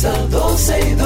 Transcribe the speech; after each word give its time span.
comienza 0.00 0.28
12 0.30 0.97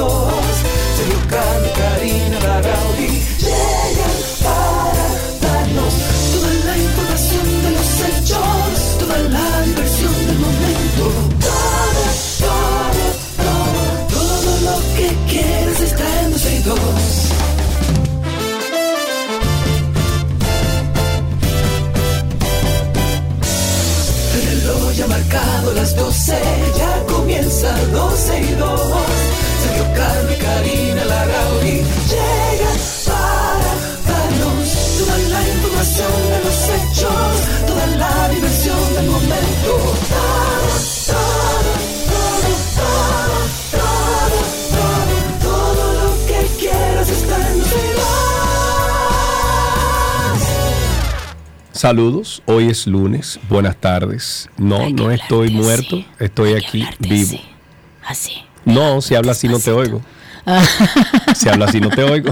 Saludos, 51.83 52.41
hoy 52.45 52.69
es 52.69 52.87
lunes, 52.87 53.41
buenas 53.49 53.75
tardes. 53.75 54.49
No, 54.55 54.89
no 54.89 55.11
estoy 55.11 55.49
muerto, 55.49 55.97
así. 55.97 56.07
estoy 56.17 56.53
aquí 56.53 56.87
vivo. 56.99 57.37
Así. 58.05 58.31
así. 58.31 58.45
No, 58.63 59.01
si 59.01 59.15
habla 59.15 59.33
así 59.33 59.49
no 59.49 59.59
te 59.59 59.69
oigo. 59.71 60.01
Si 61.35 61.49
habla 61.49 61.65
así 61.65 61.81
no 61.81 61.89
te 61.89 62.01
oigo. 62.03 62.31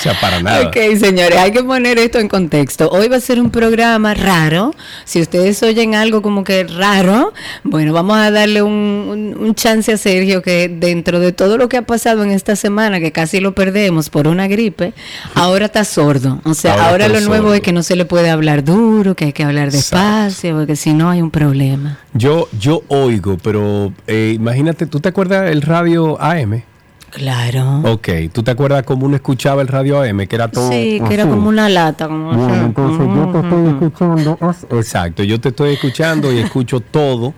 O 0.00 0.02
sea, 0.02 0.18
para 0.20 0.40
nada. 0.42 0.68
Ok, 0.68 0.76
señores, 0.98 1.36
hay 1.38 1.52
que 1.52 1.62
poner 1.62 1.98
esto 1.98 2.18
en 2.18 2.28
contexto. 2.28 2.88
Hoy 2.90 3.08
va 3.08 3.16
a 3.16 3.20
ser 3.20 3.40
un 3.40 3.50
programa 3.50 4.14
raro. 4.14 4.74
Si 5.04 5.20
ustedes 5.20 5.62
oyen 5.62 5.94
algo 5.94 6.22
como 6.22 6.42
que 6.42 6.64
raro, 6.64 7.32
bueno, 7.64 7.92
vamos 7.92 8.16
a 8.16 8.30
darle 8.30 8.62
un, 8.62 8.72
un- 8.72 9.36
un 9.38 9.54
chance 9.54 9.92
a 9.92 9.96
Sergio 9.98 10.42
que 10.42 10.68
dentro 10.68 11.20
de 11.20 11.32
todo 11.32 11.58
lo 11.58 11.68
que 11.68 11.76
ha 11.76 11.82
pasado 11.82 12.24
en 12.24 12.30
esta 12.30 12.56
semana, 12.56 12.98
que 13.00 13.12
casi 13.12 13.40
lo 13.40 13.54
perdemos 13.54 14.08
por 14.10 14.26
una 14.26 14.48
gripe, 14.48 14.94
ahora 15.34 15.66
está 15.66 15.84
sordo. 15.84 16.40
O 16.44 16.54
sea, 16.54 16.88
Ahora 16.88 17.08
lo 17.08 17.20
nuevo 17.20 17.44
sordo. 17.48 17.54
es 17.54 17.60
que 17.60 17.72
no 17.72 17.82
se 17.82 17.94
le 17.96 18.04
puede 18.06 18.30
hablar 18.30 18.64
duro, 18.64 19.14
que 19.14 19.26
hay 19.26 19.32
que 19.32 19.44
hablar 19.44 19.70
despacio, 19.70 20.56
porque 20.56 20.76
si 20.76 20.94
no 20.94 21.10
hay 21.10 21.20
un 21.20 21.30
problema. 21.30 21.98
Yo, 22.14 22.48
yo 22.58 22.82
oigo, 22.88 23.36
pero 23.42 23.92
eh, 24.06 24.32
imagínate, 24.34 24.86
¿tú 24.86 25.00
te 25.00 25.08
acuerdas 25.10 25.50
el 25.50 25.62
radio 25.62 26.20
AM? 26.20 26.62
Claro. 27.10 27.80
Ok, 27.84 28.08
¿tú 28.32 28.42
te 28.42 28.50
acuerdas 28.52 28.82
cómo 28.84 29.06
uno 29.06 29.16
escuchaba 29.16 29.62
el 29.62 29.68
radio 29.68 30.00
AM? 30.02 30.26
Que 30.26 30.36
era 30.36 30.48
todo. 30.48 30.68
Sí, 30.70 31.00
que 31.06 31.14
era 31.14 31.24
así? 31.24 31.30
como 31.32 31.48
una 31.48 31.68
lata. 31.68 32.06
Como 32.08 32.26
Bueno, 32.32 32.54
así. 32.54 32.64
entonces 32.64 33.06
yo 33.06 33.32
te 33.32 33.38
estoy 33.40 33.68
escuchando. 33.68 34.38
Exacto, 34.78 35.22
yo 35.24 35.40
te 35.40 35.48
estoy 35.50 35.72
escuchando 35.74 36.32
y 36.32 36.38
escucho 36.38 36.80
todo. 36.80 37.34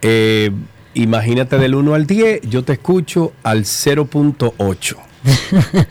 Eh, 0.00 0.50
imagínate 0.94 1.58
del 1.58 1.74
1 1.74 1.94
al 1.94 2.06
10, 2.06 2.40
yo 2.48 2.64
te 2.64 2.72
escucho 2.74 3.32
al 3.42 3.64
0.8. 3.64 4.96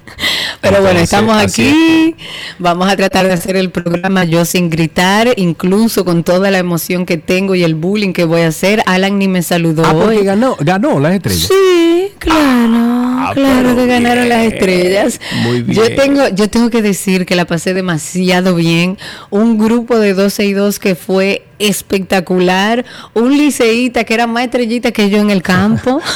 Pero 0.62 0.82
bueno, 0.82 1.00
estamos 1.00 1.36
aquí. 1.36 2.16
Vamos 2.60 2.88
a 2.92 2.96
tratar 2.96 3.26
de 3.28 3.34
hacer 3.34 3.56
el 3.56 3.72
programa 3.72 4.24
yo 4.26 4.46
sin 4.46 4.70
gritar, 4.70 5.30
incluso 5.38 6.06
con 6.06 6.24
toda 6.24 6.52
la 6.52 6.60
emoción 6.60 7.06
que 7.06 7.18
tengo 7.18 7.56
y 7.56 7.64
el 7.64 7.74
bullying 7.76 8.14
que 8.14 8.26
voy 8.26 8.42
a 8.42 8.48
hacer. 8.50 8.84
Alan 8.86 9.18
ni 9.18 9.28
me 9.28 9.42
saludó 9.42 9.84
Ah, 9.86 9.94
hoy. 9.94 10.24
ganó, 10.24 10.56
ganó 10.60 11.00
las 11.00 11.16
estrellas. 11.16 11.48
Sí, 11.48 12.08
claro, 12.20 13.34
claro 13.34 13.70
pero 13.72 13.76
que 13.76 13.86
ganaron 13.88 14.30
las 14.30 14.46
estrellas. 14.54 15.20
muy 15.44 15.64
Yo 15.74 15.82
bien. 15.84 15.96
tengo, 15.96 16.28
yo 16.30 16.50
tengo 16.50 16.70
que 16.70 16.82
decir 16.82 17.26
que 17.26 17.36
la 17.36 17.46
pasé 17.46 17.74
demasiado 17.74 18.56
bien. 18.56 18.98
Un 19.30 19.58
grupo 19.58 19.98
de 20.00 20.14
12 20.14 20.46
y 20.46 20.54
2 20.54 20.80
que 20.80 20.96
fue 20.96 21.44
espectacular. 21.62 22.86
Un 23.14 23.38
liceíta 23.38 24.04
que 24.04 24.14
era 24.14 24.28
más 24.28 24.46
estrellita 24.46 24.92
que 24.92 25.10
yo 25.10 25.20
en 25.20 25.30
el 25.30 25.42
campo. 25.42 26.02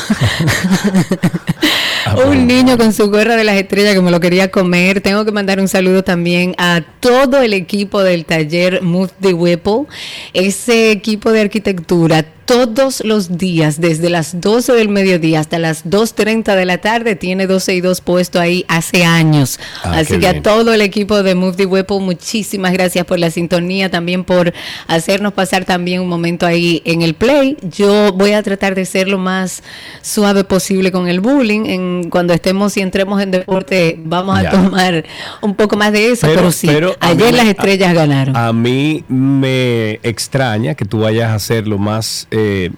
Ah, 2.08 2.18
un 2.28 2.46
niño 2.46 2.78
con 2.78 2.94
su 2.94 3.10
gorra 3.10 3.36
de 3.36 3.44
las 3.44 3.56
estrellas 3.56 3.96
que 3.96 4.02
me 4.02 4.12
lo 4.12 4.20
quería 4.20 4.52
comer. 4.52 5.02
Tengo 5.02 5.26
que 5.26 5.32
mandar 5.32 5.60
un 5.60 5.68
saludo 5.68 6.04
también 6.04 6.54
a 6.60 6.82
todo 7.00 7.42
el 7.42 7.52
equipo 7.52 8.04
del 8.04 8.26
taller 8.26 8.84
Move 8.84 9.10
the 9.22 9.34
Whipple. 9.34 9.86
Ese 10.34 10.92
equipo 10.92 11.32
de 11.32 11.42
arquitectura 11.42 12.24
todos 12.46 13.02
los 13.04 13.38
días, 13.38 13.82
desde 13.82 14.10
las 14.10 14.40
12 14.40 14.74
del 14.74 14.90
mediodía 14.90 15.40
hasta 15.40 15.58
las 15.60 15.84
2.30 15.86 16.56
de 16.56 16.66
la 16.66 16.78
tarde, 16.78 17.16
tiene 17.16 17.48
12 17.48 17.74
y 17.76 17.82
2 17.82 18.02
puesto 18.02 18.40
ahí 18.40 18.66
hace 18.68 19.04
años. 19.04 19.60
Ah, 19.84 19.94
Así 20.00 20.14
que 20.14 20.18
bien. 20.20 20.38
a 20.38 20.42
todo 20.44 20.74
el 20.74 20.82
equipo 20.82 21.24
de 21.24 21.34
Move 21.36 21.56
the 21.58 21.66
Whipple, 21.66 22.00
muchísimas 22.00 22.72
gracias 22.74 23.06
por 23.06 23.18
la 23.20 23.32
sintonía, 23.32 23.90
también 23.90 24.24
por 24.24 24.54
hacernos 24.88 25.34
pasar 25.34 25.66
también 25.66 26.02
un 26.02 26.08
momento 26.08 26.46
ahí 26.46 26.82
en 26.86 27.02
el 27.02 27.16
play. 27.16 27.58
Yo 27.76 28.14
voy 28.14 28.34
a 28.34 28.44
tratar 28.44 28.76
de 28.76 28.86
ser 28.86 29.08
lo 29.08 29.18
más 29.18 29.64
suave 30.02 30.44
posible 30.44 30.92
con 30.92 31.08
el 31.08 31.20
bullying. 31.22 31.66
En, 31.66 32.10
cuando 32.10 32.34
estemos 32.34 32.78
y 32.78 32.82
entremos 32.82 33.22
en 33.22 33.32
deporte, 33.32 34.00
vamos 34.04 34.42
Ya. 34.42 34.50
a 34.50 34.52
tomar 34.52 35.04
un 35.42 35.56
poco 35.56 35.78
más 35.78 35.92
de 35.92 36.12
eso, 36.12 36.28
Pero- 36.28 36.36
pero, 36.42 36.52
sí, 36.52 36.68
pero 36.68 36.96
a 37.00 37.14
mí 37.14 37.24
ayer 37.24 37.32
me- 37.32 37.38
las 37.38 37.48
estrellas 37.48 37.94
ganaron. 37.94 38.38
A 38.38 38.54
mí 38.54 39.04
me 39.08 40.00
extraña 40.04 40.76
que 40.76 40.86
tú 40.86 41.00
vayas 41.00 41.32
a 41.32 41.36
hacer 41.36 41.68
lo 41.68 41.78
más 41.78 42.28
eh, 42.36 42.72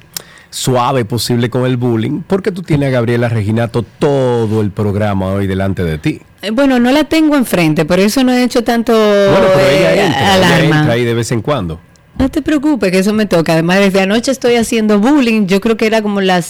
suave 0.49 1.03
posible 1.05 1.49
con 1.49 1.65
el 1.65 1.77
bullying, 1.77 2.21
porque 2.25 2.51
tú 2.51 2.61
tienes 2.63 2.87
a 2.89 2.91
Gabriela 2.91 3.27
Reginato 3.29 3.83
todo 3.83 4.61
el 4.61 4.71
programa 4.71 5.27
hoy 5.27 5.47
delante 5.47 5.83
de 5.83 5.97
ti. 5.97 6.21
Eh, 6.41 6.51
Bueno, 6.51 6.79
no 6.79 6.91
la 6.91 7.03
tengo 7.03 7.35
enfrente, 7.35 7.85
por 7.85 7.99
eso 7.99 8.23
no 8.23 8.31
he 8.31 8.43
hecho 8.43 8.63
tanto 8.63 8.93
Bueno, 8.93 9.47
pero 9.55 9.67
eh, 9.69 9.77
ella 9.79 9.93
ella 10.07 10.33
alarma. 10.35 10.79
entra 10.79 10.93
ahí 10.93 11.03
de 11.03 11.13
vez 11.13 11.31
en 11.31 11.41
cuando. 11.41 11.79
No 12.17 12.29
te 12.29 12.41
preocupes, 12.41 12.91
que 12.91 12.99
eso 12.99 13.13
me 13.13 13.25
toca. 13.27 13.53
Además, 13.53 13.77
desde 13.79 14.01
anoche 14.01 14.31
estoy 14.31 14.55
haciendo 14.55 14.99
bullying. 14.99 15.45
Yo 15.45 15.61
creo 15.61 15.77
que 15.77 15.85
era 15.85 16.01
como 16.01 16.19
las 16.21 16.45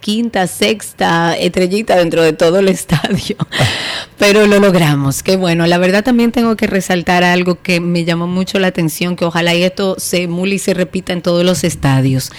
quinta, 0.00 0.46
sexta 0.46 1.36
estrellita 1.36 1.96
dentro 1.96 2.22
de 2.22 2.32
todo 2.32 2.58
el 2.58 2.68
estadio. 2.68 3.36
Pero 4.18 4.46
lo 4.46 4.58
logramos. 4.58 5.22
Qué 5.22 5.36
bueno. 5.36 5.66
La 5.66 5.78
verdad 5.78 6.04
también 6.04 6.32
tengo 6.32 6.56
que 6.56 6.66
resaltar 6.66 7.24
algo 7.24 7.60
que 7.62 7.80
me 7.80 8.04
llamó 8.04 8.26
mucho 8.26 8.58
la 8.58 8.68
atención, 8.68 9.16
que 9.16 9.24
ojalá 9.24 9.54
y 9.54 9.62
esto 9.62 9.96
se 9.98 10.22
emule 10.22 10.56
y 10.56 10.58
se 10.58 10.74
repita 10.74 11.12
en 11.12 11.22
todos 11.22 11.44
los 11.44 11.64
estadios. 11.64 12.30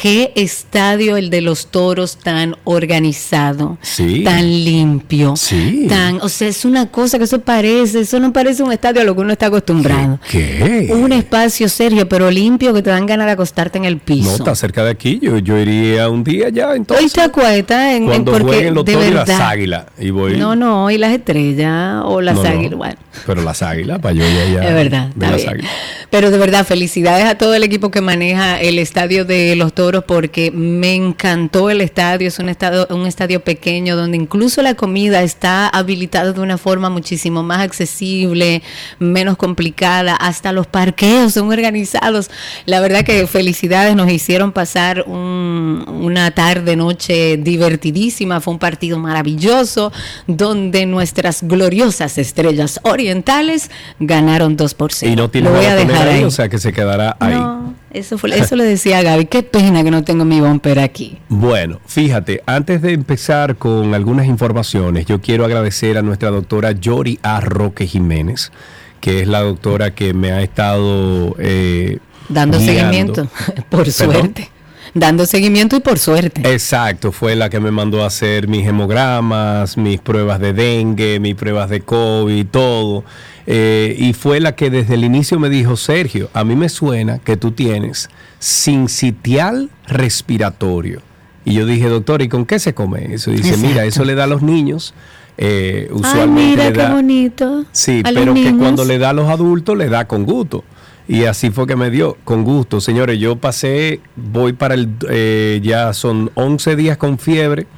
Qué 0.00 0.30
estadio 0.36 1.16
el 1.16 1.30
de 1.30 1.40
los 1.40 1.68
toros 1.68 2.18
tan 2.18 2.54
organizado, 2.64 3.78
Sí. 3.80 4.22
tan 4.24 4.44
limpio, 4.44 5.34
Sí. 5.36 5.86
tan, 5.88 6.20
o 6.20 6.28
sea, 6.28 6.48
es 6.48 6.66
una 6.66 6.90
cosa 6.90 7.16
que 7.16 7.24
eso 7.24 7.40
parece, 7.40 8.00
eso 8.00 8.20
no 8.20 8.30
parece 8.30 8.62
un 8.62 8.72
estadio 8.72 9.00
a 9.00 9.04
lo 9.04 9.14
que 9.14 9.22
uno 9.22 9.32
está 9.32 9.46
acostumbrado. 9.46 10.20
¿Qué? 10.30 10.90
Un 10.92 11.12
espacio 11.12 11.66
serio, 11.70 12.06
pero 12.06 12.30
limpio, 12.30 12.74
que 12.74 12.82
te 12.82 12.90
dan 12.90 13.06
ganas 13.06 13.26
de 13.26 13.32
acostarte 13.32 13.78
en 13.78 13.86
el 13.86 13.94
No, 13.94 14.00
piso. 14.04 14.36
está 14.36 14.54
cerca 14.54 14.84
de 14.84 14.90
aquí. 14.90 15.18
Yo, 15.22 15.38
yo 15.38 15.56
iría 15.58 16.10
un 16.10 16.22
día 16.22 16.50
ya, 16.50 16.74
entonces. 16.74 17.04
Hoy 17.06 17.10
te 17.10 17.20
acuestas 17.22 17.94
en, 17.94 18.12
en- 18.12 18.24
porque 18.26 18.42
jueguen 18.42 18.74
los 18.74 18.84
de 18.84 18.92
toros 18.92 19.08
y 19.08 19.14
las 19.14 19.26
verdad. 19.26 19.48
águilas. 19.48 19.84
Y 19.98 20.10
voy. 20.10 20.36
No, 20.36 20.54
no, 20.54 20.84
hoy 20.84 20.98
las 20.98 21.12
estrellas 21.12 22.02
o 22.04 22.20
las 22.20 22.34
No, 22.36 22.42
no, 22.42 22.48
águilas. 22.50 22.76
Bueno, 22.76 22.96
Pero 23.24 23.42
las 23.42 23.62
águilas, 23.62 23.98
para 24.00 24.14
yo 24.14 24.24
ya, 24.24 24.44
ya 24.60 24.68
es 24.68 24.74
verdad. 24.74 25.08
ver 25.14 25.22
está 25.24 25.30
las 25.30 25.36
bien. 25.40 25.48
águilas. 25.54 25.72
Pero 26.10 26.30
de 26.30 26.36
verdad, 26.38 26.66
felicidades 26.66 27.24
a 27.24 27.36
todo 27.38 27.54
el 27.54 27.62
equipo 27.62 27.90
que 27.90 28.02
maneja 28.02 28.60
el 28.60 28.78
estadio 28.78 29.24
de 29.24 29.56
los 29.56 29.72
toros 29.72 29.85
porque 30.06 30.50
me 30.50 30.94
encantó 30.94 31.70
el 31.70 31.80
estadio. 31.80 32.28
Es 32.28 32.38
un 32.38 32.48
estadio, 32.48 32.86
un 32.90 33.06
estadio 33.06 33.40
pequeño 33.40 33.96
donde 33.96 34.16
incluso 34.16 34.62
la 34.62 34.74
comida 34.74 35.22
está 35.22 35.68
habilitada 35.68 36.32
de 36.32 36.40
una 36.40 36.58
forma 36.58 36.90
muchísimo 36.90 37.42
más 37.42 37.60
accesible, 37.60 38.62
menos 38.98 39.36
complicada. 39.36 40.14
Hasta 40.16 40.52
los 40.52 40.66
parqueos 40.66 41.32
son 41.34 41.50
organizados. 41.50 42.30
La 42.66 42.80
verdad 42.80 43.04
que 43.04 43.26
felicidades, 43.26 43.94
nos 43.96 44.10
hicieron 44.10 44.52
pasar 44.52 45.04
un- 45.06 45.84
una 46.02 46.30
tarde, 46.32 46.76
noche 46.76 47.36
divertidísima. 47.36 48.40
Fue 48.40 48.52
un 48.54 48.58
partido 48.58 48.98
maravilloso 48.98 49.92
donde 50.26 50.86
nuestras 50.86 51.42
gloriosas 51.42 52.18
estrellas 52.18 52.80
orientales 52.82 53.70
ganaron 54.00 54.56
2 54.56 54.74
por 54.74 54.92
0. 54.92 55.12
Y 55.12 55.16
no 55.16 55.30
tiene 55.30 55.48
Lo 55.48 55.54
voy 55.56 55.64
nada 55.66 55.80
a 55.80 55.84
dejar 55.84 56.08
ahí, 56.08 56.14
ahí. 56.18 56.24
o 56.24 56.30
sea 56.30 56.48
que 56.48 56.58
se 56.58 56.72
quedará 56.72 57.16
ahí. 57.20 57.34
No, 57.34 57.74
eso, 57.90 58.18
fue, 58.18 58.36
eso 58.36 58.56
le 58.56 58.64
decía 58.64 58.98
a 58.98 59.02
Gaby. 59.02 59.26
Qué 59.26 59.42
pena 59.42 59.82
que 59.82 59.90
no 59.90 60.04
tengo 60.04 60.24
mi 60.24 60.40
bumper 60.40 60.78
aquí. 60.78 61.18
Bueno, 61.28 61.80
fíjate, 61.86 62.42
antes 62.46 62.82
de 62.82 62.92
empezar 62.92 63.56
con 63.56 63.94
algunas 63.94 64.26
informaciones, 64.26 65.06
yo 65.06 65.20
quiero 65.20 65.44
agradecer 65.44 65.96
a 65.96 66.02
nuestra 66.02 66.30
doctora 66.30 66.72
Yori 66.72 67.18
A. 67.22 67.40
Roque 67.40 67.86
Jiménez, 67.86 68.52
que 69.00 69.20
es 69.22 69.28
la 69.28 69.40
doctora 69.40 69.94
que 69.94 70.12
me 70.14 70.32
ha 70.32 70.42
estado 70.42 71.34
eh, 71.38 71.98
Dando 72.28 72.58
guiando. 72.58 72.74
seguimiento, 73.14 73.28
por 73.70 73.84
¿Perdón? 73.84 73.92
suerte. 73.92 74.50
Dando 74.94 75.26
seguimiento 75.26 75.76
y 75.76 75.80
por 75.80 75.98
suerte. 75.98 76.40
Exacto, 76.50 77.12
fue 77.12 77.36
la 77.36 77.50
que 77.50 77.60
me 77.60 77.70
mandó 77.70 78.02
a 78.02 78.06
hacer 78.06 78.48
mis 78.48 78.66
hemogramas, 78.66 79.76
mis 79.76 80.00
pruebas 80.00 80.40
de 80.40 80.54
dengue, 80.54 81.20
mis 81.20 81.34
pruebas 81.34 81.68
de 81.68 81.82
COVID, 81.82 82.46
todo. 82.46 83.04
Eh, 83.48 83.94
y 83.98 84.12
fue 84.12 84.40
la 84.40 84.56
que 84.56 84.70
desde 84.70 84.94
el 84.94 85.04
inicio 85.04 85.38
me 85.38 85.48
dijo, 85.48 85.76
Sergio, 85.76 86.28
a 86.34 86.42
mí 86.44 86.56
me 86.56 86.68
suena 86.68 87.18
que 87.18 87.36
tú 87.36 87.52
tienes 87.52 88.08
sincitial 88.40 89.70
respiratorio. 89.86 91.00
Y 91.44 91.54
yo 91.54 91.64
dije, 91.66 91.88
doctor, 91.88 92.22
¿y 92.22 92.28
con 92.28 92.44
qué 92.44 92.58
se 92.58 92.74
come 92.74 93.14
eso? 93.14 93.30
Y 93.30 93.36
dice, 93.36 93.50
Exacto. 93.50 93.68
mira, 93.68 93.84
eso 93.84 94.04
le 94.04 94.14
da 94.16 94.24
a 94.24 94.26
los 94.26 94.42
niños. 94.42 94.94
eh, 95.38 95.86
Ay, 95.88 95.94
usualmente 95.96 96.50
mira 96.50 96.64
le 96.64 96.72
qué 96.72 96.78
da, 96.82 96.92
bonito. 96.94 97.64
Sí, 97.70 98.00
A 98.04 98.10
pero 98.12 98.34
que 98.34 98.40
niños. 98.40 98.54
cuando 98.58 98.84
le 98.84 98.98
da 98.98 99.10
a 99.10 99.12
los 99.12 99.28
adultos, 99.28 99.76
le 99.76 99.88
da 99.88 100.06
con 100.08 100.24
gusto. 100.24 100.64
Y 101.06 101.24
así 101.26 101.50
fue 101.50 101.68
que 101.68 101.76
me 101.76 101.88
dio, 101.90 102.16
con 102.24 102.42
gusto. 102.42 102.80
Señores, 102.80 103.20
yo 103.20 103.36
pasé, 103.36 104.00
voy 104.16 104.54
para 104.54 104.74
el, 104.74 104.88
eh, 105.08 105.60
ya 105.62 105.92
son 105.92 106.32
11 106.34 106.74
días 106.74 106.96
con 106.96 107.18
fiebre. 107.18 107.68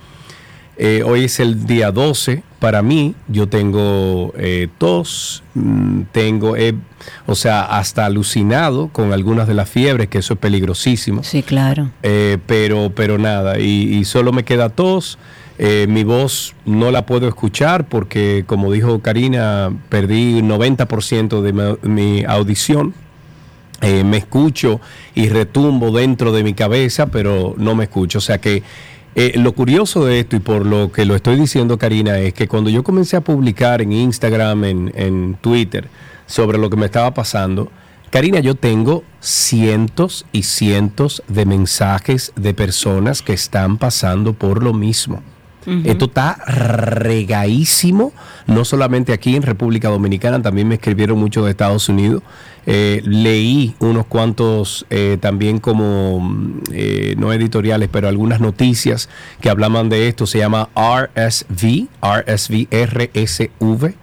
Eh, 0.79 1.03
hoy 1.05 1.25
es 1.25 1.39
el 1.41 1.67
día 1.67 1.91
12 1.91 2.43
para 2.59 2.83
mí. 2.83 3.15
Yo 3.29 3.49
tengo 3.49 4.33
eh, 4.37 4.69
tos, 4.79 5.43
mm, 5.55 6.03
tengo, 6.13 6.57
eh, 6.57 6.75
o 7.27 7.35
sea, 7.35 7.63
hasta 7.63 8.07
alucinado 8.07 8.89
con 8.89 9.13
algunas 9.13 9.49
de 9.49 9.55
las 9.55 9.69
fiebres, 9.69 10.09
que 10.09 10.19
eso 10.19 10.35
es 10.35 10.41
peligrosísimo. 10.41 11.23
Sí, 11.23 11.43
claro. 11.43 11.91
Eh, 12.03 12.39
pero, 12.47 12.93
pero 12.95 13.19
nada, 13.19 13.59
y, 13.59 13.95
y 13.95 14.05
solo 14.05 14.33
me 14.33 14.45
queda 14.45 14.69
tos. 14.69 15.19
Eh, 15.61 15.87
mi 15.89 16.05
voz 16.05 16.55
no 16.67 16.93
la 16.93 17.05
puedo 17.05 17.27
escuchar 17.27 17.89
porque, 17.89 18.45
como 18.47 18.71
dijo 18.71 19.01
Karina, 19.01 19.73
perdí 19.89 20.41
90% 20.41 21.43
de 21.43 21.53
mi, 21.53 21.89
mi 21.89 22.25
audición. 22.25 22.95
Eh, 23.81 24.03
me 24.05 24.17
escucho 24.17 24.81
y 25.15 25.29
retumbo 25.29 25.91
dentro 25.93 26.33
de 26.33 26.43
mi 26.45 26.55
cabeza, 26.55 27.07
pero 27.07 27.55
no 27.59 27.75
me 27.75 27.85
escucho. 27.85 28.19
O 28.19 28.21
sea 28.21 28.39
que 28.39 28.63
eh, 29.21 29.33
lo 29.37 29.53
curioso 29.53 30.05
de 30.05 30.21
esto 30.21 30.37
y 30.37 30.39
por 30.39 30.65
lo 30.65 30.93
que 30.93 31.05
lo 31.05 31.17
estoy 31.17 31.35
diciendo, 31.35 31.77
Karina, 31.77 32.19
es 32.21 32.35
que 32.35 32.47
cuando 32.47 32.71
yo 32.71 32.85
comencé 32.85 33.17
a 33.17 33.21
publicar 33.21 33.83
en 33.83 33.93
Instagram, 33.93 34.65
en, 34.65 34.93
en 34.95 35.35
Twitter, 35.41 35.89
sobre 36.27 36.57
lo 36.57 36.71
que 36.71 36.77
me 36.77 36.87
estaba 36.87 37.13
pasando, 37.13 37.69
Karina, 38.11 38.39
yo 38.39 38.55
tengo 38.55 39.03
cientos 39.19 40.25
y 40.31 40.45
cientos 40.45 41.25
de 41.27 41.47
mensajes 41.47 42.33
de 42.37 42.55
personas 42.55 43.21
que 43.21 43.33
están 43.33 43.77
pasando 43.77 44.35
por 44.35 44.63
lo 44.63 44.73
mismo. 44.73 45.21
Esto 45.85 46.07
está 46.07 46.37
regadísimo, 46.47 48.13
no 48.47 48.65
solamente 48.65 49.13
aquí 49.13 49.37
en 49.37 49.43
República 49.43 49.89
Dominicana, 49.89 50.41
también 50.41 50.69
me 50.69 50.77
escribieron 50.77 51.19
mucho 51.19 51.45
de 51.45 51.51
Estados 51.51 51.89
Unidos. 51.89 52.23
Eh, 52.71 53.01
leí 53.07 53.75
unos 53.79 54.05
cuantos 54.05 54.85
eh, 54.91 55.17
también 55.21 55.59
como, 55.59 56.21
mm, 56.21 56.61
eh, 56.73 57.15
no 57.17 57.33
editoriales, 57.33 57.89
pero 57.91 58.09
algunas 58.09 58.41
noticias 58.41 59.09
que 59.41 59.49
hablaban 59.49 59.89
de 59.89 60.07
esto. 60.07 60.27
Se 60.27 60.39
llama 60.39 60.69
RSV, 60.75 61.89
RSV, 62.03 62.69
RSV. 62.71 63.95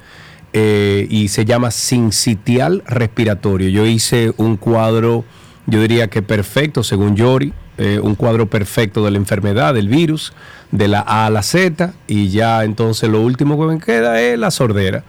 y 1.09 1.27
se 1.27 1.45
llama 1.45 1.69
sincitial 1.69 2.81
respiratorio. 2.87 3.69
Yo 3.69 3.85
hice 3.85 4.33
un 4.37 4.55
cuadro, 4.57 5.25
yo 5.67 5.81
diría 5.81 6.07
que 6.07 6.21
perfecto, 6.21 6.81
según 6.81 7.15
Yori, 7.15 7.53
eh, 7.77 7.99
un 8.01 8.15
cuadro 8.15 8.47
perfecto 8.47 9.03
de 9.03 9.11
la 9.11 9.17
enfermedad, 9.17 9.73
del 9.73 9.87
virus, 9.87 10.33
de 10.71 10.87
la 10.87 11.01
A 11.01 11.25
a 11.25 11.29
la 11.29 11.43
Z, 11.43 11.93
y 12.07 12.29
ya 12.29 12.63
entonces 12.63 13.09
lo 13.09 13.21
último 13.21 13.59
que 13.59 13.73
me 13.73 13.79
queda 13.79 14.21
es 14.21 14.37
la 14.39 14.51
sordera. 14.51 15.03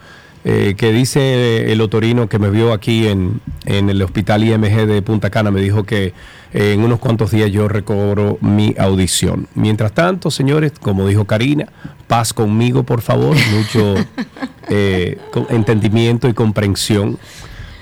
eh, 0.48 0.74
que 0.76 0.92
dice 0.92 1.72
el 1.72 1.80
otorino 1.80 2.28
que 2.28 2.38
me 2.38 2.50
vio 2.50 2.72
aquí 2.72 3.08
en, 3.08 3.40
en 3.64 3.90
el 3.90 4.00
hospital 4.00 4.44
IMG 4.44 4.86
de 4.86 5.02
Punta 5.02 5.28
Cana, 5.28 5.50
me 5.50 5.60
dijo 5.60 5.82
que 5.82 6.12
eh, 6.52 6.72
en 6.72 6.84
unos 6.84 7.00
cuantos 7.00 7.32
días 7.32 7.50
yo 7.50 7.66
recobro 7.66 8.38
mi 8.40 8.72
audición. 8.78 9.48
Mientras 9.56 9.92
tanto, 9.92 10.30
señores, 10.30 10.72
como 10.80 11.08
dijo 11.08 11.24
Karina, 11.24 11.66
paz 12.06 12.32
conmigo, 12.32 12.84
por 12.84 13.02
favor, 13.02 13.36
mucho 13.52 13.96
eh, 14.69 15.19
entendimiento 15.50 16.28
y 16.28 16.32
comprensión. 16.34 17.19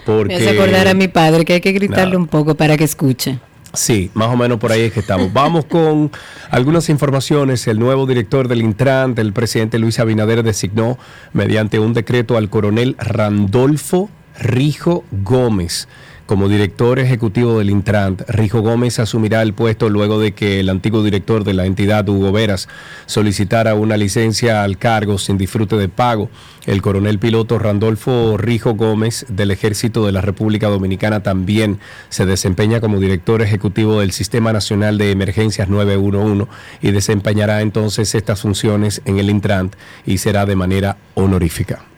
Porque, 0.06 0.34
Me 0.34 0.40
hace 0.40 0.58
acordar 0.58 0.88
a 0.88 0.94
mi 0.94 1.08
padre 1.08 1.44
que 1.44 1.52
hay 1.54 1.60
que 1.60 1.72
gritarle 1.72 2.16
un 2.16 2.26
poco 2.26 2.54
para 2.54 2.78
que 2.78 2.84
escuche. 2.84 3.38
Sí, 3.74 4.10
más 4.14 4.28
o 4.28 4.36
menos 4.36 4.58
por 4.58 4.72
ahí 4.72 4.82
es 4.82 4.92
que 4.92 5.00
estamos. 5.00 5.32
Vamos 5.32 5.64
con 5.64 6.10
algunas 6.50 6.88
informaciones. 6.88 7.66
El 7.66 7.78
nuevo 7.78 8.06
director 8.06 8.48
del 8.48 8.62
Intran, 8.62 9.14
el 9.16 9.32
presidente 9.32 9.78
Luis 9.78 9.98
Abinader, 9.98 10.42
designó 10.42 10.98
mediante 11.32 11.78
un 11.78 11.92
decreto 11.92 12.36
al 12.36 12.50
coronel 12.50 12.96
Randolfo 12.98 14.08
Rijo 14.38 15.04
Gómez 15.10 15.88
como 16.26 16.48
director 16.48 16.98
ejecutivo 16.98 17.58
del 17.58 17.70
Intran. 17.70 18.16
Rijo 18.28 18.60
Gómez 18.60 18.98
asumirá 18.98 19.42
el 19.42 19.54
puesto 19.54 19.88
luego 19.88 20.18
de 20.18 20.32
que 20.32 20.60
el 20.60 20.68
antiguo 20.68 21.02
director 21.02 21.44
de 21.44 21.54
la 21.54 21.66
entidad, 21.66 22.08
Hugo 22.08 22.32
Veras, 22.32 22.68
solicitara 23.06 23.74
una 23.74 23.96
licencia 23.96 24.62
al 24.62 24.78
cargo 24.78 25.18
sin 25.18 25.38
disfrute 25.38 25.76
de 25.76 25.88
pago. 25.88 26.30
El 26.66 26.80
coronel 26.80 27.18
piloto 27.18 27.58
Randolfo 27.58 28.36
Rijo 28.38 28.74
Gómez 28.74 29.26
del 29.28 29.50
Ejército 29.50 30.06
de 30.06 30.12
la 30.12 30.22
República 30.22 30.68
Dominicana 30.68 31.22
también 31.22 31.78
se 32.08 32.26
desempeña 32.26 32.80
como 32.80 33.00
director 33.00 33.42
ejecutivo 33.42 34.00
del 34.00 34.12
Sistema 34.12 34.52
Nacional 34.52 34.96
de 34.98 35.10
Emergencias 35.10 35.68
911 35.68 36.46
y 36.80 36.90
desempeñará 36.90 37.60
entonces 37.60 38.14
estas 38.14 38.40
funciones 38.40 39.02
en 39.04 39.18
el 39.18 39.30
Intran 39.30 39.70
y 40.06 40.18
será 40.18 40.46
de 40.46 40.56
manera 40.56 40.96
honorífica. 41.14 41.93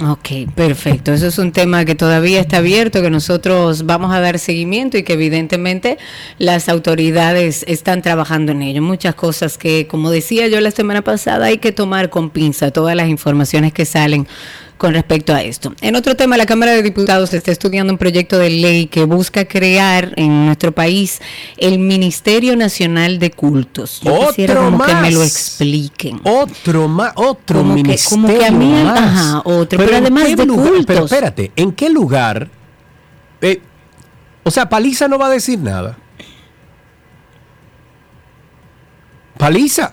Ok, 0.00 0.48
perfecto. 0.54 1.12
Eso 1.12 1.26
es 1.26 1.38
un 1.38 1.50
tema 1.50 1.84
que 1.84 1.96
todavía 1.96 2.40
está 2.40 2.58
abierto, 2.58 3.02
que 3.02 3.10
nosotros 3.10 3.84
vamos 3.84 4.14
a 4.14 4.20
dar 4.20 4.38
seguimiento 4.38 4.96
y 4.96 5.02
que 5.02 5.14
evidentemente 5.14 5.98
las 6.38 6.68
autoridades 6.68 7.64
están 7.66 8.00
trabajando 8.00 8.52
en 8.52 8.62
ello. 8.62 8.80
Muchas 8.80 9.16
cosas 9.16 9.58
que, 9.58 9.88
como 9.88 10.10
decía 10.10 10.46
yo 10.46 10.60
la 10.60 10.70
semana 10.70 11.02
pasada, 11.02 11.46
hay 11.46 11.58
que 11.58 11.72
tomar 11.72 12.10
con 12.10 12.30
pinza 12.30 12.70
todas 12.70 12.94
las 12.94 13.08
informaciones 13.08 13.72
que 13.72 13.84
salen 13.84 14.28
con 14.78 14.94
respecto 14.94 15.34
a 15.34 15.42
esto. 15.42 15.74
En 15.80 15.96
otro 15.96 16.14
tema, 16.14 16.36
la 16.36 16.46
Cámara 16.46 16.72
de 16.72 16.82
Diputados 16.82 17.34
está 17.34 17.50
estudiando 17.50 17.92
un 17.92 17.98
proyecto 17.98 18.38
de 18.38 18.48
ley 18.50 18.86
que 18.86 19.04
busca 19.04 19.44
crear 19.46 20.12
en 20.16 20.46
nuestro 20.46 20.70
país 20.72 21.20
el 21.56 21.78
Ministerio 21.80 22.56
Nacional 22.56 23.18
de 23.18 23.32
Cultos. 23.32 24.00
Yo 24.02 24.28
quisiera 24.28 24.54
Otro 24.54 24.64
como 24.70 24.84
que 24.84 24.94
me 24.94 25.10
lo 25.10 25.18
más. 25.18 25.28
expliquen. 25.28 26.20
Otro 26.24 26.88
más, 26.88 27.12
otro 27.16 27.58
Como 27.58 27.74
que- 27.74 27.82
ministerio 27.82 28.10
como 28.10 28.28
que 28.38 28.46
a 28.46 28.50
mí- 28.52 28.84
más. 28.84 28.98
ajá, 29.00 29.42
otro, 29.44 29.78
pero 29.78 29.90
¿en 29.90 30.02
además 30.04 30.36
de 30.36 30.46
lugar- 30.46 30.66
cultos. 30.68 30.86
Pero 30.86 31.04
espérate, 31.04 31.52
¿en 31.56 31.72
qué 31.72 31.90
lugar? 31.90 32.48
eh, 33.40 33.60
o 34.44 34.50
sea, 34.50 34.68
Paliza 34.68 35.08
no 35.08 35.18
va 35.18 35.26
a 35.26 35.30
decir 35.30 35.58
nada. 35.58 35.98
Paliza. 39.36 39.92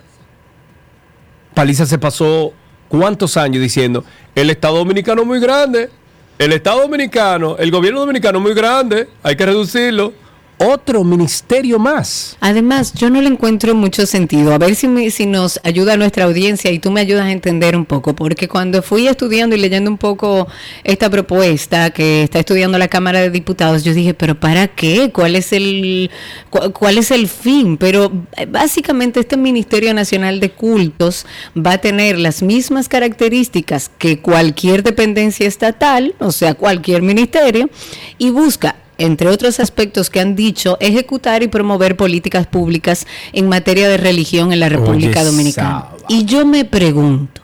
Paliza 1.54 1.86
se 1.86 1.98
pasó 1.98 2.54
cuántos 2.88 3.38
años 3.38 3.62
diciendo, 3.62 4.04
el 4.34 4.50
Estado 4.50 4.78
Dominicano 4.78 5.22
es 5.22 5.28
muy 5.28 5.40
grande, 5.40 5.90
el 6.38 6.52
Estado 6.52 6.82
Dominicano, 6.82 7.56
el 7.58 7.72
gobierno 7.72 8.02
dominicano 8.02 8.40
es 8.40 8.44
muy 8.44 8.54
grande, 8.54 9.08
hay 9.24 9.36
que 9.36 9.46
reducirlo. 9.46 10.14
Otro 10.58 11.04
ministerio 11.04 11.80
más. 11.80 12.38
Además, 12.40 12.94
yo 12.94 13.10
no 13.10 13.22
le 13.22 13.28
encuentro 13.28 13.76
mucho 13.76 14.06
sentido. 14.06 14.54
A 14.54 14.58
ver 14.58 14.76
si, 14.76 14.88
me- 14.88 15.12
si 15.12 15.26
nos 15.26 15.60
ayuda 15.64 15.98
nuestra 15.98 16.24
audiencia 16.24 16.72
y 16.72 16.80
tú 16.80 16.92
me 16.92 17.02
ayudas 17.02 17.26
a 17.26 17.32
entender 17.32 17.76
un 17.76 17.84
poco, 17.84 18.16
porque 18.16 18.48
cuando 18.48 18.82
fui 18.82 19.06
estudiando 19.08 19.56
y 19.56 19.60
leyendo 19.60 19.92
un 19.92 19.98
poco 19.98 20.48
esta 20.86 21.10
propuesta 21.10 21.90
que 21.90 22.24
está 22.24 22.40
estudiando 22.40 22.78
la 22.78 22.88
Cámara 22.88 23.20
de 23.20 23.30
Diputados, 23.32 23.84
yo 23.84 23.94
dije, 23.94 24.14
pero 24.14 24.40
¿para 24.40 24.68
qué? 24.70 25.12
¿Cuál 25.12 25.36
es 25.36 25.52
el, 25.52 26.10
cu- 26.50 26.72
cuál 26.72 26.98
es 27.00 27.12
el 27.12 27.28
fin? 27.28 27.76
Pero 27.76 28.12
eh, 28.38 28.46
básicamente 28.46 29.20
este 29.20 29.36
Ministerio 29.36 29.94
Nacional 29.94 30.40
de 30.40 30.52
Cultos 30.52 31.26
va 31.58 31.74
a 31.74 31.78
tener 31.80 32.18
las 32.18 32.42
mismas 32.42 32.88
características 32.88 33.92
que 33.98 34.20
cualquier 34.22 34.84
dependencia 34.84 35.48
estatal, 35.48 36.16
o 36.20 36.32
sea, 36.32 36.54
cualquier 36.54 37.02
ministerio, 37.02 37.70
y 38.18 38.30
busca 38.30 38.78
entre 38.98 39.30
otros 39.30 39.60
aspectos 39.60 40.10
que 40.10 40.20
han 40.20 40.36
dicho, 40.36 40.78
ejecutar 40.80 41.44
y 41.44 41.48
promover 41.48 41.96
políticas 41.98 42.48
públicas 42.48 43.06
en 43.34 43.50
materia 43.50 43.90
de 43.90 43.98
religión 43.98 44.52
en 44.52 44.60
la 44.60 44.70
República 44.70 45.22
Oye, 45.22 45.30
Dominicana. 45.32 45.70
Saba. 45.70 45.98
Y 46.10 46.26
yo 46.26 46.46
me 46.46 46.66
pregunto, 46.66 47.42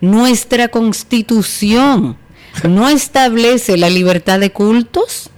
¿nuestra 0.00 0.68
constitución 0.68 2.16
no 2.68 2.88
establece 2.88 3.76
la 3.76 3.90
libertad 3.90 4.40
de 4.40 4.52
cultos? 4.52 5.30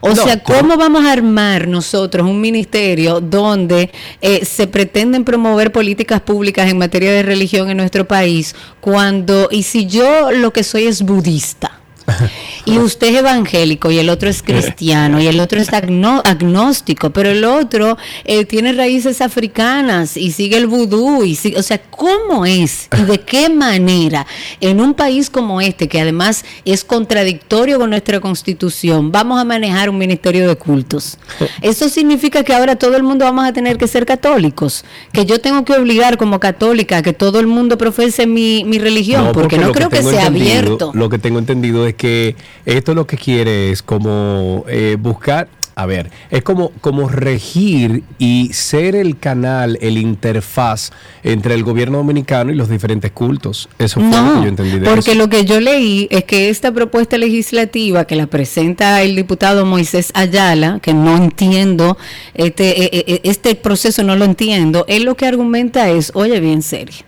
O 0.00 0.08
No, 0.10 0.16
sea, 0.16 0.42
¿cómo 0.42 0.76
vamos 0.76 1.04
a 1.04 1.12
armar 1.12 1.68
nosotros 1.68 2.26
un 2.28 2.40
ministerio 2.40 3.20
donde 3.20 3.90
eh, 4.20 4.44
se 4.44 4.66
pretenden 4.66 5.24
promover 5.24 5.72
políticas 5.72 6.20
públicas 6.20 6.68
en 6.68 6.78
materia 6.78 7.12
de 7.12 7.22
religión 7.22 7.70
en 7.70 7.76
nuestro 7.76 8.06
país 8.06 8.54
cuando, 8.80 9.48
y 9.50 9.62
si 9.62 9.86
yo 9.86 10.32
lo 10.32 10.52
que 10.52 10.64
soy 10.64 10.86
es 10.86 11.02
budista? 11.02 11.80
Y 12.66 12.78
usted 12.78 13.08
es 13.08 13.16
evangélico 13.20 13.90
y 13.90 13.98
el 13.98 14.10
otro 14.10 14.28
es 14.28 14.42
cristiano 14.50 15.20
y 15.20 15.26
el 15.26 15.40
otro 15.40 15.60
es 15.60 15.70
agno- 15.70 16.20
agnóstico, 16.24 17.10
pero 17.10 17.30
el 17.30 17.44
otro 17.44 17.96
eh, 18.24 18.44
tiene 18.44 18.72
raíces 18.72 19.20
africanas 19.20 20.16
y 20.16 20.32
sigue 20.32 20.56
el 20.58 20.66
vudú. 20.66 21.22
Y 21.24 21.36
sigue- 21.36 21.58
o 21.58 21.62
sea, 21.62 21.80
¿cómo 21.80 22.44
es 22.44 22.88
y 23.00 23.04
de 23.04 23.20
qué 23.20 23.48
manera 23.48 24.26
en 24.60 24.80
un 24.80 24.94
país 24.94 25.30
como 25.30 25.60
este, 25.60 25.88
que 25.88 26.00
además 26.00 26.44
es 26.64 26.84
contradictorio 26.84 27.78
con 27.78 27.90
nuestra 27.90 28.20
constitución, 28.20 29.12
vamos 29.12 29.40
a 29.40 29.44
manejar 29.44 29.88
un 29.88 29.98
ministerio 29.98 30.48
de 30.48 30.56
cultos? 30.56 31.18
Eso 31.62 31.88
significa 31.88 32.42
que 32.42 32.52
ahora 32.52 32.76
todo 32.76 32.96
el 32.96 33.02
mundo 33.02 33.24
vamos 33.24 33.44
a 33.46 33.52
tener 33.52 33.78
que 33.78 33.86
ser 33.86 34.04
católicos, 34.06 34.84
que 35.12 35.24
yo 35.24 35.40
tengo 35.40 35.64
que 35.64 35.72
obligar 35.72 36.16
como 36.18 36.40
católica 36.40 36.98
a 36.98 37.02
que 37.02 37.12
todo 37.12 37.38
el 37.40 37.46
mundo 37.46 37.78
profese 37.78 38.26
mi, 38.26 38.64
mi 38.64 38.78
religión, 38.78 39.30
porque, 39.32 39.56
no 39.58 39.72
creo 39.72 39.88
que, 39.88 39.98
tengo 39.98 40.10
sea 40.10 40.26
abierto. 40.26 40.90
Lo 40.94 41.08
que 41.08 41.18
tengo 41.18 41.38
entendido 41.38 41.86
es 41.86 41.94
que 41.94 42.34
esto 42.66 42.94
lo 42.94 43.06
que 43.06 43.16
quiere 43.16 43.70
es 43.70 43.82
como 43.82 44.64
eh, 44.68 44.96
buscar, 44.98 45.48
a 45.76 45.86
ver, 45.86 46.10
es 46.30 46.42
como, 46.42 46.70
como 46.80 47.08
regir 47.08 48.02
y 48.18 48.50
ser 48.52 48.96
el 48.96 49.18
canal, 49.18 49.78
el 49.80 49.98
interfaz 49.98 50.90
entre 51.22 51.54
el 51.54 51.62
gobierno 51.62 51.98
dominicano 51.98 52.50
y 52.50 52.56
los 52.56 52.68
diferentes 52.68 53.12
cultos. 53.12 53.68
Eso 53.78 54.00
fue 54.00 54.10
lo 54.10 54.34
que 54.34 54.42
yo 54.42 54.48
entendí 54.48 54.78
de 54.80 54.90
porque 54.90 55.14
lo 55.14 55.28
que 55.28 55.44
yo 55.44 55.60
leí 55.60 56.08
es 56.10 56.24
que 56.24 56.48
esta 56.48 56.72
propuesta 56.72 57.18
legislativa 57.18 58.04
que 58.04 58.16
la 58.16 58.26
presenta 58.26 59.00
el 59.02 59.14
diputado 59.14 59.64
Moisés 59.64 60.10
Ayala, 60.14 60.80
que 60.82 60.92
no 60.92 61.16
entiendo, 61.16 61.96
este, 62.34 62.82
e, 62.82 62.90
e, 62.92 63.14
e, 63.14 63.20
este 63.24 63.54
proceso 63.54 64.02
no 64.02 64.16
lo 64.16 64.24
entiendo, 64.24 64.84
él 64.88 65.04
lo 65.04 65.16
que 65.16 65.26
argumenta 65.26 65.88
es, 65.90 66.10
oye 66.14 66.40
bien 66.40 66.62
serio, 66.62 67.04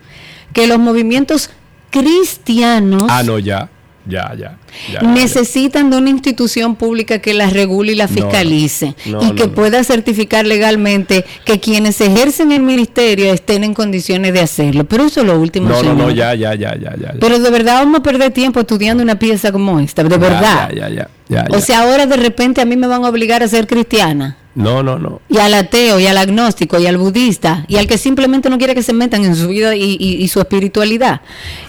que 0.52 0.68
los 0.68 0.78
movimientos 0.78 1.50
cristianos... 1.90 3.04
Ah, 3.08 3.24
no, 3.24 3.40
ya 3.40 3.70
ya, 4.08 4.34
ya, 4.34 4.58
necesitan 5.02 5.90
de 5.90 5.98
una 5.98 6.10
institución 6.10 6.76
pública 6.76 7.18
que 7.18 7.34
las 7.34 7.52
regule 7.52 7.92
y 7.92 7.94
la 7.94 8.08
fiscalice 8.08 8.94
y 9.04 9.32
que 9.32 9.48
pueda 9.48 9.84
certificar 9.84 10.46
legalmente 10.46 11.24
que 11.44 11.60
quienes 11.60 12.00
ejercen 12.00 12.52
el 12.52 12.62
ministerio 12.62 13.32
estén 13.32 13.64
en 13.64 13.74
condiciones 13.74 14.32
de 14.32 14.40
hacerlo. 14.40 14.84
Pero 14.84 15.04
eso 15.04 15.20
es 15.20 15.26
lo 15.26 15.38
último. 15.38 15.68
No, 15.68 15.82
no, 15.82 15.94
no, 15.94 16.10
ya, 16.10 16.34
ya, 16.34 16.54
ya, 16.54 16.74
ya, 16.74 16.94
ya. 16.96 17.14
Pero 17.20 17.38
de 17.38 17.50
verdad 17.50 17.74
vamos 17.74 18.00
a 18.00 18.02
perder 18.02 18.32
tiempo 18.32 18.60
estudiando 18.60 19.02
una 19.02 19.18
pieza 19.18 19.52
como 19.52 19.78
esta, 19.80 20.02
de 20.02 20.16
verdad. 20.16 20.70
Ya, 20.74 20.88
ya, 20.88 21.08
ya, 21.28 21.46
o 21.50 21.60
sea, 21.60 21.82
ahora 21.82 22.06
de 22.06 22.16
repente 22.16 22.60
a 22.60 22.64
mí 22.64 22.76
me 22.76 22.86
van 22.86 23.04
a 23.04 23.08
obligar 23.08 23.42
a 23.42 23.48
ser 23.48 23.66
cristiana. 23.66 24.36
No, 24.58 24.82
no, 24.82 24.98
no. 24.98 25.20
Y 25.28 25.38
al 25.38 25.54
ateo, 25.54 26.00
y 26.00 26.06
al 26.08 26.18
agnóstico, 26.18 26.80
y 26.80 26.86
al 26.88 26.96
budista, 26.96 27.64
y 27.68 27.76
al 27.76 27.86
que 27.86 27.96
simplemente 27.96 28.50
no 28.50 28.58
quiere 28.58 28.74
que 28.74 28.82
se 28.82 28.92
metan 28.92 29.24
en 29.24 29.36
su 29.36 29.46
vida 29.46 29.76
y, 29.76 30.26
su 30.26 30.40
espiritualidad. 30.40 31.20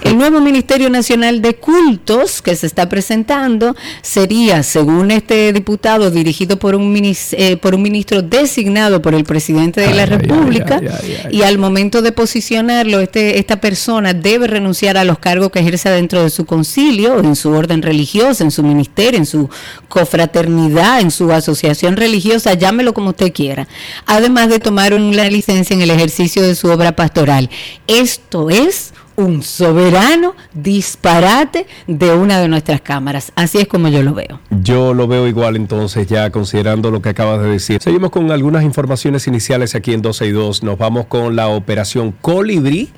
El 0.01 0.17
nuevo 0.17 0.41
Ministerio 0.41 0.89
Nacional 0.89 1.43
de 1.43 1.55
Cultos 1.55 2.41
que 2.41 2.55
se 2.55 2.65
está 2.65 2.89
presentando 2.89 3.75
sería, 4.01 4.63
según 4.63 5.11
este 5.11 5.53
diputado, 5.53 6.09
dirigido 6.09 6.57
por 6.57 6.73
un, 6.73 6.99
eh, 7.33 7.57
por 7.57 7.75
un 7.75 7.83
ministro 7.83 8.23
designado 8.23 9.03
por 9.03 9.13
el 9.13 9.23
presidente 9.23 9.81
de 9.81 9.93
la 9.93 10.07
República, 10.07 10.81
y 11.29 11.43
al 11.43 11.59
momento 11.59 12.01
de 12.01 12.11
posicionarlo, 12.11 13.01
este, 13.01 13.37
esta 13.37 13.61
persona 13.61 14.15
debe 14.15 14.47
renunciar 14.47 14.97
a 14.97 15.03
los 15.03 15.19
cargos 15.19 15.51
que 15.51 15.59
ejerce 15.59 15.91
dentro 15.91 16.23
de 16.23 16.31
su 16.31 16.47
concilio, 16.47 17.19
en 17.19 17.35
su 17.35 17.51
orden 17.51 17.83
religiosa, 17.83 18.43
en 18.43 18.49
su 18.49 18.63
ministerio, 18.63 19.19
en 19.19 19.27
su 19.27 19.47
cofraternidad, 19.89 21.01
en 21.01 21.11
su 21.11 21.31
asociación 21.31 21.95
religiosa, 21.95 22.55
ya 22.55 22.78
como 22.93 23.09
usted 23.09 23.31
quiera, 23.33 23.67
además 24.05 24.49
de 24.49 24.59
tomar 24.59 24.93
una 24.93 25.29
licencia 25.29 25.73
en 25.73 25.81
el 25.81 25.91
ejercicio 25.91 26.41
de 26.41 26.55
su 26.55 26.67
obra 26.69 26.95
pastoral. 26.95 27.49
Esto 27.87 28.49
es 28.49 28.93
un 29.19 29.43
soberano 29.43 30.33
disparate 30.53 31.67
de 31.87 32.13
una 32.13 32.39
de 32.39 32.47
nuestras 32.47 32.79
cámaras. 32.79 33.33
Así 33.35 33.57
es 33.57 33.67
como 33.67 33.89
yo 33.89 34.01
lo 34.01 34.13
veo. 34.13 34.39
Yo 34.49 34.93
lo 34.93 35.07
veo 35.07 35.27
igual 35.27 35.57
entonces, 35.57 36.07
ya 36.07 36.29
considerando 36.29 36.89
lo 36.89 37.01
que 37.01 37.09
acabas 37.09 37.41
de 37.41 37.49
decir. 37.49 37.81
Seguimos 37.81 38.11
con 38.11 38.31
algunas 38.31 38.63
informaciones 38.63 39.27
iniciales 39.27 39.75
aquí 39.75 39.93
en 39.93 40.01
12 40.01 40.27
y 40.27 40.31
2. 40.31 40.63
Nos 40.63 40.77
vamos 40.77 41.07
con 41.07 41.35
la 41.35 41.49
operación 41.49 42.13
Colibrí 42.21 42.89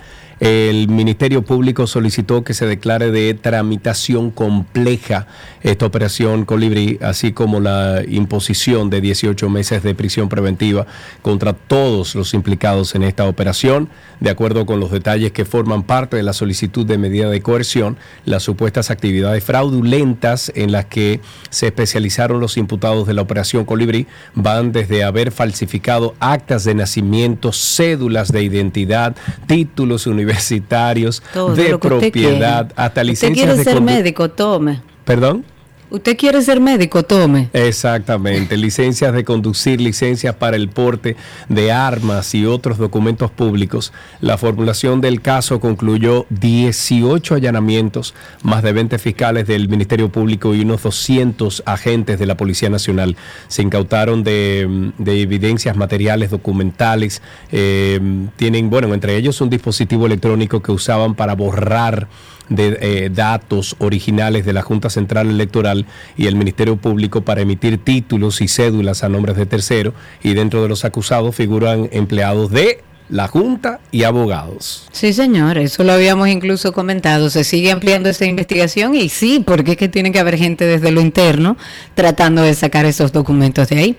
el 0.42 0.88
Ministerio 0.88 1.44
Público 1.44 1.86
solicitó 1.86 2.44
que 2.44 2.56
se 2.56 2.66
declare 2.66 3.12
de 3.12 3.36
tramitación 3.36 4.32
compleja 4.32 5.28
esta 5.62 5.86
operación 5.86 6.46
Colibrí, 6.46 6.98
así 7.04 7.32
como 7.32 7.60
la 7.60 8.02
imposición 8.08 8.90
de 8.90 9.02
18 9.02 9.48
meses 9.52 9.84
de 9.84 9.94
prisión 9.94 10.30
preventiva 10.30 10.88
contra 11.22 11.54
todos 11.54 12.16
los 12.16 12.34
implicados 12.34 12.96
en 12.96 13.04
esta 13.04 13.28
operación. 13.28 13.90
De 14.20 14.32
acuerdo 14.32 14.66
con 14.66 14.80
los 14.80 14.90
detalles 14.90 15.32
que 15.32 15.46
forman 15.46 15.84
parte 15.84 16.18
de 16.18 16.24
la 16.24 16.34
solicitud 16.34 16.88
de 16.88 16.98
medida 16.98 17.30
de 17.30 17.42
coerción, 17.42 17.98
las 18.26 18.42
supuestas 18.42 18.90
actividades 18.90 19.44
fraudulentas 19.44 20.52
en 20.56 20.72
las 20.72 20.86
que 20.86 21.22
se 21.52 21.68
especializaron 21.68 22.40
los 22.40 22.58
imputados 22.58 23.06
de 23.06 23.14
la 23.14 23.22
operación 23.22 23.64
Colibrí 23.64 24.08
van 24.34 24.72
desde 24.72 25.04
haber 25.04 25.32
falsificado 25.32 26.16
actas 26.20 26.64
de 26.64 26.74
nacimiento, 26.74 27.54
cédulas 27.54 28.32
de 28.32 28.42
identidad, 28.42 29.16
títulos 29.46 30.08
universitarios, 30.08 30.31
universitarios, 30.32 31.22
de 31.56 31.78
propiedad, 31.78 32.72
hasta 32.76 33.04
licencias 33.04 33.50
¿Usted 33.50 33.64
quiere 33.64 33.78
ser 33.78 33.82
médico? 33.82 34.30
Tome. 34.30 34.82
¿Perdón? 35.06 35.46
Usted 35.92 36.16
quiere 36.16 36.42
ser 36.42 36.62
médico, 36.62 37.04
tome. 37.04 37.50
Exactamente, 37.52 38.56
licencias 38.56 39.14
de 39.14 39.26
conducir, 39.26 39.82
licencias 39.82 40.34
para 40.34 40.56
el 40.56 40.70
porte 40.70 41.18
de 41.50 41.74
armas 41.74 42.34
y 42.34 42.46
otros 42.46 42.78
documentos 42.78 43.30
públicos. 43.30 43.92
La 44.22 44.38
formulación 44.38 45.02
del 45.02 45.22
caso 45.22 45.60
concluyó 45.60 46.28
18 46.30 47.36
allanamientos, 47.36 48.14
más 48.42 48.64
de 48.64 48.72
20 48.72 49.00
fiscales 49.00 49.48
del 49.48 49.68
Ministerio 49.68 50.08
Público 50.08 50.56
y 50.56 50.62
unos 50.62 50.82
200 50.82 51.64
agentes 51.66 52.18
de 52.18 52.26
la 52.26 52.38
Policía 52.38 52.70
Nacional. 52.70 53.18
Se 53.50 53.62
incautaron 53.62 54.24
de, 54.24 54.94
evidencias 55.06 55.76
materiales, 55.76 56.32
documentales. 56.32 57.22
Eh, 57.52 58.00
tienen, 58.38 58.70
bueno, 58.70 58.94
entre 58.94 59.18
ellos 59.18 59.42
un 59.42 59.50
dispositivo 59.50 60.06
electrónico 60.06 60.62
que 60.62 60.72
usaban 60.72 61.16
para 61.16 61.36
borrar 61.36 62.08
de 62.52 62.78
eh, 62.82 63.10
datos 63.10 63.76
originales 63.80 64.46
de 64.46 64.54
la 64.54 64.62
Junta 64.62 64.90
Central 64.90 65.30
Electoral 65.30 65.86
y 66.18 66.28
el 66.28 66.36
Ministerio 66.36 66.76
Público 66.76 67.22
para 67.22 67.42
emitir 67.42 67.78
títulos 67.78 68.42
y 68.42 68.50
cédulas 68.50 69.04
a 69.04 69.10
nombres 69.10 69.38
de 69.38 69.46
terceros 69.46 69.94
y 70.22 70.34
dentro 70.34 70.62
de 70.62 70.70
los 70.70 70.84
acusados 70.84 71.36
figuran 71.36 71.90
empleados 71.94 72.52
de 72.52 72.84
la 73.12 73.28
Junta 73.28 73.82
y 73.92 74.04
abogados. 74.04 74.88
Sí, 74.94 75.12
señor, 75.12 75.58
eso 75.58 75.84
lo 75.84 75.92
habíamos 75.92 76.30
incluso 76.30 76.72
comentado. 76.72 77.30
Se 77.30 77.44
sigue 77.44 77.70
ampliando 77.70 78.10
esta 78.10 78.26
investigación 78.26 78.96
y 78.96 79.10
sí, 79.10 79.44
porque 79.46 79.72
es 79.72 79.78
que 79.78 79.90
tiene 79.90 80.14
que 80.14 80.20
haber 80.20 80.38
gente 80.38 80.66
desde 80.66 80.92
lo 80.92 81.02
interno 81.02 81.58
tratando 81.94 82.42
de 82.42 82.54
sacar 82.54 82.86
esos 82.86 83.12
documentos 83.12 83.68
de 83.68 83.78
ahí. 83.78 83.96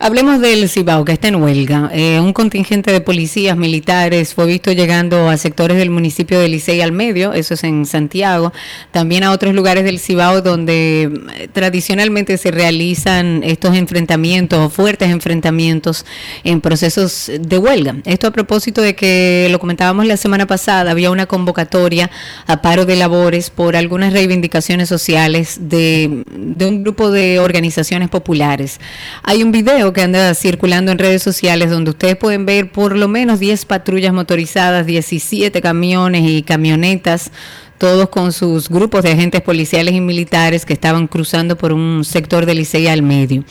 Hablemos 0.00 0.40
del 0.40 0.68
Cibao, 0.68 1.04
que 1.04 1.12
está 1.12 1.28
en 1.28 1.36
huelga. 1.36 1.90
Eh, 1.92 2.18
un 2.20 2.32
contingente 2.32 2.90
de 2.90 3.00
policías 3.00 3.56
militares 3.56 4.34
fue 4.34 4.46
visto 4.46 4.72
llegando 4.72 5.28
a 5.28 5.36
sectores 5.36 5.76
del 5.76 5.90
municipio 5.90 6.40
de 6.40 6.48
Licey 6.48 6.80
al 6.80 6.92
medio, 6.92 7.32
eso 7.32 7.54
es 7.54 7.62
en 7.62 7.86
Santiago, 7.86 8.52
también 8.90 9.22
a 9.22 9.30
otros 9.30 9.54
lugares 9.54 9.84
del 9.84 10.00
Cibao 10.00 10.42
donde 10.42 11.12
eh, 11.36 11.48
tradicionalmente 11.52 12.36
se 12.38 12.50
realizan 12.50 13.42
estos 13.44 13.76
enfrentamientos 13.76 14.58
o 14.58 14.68
fuertes 14.68 15.10
enfrentamientos 15.10 16.04
en 16.42 16.60
procesos 16.60 17.30
de 17.40 17.58
huelga. 17.58 17.96
Esto 18.04 18.26
a 18.26 18.30
propósito 18.32 18.47
de 18.48 18.94
que 18.96 19.48
lo 19.50 19.58
comentábamos 19.58 20.06
la 20.06 20.16
semana 20.16 20.46
pasada, 20.46 20.90
había 20.90 21.10
una 21.10 21.26
convocatoria 21.26 22.10
a 22.46 22.62
paro 22.62 22.86
de 22.86 22.96
labores 22.96 23.50
por 23.50 23.76
algunas 23.76 24.12
reivindicaciones 24.12 24.88
sociales 24.88 25.58
de, 25.60 26.24
un 26.60 26.82
grupo 26.82 27.10
de 27.10 27.38
organizaciones 27.40 28.08
populares. 28.08 28.80
Hay 29.22 29.42
un 29.42 29.52
video 29.52 29.92
que 29.92 30.00
anda 30.00 30.34
circulando 30.34 30.90
en 30.90 30.98
redes 30.98 31.22
sociales 31.22 31.70
donde 31.70 31.90
ustedes 31.90 32.16
pueden 32.16 32.46
ver 32.46 32.72
por 32.72 32.96
lo 32.96 33.06
menos 33.06 33.38
10 33.38 33.66
patrullas 33.66 34.14
motorizadas, 34.14 34.86
17 34.86 35.60
camiones 35.60 36.22
y 36.26 36.42
camionetas 36.42 37.30
todos 37.78 38.08
con 38.08 38.32
sus 38.32 38.68
grupos 38.68 39.02
de 39.02 39.12
agentes 39.12 39.40
policiales 39.40 39.94
y 39.94 40.00
militares 40.00 40.66
que 40.66 40.72
estaban 40.72 41.06
cruzando 41.06 41.56
por 41.56 41.72
un 41.72 42.04
sector 42.04 42.44
del 42.44 42.58
Licey 42.58 42.88
al 42.88 43.02
medio. 43.02 43.44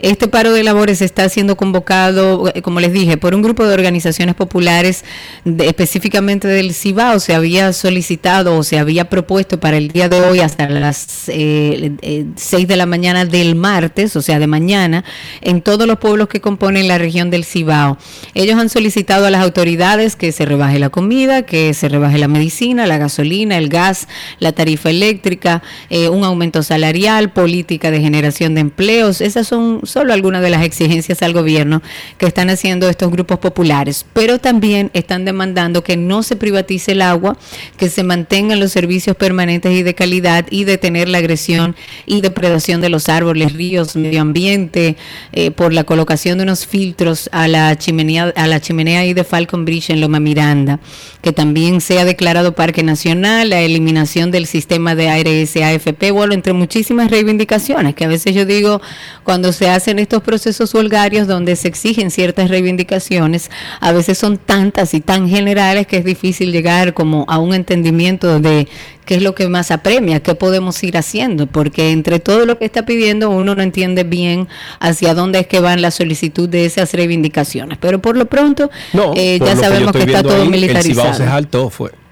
Este 0.00 0.26
paro 0.26 0.52
de 0.52 0.64
labores 0.64 1.02
está 1.02 1.28
siendo 1.28 1.56
convocado, 1.56 2.50
eh, 2.54 2.62
como 2.62 2.80
les 2.80 2.92
dije, 2.92 3.16
por 3.18 3.34
un 3.34 3.42
grupo 3.42 3.66
de 3.66 3.74
organizaciones 3.74 4.34
populares, 4.34 5.04
específicamente 5.44 6.48
del 6.48 6.74
Cibao. 6.74 7.20
Se 7.20 7.34
había 7.34 7.72
solicitado 7.72 8.56
o 8.56 8.62
se 8.62 8.78
había 8.78 9.10
propuesto 9.10 9.60
para 9.60 9.76
el 9.76 9.88
día 9.88 10.08
de 10.08 10.20
hoy 10.20 10.40
hasta 10.40 10.68
las 10.68 10.96
6 10.96 11.28
eh, 11.28 11.92
eh, 12.02 12.66
de 12.66 12.76
la 12.76 12.86
mañana 12.86 13.24
del 13.26 13.54
martes, 13.54 14.16
o 14.16 14.22
sea, 14.22 14.38
de 14.38 14.46
mañana, 14.46 15.04
en 15.42 15.60
todos 15.60 15.86
los 15.86 15.98
pueblos 15.98 16.28
que 16.28 16.40
componen 16.40 16.88
la 16.88 16.96
región 16.96 17.30
del 17.30 17.44
Cibao. 17.44 17.98
Ellos 18.32 18.58
han 18.58 18.70
solicitado 18.70 19.26
a 19.26 19.30
las 19.30 19.42
autoridades 19.42 20.16
que 20.16 20.32
se 20.32 20.46
rebaje 20.46 20.78
la 20.78 20.88
comida, 20.88 21.42
que 21.42 21.74
se 21.74 21.88
rebaje 21.88 22.18
la 22.18 22.28
medicina, 22.28 22.86
la 22.86 22.96
gasolina, 22.96 23.58
el 23.58 23.68
gas, 23.74 24.08
la 24.38 24.52
tarifa 24.52 24.88
eléctrica, 24.88 25.62
eh, 25.90 26.08
un 26.08 26.24
aumento 26.24 26.62
salarial, 26.62 27.32
política 27.32 27.90
de 27.90 28.00
generación 28.00 28.54
de 28.54 28.60
empleos. 28.62 29.20
Esas 29.20 29.48
son 29.48 29.80
solo 29.82 30.12
algunas 30.12 30.40
de 30.42 30.50
las 30.50 30.62
exigencias 30.62 31.22
al 31.22 31.32
gobierno 31.32 31.82
que 32.16 32.26
están 32.26 32.48
haciendo 32.50 32.88
estos 32.88 33.10
grupos 33.10 33.40
populares. 33.40 34.06
Pero 34.12 34.38
también 34.38 34.90
están 34.94 35.24
demandando 35.24 35.82
que 35.82 35.96
no 35.96 36.22
se 36.22 36.36
privatice 36.36 36.92
el 36.92 37.02
agua, 37.02 37.36
que 37.76 37.90
se 37.90 38.04
mantengan 38.04 38.60
los 38.60 38.72
servicios 38.72 39.16
permanentes 39.16 39.72
y 39.72 39.82
de 39.82 39.94
calidad 39.94 40.46
y 40.50 40.64
detener 40.64 41.08
la 41.08 41.18
agresión 41.18 41.74
y 42.06 42.20
depredación 42.20 42.80
de 42.80 42.88
los 42.88 43.08
árboles, 43.08 43.52
ríos, 43.52 43.96
medio 43.96 44.20
ambiente, 44.20 44.96
eh, 45.32 45.50
por 45.50 45.72
la 45.72 45.84
colocación 45.84 46.38
de 46.38 46.44
unos 46.44 46.66
filtros 46.66 47.28
a 47.32 47.48
la 47.48 47.76
chimenea, 47.76 48.32
a 48.36 48.46
la 48.46 48.60
chimenea 48.60 49.00
ahí 49.00 49.14
de 49.14 49.24
Falcon 49.24 49.64
Bridge 49.64 49.90
en 49.90 50.00
Loma 50.00 50.20
Miranda, 50.20 50.78
que 51.22 51.32
también 51.32 51.80
sea 51.80 52.04
declarado 52.04 52.54
Parque 52.54 52.82
Nacional 52.82 53.52
eliminación 53.64 54.30
del 54.30 54.46
sistema 54.46 54.94
de 54.94 55.08
aire 55.08 55.46
SAFP, 55.46 56.10
bueno, 56.12 56.34
entre 56.34 56.52
muchísimas 56.52 57.10
reivindicaciones, 57.10 57.94
que 57.94 58.04
a 58.04 58.08
veces 58.08 58.34
yo 58.34 58.44
digo, 58.44 58.80
cuando 59.22 59.52
se 59.52 59.68
hacen 59.68 59.98
estos 59.98 60.22
procesos 60.22 60.72
huelgarios 60.74 61.26
donde 61.26 61.56
se 61.56 61.68
exigen 61.68 62.10
ciertas 62.10 62.48
reivindicaciones, 62.48 63.50
a 63.80 63.92
veces 63.92 64.18
son 64.18 64.38
tantas 64.38 64.94
y 64.94 65.00
tan 65.00 65.28
generales 65.28 65.86
que 65.86 65.98
es 65.98 66.04
difícil 66.04 66.52
llegar 66.52 66.94
como 66.94 67.24
a 67.28 67.38
un 67.38 67.54
entendimiento 67.54 68.40
de 68.40 68.68
qué 69.04 69.16
es 69.16 69.22
lo 69.22 69.34
que 69.34 69.48
más 69.48 69.70
apremia, 69.70 70.20
qué 70.20 70.34
podemos 70.34 70.82
ir 70.82 70.96
haciendo, 70.96 71.46
porque 71.46 71.90
entre 71.90 72.20
todo 72.20 72.46
lo 72.46 72.58
que 72.58 72.64
está 72.64 72.84
pidiendo 72.86 73.30
uno 73.30 73.54
no 73.54 73.62
entiende 73.62 74.04
bien 74.04 74.48
hacia 74.80 75.14
dónde 75.14 75.40
es 75.40 75.46
que 75.46 75.60
van 75.60 75.82
la 75.82 75.90
solicitud 75.90 76.48
de 76.48 76.64
esas 76.66 76.92
reivindicaciones. 76.92 77.78
Pero 77.78 78.00
por 78.00 78.16
lo 78.16 78.26
pronto 78.26 78.70
eh, 79.16 79.38
ya 79.44 79.56
sabemos 79.56 79.92
que, 79.92 80.02
está 80.02 80.22
todo 80.22 80.44
militarizado. 80.46 81.08
El 81.08 81.14
se 81.14 81.24
saltó, 81.24 81.70
fue. 81.70 82.03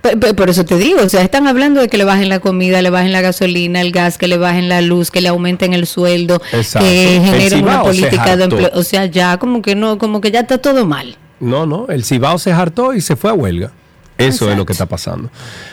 Por, 0.00 0.48
eso 0.50 0.64
te 0.64 0.76
digo, 0.76 1.00
o 1.02 1.08
sea, 1.08 1.22
están 1.22 1.46
hablando 1.46 1.80
de 1.80 1.88
que 1.88 1.96
le 1.96 2.04
bajen 2.04 2.28
la 2.28 2.38
comida, 2.38 2.80
le 2.82 2.90
bajen 2.90 3.12
la 3.12 3.20
gasolina, 3.20 3.80
el 3.80 3.92
gas, 3.92 4.18
que 4.18 4.28
le 4.28 4.36
bajen 4.36 4.68
la 4.68 4.80
luz, 4.80 5.10
que 5.10 5.20
le 5.20 5.28
aumenten 5.28 5.74
el 5.74 5.86
sueldo, 5.86 6.40
que 6.78 7.20
generen 7.24 7.64
una 7.64 7.82
política 7.82 8.36
de 8.36 8.44
empleo. 8.44 8.70
O 8.74 8.82
sea, 8.82 9.06
ya 9.06 9.38
como 9.38 9.62
que 9.62 9.74
no, 9.74 9.98
como 9.98 10.20
que 10.20 10.30
ya 10.30 10.40
está 10.40 10.58
todo 10.58 10.86
mal. 10.86 11.16
No, 11.40 11.66
no, 11.66 11.88
el 11.88 12.04
Cibao 12.04 12.38
se 12.38 12.52
hartó 12.52 12.94
y 12.94 13.00
se 13.00 13.16
fue 13.16 13.30
a 13.30 13.34
huelga. 13.34 13.72
Eso 14.18 14.50
es 14.50 14.56
lo 14.56 14.64
que 14.64 14.72
está 14.72 14.86
pasando. 14.86 15.30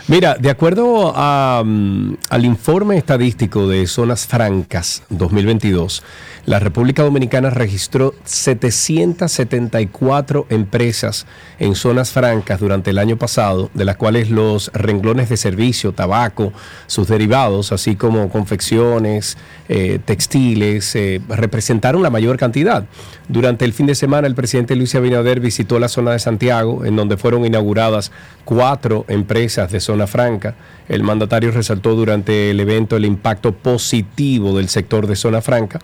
Mira, 0.08 0.36
de 0.36 0.50
acuerdo 0.50 1.14
mm, 1.14 2.14
al 2.30 2.46
informe 2.46 2.98
estadístico 2.98 3.68
de 3.68 3.88
Zonas 3.88 4.28
Francas 4.28 5.04
2022, 5.10 6.04
la 6.46 6.60
República 6.60 7.04
Dominicana 7.04 7.50
registró 7.50 8.14
774 8.26 10.46
empresas 10.50 11.26
en 11.58 11.74
zonas 11.74 12.12
francas 12.12 12.60
durante 12.60 12.90
el 12.90 12.98
año 12.98 13.18
pasado, 13.18 13.70
de 13.74 13.86
las 13.86 13.96
cuales 13.96 14.30
los 14.30 14.70
renglones 14.74 15.30
de 15.30 15.38
servicio, 15.38 15.94
tabaco, 15.94 16.52
sus 16.88 17.08
derivados, 17.08 17.72
así 17.72 17.96
como 17.96 18.28
confecciones, 18.28 19.38
eh, 19.70 20.00
textiles, 20.04 20.94
eh, 20.96 21.22
representaron 21.30 22.04
la 22.04 22.10
mayor 22.10 22.36
cantidad. 22.36 22.84
Durante 23.30 23.64
el 23.64 23.72
fin 23.72 23.86
de 23.86 23.96
semana, 23.96 24.28
el 24.28 24.36
presidente 24.36 24.76
Luis 24.76 24.94
Abinader 24.96 25.40
visitó 25.40 25.80
la 25.80 25.88
zona 25.88 26.12
de 26.12 26.20
Santiago, 26.20 26.84
en 26.84 26.98
donde 26.98 27.16
fueron 27.16 27.46
inauguradas 27.46 28.12
cuatro 28.44 29.06
empresas 29.08 29.72
de 29.72 29.80
zona 29.80 30.08
franca. 30.08 30.56
El 30.90 31.04
mandatario 31.04 31.52
resaltó 31.52 31.96
durante 31.96 32.52
el 32.52 32.60
evento 32.60 32.96
el 32.96 33.06
impacto 33.06 33.54
positivo 33.54 34.58
del 34.58 34.70
sector 34.70 35.08
de 35.08 35.16
zona 35.16 35.42
franca 35.42 35.80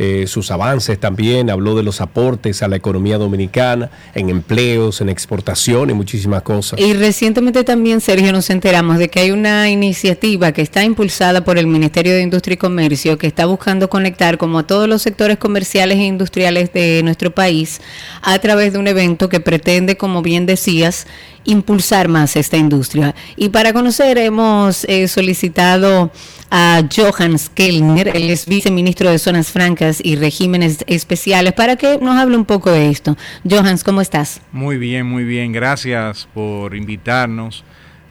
eh, 0.00 0.28
sus 0.28 0.52
avances 0.52 0.96
también, 1.00 1.50
habló 1.50 1.74
de 1.74 1.82
los 1.82 2.00
aportes 2.00 2.62
a 2.62 2.68
la 2.68 2.76
economía 2.76 3.18
dominicana, 3.18 3.90
en 4.14 4.30
empleos, 4.30 5.00
en 5.00 5.08
exportación 5.08 5.90
y 5.90 5.92
muchísimas 5.92 6.42
cosas. 6.42 6.78
Y 6.78 6.94
recientemente 6.94 7.64
también, 7.64 8.00
Sergio, 8.00 8.30
nos 8.30 8.48
enteramos 8.48 8.98
de 8.98 9.08
que 9.08 9.18
hay 9.18 9.32
una 9.32 9.68
iniciativa 9.70 10.52
que 10.52 10.62
está 10.62 10.84
impulsada 10.84 11.42
por 11.42 11.58
el 11.58 11.66
Ministerio 11.66 12.14
de 12.14 12.22
Industria 12.22 12.54
y 12.54 12.58
Comercio 12.58 13.18
que 13.18 13.26
está 13.26 13.46
buscando 13.46 13.90
conectar 13.90 14.38
como 14.38 14.60
a 14.60 14.62
todos 14.68 14.88
los 14.88 15.02
sectores 15.02 15.36
comerciales 15.36 15.98
e 15.98 16.04
industriales 16.04 16.72
de 16.72 17.00
nuestro 17.02 17.34
país 17.34 17.80
a 18.22 18.38
través 18.38 18.74
de 18.74 18.78
un 18.78 18.86
evento 18.86 19.28
que 19.28 19.40
pretende, 19.40 19.96
como 19.96 20.22
bien 20.22 20.46
decías, 20.46 21.08
impulsar 21.48 22.08
más 22.08 22.36
esta 22.36 22.56
industria. 22.56 23.14
Y 23.36 23.48
para 23.48 23.72
conocer 23.72 24.18
hemos 24.18 24.84
eh, 24.84 25.08
solicitado 25.08 26.12
a 26.50 26.82
Johannes 26.94 27.50
Kellner, 27.52 28.08
él 28.14 28.30
es 28.30 28.46
viceministro 28.46 29.10
de 29.10 29.18
Zonas 29.18 29.50
Francas 29.50 30.00
y 30.02 30.16
Regímenes 30.16 30.84
Especiales, 30.86 31.54
para 31.54 31.76
que 31.76 31.98
nos 31.98 32.16
hable 32.16 32.36
un 32.36 32.44
poco 32.44 32.70
de 32.70 32.90
esto. 32.90 33.16
Johannes, 33.48 33.82
¿cómo 33.82 34.00
estás? 34.00 34.40
Muy 34.52 34.76
bien, 34.76 35.06
muy 35.06 35.24
bien. 35.24 35.52
Gracias 35.52 36.28
por 36.34 36.74
invitarnos 36.74 37.64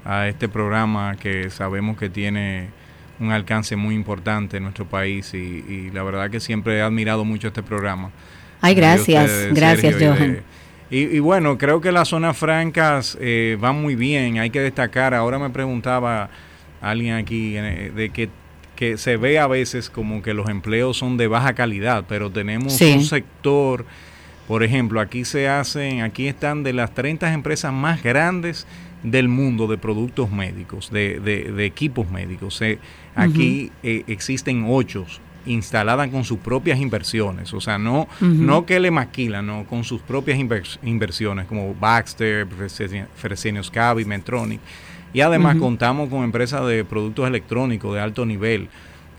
a 0.04 0.28
este 0.28 0.50
programa 0.50 1.16
que 1.16 1.50
sabemos 1.50 1.98
que 1.98 2.10
tiene 2.10 2.70
un 3.20 3.32
alcance 3.32 3.76
muy 3.76 3.94
importante 3.94 4.58
en 4.58 4.64
nuestro 4.64 4.86
país 4.86 5.34
y, 5.34 5.92
la 5.92 6.02
verdad 6.04 6.30
que 6.30 6.40
siempre 6.40 6.78
he 6.78 6.82
admirado 6.82 7.24
mucho 7.24 7.50
este 7.50 7.62
programa. 7.62 8.12
Ay, 8.62 8.74
gracias, 8.74 9.54
gracias 9.54 9.96
Johan. 10.00 10.42
Y, 10.90 11.20
bueno, 11.20 11.58
creo 11.58 11.82
que 11.82 11.92
las 11.92 12.08
zonas 12.08 12.38
francas 12.38 13.18
eh, 13.20 13.58
van 13.60 13.82
muy 13.82 13.96
bien, 13.96 14.40
hay 14.40 14.50
que 14.50 14.62
destacar, 14.62 15.14
ahora 15.14 15.38
me 15.38 15.50
preguntaba 15.50 16.30
alguien 16.80 17.16
aquí 17.16 17.58
eh, 17.58 17.92
de 17.94 18.10
que, 18.10 18.30
que 18.78 18.98
se 18.98 19.18
ve 19.18 19.38
a 19.38 19.48
veces 19.48 19.90
como 19.90 20.22
que 20.22 20.34
los 20.34 20.48
empleos 20.48 20.98
son 20.98 21.18
de 21.18 21.28
baja 21.28 21.54
calidad, 21.54 22.06
pero 22.08 22.32
tenemos 22.32 22.80
un 22.80 23.04
sector, 23.04 23.86
por 24.48 24.64
ejemplo, 24.64 25.02
aquí 25.02 25.26
se 25.26 25.50
hacen, 25.50 26.04
aquí 26.04 26.28
están 26.28 26.64
de 26.64 26.72
las 26.72 26.94
30 26.94 27.34
empresas 27.34 27.74
más 27.74 28.02
grandes 28.02 28.66
del 29.04 29.28
mundo 29.28 29.68
de 29.68 29.78
productos 29.78 30.32
médicos, 30.32 30.90
de, 30.90 31.20
de, 31.20 31.66
equipos 31.66 32.10
médicos. 32.10 32.62
aquí 33.14 33.72
eh, 33.84 34.04
existen 34.08 34.66
ocho 34.70 35.06
instaladas 35.48 36.10
con 36.10 36.24
sus 36.24 36.40
propias 36.40 36.80
inversiones, 36.80 37.54
o 37.54 37.62
sea, 37.62 37.78
no, 37.78 38.08
no 38.22 38.66
que 38.66 38.80
le 38.80 38.92
maquilan, 38.92 39.46
no, 39.46 39.66
con 39.66 39.84
sus 39.84 40.02
propias 40.02 40.38
inversiones, 40.84 41.46
como 41.48 41.74
Baxter, 41.74 42.48
Fresenius 43.16 43.72
Cavi, 43.72 44.06
Medtronic. 44.06 44.60
Y 45.14 45.22
además 45.22 45.56
contamos 45.56 46.10
con 46.10 46.24
empresas 46.24 46.68
de 46.68 46.84
productos 46.84 47.28
electrónicos 47.28 47.94
de 47.96 48.02
alto 48.02 48.26
nivel, 48.26 48.70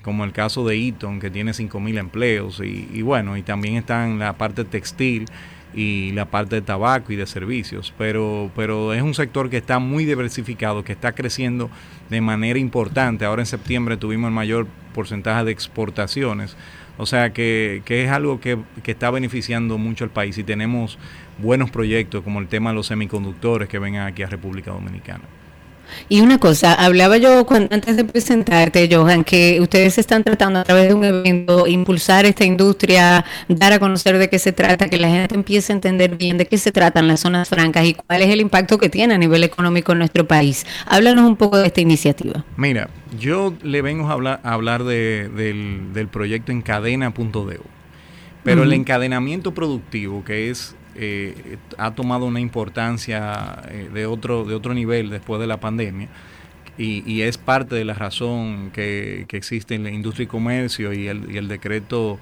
como 0.03 0.25
el 0.25 0.33
caso 0.33 0.65
de 0.67 0.77
Eaton, 0.77 1.19
que 1.19 1.31
tiene 1.31 1.53
5.000 1.53 1.99
empleos. 1.99 2.61
Y, 2.61 3.03
bueno, 3.03 3.37
y 3.37 3.43
también 3.43 3.77
están 3.77 4.19
la 4.19 4.35
parte 4.35 4.65
textil 4.65 5.27
y 5.75 6.13
la 6.13 6.27
parte 6.27 6.57
de 6.57 6.63
tabaco 6.63 7.13
y 7.13 7.17
de 7.17 7.27
servicios. 7.27 7.93
Pero, 7.99 8.51
pero 8.57 8.93
es 8.95 9.03
un 9.03 9.15
sector 9.15 9.51
que 9.51 9.59
está 9.59 9.79
muy 9.79 10.05
diversificado, 10.05 10.85
que 10.85 10.93
está 10.93 11.13
creciendo 11.13 11.71
de 12.11 12.21
manera 12.21 12.59
importante. 12.59 13.25
Ahora 13.25 13.43
en 13.43 13.47
septiembre 13.47 13.97
tuvimos 13.97 14.29
el 14.29 14.35
mayor 14.35 14.67
porcentaje 14.95 15.45
de 15.45 15.53
exportaciones. 15.53 16.57
O 16.97 17.07
sea 17.07 17.33
que, 17.33 17.83
que 17.85 18.05
es 18.05 18.11
algo 18.11 18.41
que, 18.41 18.59
que, 18.83 18.91
está 18.91 19.11
beneficiando 19.11 19.79
mucho 19.79 20.03
al 20.03 20.11
país 20.11 20.37
y 20.37 20.43
tenemos 20.43 20.99
buenos 21.39 21.71
proyectos 21.71 22.25
como 22.25 22.41
el 22.41 22.49
tema 22.49 22.71
de 22.71 22.77
los 22.77 22.89
semiconductores 22.89 23.69
que 23.69 23.79
vengan 23.79 24.09
aquí 24.09 24.25
a 24.25 24.27
República 24.27 24.73
Dominicana. 24.73 25.23
Y 26.09 26.21
una 26.21 26.39
cosa, 26.39 26.75
hablaba 26.75 27.17
yo 27.17 27.47
antes 27.71 27.97
de 27.97 28.05
presentarte, 28.05 28.89
Johan, 28.91 29.25
que 29.25 29.61
ustedes 29.61 29.99
están 29.99 30.25
tratando 30.25 30.61
a 30.61 30.65
través 30.65 30.89
de 30.89 30.95
un 30.95 31.05
evento 31.05 31.67
impulsar 31.67 32.27
esta 32.27 32.45
industria, 32.45 33.25
dar 33.49 33.73
a 33.73 33.79
conocer 33.79 34.19
de 34.19 34.29
qué 34.29 34.39
se 34.39 34.53
trata, 34.53 34.89
que 34.89 34.99
la 34.99 35.09
gente 35.09 35.35
empiece 35.35 35.73
a 35.73 35.77
entender 35.77 36.17
bien 36.17 36.39
de 36.39 36.47
qué 36.47 36.59
se 36.59 36.73
tratan 36.73 37.09
las 37.09 37.21
zonas 37.21 37.49
francas 37.49 37.85
y 37.85 37.95
cuál 37.95 38.23
es 38.23 38.31
el 38.31 38.41
impacto 38.41 38.79
que 38.79 38.89
tiene 38.89 39.15
a 39.15 39.19
nivel 39.19 39.45
económico 39.45 39.93
en 39.93 39.99
nuestro 39.99 40.27
país. 40.27 40.67
Háblanos 40.87 41.25
un 41.25 41.37
poco 41.37 41.59
de 41.59 41.67
esta 41.67 41.81
iniciativa. 41.81 42.45
Mira, 42.57 42.89
yo 43.19 43.55
le 43.63 43.83
vengo 43.83 44.09
a 44.09 44.13
hablar, 44.13 44.41
a 44.43 44.53
hablar 44.53 44.85
de, 44.85 45.29
del, 45.29 45.93
del 45.93 46.09
proyecto 46.09 46.53
encadena.de, 46.53 47.61
pero 48.45 48.63
el 48.63 48.73
encadenamiento 48.73 49.53
productivo, 49.53 50.25
que 50.25 50.51
es 50.51 50.75
eh, 51.01 51.59
ha 51.77 51.95
tomado 51.95 52.27
una 52.27 52.41
importancia 52.41 53.63
eh, 53.69 53.89
de, 53.95 54.07
otro, 54.07 54.45
de 54.45 54.57
otro 54.57 54.75
nivel 54.75 55.11
después 55.11 55.41
de 55.41 55.47
la 55.47 55.61
pandemia. 55.61 56.09
Y, 56.77 57.23
es 57.23 57.39
parte 57.39 57.75
de 57.75 57.85
la 57.85 57.95
razón 57.95 58.71
que, 58.73 59.27
existe 59.31 59.75
en 59.75 59.83
la 59.83 59.91
industria 59.91 60.23
y 60.25 60.29
comercio 60.29 60.93
y 60.93 61.09
el, 61.09 61.29
y 61.29 61.37
el 61.37 61.49
decreto 61.49 62.21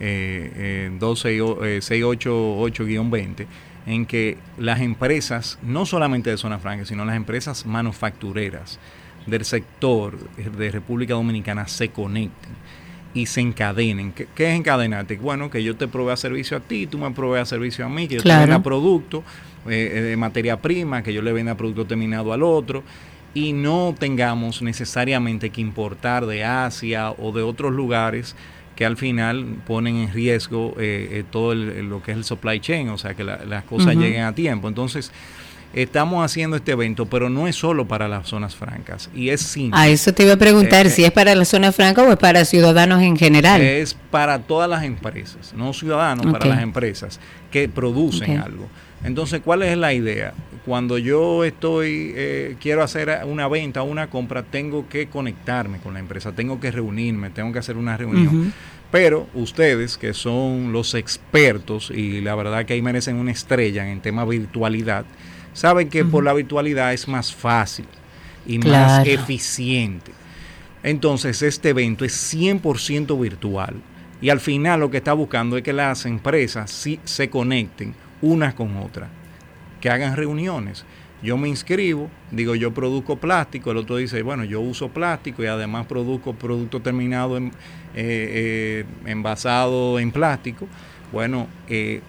eh, 0.00 0.90
688-20, 0.98 3.46
en 3.86 4.06
que 4.06 4.38
las 4.56 4.80
empresas, 4.80 5.58
no 5.62 5.84
solamente 5.84 6.30
de 6.30 6.38
zona 6.38 6.58
franca, 6.58 6.86
sino 6.86 7.04
las 7.04 7.16
empresas 7.16 7.66
manufactureras 7.66 8.78
del 9.26 9.44
sector 9.44 10.16
de 10.36 10.70
República 10.70 11.12
Dominicana 11.12 11.68
se 11.68 11.90
conecten 11.90 12.52
y 13.14 13.26
se 13.26 13.40
encadenen. 13.40 14.12
¿Qué, 14.12 14.26
es 14.52 14.58
encadenarte? 14.58 15.16
Bueno, 15.16 15.50
que 15.50 15.62
yo 15.62 15.76
te 15.76 15.88
provea 15.88 16.16
servicio 16.16 16.56
a 16.56 16.60
ti, 16.60 16.86
tú 16.86 16.98
me 16.98 17.10
proveas 17.10 17.48
servicio 17.48 17.84
a 17.84 17.88
mí, 17.88 18.08
que 18.08 18.16
yo 18.16 18.22
te 18.22 18.28
venda 18.28 18.62
producto 18.62 19.24
eh, 19.68 19.92
eh, 19.94 20.00
de 20.00 20.16
materia 20.16 20.60
prima, 20.60 21.02
que 21.02 21.12
yo 21.12 21.22
le 21.22 21.32
venda 21.32 21.56
producto 21.56 21.86
terminado 21.86 22.32
al 22.32 22.42
otro 22.42 22.82
y 23.34 23.52
no 23.52 23.94
tengamos 23.98 24.62
necesariamente 24.62 25.50
que 25.50 25.60
importar 25.60 26.26
de 26.26 26.44
Asia 26.44 27.10
o 27.12 27.32
de 27.32 27.42
otros 27.42 27.72
lugares 27.72 28.34
que 28.74 28.86
al 28.86 28.96
final 28.96 29.56
ponen 29.66 29.96
en 29.96 30.12
riesgo 30.12 30.74
eh, 30.78 31.24
todo 31.30 31.54
lo 31.54 32.00
que 32.00 32.12
es 32.12 32.16
el 32.16 32.24
supply 32.24 32.60
chain, 32.60 32.88
o 32.90 32.98
sea, 32.98 33.14
que 33.14 33.24
las 33.24 33.64
cosas 33.64 33.96
lleguen 33.96 34.22
a 34.22 34.34
tiempo. 34.34 34.68
Entonces, 34.68 35.10
estamos 35.72 36.24
haciendo 36.24 36.56
este 36.56 36.72
evento, 36.72 37.06
pero 37.06 37.28
no 37.28 37.46
es 37.46 37.56
solo 37.56 37.86
para 37.86 38.08
las 38.08 38.28
zonas 38.28 38.56
francas. 38.56 39.10
Y 39.14 39.30
es 39.30 39.40
simple. 39.40 39.78
A 39.78 39.88
eso 39.88 40.12
te 40.12 40.24
iba 40.24 40.34
a 40.34 40.36
preguntar 40.36 40.86
eh, 40.86 40.90
si 40.90 41.04
es 41.04 41.10
para 41.10 41.34
las 41.34 41.48
zonas 41.48 41.74
francas 41.74 42.06
o 42.06 42.12
es 42.12 42.18
para 42.18 42.44
ciudadanos 42.44 43.02
en 43.02 43.16
general. 43.16 43.60
Es 43.60 43.94
para 43.94 44.38
todas 44.40 44.68
las 44.68 44.84
empresas, 44.84 45.52
no 45.54 45.72
ciudadanos, 45.72 46.26
para 46.32 46.46
las 46.46 46.62
empresas 46.62 47.20
que 47.50 47.68
producen 47.68 48.38
algo. 48.38 48.68
Entonces, 49.04 49.40
¿cuál 49.44 49.62
es 49.62 49.76
la 49.76 49.92
idea? 49.92 50.34
Cuando 50.64 50.98
yo 50.98 51.44
estoy, 51.44 52.12
eh, 52.16 52.56
quiero 52.60 52.82
hacer 52.82 53.20
una 53.24 53.46
venta 53.48 53.82
o 53.82 53.84
una 53.84 54.10
compra, 54.10 54.42
tengo 54.42 54.88
que 54.88 55.06
conectarme 55.06 55.78
con 55.78 55.94
la 55.94 56.00
empresa, 56.00 56.32
tengo 56.32 56.58
que 56.58 56.70
reunirme, 56.70 57.30
tengo 57.30 57.52
que 57.52 57.60
hacer 57.60 57.76
una 57.76 57.96
reunión. 57.96 58.52
Pero 58.90 59.28
ustedes, 59.34 59.98
que 59.98 60.14
son 60.14 60.72
los 60.72 60.94
expertos, 60.94 61.90
y 61.94 62.22
la 62.22 62.34
verdad 62.34 62.64
que 62.64 62.72
ahí 62.72 62.82
merecen 62.82 63.16
una 63.16 63.30
estrella 63.30 63.90
en 63.90 64.00
tema 64.00 64.24
virtualidad, 64.24 65.04
saben 65.58 65.88
que 65.88 66.04
por 66.04 66.22
la 66.22 66.32
virtualidad 66.34 66.92
es 66.92 67.08
más 67.08 67.34
fácil. 67.34 67.86
y 68.46 68.58
más 68.60 69.06
eficiente. 69.06 70.12
Entonces, 70.82 71.42
este 71.42 71.70
evento 71.70 72.04
es 72.04 72.14
100% 72.32 73.20
virtual. 73.20 73.74
Y 74.22 74.30
al 74.30 74.40
final 74.40 74.80
lo 74.80 74.90
que 74.90 74.96
está 74.96 75.12
buscando 75.12 75.58
es 75.58 75.62
que 75.62 75.72
las 75.72 76.06
empresas 76.06 76.70
sí 76.70 76.98
se 77.04 77.28
conecten 77.28 77.92
unas 78.22 78.54
con 78.54 78.76
otras, 78.78 79.10
que 79.80 79.90
hagan 79.90 80.16
reuniones. 80.16 80.84
Yo 81.22 81.36
me 81.36 81.48
inscribo, 81.48 82.08
digo 82.30 82.54
yo 82.54 82.72
produzco 82.72 83.16
plástico, 83.16 83.72
el 83.72 83.78
otro 83.78 83.96
dice, 83.96 84.22
bueno, 84.22 84.44
yo 84.44 84.60
uso 84.60 84.88
plástico 84.88 85.42
y 85.42 85.46
además 85.46 85.86
produzco 85.86 86.32
producto 86.32 86.80
terminado 86.80 87.36
en, 87.36 87.48
eh, 87.48 87.52
eh, 87.94 88.84
envasado 89.04 89.98
en 89.98 90.12
plástico. 90.12 90.68
Bueno, 91.12 91.48
eh, 91.68 92.00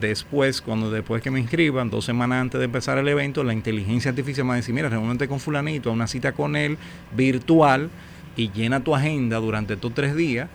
después, 0.00 0.60
cuando 0.60 0.90
después 0.90 1.22
que 1.22 1.30
me 1.30 1.40
inscriban, 1.40 1.90
dos 1.90 2.04
semanas 2.04 2.40
antes 2.42 2.58
de 2.58 2.64
empezar 2.64 2.98
el 2.98 3.08
evento, 3.08 3.44
la 3.44 3.52
inteligencia 3.52 4.10
artificial 4.10 4.44
me 4.44 4.50
va 4.50 4.54
a 4.54 4.56
decir, 4.56 4.74
mira, 4.74 4.88
reúnete 4.88 5.28
con 5.28 5.40
fulanito, 5.40 5.90
a 5.90 5.92
una 5.92 6.06
cita 6.06 6.32
con 6.32 6.56
él 6.56 6.78
virtual 7.16 7.90
y 8.36 8.50
llena 8.50 8.80
tu 8.80 8.94
agenda 8.94 9.38
durante 9.38 9.74
estos 9.74 9.94
tres 9.94 10.14
días 10.14 10.48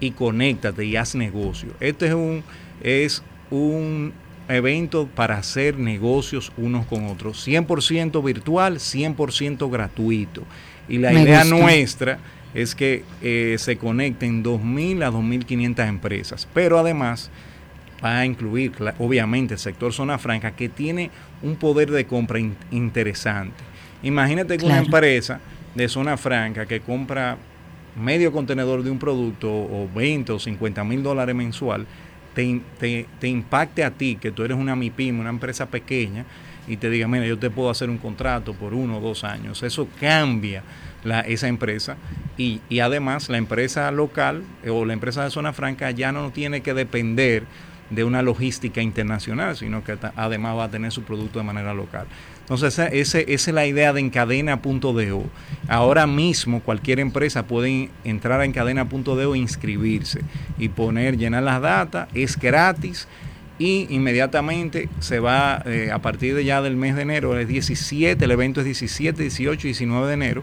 y 0.00 0.12
conéctate 0.12 0.84
y 0.84 0.96
haz 0.96 1.14
negocio. 1.14 1.70
Este 1.80 2.06
es 2.06 2.14
un, 2.14 2.42
es 2.82 3.22
un 3.50 4.12
evento 4.48 5.06
para 5.06 5.36
hacer 5.36 5.78
negocios 5.78 6.52
unos 6.56 6.86
con 6.86 7.06
otros. 7.06 7.46
100% 7.46 8.24
virtual, 8.24 8.78
100% 8.78 9.70
gratuito. 9.70 10.44
Y 10.88 10.98
la 10.98 11.12
idea 11.12 11.44
nuestra 11.44 12.18
es 12.54 12.74
que 12.74 13.04
eh, 13.22 13.56
se 13.58 13.76
conecten 13.76 14.42
2.000 14.42 15.04
a 15.04 15.10
2.500 15.10 15.88
empresas. 15.88 16.48
Pero 16.52 16.78
además 16.78 17.30
va 18.02 18.18
a 18.18 18.26
incluir, 18.26 18.72
obviamente, 18.98 19.54
el 19.54 19.60
sector 19.60 19.92
zona 19.92 20.18
franca 20.18 20.52
que 20.52 20.68
tiene 20.68 21.10
un 21.42 21.56
poder 21.56 21.90
de 21.90 22.06
compra 22.06 22.38
interesante. 22.70 23.62
Imagínate 24.02 24.56
que 24.56 24.64
una 24.64 24.78
empresa 24.78 25.40
de 25.74 25.88
zona 25.88 26.16
franca 26.16 26.66
que 26.66 26.80
compra 26.80 27.36
medio 28.00 28.32
contenedor 28.32 28.82
de 28.82 28.90
un 28.90 28.98
producto 28.98 29.50
o 29.50 29.88
20 29.94 30.32
o 30.32 30.38
50 30.38 30.84
mil 30.84 31.02
dólares 31.02 31.34
mensual, 31.34 31.86
te, 32.34 32.60
te, 33.18 33.28
impacte 33.28 33.84
a 33.84 33.90
ti, 33.90 34.16
que 34.16 34.30
tú 34.30 34.44
eres 34.44 34.56
una 34.56 34.76
MIPIM, 34.76 35.18
una 35.18 35.30
empresa 35.30 35.66
pequeña, 35.66 36.24
y 36.68 36.76
te 36.76 36.88
diga, 36.88 37.08
mira, 37.08 37.26
yo 37.26 37.38
te 37.38 37.50
puedo 37.50 37.68
hacer 37.68 37.90
un 37.90 37.98
contrato 37.98 38.54
por 38.54 38.74
uno 38.74 38.98
o 38.98 39.00
dos 39.00 39.24
años. 39.24 39.62
Eso 39.62 39.88
cambia 39.98 40.62
la, 41.02 41.20
esa 41.20 41.48
empresa 41.48 41.96
y, 42.36 42.60
y, 42.68 42.80
además 42.80 43.28
la 43.28 43.38
empresa 43.38 43.90
local 43.90 44.44
eh, 44.62 44.70
o 44.70 44.84
la 44.84 44.92
empresa 44.92 45.24
de 45.24 45.30
zona 45.30 45.52
franca 45.52 45.90
ya 45.90 46.12
no 46.12 46.30
tiene 46.30 46.60
que 46.60 46.74
depender 46.74 47.44
de 47.90 48.04
una 48.04 48.22
logística 48.22 48.80
internacional, 48.80 49.56
sino 49.56 49.84
que 49.84 49.98
además 50.16 50.56
va 50.56 50.64
a 50.64 50.70
tener 50.70 50.92
su 50.92 51.02
producto 51.02 51.38
de 51.38 51.44
manera 51.44 51.74
local. 51.74 52.06
Entonces, 52.40 52.78
esa, 52.92 53.18
es 53.18 53.48
la 53.48 53.66
idea 53.66 53.92
de 53.92 54.00
encadena.do. 54.00 55.24
Ahora 55.68 56.06
mismo 56.06 56.60
cualquier 56.60 57.00
empresa 57.00 57.46
puede 57.46 57.90
entrar 58.04 58.40
a 58.40 58.44
encadena.do 58.44 59.34
e 59.34 59.38
inscribirse 59.38 60.22
y 60.58 60.68
poner, 60.68 61.16
llenar 61.16 61.42
las 61.42 61.60
datas, 61.60 62.08
es 62.14 62.38
gratis 62.38 63.06
y 63.58 63.86
inmediatamente 63.90 64.88
se 65.00 65.20
va 65.20 65.62
eh, 65.66 65.90
a 65.92 65.98
partir 66.00 66.34
de 66.34 66.44
ya 66.44 66.62
del 66.62 66.76
mes 66.76 66.96
de 66.96 67.02
enero, 67.02 67.38
es 67.38 67.46
17, 67.46 68.24
el 68.24 68.30
evento 68.30 68.60
es 68.60 68.64
17, 68.64 69.22
18 69.22 69.66
y 69.66 69.70
19 69.70 70.08
de 70.08 70.14
enero 70.14 70.40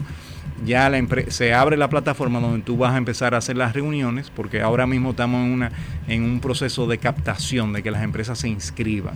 ya 0.66 0.90
la 0.90 1.06
se 1.30 1.54
abre 1.54 1.78
la 1.78 1.90
plataforma 1.90 2.40
donde 2.40 2.64
tú 2.64 2.78
vas 2.78 2.94
a 2.94 2.98
empezar 2.98 3.36
a 3.36 3.38
hacer 3.38 3.58
las 3.58 3.74
reuniones, 3.74 4.32
porque 4.36 4.62
ahora 4.62 4.88
mismo 4.88 5.12
estamos 5.12 5.46
en, 5.46 5.52
una, 5.52 5.72
en 6.08 6.24
un 6.24 6.40
proceso 6.40 6.88
de 6.88 6.98
captación, 6.98 7.74
de 7.74 7.84
que 7.84 7.92
las 7.92 8.04
empresas 8.04 8.40
se 8.40 8.48
inscriban. 8.48 9.16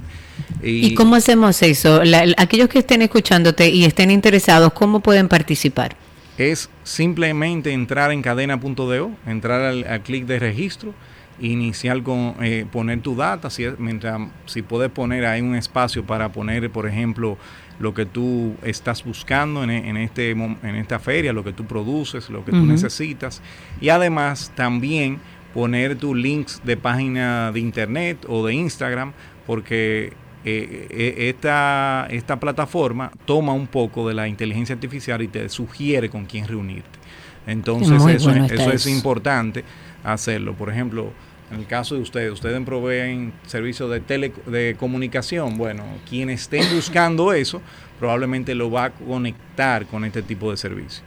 ¿Y, 0.61 0.93
cómo 0.93 1.15
hacemos 1.15 1.61
eso? 1.63 2.01
aquellos 2.37 2.69
que 2.69 2.79
estén 2.79 3.01
escuchándote 3.01 3.69
y 3.69 3.85
estén 3.85 4.11
interesados, 4.11 4.73
¿cómo 4.73 4.99
pueden 4.99 5.27
participar? 5.27 5.95
Es 6.37 6.69
simplemente 6.83 7.71
entrar 7.71 8.11
en 8.11 8.21
cadena.do, 8.21 9.11
entrar 9.25 9.61
al, 9.61 10.01
clic 10.03 10.25
de 10.25 10.39
registro, 10.39 10.93
iniciar 11.39 12.03
con 12.03 12.35
eh, 12.41 12.65
poner 12.71 13.01
tu 13.01 13.15
data, 13.15 13.49
si, 13.49 13.65
mientras, 13.79 14.19
si 14.45 14.61
puedes 14.61 14.91
poner 14.91 15.25
ahí 15.25 15.41
un 15.41 15.55
espacio 15.55 16.03
para 16.05 16.29
poner, 16.31 16.69
por 16.69 16.87
ejemplo, 16.87 17.37
lo 17.81 17.93
que 17.93 18.05
tú 18.05 18.55
estás 18.63 19.03
buscando 19.03 19.63
en, 19.63 19.71
en, 19.71 19.97
este, 19.97 20.31
en 20.31 20.75
esta 20.75 20.99
feria, 20.99 21.33
lo 21.33 21.43
que 21.43 21.51
tú 21.51 21.65
produces, 21.65 22.29
lo 22.29 22.45
que 22.45 22.51
tú 22.51 22.65
necesitas. 22.65 23.41
Y 23.81 23.89
además 23.89 24.51
también 24.55 25.19
poner 25.53 25.95
tus 25.95 26.15
links 26.15 26.61
de 26.63 26.77
página 26.77 27.51
de 27.51 27.59
internet 27.59 28.25
o 28.27 28.45
de 28.45 28.53
Instagram, 28.53 29.13
porque 29.47 30.13
eh, 30.45 30.87
eh, 30.89 31.29
esta, 31.29 32.07
esta 32.09 32.39
plataforma 32.39 33.11
toma 33.25 33.53
un 33.53 33.67
poco 33.67 34.07
de 34.07 34.13
la 34.13 34.27
inteligencia 34.27 34.75
artificial 34.75 35.21
y 35.21 35.27
te 35.27 35.49
sugiere 35.49 36.09
con 36.09 36.25
quién 36.25 36.47
reunirte. 36.47 36.99
Entonces 37.47 37.99
eso, 38.05 38.31
eso 38.31 38.71
es 38.71 38.85
importante 38.85 39.63
hacerlo. 40.03 40.53
Por 40.53 40.69
ejemplo, 40.69 41.11
en 41.51 41.59
el 41.59 41.67
caso 41.67 41.95
de 41.95 42.01
ustedes, 42.01 42.31
ustedes 42.31 42.59
proveen 42.65 43.33
servicios 43.45 43.89
de 43.91 43.99
telecomunicación. 43.99 45.57
Bueno, 45.57 45.83
quien 46.09 46.29
estén 46.29 46.63
buscando 46.73 47.33
eso 47.33 47.61
probablemente 47.99 48.55
lo 48.55 48.71
va 48.71 48.85
a 48.85 48.89
conectar 48.91 49.85
con 49.85 50.05
este 50.05 50.21
tipo 50.21 50.49
de 50.49 50.57
servicio. 50.57 51.03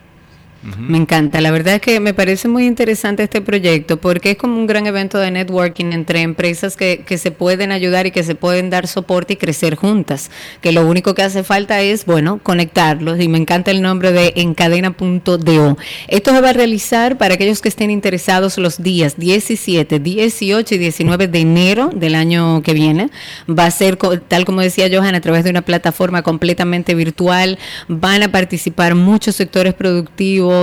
Me 0.78 0.96
encanta, 0.96 1.42
la 1.42 1.50
verdad 1.50 1.74
es 1.74 1.80
que 1.82 2.00
me 2.00 2.14
parece 2.14 2.48
muy 2.48 2.66
interesante 2.66 3.22
este 3.22 3.42
proyecto 3.42 3.98
porque 4.00 4.30
es 4.30 4.38
como 4.38 4.56
un 4.56 4.66
gran 4.66 4.86
evento 4.86 5.18
de 5.18 5.30
networking 5.30 5.92
entre 5.92 6.22
empresas 6.22 6.74
que, 6.74 7.04
que, 7.06 7.18
se 7.18 7.30
pueden 7.30 7.70
ayudar 7.70 8.06
y 8.06 8.10
que 8.10 8.22
se 8.22 8.34
pueden 8.34 8.70
dar 8.70 8.86
soporte 8.86 9.34
y 9.34 9.36
crecer 9.36 9.74
juntas, 9.74 10.30
que 10.62 10.72
lo 10.72 10.86
único 10.86 11.14
que 11.14 11.22
hace 11.22 11.44
falta 11.44 11.82
es, 11.82 12.06
bueno, 12.06 12.40
conectarlos 12.42 13.20
y 13.20 13.28
me 13.28 13.36
encanta 13.36 13.72
el 13.72 13.82
nombre 13.82 14.12
de 14.12 14.32
encadena.do. 14.36 15.76
Esto 16.08 16.30
se 16.30 16.40
va 16.40 16.48
a 16.48 16.52
realizar 16.54 17.18
para 17.18 17.34
aquellos 17.34 17.60
que 17.60 17.68
estén 17.68 17.90
interesados 17.90 18.56
los 18.56 18.82
días 18.82 19.18
17, 19.18 19.98
18 19.98 20.74
y 20.74 20.78
19 20.78 21.28
de 21.28 21.40
enero 21.40 21.90
del 21.94 22.14
año 22.14 22.62
que 22.62 22.72
viene. 22.72 23.10
Va 23.46 23.66
a 23.66 23.70
ser, 23.70 23.96
tal 23.96 24.46
como 24.46 24.62
decía 24.62 24.88
Johan, 24.90 25.14
a 25.14 25.20
través 25.20 25.44
de 25.44 25.50
una 25.50 25.62
plataforma 25.62 26.22
completamente 26.22 26.94
virtual, 26.94 27.58
van 27.86 28.22
a 28.22 28.32
participar 28.32 28.94
muchos 28.94 29.36
sectores 29.36 29.74
productivos, 29.74 30.53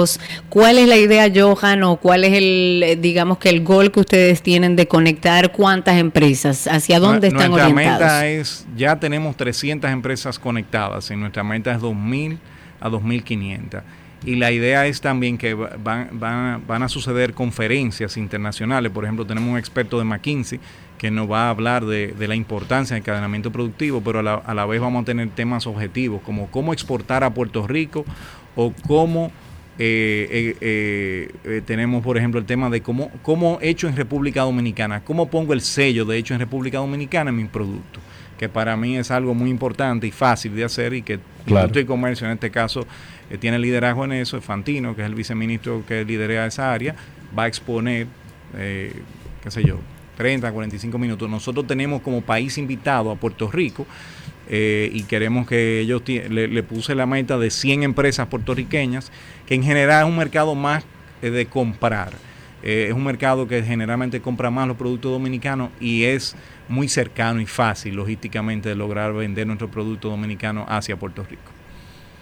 ¿Cuál 0.49 0.77
es 0.77 0.87
la 0.87 0.97
idea, 0.97 1.31
Johan, 1.33 1.83
o 1.83 1.97
cuál 1.97 2.23
es 2.23 2.33
el, 2.33 2.83
eh, 2.83 2.95
digamos 2.95 3.37
que 3.37 3.49
el 3.49 3.63
gol 3.63 3.91
que 3.91 4.01
ustedes 4.01 4.41
tienen 4.41 4.75
de 4.75 4.87
conectar 4.87 5.51
cuántas 5.51 5.97
empresas? 5.97 6.67
¿Hacia 6.67 6.99
dónde 6.99 7.27
están 7.27 7.51
nuestra 7.51 7.69
orientados? 7.69 7.99
Nuestra 7.99 8.21
meta 8.21 8.27
es, 8.27 8.65
ya 8.75 8.99
tenemos 8.99 9.35
300 9.37 9.89
empresas 9.91 10.39
conectadas 10.39 11.09
y 11.11 11.15
nuestra 11.15 11.43
meta 11.43 11.71
es 11.71 11.79
2.000 11.79 12.37
a 12.79 12.89
2.500. 12.89 13.83
Y 14.23 14.35
la 14.35 14.51
idea 14.51 14.85
es 14.85 15.01
también 15.01 15.37
que 15.37 15.55
van, 15.55 16.09
van, 16.11 16.63
van, 16.67 16.83
a 16.83 16.89
suceder 16.89 17.33
conferencias 17.33 18.17
internacionales. 18.17 18.91
Por 18.91 19.03
ejemplo, 19.03 19.25
tenemos 19.25 19.49
un 19.49 19.57
experto 19.57 19.97
de 19.97 20.05
McKinsey 20.05 20.59
que 20.99 21.09
nos 21.09 21.29
va 21.29 21.47
a 21.47 21.49
hablar 21.49 21.85
de, 21.85 22.09
de 22.09 22.27
la 22.27 22.35
importancia 22.35 22.93
del 22.93 23.01
encadenamiento 23.01 23.51
productivo, 23.51 24.01
pero 24.01 24.19
a 24.19 24.23
la, 24.23 24.35
a 24.35 24.53
la, 24.53 24.67
vez 24.67 24.79
vamos 24.79 25.01
a 25.01 25.05
tener 25.05 25.29
temas 25.29 25.65
objetivos 25.65 26.21
como 26.21 26.51
cómo 26.51 26.73
exportar 26.73 27.23
a 27.23 27.33
Puerto 27.33 27.65
Rico 27.65 28.05
o 28.55 28.71
cómo 28.87 29.31
eh, 29.79 30.57
eh, 30.61 31.31
eh, 31.43 31.61
tenemos, 31.65 32.03
por 32.03 32.17
ejemplo, 32.17 32.39
el 32.39 32.45
tema 32.45 32.69
de 32.69 32.81
cómo, 32.81 33.09
cómo 33.21 33.57
hecho 33.61 33.87
en 33.87 33.95
República 33.95 34.41
Dominicana, 34.41 35.03
cómo 35.03 35.29
pongo 35.29 35.53
el 35.53 35.61
sello 35.61 36.05
de 36.05 36.17
hecho 36.17 36.33
en 36.33 36.39
República 36.39 36.79
Dominicana 36.79 37.29
en 37.29 37.37
mi 37.37 37.45
producto, 37.45 37.99
que 38.37 38.49
para 38.49 38.75
mí 38.75 38.97
es 38.97 39.11
algo 39.11 39.33
muy 39.33 39.49
importante 39.49 40.05
y 40.07 40.11
fácil 40.11 40.55
de 40.55 40.65
hacer 40.65 40.93
y 40.93 41.01
que 41.01 41.19
claro. 41.45 41.67
Industria 41.67 41.83
y 41.83 41.85
Comercio 41.85 42.27
en 42.27 42.33
este 42.33 42.51
caso 42.51 42.85
tiene 43.39 43.57
liderazgo 43.59 44.03
en 44.05 44.11
eso, 44.13 44.41
Fantino, 44.41 44.93
que 44.93 45.03
es 45.03 45.07
el 45.07 45.15
viceministro 45.15 45.83
que 45.87 46.03
lidera 46.03 46.45
esa 46.45 46.73
área, 46.73 46.95
va 47.37 47.43
a 47.43 47.47
exponer, 47.47 48.07
qué 48.53 48.91
sé 49.49 49.63
yo, 49.63 49.79
30, 50.17 50.51
45 50.51 50.97
minutos. 50.97 51.29
Nosotros 51.29 51.65
tenemos 51.65 52.01
como 52.01 52.21
país 52.21 52.57
invitado 52.57 53.09
a 53.09 53.15
Puerto 53.15 53.49
Rico 53.49 53.87
eh, 54.49 54.89
y 54.93 55.03
queremos 55.03 55.47
que 55.47 55.79
ellos 55.79 56.01
le, 56.07 56.63
puse 56.63 56.95
la 56.95 57.05
meta 57.05 57.37
de 57.37 57.49
100 57.49 57.83
empresas 57.83 58.27
puertorriqueñas, 58.27 59.11
que 59.45 59.55
en 59.55 59.63
general 59.63 60.05
es 60.05 60.09
un 60.09 60.17
mercado 60.17 60.55
más 60.55 60.83
eh, 61.21 61.29
de 61.29 61.45
comprar. 61.45 62.11
Eh, 62.63 62.87
es 62.89 62.93
un 62.93 63.03
mercado 63.03 63.47
que 63.47 63.63
generalmente 63.63 64.21
compra 64.21 64.51
más 64.51 64.67
los 64.67 64.77
productos 64.77 65.11
dominicanos 65.11 65.69
y 65.79 66.03
es 66.03 66.35
muy 66.67 66.87
cercano 66.87 67.41
y 67.41 67.45
fácil 67.45 67.95
logísticamente 67.95 68.69
de 68.69 68.75
lograr 68.75 69.13
vender 69.13 69.47
nuestro 69.47 69.69
producto 69.69 70.09
dominicano 70.09 70.65
hacia 70.67 70.95
Puerto 70.95 71.23
Rico. 71.23 71.60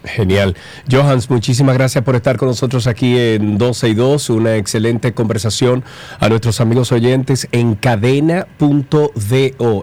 Genial. 0.05 0.55
Johans, 0.89 1.29
muchísimas 1.29 1.75
gracias 1.75 2.05
por 2.05 2.15
estar 2.15 2.38
con 2.38 2.47
nosotros 2.47 2.88
aquí 2.88 3.17
en 3.17 3.57
12 3.57 3.89
y 3.89 3.93
2. 3.93 4.29
Una 4.29 4.55
excelente 4.55 5.13
conversación 5.13 5.83
a 6.19 6.29
nuestros 6.29 6.62
amigos 6.62 6.93
oyentes 6.93 7.49
en 7.51 7.75
cadena.do. 7.75 9.12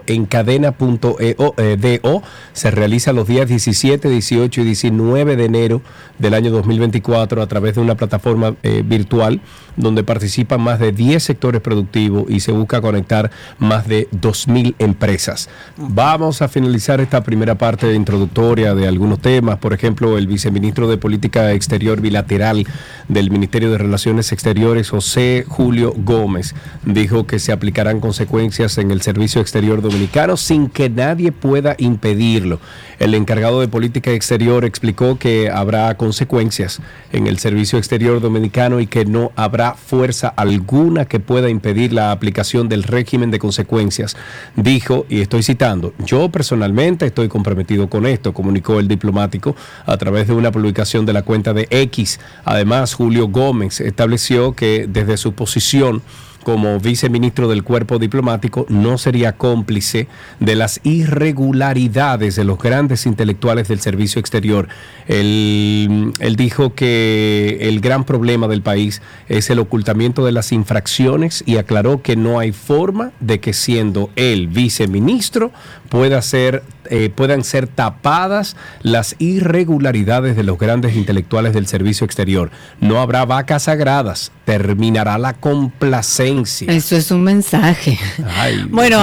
En 0.07 0.25
cadena.do 0.25 1.17
eh, 1.19 2.11
se 2.53 2.71
realiza 2.71 3.13
los 3.13 3.27
días 3.27 3.47
17, 3.47 4.09
18 4.09 4.61
y 4.61 4.63
19 4.63 5.35
de 5.35 5.45
enero 5.45 5.81
del 6.19 6.33
año 6.33 6.51
2024 6.51 7.41
a 7.41 7.47
través 7.47 7.75
de 7.75 7.81
una 7.81 7.95
plataforma 7.95 8.55
eh, 8.63 8.83
virtual 8.85 9.41
donde 9.75 10.03
participan 10.03 10.61
más 10.61 10.79
de 10.79 10.91
10 10.91 11.23
sectores 11.23 11.61
productivos 11.61 12.25
y 12.29 12.39
se 12.39 12.51
busca 12.51 12.81
conectar 12.81 13.31
más 13.59 13.87
de 13.87 14.09
2.000 14.09 14.75
empresas. 14.79 15.49
Vamos 15.77 16.41
a 16.41 16.47
finalizar 16.47 16.99
esta 16.99 17.23
primera 17.23 17.55
parte 17.55 17.93
introductoria 17.93 18.73
de 18.73 18.87
algunos 18.87 19.19
temas, 19.19 19.57
por 19.59 19.73
ejemplo, 19.73 20.17
el 20.17 20.27
viceministro 20.27 20.87
de 20.89 20.97
Política 20.97 21.53
Exterior 21.53 22.01
Bilateral 22.01 22.65
del 23.07 23.29
Ministerio 23.29 23.71
de 23.71 23.77
Relaciones 23.77 24.31
Exteriores, 24.31 24.89
José 24.89 25.45
Julio 25.47 25.93
Gómez, 25.95 26.55
dijo 26.83 27.27
que 27.27 27.39
se 27.39 27.51
aplicarán 27.51 27.99
consecuencias 27.99 28.77
en 28.77 28.91
el 28.91 29.01
servicio 29.01 29.41
exterior 29.41 29.81
dominicano 29.81 30.37
sin 30.37 30.69
que 30.69 30.89
nadie 30.89 31.31
pueda 31.31 31.75
impedirlo. 31.77 32.59
El 32.99 33.13
encargado 33.13 33.61
de 33.61 33.67
Política 33.67 34.11
Exterior 34.11 34.65
explicó 34.65 35.19
que 35.19 35.51
habrá 35.51 35.95
consecuencias 36.07 36.79
en 37.11 37.27
el 37.27 37.37
servicio 37.37 37.77
exterior 37.77 38.21
dominicano 38.21 38.79
y 38.79 38.87
que 38.87 39.03
no 39.03 39.33
habrá 39.35 39.73
fuerza 39.73 40.29
alguna 40.29 41.03
que 41.03 41.19
pueda 41.19 41.49
impedir 41.49 41.91
la 41.91 42.13
aplicación 42.13 42.69
del 42.69 42.83
régimen 42.83 43.29
de 43.29 43.39
consecuencias. 43.39 44.15
Dijo, 44.55 45.05
y 45.09 45.19
estoy 45.19 45.43
citando, 45.43 45.93
yo 46.05 46.29
personalmente 46.29 47.05
estoy 47.05 47.27
comprometido 47.27 47.89
con 47.89 48.05
esto, 48.05 48.33
comunicó 48.33 48.79
el 48.79 48.87
diplomático 48.87 49.53
a 49.85 49.97
través 49.97 50.27
de 50.27 50.33
una 50.33 50.49
publicación 50.49 51.05
de 51.05 51.11
la 51.11 51.23
cuenta 51.23 51.53
de 51.53 51.67
X. 51.71 52.21
Además, 52.45 52.93
Julio 52.93 53.27
Gómez 53.27 53.81
estableció 53.81 54.53
que 54.53 54.87
desde 54.87 55.17
su 55.17 55.33
posición 55.33 56.01
como 56.43 56.79
viceministro 56.79 57.47
del 57.49 57.63
cuerpo 57.63 57.99
diplomático 57.99 58.65
no 58.69 58.97
sería 58.97 59.33
cómplice 59.33 60.07
de 60.39 60.55
las 60.55 60.79
irregularidades 60.83 62.35
de 62.35 62.43
los 62.43 62.57
grandes 62.57 63.05
intelectuales 63.05 63.67
del 63.67 63.79
servicio 63.79 64.19
exterior. 64.19 64.67
Él, 65.07 66.13
él, 66.19 66.35
dijo 66.35 66.73
que 66.73 67.57
el 67.61 67.81
gran 67.81 68.03
problema 68.03 68.47
del 68.47 68.61
país 68.61 69.01
es 69.27 69.49
el 69.49 69.59
ocultamiento 69.59 70.25
de 70.25 70.31
las 70.31 70.51
infracciones 70.51 71.43
y 71.45 71.57
aclaró 71.57 72.01
que 72.01 72.15
no 72.15 72.39
hay 72.39 72.51
forma 72.51 73.11
de 73.19 73.39
que 73.39 73.53
siendo 73.53 74.09
él 74.15 74.47
viceministro 74.47 75.51
pueda 75.89 76.21
ser, 76.21 76.63
eh, 76.89 77.09
puedan 77.13 77.43
ser 77.43 77.67
tapadas 77.67 78.55
las 78.81 79.15
irregularidades 79.19 80.35
de 80.35 80.43
los 80.43 80.57
grandes 80.57 80.95
intelectuales 80.95 81.53
del 81.53 81.67
servicio 81.67 82.05
exterior. 82.05 82.51
No 82.79 82.99
habrá 82.99 83.25
vacas 83.25 83.63
sagradas, 83.63 84.31
terminará 84.45 85.17
la 85.17 85.33
complacencia. 85.33 86.71
Eso 86.71 86.95
es 86.95 87.11
un 87.11 87.23
mensaje. 87.23 87.99
Ay, 88.37 88.65
bueno, 88.69 88.99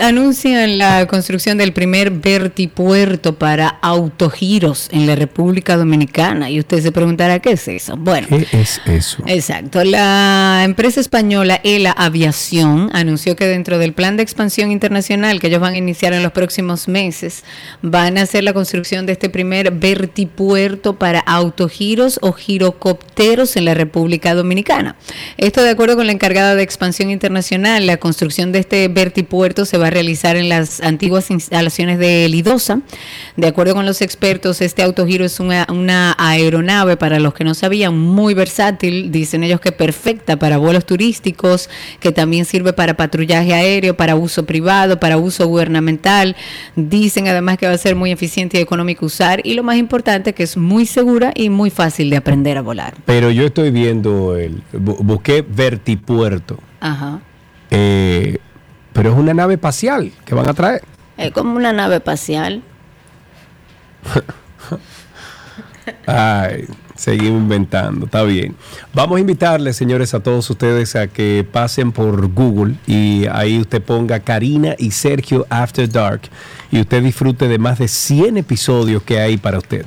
anuncian 0.00 0.78
la 0.78 1.06
construcción 1.06 1.58
del 1.58 1.72
primer 1.72 2.10
vertipuerto 2.10 3.34
para 3.34 3.68
autogiros 3.68 4.88
en 4.92 5.06
la 5.06 5.14
República 5.14 5.76
Dominicana. 5.76 6.50
Y 6.50 6.60
usted 6.60 6.82
se 6.82 6.92
preguntará, 6.92 7.40
¿qué 7.40 7.52
es 7.52 7.68
eso? 7.68 7.96
Bueno, 7.96 8.28
¿qué 8.28 8.46
es 8.52 8.80
eso? 8.86 9.22
Exacto. 9.26 9.84
La 9.84 10.62
empresa 10.64 11.00
española 11.00 11.60
ELA 11.62 11.92
Aviación 11.92 12.90
anunció 12.92 13.36
que 13.36 13.46
dentro 13.46 13.78
del 13.78 13.92
plan 13.92 14.16
de 14.16 14.22
expansión 14.22 14.70
internacional 14.70 15.40
que 15.40 15.48
ellos 15.48 15.60
van 15.60 15.74
a 15.74 15.78
iniciar 15.78 16.12
en 16.12 16.22
los 16.26 16.32
próximos 16.32 16.88
meses, 16.88 17.44
van 17.82 18.18
a 18.18 18.22
hacer 18.22 18.42
la 18.42 18.52
construcción 18.52 19.06
de 19.06 19.12
este 19.12 19.30
primer 19.30 19.70
vertipuerto 19.70 20.98
para 20.98 21.20
autogiros 21.20 22.18
o 22.20 22.32
girocopteros 22.32 23.56
en 23.56 23.64
la 23.64 23.74
República 23.74 24.34
Dominicana. 24.34 24.96
Esto 25.36 25.62
de 25.62 25.70
acuerdo 25.70 25.94
con 25.94 26.06
la 26.06 26.12
encargada 26.12 26.56
de 26.56 26.64
expansión 26.64 27.10
internacional, 27.10 27.86
la 27.86 27.98
construcción 27.98 28.50
de 28.50 28.58
este 28.58 28.88
vertipuerto 28.88 29.64
se 29.64 29.78
va 29.78 29.86
a 29.86 29.90
realizar 29.90 30.36
en 30.36 30.48
las 30.48 30.80
antiguas 30.80 31.30
instalaciones 31.30 31.98
de 32.00 32.28
Lidosa. 32.28 32.80
De 33.36 33.46
acuerdo 33.46 33.74
con 33.74 33.86
los 33.86 34.02
expertos, 34.02 34.60
este 34.60 34.82
autogiro 34.82 35.24
es 35.24 35.38
una, 35.38 35.66
una 35.70 36.16
aeronave, 36.18 36.96
para 36.96 37.20
los 37.20 37.34
que 37.34 37.44
no 37.44 37.54
sabían, 37.54 37.96
muy 37.96 38.34
versátil, 38.34 39.12
dicen 39.12 39.44
ellos 39.44 39.60
que 39.60 39.70
perfecta 39.70 40.38
para 40.38 40.58
vuelos 40.58 40.86
turísticos, 40.86 41.70
que 42.00 42.10
también 42.10 42.44
sirve 42.44 42.72
para 42.72 42.96
patrullaje 42.96 43.54
aéreo, 43.54 43.96
para 43.96 44.16
uso 44.16 44.44
privado, 44.44 44.98
para 44.98 45.18
uso 45.18 45.46
gubernamental 45.46 46.15
Dicen 46.74 47.28
además 47.28 47.58
que 47.58 47.66
va 47.66 47.72
a 47.72 47.78
ser 47.78 47.96
muy 47.96 48.12
eficiente 48.12 48.58
y 48.58 48.60
económico 48.60 49.06
usar 49.06 49.40
y 49.44 49.54
lo 49.54 49.62
más 49.62 49.76
importante 49.76 50.32
que 50.32 50.42
es 50.42 50.56
muy 50.56 50.86
segura 50.86 51.32
y 51.34 51.50
muy 51.50 51.70
fácil 51.70 52.10
de 52.10 52.16
aprender 52.16 52.58
a 52.58 52.62
volar. 52.62 52.94
Pero 53.04 53.30
yo 53.30 53.44
estoy 53.44 53.70
viendo 53.70 54.36
el 54.36 54.62
busqué 54.72 55.42
vertipuerto. 55.42 56.58
Ajá. 56.80 57.20
Eh, 57.70 58.38
pero 58.92 59.10
es 59.10 59.16
una 59.16 59.34
nave 59.34 59.54
espacial 59.54 60.12
que 60.24 60.34
van 60.34 60.48
a 60.48 60.54
traer. 60.54 60.82
Es 61.16 61.32
como 61.32 61.56
una 61.56 61.72
nave 61.72 61.96
espacial. 61.96 62.62
Ay, 66.06 66.66
seguimos 66.96 67.42
inventando, 67.42 68.06
está 68.06 68.22
bien. 68.22 68.54
Vamos 68.92 69.16
a 69.16 69.20
invitarles, 69.20 69.76
señores, 69.76 70.14
a 70.14 70.20
todos 70.20 70.48
ustedes 70.50 70.96
a 70.96 71.06
que 71.06 71.46
pasen 71.50 71.92
por 71.92 72.32
Google 72.32 72.74
y 72.86 73.26
ahí 73.26 73.60
usted 73.60 73.82
ponga 73.82 74.20
Karina 74.20 74.74
y 74.78 74.90
Sergio 74.90 75.46
After 75.50 75.88
Dark 75.88 76.22
y 76.70 76.80
usted 76.80 77.02
disfrute 77.02 77.48
de 77.48 77.58
más 77.58 77.78
de 77.78 77.88
100 77.88 78.38
episodios 78.38 79.02
que 79.02 79.20
hay 79.20 79.36
para 79.36 79.58
usted. 79.58 79.86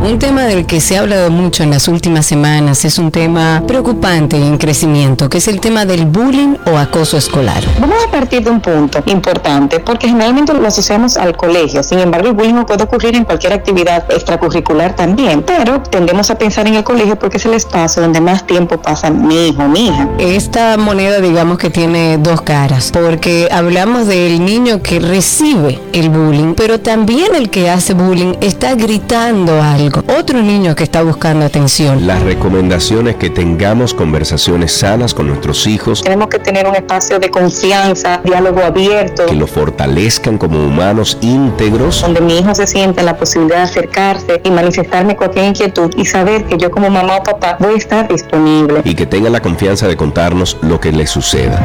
Un 0.00 0.18
tema 0.18 0.44
del 0.44 0.64
que 0.64 0.80
se 0.80 0.96
ha 0.96 1.00
hablado 1.00 1.28
mucho 1.30 1.64
en 1.64 1.70
las 1.70 1.88
últimas 1.88 2.24
semanas 2.24 2.84
es 2.84 2.98
un 2.98 3.10
tema 3.10 3.62
preocupante 3.66 4.36
en 4.36 4.56
crecimiento, 4.56 5.28
que 5.28 5.38
es 5.38 5.48
el 5.48 5.60
tema 5.60 5.84
del 5.84 6.06
bullying 6.06 6.54
o 6.66 6.78
acoso 6.78 7.16
escolar. 7.16 7.62
Vamos 7.80 7.98
a 8.06 8.10
partir 8.10 8.44
de 8.44 8.50
un 8.50 8.60
punto 8.60 9.02
importante, 9.06 9.80
porque 9.80 10.08
generalmente 10.08 10.54
lo 10.54 10.66
asociamos 10.66 11.16
al 11.16 11.36
colegio. 11.36 11.82
Sin 11.82 11.98
embargo, 11.98 12.28
el 12.28 12.34
bullying 12.34 12.64
puede 12.64 12.84
ocurrir 12.84 13.16
en 13.16 13.24
cualquier 13.24 13.52
actividad 13.52 14.10
extracurricular 14.10 14.94
también, 14.94 15.42
pero 15.42 15.82
tendemos 15.82 16.30
a 16.30 16.38
pensar 16.38 16.68
en 16.68 16.74
el 16.74 16.84
colegio 16.84 17.18
porque 17.18 17.38
es 17.38 17.46
el 17.46 17.54
espacio 17.54 18.00
donde 18.00 18.20
más 18.20 18.46
tiempo 18.46 18.80
pasa 18.80 19.10
mi 19.10 19.48
hijo 19.48 19.66
mi 19.68 19.88
hija. 19.88 20.08
Esta 20.18 20.76
moneda, 20.76 21.20
digamos 21.20 21.58
que 21.58 21.70
tiene 21.70 22.18
dos 22.18 22.40
caras, 22.42 22.92
porque 22.92 23.48
hablamos 23.50 24.06
del 24.06 24.44
niño 24.44 24.80
que 24.80 25.00
recibe 25.00 25.80
el 25.92 26.08
bullying, 26.08 26.54
pero 26.54 26.78
también 26.78 27.34
el 27.34 27.50
que 27.50 27.68
hace 27.68 27.94
bullying 27.94 28.34
está 28.40 28.74
gritando 28.76 29.60
algo 29.88 30.04
otro 30.18 30.42
niño 30.42 30.74
que 30.74 30.84
está 30.84 31.02
buscando 31.02 31.46
atención. 31.46 32.06
Las 32.06 32.22
recomendaciones 32.22 33.16
que 33.16 33.30
tengamos 33.30 33.94
conversaciones 33.94 34.72
sanas 34.72 35.14
con 35.14 35.28
nuestros 35.28 35.66
hijos. 35.66 36.02
Tenemos 36.02 36.28
que 36.28 36.38
tener 36.38 36.66
un 36.66 36.76
espacio 36.76 37.18
de 37.18 37.30
confianza, 37.30 38.20
diálogo 38.24 38.62
abierto. 38.62 39.26
Que 39.26 39.34
lo 39.34 39.46
fortalezcan 39.46 40.36
como 40.38 40.58
humanos 40.58 41.18
íntegros. 41.20 42.02
Donde 42.02 42.20
mi 42.20 42.38
hijo 42.38 42.54
se 42.54 42.66
sienta 42.66 43.02
la 43.02 43.16
posibilidad 43.16 43.58
de 43.58 43.62
acercarse 43.62 44.40
y 44.44 44.50
manifestarme 44.50 45.16
cualquier 45.16 45.46
inquietud 45.46 45.90
y 45.96 46.04
saber 46.04 46.44
que 46.44 46.58
yo 46.58 46.70
como 46.70 46.90
mamá 46.90 47.16
o 47.16 47.22
papá 47.22 47.56
voy 47.58 47.74
a 47.74 47.78
estar 47.78 48.08
disponible. 48.08 48.82
Y 48.84 48.94
que 48.94 49.06
tenga 49.06 49.30
la 49.30 49.40
confianza 49.40 49.88
de 49.88 49.96
contarnos 49.96 50.58
lo 50.62 50.80
que 50.80 50.92
le 50.92 51.06
suceda. 51.06 51.58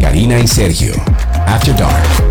Karina 0.00 0.38
y 0.38 0.46
Sergio, 0.46 0.94
After 1.46 1.76
Dark. 1.76 2.23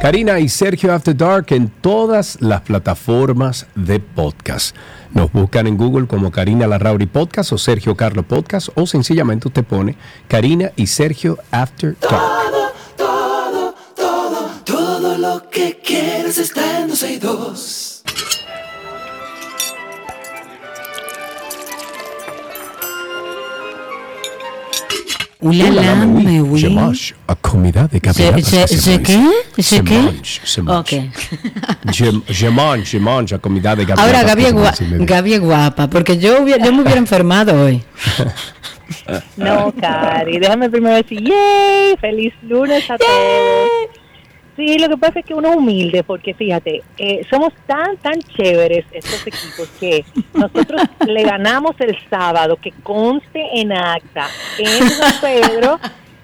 Karina 0.00 0.40
y 0.40 0.48
Sergio 0.48 0.94
After 0.94 1.14
Dark 1.14 1.48
en 1.50 1.68
todas 1.68 2.40
las 2.40 2.62
plataformas 2.62 3.66
de 3.74 4.00
podcast. 4.00 4.74
Nos 5.12 5.30
buscan 5.30 5.66
en 5.66 5.76
Google 5.76 6.06
como 6.06 6.30
Karina 6.30 6.66
Larrauri 6.66 7.04
Podcast 7.04 7.52
o 7.52 7.58
Sergio 7.58 7.94
Carlo 7.94 8.22
Podcast 8.22 8.70
o 8.76 8.86
sencillamente 8.86 9.48
usted 9.48 9.62
pone 9.62 9.96
Karina 10.26 10.72
y 10.74 10.86
Sergio 10.86 11.36
After 11.50 11.94
Dark. 12.00 12.12
Todo, 12.12 12.72
todo, 12.96 13.74
todo, 13.94 14.50
todo 14.64 15.18
lo 15.18 15.50
que 15.50 15.78
quieres 15.84 16.38
está 16.38 16.80
en 16.80 16.88
dos 17.20 17.89
Oulala, 25.42 25.94
mais 26.06 26.40
oui. 26.40 26.60
Je 26.60 26.68
mange 26.68 27.14
a 27.26 27.34
comida 27.34 27.88
de 27.88 27.98
Je, 27.98 28.10
je, 28.42 28.76
je 28.76 28.98
qué? 28.98 29.18
Je 29.58 29.80
qué? 29.82 29.98
mange, 29.98 30.40
se 30.44 30.60
mange. 30.60 30.78
Ok. 30.80 30.94
Je, 31.92 32.04
je 32.28 32.46
mange, 32.48 32.84
je 32.84 32.98
mange 32.98 33.32
a 33.32 33.38
comida 33.38 33.74
de 33.74 33.84
Gabriela. 33.84 34.18
Ahora 34.18 34.22
Gaby 34.28 34.44
es, 34.44 34.52
gua-. 34.52 34.74
Gaby 35.06 35.32
es 35.34 35.40
guapa, 35.40 35.88
porque 35.88 36.18
yo, 36.18 36.42
hubiera- 36.42 36.62
yo 36.64 36.72
me 36.72 36.82
hubiera 36.82 36.98
enfermado 36.98 37.52
hoy. 37.64 37.82
No, 39.36 39.72
Cari, 39.80 40.38
déjame 40.38 40.68
primero 40.68 40.96
decir, 40.96 41.20
¡yay! 41.22 41.96
¡Feliz 42.00 42.32
lunes 42.42 42.88
a 42.90 42.98
todos! 42.98 43.99
Sí, 44.56 44.78
lo 44.78 44.88
que 44.88 44.96
pasa 44.96 45.20
es 45.20 45.24
que 45.24 45.34
uno 45.34 45.52
humilde, 45.52 46.02
porque 46.02 46.34
fíjate, 46.34 46.82
eh, 46.98 47.26
somos 47.30 47.52
tan, 47.66 47.96
tan 47.98 48.20
chéveres 48.20 48.84
estos 48.92 49.26
equipos 49.26 49.68
que 49.78 50.04
nosotros 50.34 50.82
le 51.06 51.22
ganamos 51.22 51.76
el 51.78 51.96
sábado, 52.08 52.56
que 52.56 52.72
conste 52.82 53.42
en 53.60 53.72
acta, 53.72 54.26
en 54.58 54.88
San 54.88 55.20
Pedro, 55.20 55.78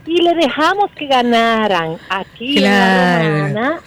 y 0.06 0.22
le 0.22 0.34
dejamos 0.34 0.90
que 0.96 1.06
ganaran 1.06 1.96
aquí 2.08 2.58
en. 2.58 3.54
Romana 3.54 3.80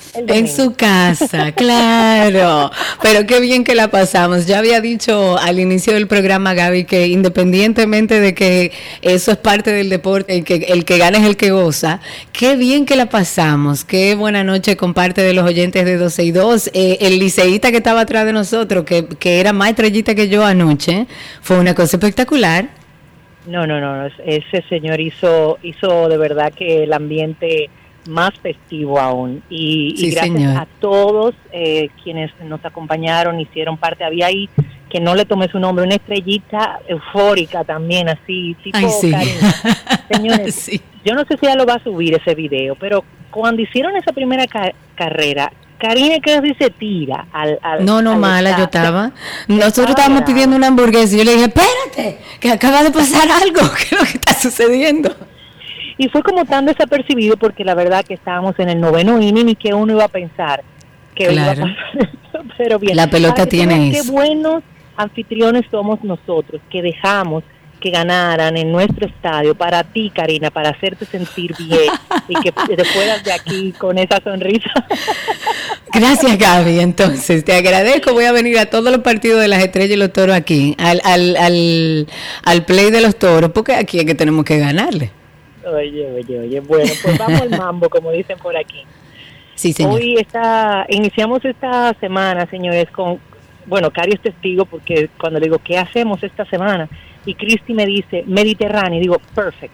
su 0.47 0.73
casa, 0.73 1.51
claro. 1.55 2.71
Pero 3.01 3.25
qué 3.25 3.39
bien 3.39 3.63
que 3.63 3.75
la 3.75 3.89
pasamos. 3.89 4.45
Ya 4.45 4.60
había 4.60 4.82
dicho 4.82 5.38
al 5.38 5.60
inicio 5.60 5.93
del 5.93 6.08
programa, 6.08 6.53
Gaby, 6.53 6.86
que 6.86 7.08
independientemente 7.08 8.19
de 8.19 8.34
que 8.34 8.71
eso 9.01 9.32
es 9.32 9.38
parte 9.38 9.71
del 9.71 9.89
deporte 9.89 10.36
y 10.36 10.41
que 10.43 10.55
el 10.69 10.86
que 10.86 10.97
gana 10.97 11.19
es 11.19 11.25
el 11.25 11.38
que 11.38 11.51
goza, 11.51 11.99
qué 12.32 12.55
bien 12.55 12.86
que 12.86 12.95
la 12.95 13.08
pasamos. 13.08 13.86
Qué 13.86 14.15
buena 14.15 14.43
noche 14.43 14.75
con 14.75 14.93
parte 14.93 15.21
de 15.21 15.34
los 15.34 15.45
oyentes 15.45 15.86
de 15.86 15.97
12 15.97 16.23
y 16.23 16.32
2. 16.32 16.71
Eh, 16.73 16.97
el 17.01 17.19
liceísta 17.19 17.71
que 17.71 17.77
estaba 17.77 18.01
atrás 18.01 18.25
de 18.25 18.34
nosotros, 18.34 18.84
que, 18.86 19.08
que 19.08 19.39
era 19.39 19.53
más 19.53 19.69
estrellita 19.69 20.15
que 20.15 20.29
yo 20.29 20.43
anoche, 20.43 21.08
fue 21.41 21.60
una 21.60 21.73
cosa 21.73 21.97
espectacular. 21.97 22.78
No, 23.47 23.65
no, 23.65 23.80
no, 23.80 24.06
es- 24.06 24.13
ese 24.25 24.62
señor 24.69 24.99
hizo, 24.99 25.58
hizo 25.63 26.08
de 26.10 26.17
verdad 26.17 26.54
que 26.54 26.84
el 26.84 26.93
ambiente 26.93 27.69
más 28.08 28.32
festivo 28.39 28.99
aún. 28.99 29.43
Y, 29.49 29.93
y 29.97 30.12
gracias 30.12 30.36
señor. 30.38 30.58
a 30.58 30.67
todos 30.80 31.36
eh, 31.52 31.89
quienes 32.04 32.32
nos 32.43 32.63
acompañaron, 32.65 33.39
hicieron 33.39 33.78
parte. 33.78 34.04
Había 34.04 34.28
ahí, 34.28 34.49
que 34.89 34.99
no 34.99 35.13
le 35.15 35.25
tomé 35.25 35.47
su 35.49 35.60
nombre, 35.60 35.86
una 35.86 35.95
estrellita 35.95 36.80
eufórica 36.88 37.63
también, 37.63 38.10
así, 38.10 38.56
tipo 38.63 38.78
Ay, 38.78 38.86
sí. 38.99 39.13
Señores, 40.12 40.56
Sí. 40.56 40.82
yo 41.06 41.13
no 41.13 41.23
sé 41.25 41.38
si 41.38 41.45
ella 41.45 41.56
lo 41.56 41.65
va 41.65 41.75
a 41.75 41.84
subir 41.84 42.15
ese 42.15 42.36
video, 42.36 42.75
pero 42.75 43.04
cuando 43.32 43.62
hicieron 43.62 43.95
esa 43.95 44.12
primera 44.12 44.47
ca- 44.47 44.73
carrera, 44.95 45.52
Karina 45.79 46.15
casi 46.21 46.53
se 46.55 46.69
tira 46.71 47.25
al... 47.31 47.57
al- 47.61 47.85
No, 47.85 48.01
no, 48.01 48.11
al 48.13 48.19
mala, 48.19 48.57
yo 48.57 48.65
estaba. 48.65 49.11
Nosotros 49.47 49.89
estábamos 49.91 50.23
pidiendo 50.23 50.55
una 50.55 50.67
hamburguesa 50.67 51.15
y 51.15 51.19
yo 51.19 51.23
le 51.23 51.33
dije, 51.33 51.45
espérate, 51.45 52.19
que 52.39 52.51
acaba 52.51 52.83
de 52.83 52.91
pasar 52.91 53.27
algo, 53.43 53.61
¿qué 53.77 53.83
es 53.95 53.99
lo 53.99 54.05
que 54.05 54.17
está 54.17 54.33
sucediendo? 54.33 55.15
Y 55.97 56.07
fue 56.09 56.21
como 56.23 56.45
tan 56.45 56.65
desapercibido 56.65 57.35
porque 57.37 57.63
la 57.65 57.75
verdad 57.75 58.05
que 58.05 58.13
estábamos 58.13 58.55
en 58.59 58.69
el 58.69 58.79
noveno 58.79 59.21
inning 59.21 59.49
y 59.49 59.55
que 59.55 59.73
uno 59.73 59.93
iba 59.93 60.05
a 60.05 60.09
pensar 60.09 60.63
que 61.15 61.31
iba 61.33 61.51
a 61.51 61.55
Claro. 61.55 61.61
pasar 61.61 61.77
eso, 62.33 62.43
pero 62.57 62.79
bien. 62.79 62.95
La 62.95 63.07
pelota 63.09 63.43
que 63.43 63.49
tiene 63.49 63.89
eso. 63.89 64.03
Qué 64.05 64.11
buenos 64.11 64.63
anfitriones 64.95 65.65
somos 65.71 66.01
nosotros, 66.03 66.61
que 66.69 66.81
dejamos 66.81 67.43
que 67.79 67.89
ganaran 67.89 68.57
en 68.57 68.71
nuestro 68.71 69.07
estadio 69.07 69.55
para 69.55 69.83
ti, 69.83 70.11
Karina, 70.13 70.51
para 70.51 70.69
hacerte 70.69 71.05
sentir 71.05 71.55
bien 71.57 71.91
y 72.27 72.35
que 72.35 72.51
te 72.75 72.85
fueras 72.85 73.23
de 73.23 73.31
aquí 73.31 73.73
con 73.73 73.97
esa 73.97 74.21
sonrisa. 74.21 74.71
Gracias, 75.93 76.37
Gaby. 76.37 76.79
Entonces, 76.79 77.43
te 77.43 77.53
agradezco. 77.53 78.13
Voy 78.13 78.25
a 78.25 78.31
venir 78.31 78.57
a 78.59 78.67
todos 78.67 78.91
los 78.91 79.01
partidos 79.01 79.41
de 79.41 79.47
las 79.47 79.63
estrellas 79.63 79.95
y 79.95 79.99
los 79.99 80.13
toros 80.13 80.35
aquí, 80.35 80.75
al, 80.77 81.01
al, 81.03 81.35
al, 81.37 82.07
al 82.43 82.65
play 82.65 82.91
de 82.91 83.01
los 83.01 83.17
toros, 83.17 83.51
porque 83.51 83.73
aquí 83.73 83.99
es 83.99 84.05
que 84.05 84.15
tenemos 84.15 84.45
que 84.45 84.59
ganarle. 84.59 85.11
Oye, 85.65 86.11
oye, 86.11 86.39
oye, 86.39 86.59
bueno, 86.61 86.91
pues 87.01 87.17
vamos 87.17 87.41
al 87.41 87.49
mambo, 87.49 87.89
como 87.89 88.11
dicen 88.11 88.37
por 88.37 88.55
aquí. 88.55 88.83
Sí, 89.55 89.73
señor. 89.73 89.95
Hoy 89.95 90.15
está, 90.17 90.85
iniciamos 90.89 91.43
esta 91.43 91.93
semana, 91.99 92.45
señores, 92.49 92.89
con, 92.91 93.19
bueno, 93.65 93.91
Cari 93.91 94.13
es 94.13 94.21
testigo 94.21 94.65
porque 94.65 95.09
cuando 95.19 95.39
le 95.39 95.47
digo, 95.47 95.59
¿qué 95.59 95.77
hacemos 95.77 96.23
esta 96.23 96.45
semana? 96.45 96.87
Y 97.25 97.36
Cristi 97.36 97.73
me 97.73 97.86
dice, 97.86 98.23
Mediterráneo, 98.27 98.99
y 98.99 99.01
digo, 99.01 99.17
perfect. 99.36 99.73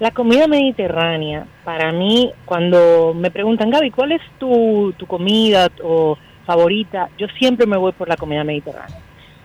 La 0.00 0.10
comida 0.10 0.46
mediterránea, 0.48 1.46
para 1.64 1.92
mí, 1.92 2.32
cuando 2.44 3.14
me 3.14 3.30
preguntan, 3.30 3.70
Gaby, 3.70 3.90
¿cuál 3.90 4.12
es 4.12 4.22
tu, 4.38 4.92
tu 4.96 5.06
comida 5.06 5.68
o 5.82 6.18
favorita? 6.44 7.08
Yo 7.16 7.26
siempre 7.38 7.66
me 7.66 7.76
voy 7.76 7.92
por 7.92 8.08
la 8.08 8.16
comida 8.16 8.42
mediterránea. 8.44 8.98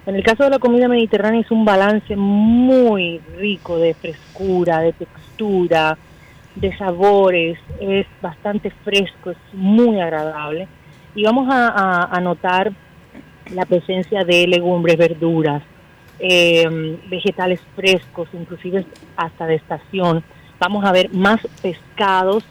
En 0.05 0.15
el 0.15 0.23
caso 0.23 0.43
de 0.43 0.49
la 0.49 0.59
comida 0.59 0.87
mediterránea 0.87 1.41
es 1.41 1.51
un 1.51 1.65
balance 1.65 2.15
muy 2.15 3.19
rico 3.37 3.77
de 3.77 3.93
frescura, 3.93 4.79
de 4.79 4.93
textura, 4.93 5.97
de 6.55 6.75
sabores, 6.77 7.59
es 7.79 8.07
bastante 8.21 8.71
fresco, 8.83 9.31
es 9.31 9.37
muy 9.53 9.99
agradable. 9.99 10.67
Y 11.15 11.23
vamos 11.23 11.47
a, 11.51 12.19
notar 12.21 12.71
la 13.53 13.65
presencia 13.65 14.23
de 14.23 14.47
legumbres, 14.47 14.97
verduras, 14.97 15.63
eh, 16.19 16.97
vegetales 17.09 17.61
frescos, 17.75 18.29
inclusive 18.33 18.85
hasta 19.15 19.45
de 19.45 19.55
estación. 19.55 20.23
Vamos 20.59 20.85
a 20.85 20.91
ver 20.91 21.13
más 21.13 21.39
pescados 21.61 22.43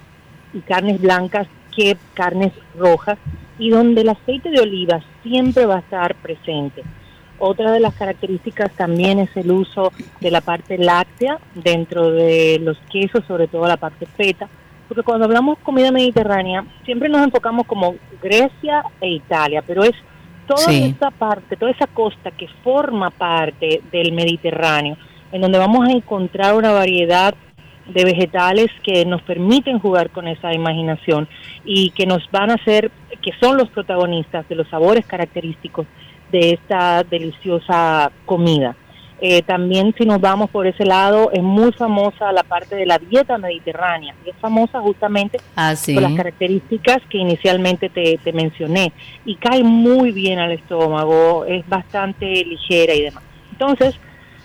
y 0.52 0.60
carnes 0.60 1.00
blancas 1.00 1.46
que 1.74 1.96
carnes 2.14 2.52
rojas 2.76 3.18
y 3.58 3.70
donde 3.70 4.00
el 4.00 4.08
aceite 4.08 4.50
de 4.50 4.60
oliva 4.60 5.00
siempre 5.22 5.66
va 5.66 5.76
a 5.76 5.80
estar 5.80 6.14
presente. 6.16 6.82
Otra 7.38 7.70
de 7.70 7.80
las 7.80 7.94
características 7.94 8.72
también 8.72 9.20
es 9.20 9.36
el 9.36 9.50
uso 9.52 9.92
de 10.20 10.30
la 10.30 10.40
parte 10.40 10.76
láctea 10.76 11.38
dentro 11.54 12.10
de 12.10 12.58
los 12.60 12.78
quesos, 12.90 13.24
sobre 13.26 13.46
todo 13.46 13.68
la 13.68 13.76
parte 13.76 14.06
feta, 14.06 14.48
porque 14.88 15.04
cuando 15.04 15.26
hablamos 15.26 15.58
comida 15.58 15.92
mediterránea 15.92 16.64
siempre 16.84 17.08
nos 17.08 17.22
enfocamos 17.22 17.66
como 17.66 17.94
Grecia 18.20 18.82
e 19.00 19.10
Italia, 19.10 19.62
pero 19.64 19.84
es 19.84 19.94
toda 20.48 20.64
Sí. 20.64 20.94
esa 20.96 21.10
parte, 21.12 21.56
toda 21.56 21.70
esa 21.70 21.86
costa 21.86 22.32
que 22.32 22.48
forma 22.64 23.10
parte 23.10 23.82
del 23.92 24.12
Mediterráneo, 24.12 24.96
en 25.30 25.42
donde 25.42 25.58
vamos 25.58 25.86
a 25.88 25.92
encontrar 25.92 26.54
una 26.54 26.72
variedad 26.72 27.34
de 27.86 28.04
vegetales 28.04 28.68
que 28.82 29.04
nos 29.04 29.22
permiten 29.22 29.78
jugar 29.78 30.10
con 30.10 30.26
esa 30.26 30.52
imaginación 30.52 31.28
y 31.64 31.90
que 31.90 32.06
nos 32.06 32.28
van 32.30 32.50
a 32.50 32.54
hacer, 32.54 32.90
que 33.22 33.30
son 33.40 33.56
los 33.56 33.68
protagonistas 33.70 34.48
de 34.48 34.56
los 34.56 34.68
sabores 34.68 35.06
característicos 35.06 35.86
de 36.32 36.50
esta 36.52 37.02
deliciosa 37.04 38.10
comida. 38.26 38.74
Eh, 39.20 39.42
también 39.42 39.92
si 39.98 40.04
nos 40.04 40.20
vamos 40.20 40.48
por 40.50 40.66
ese 40.68 40.84
lado, 40.84 41.30
es 41.32 41.42
muy 41.42 41.72
famosa 41.72 42.30
la 42.30 42.44
parte 42.44 42.76
de 42.76 42.86
la 42.86 42.98
dieta 42.98 43.36
mediterránea 43.36 44.14
y 44.24 44.30
es 44.30 44.36
famosa 44.36 44.80
justamente 44.80 45.38
Ah, 45.56 45.74
sí. 45.74 45.94
por 45.94 46.04
las 46.04 46.12
características 46.14 46.98
que 47.10 47.18
inicialmente 47.18 47.88
te, 47.88 48.18
te 48.22 48.32
mencioné 48.32 48.92
y 49.24 49.34
cae 49.36 49.64
muy 49.64 50.12
bien 50.12 50.38
al 50.38 50.52
estómago, 50.52 51.44
es 51.46 51.68
bastante 51.68 52.26
ligera 52.44 52.94
y 52.94 53.02
demás. 53.02 53.24
Entonces, 53.50 53.96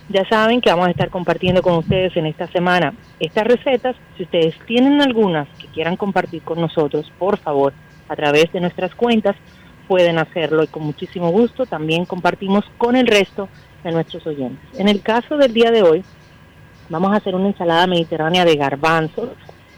ya 0.10 0.28
saben 0.28 0.60
que 0.60 0.70
vamos 0.72 0.88
a 0.88 0.92
estar 0.92 1.10
compartiendo 1.10 1.62
con 1.62 1.76
ustedes 1.76 2.18
en 2.18 2.26
esta 2.26 2.48
semana 2.48 2.94
estas 3.20 3.46
recetas. 3.46 3.96
Si 4.18 4.24
ustedes 4.24 4.56
tienen 4.66 5.02
algunas 5.02 5.48
que 5.60 5.68
quieran 5.68 5.96
compartir 5.98 6.42
con 6.42 6.60
nosotros, 6.60 7.12
por 7.20 7.38
favor, 7.38 7.74
a 8.10 8.16
través 8.16 8.52
de 8.52 8.60
nuestras 8.60 8.94
cuentas, 8.96 9.36
pueden 9.88 10.18
hacerlo 10.18 10.64
y 10.64 10.68
con 10.68 10.84
muchísimo 10.84 11.30
gusto 11.30 11.66
también 11.66 12.06
compartimos 12.06 12.66
con 12.78 12.96
el 12.96 13.06
resto 13.06 13.48
de 13.84 13.92
nuestros 13.92 14.26
oyentes. 14.26 14.80
En 14.80 14.88
el 14.88 15.02
caso 15.02 15.38
del 15.38 15.54
día 15.54 15.72
de 15.72 15.84
hoy, 15.84 16.04
vamos 16.90 17.12
a 17.14 17.18
hacer 17.18 17.36
una 17.36 17.48
ensalada 17.48 17.88
mediterránea 17.88 18.46
de 18.46 18.56
garbanzos, 18.56 19.30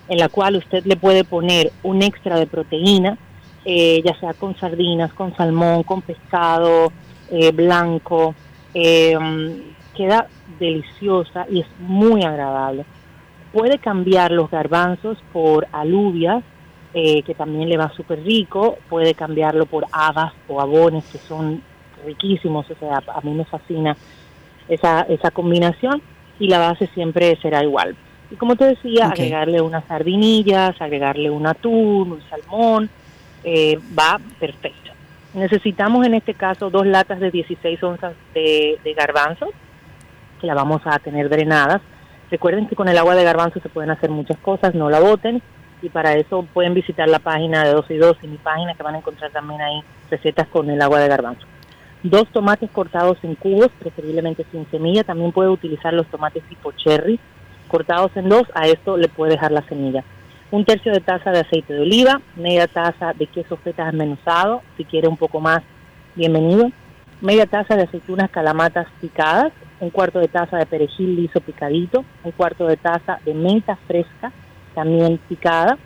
en 0.07 0.17
la 0.19 0.29
cual 0.29 0.55
usted 0.55 0.85
le 0.85 0.95
puede 0.95 1.23
poner 1.23 1.71
un 1.83 2.01
extra 2.01 2.37
de 2.37 2.45
proteína, 2.45 3.17
eh, 3.63 4.01
ya 4.05 4.17
sea 4.19 4.33
con 4.33 4.55
sardinas, 4.57 5.13
con 5.13 5.35
salmón, 5.35 5.83
con 5.83 6.01
pescado 6.01 6.91
eh, 7.31 7.51
blanco. 7.51 8.35
eh, 8.73 9.17
queda 9.95 10.27
deliciosa 10.59 11.45
y 11.49 11.61
es 11.61 11.67
muy 11.79 12.23
agradable. 12.23 12.85
Puede 13.53 13.79
cambiar 13.79 14.31
los 14.31 14.51
garbanzos 14.51 15.17
por 15.31 15.67
alubias, 15.71 16.43
que 16.93 17.35
también 17.37 17.69
le 17.69 17.77
va 17.77 17.89
súper 17.95 18.23
rico. 18.23 18.77
Puede 18.89 19.13
cambiarlo 19.13 19.65
por 19.65 19.85
habas 19.91 20.33
o 20.49 20.59
abones, 20.61 21.05
que 21.05 21.17
son 21.17 21.61
riquísimos. 22.05 22.69
O 22.69 22.75
sea, 22.75 23.03
a 23.13 23.21
mí 23.21 23.33
me 23.33 23.45
fascina 23.45 23.97
esa, 24.67 25.01
esa 25.01 25.31
combinación 25.31 26.01
y 26.39 26.47
la 26.47 26.59
base 26.59 26.87
siempre 26.93 27.37
será 27.41 27.63
igual. 27.63 27.95
Y 28.31 28.35
como 28.35 28.55
te 28.55 28.65
decía, 28.65 29.07
agregarle 29.07 29.61
unas 29.61 29.85
sardinillas, 29.85 30.79
agregarle 30.81 31.29
un 31.29 31.45
atún, 31.45 32.13
un 32.13 32.21
salmón, 32.29 32.89
eh, 33.43 33.79
va 33.97 34.19
perfecto. 34.39 34.91
Necesitamos 35.33 36.05
en 36.05 36.15
este 36.15 36.33
caso 36.33 36.69
dos 36.69 36.87
latas 36.87 37.19
de 37.19 37.29
16 37.29 37.83
onzas 37.83 38.13
de, 38.33 38.79
de 38.83 38.93
garbanzos, 38.93 39.49
que 40.39 40.47
la 40.47 40.53
vamos 40.53 40.81
a 40.85 40.97
tener 40.99 41.29
drenadas. 41.29 41.81
Recuerden 42.31 42.67
que 42.67 42.75
con 42.75 42.87
el 42.87 42.97
agua 42.97 43.15
de 43.15 43.23
garbanzo 43.23 43.59
se 43.59 43.69
pueden 43.69 43.91
hacer 43.91 44.09
muchas 44.09 44.37
cosas, 44.37 44.73
no 44.73 44.89
la 44.89 44.99
boten. 44.99 45.41
Y 45.81 45.89
para 45.89 46.13
eso 46.15 46.47
pueden 46.53 46.73
visitar 46.73 47.07
la 47.07 47.19
página 47.19 47.63
de 47.63 47.71
12 47.71 47.93
y 47.93 47.97
2 47.97 48.17
y 48.23 48.27
mi 48.27 48.37
página 48.37 48.73
que 48.73 48.81
van 48.81 48.95
a 48.95 48.99
encontrar 48.99 49.29
también 49.31 49.61
ahí 49.61 49.83
recetas 50.09 50.47
con 50.47 50.69
el 50.69 50.81
agua 50.81 50.99
de 50.99 51.09
garbanzo. 51.09 51.45
Dos 52.05 52.27
tomates 52.27 52.69
cortados 52.69 53.17
en 53.23 53.33
cubos, 53.33 53.69
preferiblemente 53.79 54.45
sin 54.51 54.69
semilla. 54.69 55.03
También 55.03 55.31
puede 55.31 55.49
utilizar 55.49 55.91
los 55.91 56.05
tomates 56.05 56.43
tipo 56.43 56.71
cherry, 56.73 57.19
cortados 57.67 58.11
en 58.15 58.29
dos. 58.29 58.43
A 58.53 58.67
esto 58.67 58.95
le 58.95 59.07
puede 59.07 59.31
dejar 59.31 59.51
la 59.51 59.63
semilla. 59.63 60.03
Un 60.51 60.65
tercio 60.65 60.91
de 60.91 60.99
taza 60.99 61.31
de 61.31 61.39
aceite 61.39 61.73
de 61.73 61.81
oliva, 61.81 62.21
media 62.35 62.67
taza 62.67 63.13
de 63.13 63.25
queso 63.25 63.57
feta 63.57 63.85
desmenuzado. 63.85 64.61
Si 64.77 64.85
quiere 64.85 65.07
un 65.07 65.17
poco 65.17 65.39
más, 65.39 65.63
bienvenido. 66.13 66.69
Media 67.21 67.47
taza 67.47 67.75
de 67.75 67.85
aceitunas 67.85 68.29
calamatas 68.29 68.85
picadas, 69.01 69.51
un 69.79 69.89
cuarto 69.89 70.19
de 70.19 70.27
taza 70.27 70.57
de 70.57 70.67
perejil 70.67 71.15
liso 71.15 71.41
picadito, 71.41 72.05
un 72.23 72.33
cuarto 72.33 72.67
de 72.67 72.77
taza 72.77 73.17
de 73.25 73.33
menta 73.33 73.79
fresca, 73.87 74.31
también 74.75 75.17
picada, 75.27 75.79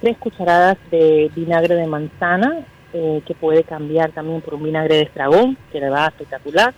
tres 0.00 0.16
cucharadas 0.18 0.76
de 0.92 1.32
vinagre 1.34 1.74
de 1.74 1.88
manzana, 1.88 2.64
eh, 2.94 3.22
que 3.26 3.34
puede 3.34 3.64
cambiar 3.64 4.12
también 4.12 4.40
por 4.40 4.54
un 4.54 4.62
vinagre 4.62 4.94
de 4.94 5.02
estragón, 5.02 5.58
que 5.72 5.80
le 5.80 5.90
va 5.90 6.06
espectacular, 6.06 6.72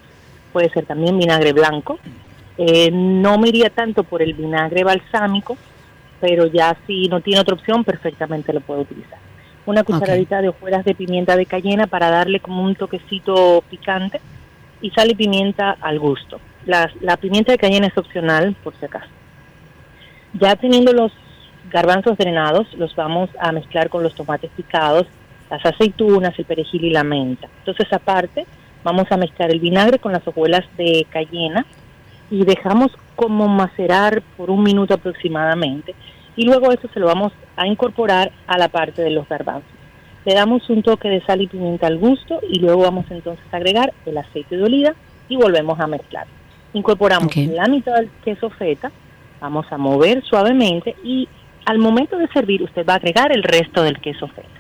puede 0.51 0.71
ser 0.71 0.87
también 0.87 1.19
vinagre 1.19 1.53
blanco. 1.53 1.99
Eh, 2.57 2.91
no 2.91 3.37
me 3.37 3.51
iría 3.51 3.69
tanto 3.69 4.03
por 4.03 4.23
el 4.23 4.33
vinagre 4.33 4.83
balsámico, 4.83 5.59
pero 6.19 6.47
ya 6.47 6.75
si 6.87 7.09
no 7.09 7.21
tiene 7.21 7.41
otra 7.41 7.55
opción, 7.55 7.85
perfectamente 7.85 8.55
lo 8.55 8.63
puede 8.63 8.81
utilizar. 8.81 9.19
Una 9.67 9.85
cucharadita 9.85 10.41
de 10.41 10.49
hojuelas 10.49 10.87
de 10.87 10.95
pimienta 10.95 11.37
de 11.37 11.45
cayena 11.45 11.87
para 11.87 12.09
darle 12.09 12.41
como 12.41 12.63
un 12.63 12.75
toquecito 12.75 13.63
picante 13.69 14.21
y 14.81 14.91
sal 14.93 15.11
y 15.11 15.15
pimienta 15.15 15.77
al 15.81 15.99
gusto. 15.99 16.41
La, 16.65 16.91
la 17.03 17.19
pimienta 17.19 17.53
de 17.53 17.59
cayena 17.59 17.89
es 17.89 17.99
opcional, 17.99 18.57
por 18.65 18.75
si 18.77 18.87
acaso. 18.87 19.11
Ya 20.33 20.57
teniendo 20.57 20.95
los 20.95 21.13
garbanzos 21.71 22.17
drenados, 22.17 22.73
los 22.75 22.97
vamos 22.97 23.29
a 23.39 23.53
mezclar 23.53 23.91
con 23.91 24.03
los 24.03 24.15
tomates 24.15 24.51
picados, 24.57 25.07
las 25.51 25.65
aceitunas, 25.65 26.39
el 26.39 26.45
perejil 26.45 26.85
y 26.85 26.91
la 26.91 27.05
menta. 27.05 27.49
Entonces, 27.61 27.93
aparte, 27.93 28.47
vamos 28.85 29.07
a 29.11 29.17
mezclar 29.17 29.51
el 29.51 29.61
vinagre 29.61 29.99
con 29.99 30.13
las 30.13 30.27
hojuelas 30.27 30.65
de 30.77 31.07
cayena 31.11 31.65
y 32.31 32.45
dejamos 32.45 32.91
como 33.15 33.49
macerar 33.49 34.23
por 34.37 34.51
un 34.51 34.63
minuto 34.63 34.95
aproximadamente. 34.95 35.95
y 36.39 36.45
luego 36.45 36.71
eso 36.71 36.87
se 36.93 37.01
lo 37.01 37.07
vamos 37.07 37.33
a 37.57 37.67
incorporar 37.67 38.31
a 38.47 38.59
la 38.59 38.69
parte 38.69 39.01
de 39.01 39.09
los 39.11 39.27
garbanzos. 39.27 39.71
Le 40.27 40.35
damos 40.35 40.69
un 40.69 40.83
toque 40.83 41.09
de 41.09 41.23
sal 41.23 41.41
y 41.41 41.47
pimienta 41.47 41.87
al 41.87 41.97
gusto 41.97 42.41
y 42.47 42.59
luego 42.59 42.83
vamos 42.83 43.07
entonces 43.09 43.43
a 43.53 43.57
agregar 43.57 43.95
el 44.05 44.19
aceite 44.19 44.55
de 44.59 44.65
oliva 44.65 44.93
y 45.31 45.37
volvemos 45.37 45.81
a 45.81 45.87
mezclar. 45.87 46.27
Incorporamos 46.75 47.29
Ok. 47.29 47.37
la 47.55 47.67
mitad 47.69 47.95
del 47.95 48.11
queso 48.23 48.51
feta, 48.51 48.93
vamos 49.41 49.65
a 49.71 49.79
mover 49.79 50.23
suavemente 50.25 50.95
y 51.03 51.27
al 51.65 51.79
momento 51.79 52.19
de 52.19 52.29
servir 52.29 52.63
usted 52.63 52.85
va 52.87 52.93
a 52.95 52.97
agregar 52.97 53.33
el 53.33 53.43
resto 53.43 53.83
del 53.83 53.99
queso 53.99 54.29
feta. 54.29 54.56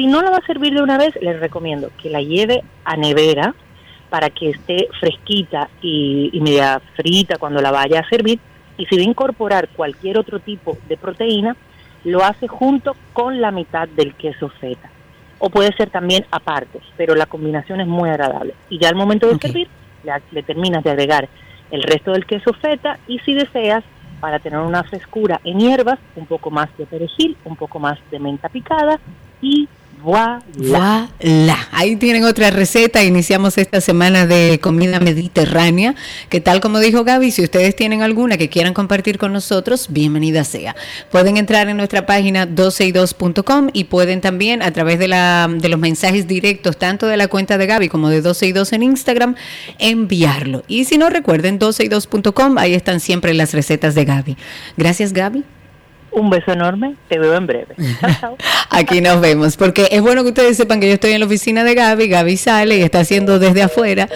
Si 0.00 0.06
no 0.06 0.22
la 0.22 0.30
va 0.30 0.38
a 0.38 0.46
servir 0.46 0.72
de 0.72 0.80
una 0.80 0.96
vez, 0.96 1.14
les 1.20 1.38
recomiendo 1.38 1.90
que 2.00 2.08
la 2.08 2.22
lleve 2.22 2.62
a 2.86 2.96
nevera 2.96 3.54
para 4.08 4.30
que 4.30 4.48
esté 4.48 4.88
fresquita 4.98 5.68
y, 5.82 6.30
y 6.32 6.40
media 6.40 6.80
frita 6.96 7.36
cuando 7.36 7.60
la 7.60 7.70
vaya 7.70 8.00
a 8.00 8.08
servir. 8.08 8.40
Y 8.78 8.86
si 8.86 8.96
va 8.96 9.02
a 9.02 9.04
incorporar 9.04 9.68
cualquier 9.68 10.16
otro 10.16 10.40
tipo 10.40 10.78
de 10.88 10.96
proteína, 10.96 11.54
lo 12.04 12.24
hace 12.24 12.48
junto 12.48 12.96
con 13.12 13.42
la 13.42 13.50
mitad 13.50 13.88
del 13.88 14.14
queso 14.14 14.48
feta. 14.48 14.88
O 15.38 15.50
puede 15.50 15.70
ser 15.76 15.90
también 15.90 16.24
aparte, 16.30 16.80
pero 16.96 17.14
la 17.14 17.26
combinación 17.26 17.82
es 17.82 17.86
muy 17.86 18.08
agradable. 18.08 18.54
Y 18.70 18.78
ya 18.78 18.88
al 18.88 18.94
momento 18.94 19.28
de 19.28 19.36
servir, 19.36 19.68
le, 20.02 20.12
le 20.30 20.42
terminas 20.42 20.82
de 20.82 20.92
agregar 20.92 21.28
el 21.70 21.82
resto 21.82 22.12
del 22.12 22.24
queso 22.24 22.54
feta 22.54 22.98
y 23.06 23.18
si 23.18 23.34
deseas, 23.34 23.84
para 24.18 24.38
tener 24.38 24.60
una 24.60 24.82
frescura 24.82 25.42
en 25.44 25.58
hierbas, 25.60 25.98
un 26.16 26.24
poco 26.24 26.50
más 26.50 26.74
de 26.78 26.86
perejil, 26.86 27.36
un 27.44 27.56
poco 27.56 27.78
más 27.78 27.98
de 28.10 28.18
menta 28.18 28.48
picada 28.48 28.98
y 29.42 29.68
voilà. 30.02 31.68
Ahí 31.72 31.96
tienen 31.96 32.24
otra 32.24 32.50
receta. 32.50 33.02
Iniciamos 33.02 33.58
esta 33.58 33.80
semana 33.80 34.26
de 34.26 34.58
comida 34.60 35.00
mediterránea. 35.00 35.94
Que 36.28 36.40
tal 36.40 36.60
como 36.60 36.78
dijo 36.78 37.04
Gaby, 37.04 37.30
si 37.30 37.42
ustedes 37.42 37.76
tienen 37.76 38.02
alguna 38.02 38.36
que 38.36 38.48
quieran 38.48 38.74
compartir 38.74 39.18
con 39.18 39.32
nosotros, 39.32 39.88
bienvenida 39.90 40.44
sea. 40.44 40.74
Pueden 41.10 41.36
entrar 41.36 41.68
en 41.68 41.76
nuestra 41.76 42.06
página 42.06 42.48
12y2.com 42.48 43.70
y 43.72 43.84
pueden 43.84 44.20
también 44.20 44.62
a 44.62 44.72
través 44.72 44.98
de, 44.98 45.08
la, 45.08 45.48
de 45.50 45.68
los 45.68 45.78
mensajes 45.78 46.26
directos, 46.26 46.76
tanto 46.78 47.06
de 47.06 47.16
la 47.16 47.28
cuenta 47.28 47.58
de 47.58 47.66
Gaby 47.66 47.88
como 47.88 48.08
de 48.08 48.22
12y2 48.22 48.72
en 48.72 48.82
Instagram, 48.82 49.34
enviarlo. 49.78 50.64
Y 50.68 50.84
si 50.84 50.98
no, 50.98 51.10
recuerden 51.10 51.58
12y2.com, 51.58 52.58
ahí 52.58 52.74
están 52.74 53.00
siempre 53.00 53.34
las 53.34 53.52
recetas 53.52 53.94
de 53.94 54.04
Gaby. 54.04 54.36
Gracias, 54.76 55.12
Gaby. 55.12 55.44
Un 56.12 56.28
beso 56.28 56.50
enorme, 56.52 56.96
te 57.08 57.18
veo 57.20 57.34
en 57.36 57.46
breve. 57.46 57.74
Chao, 58.00 58.10
chao. 58.20 58.36
Aquí 58.70 59.00
nos 59.00 59.20
vemos, 59.20 59.56
porque 59.56 59.88
es 59.92 60.00
bueno 60.02 60.22
que 60.22 60.28
ustedes 60.30 60.56
sepan 60.56 60.80
que 60.80 60.88
yo 60.88 60.94
estoy 60.94 61.12
en 61.12 61.20
la 61.20 61.26
oficina 61.26 61.62
de 61.64 61.74
Gaby, 61.74 62.08
Gaby 62.08 62.36
sale 62.36 62.78
y 62.78 62.82
está 62.82 63.00
haciendo 63.00 63.38
desde 63.38 63.62
afuera 63.62 64.08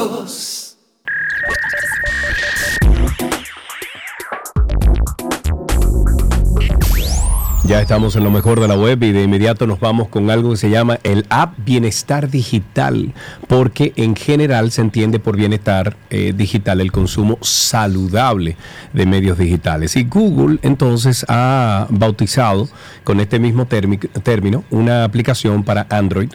Ya 7.66 7.80
estamos 7.80 8.14
en 8.14 8.22
lo 8.22 8.30
mejor 8.30 8.60
de 8.60 8.68
la 8.68 8.76
web 8.76 9.02
y 9.02 9.10
de 9.10 9.24
inmediato 9.24 9.66
nos 9.66 9.80
vamos 9.80 10.06
con 10.08 10.30
algo 10.30 10.50
que 10.52 10.56
se 10.56 10.70
llama 10.70 11.00
el 11.02 11.26
App 11.30 11.54
Bienestar 11.64 12.30
Digital, 12.30 13.12
porque 13.48 13.92
en 13.96 14.14
general 14.14 14.70
se 14.70 14.82
entiende 14.82 15.18
por 15.18 15.36
bienestar 15.36 15.96
eh, 16.10 16.32
digital 16.36 16.80
el 16.80 16.92
consumo 16.92 17.38
saludable 17.40 18.56
de 18.92 19.06
medios 19.06 19.36
digitales. 19.38 19.96
Y 19.96 20.04
Google 20.04 20.60
entonces 20.62 21.26
ha 21.28 21.88
bautizado 21.90 22.68
con 23.02 23.18
este 23.18 23.40
mismo 23.40 23.66
térmi- 23.66 24.10
término 24.22 24.62
una 24.70 25.02
aplicación 25.02 25.64
para 25.64 25.88
Android 25.90 26.30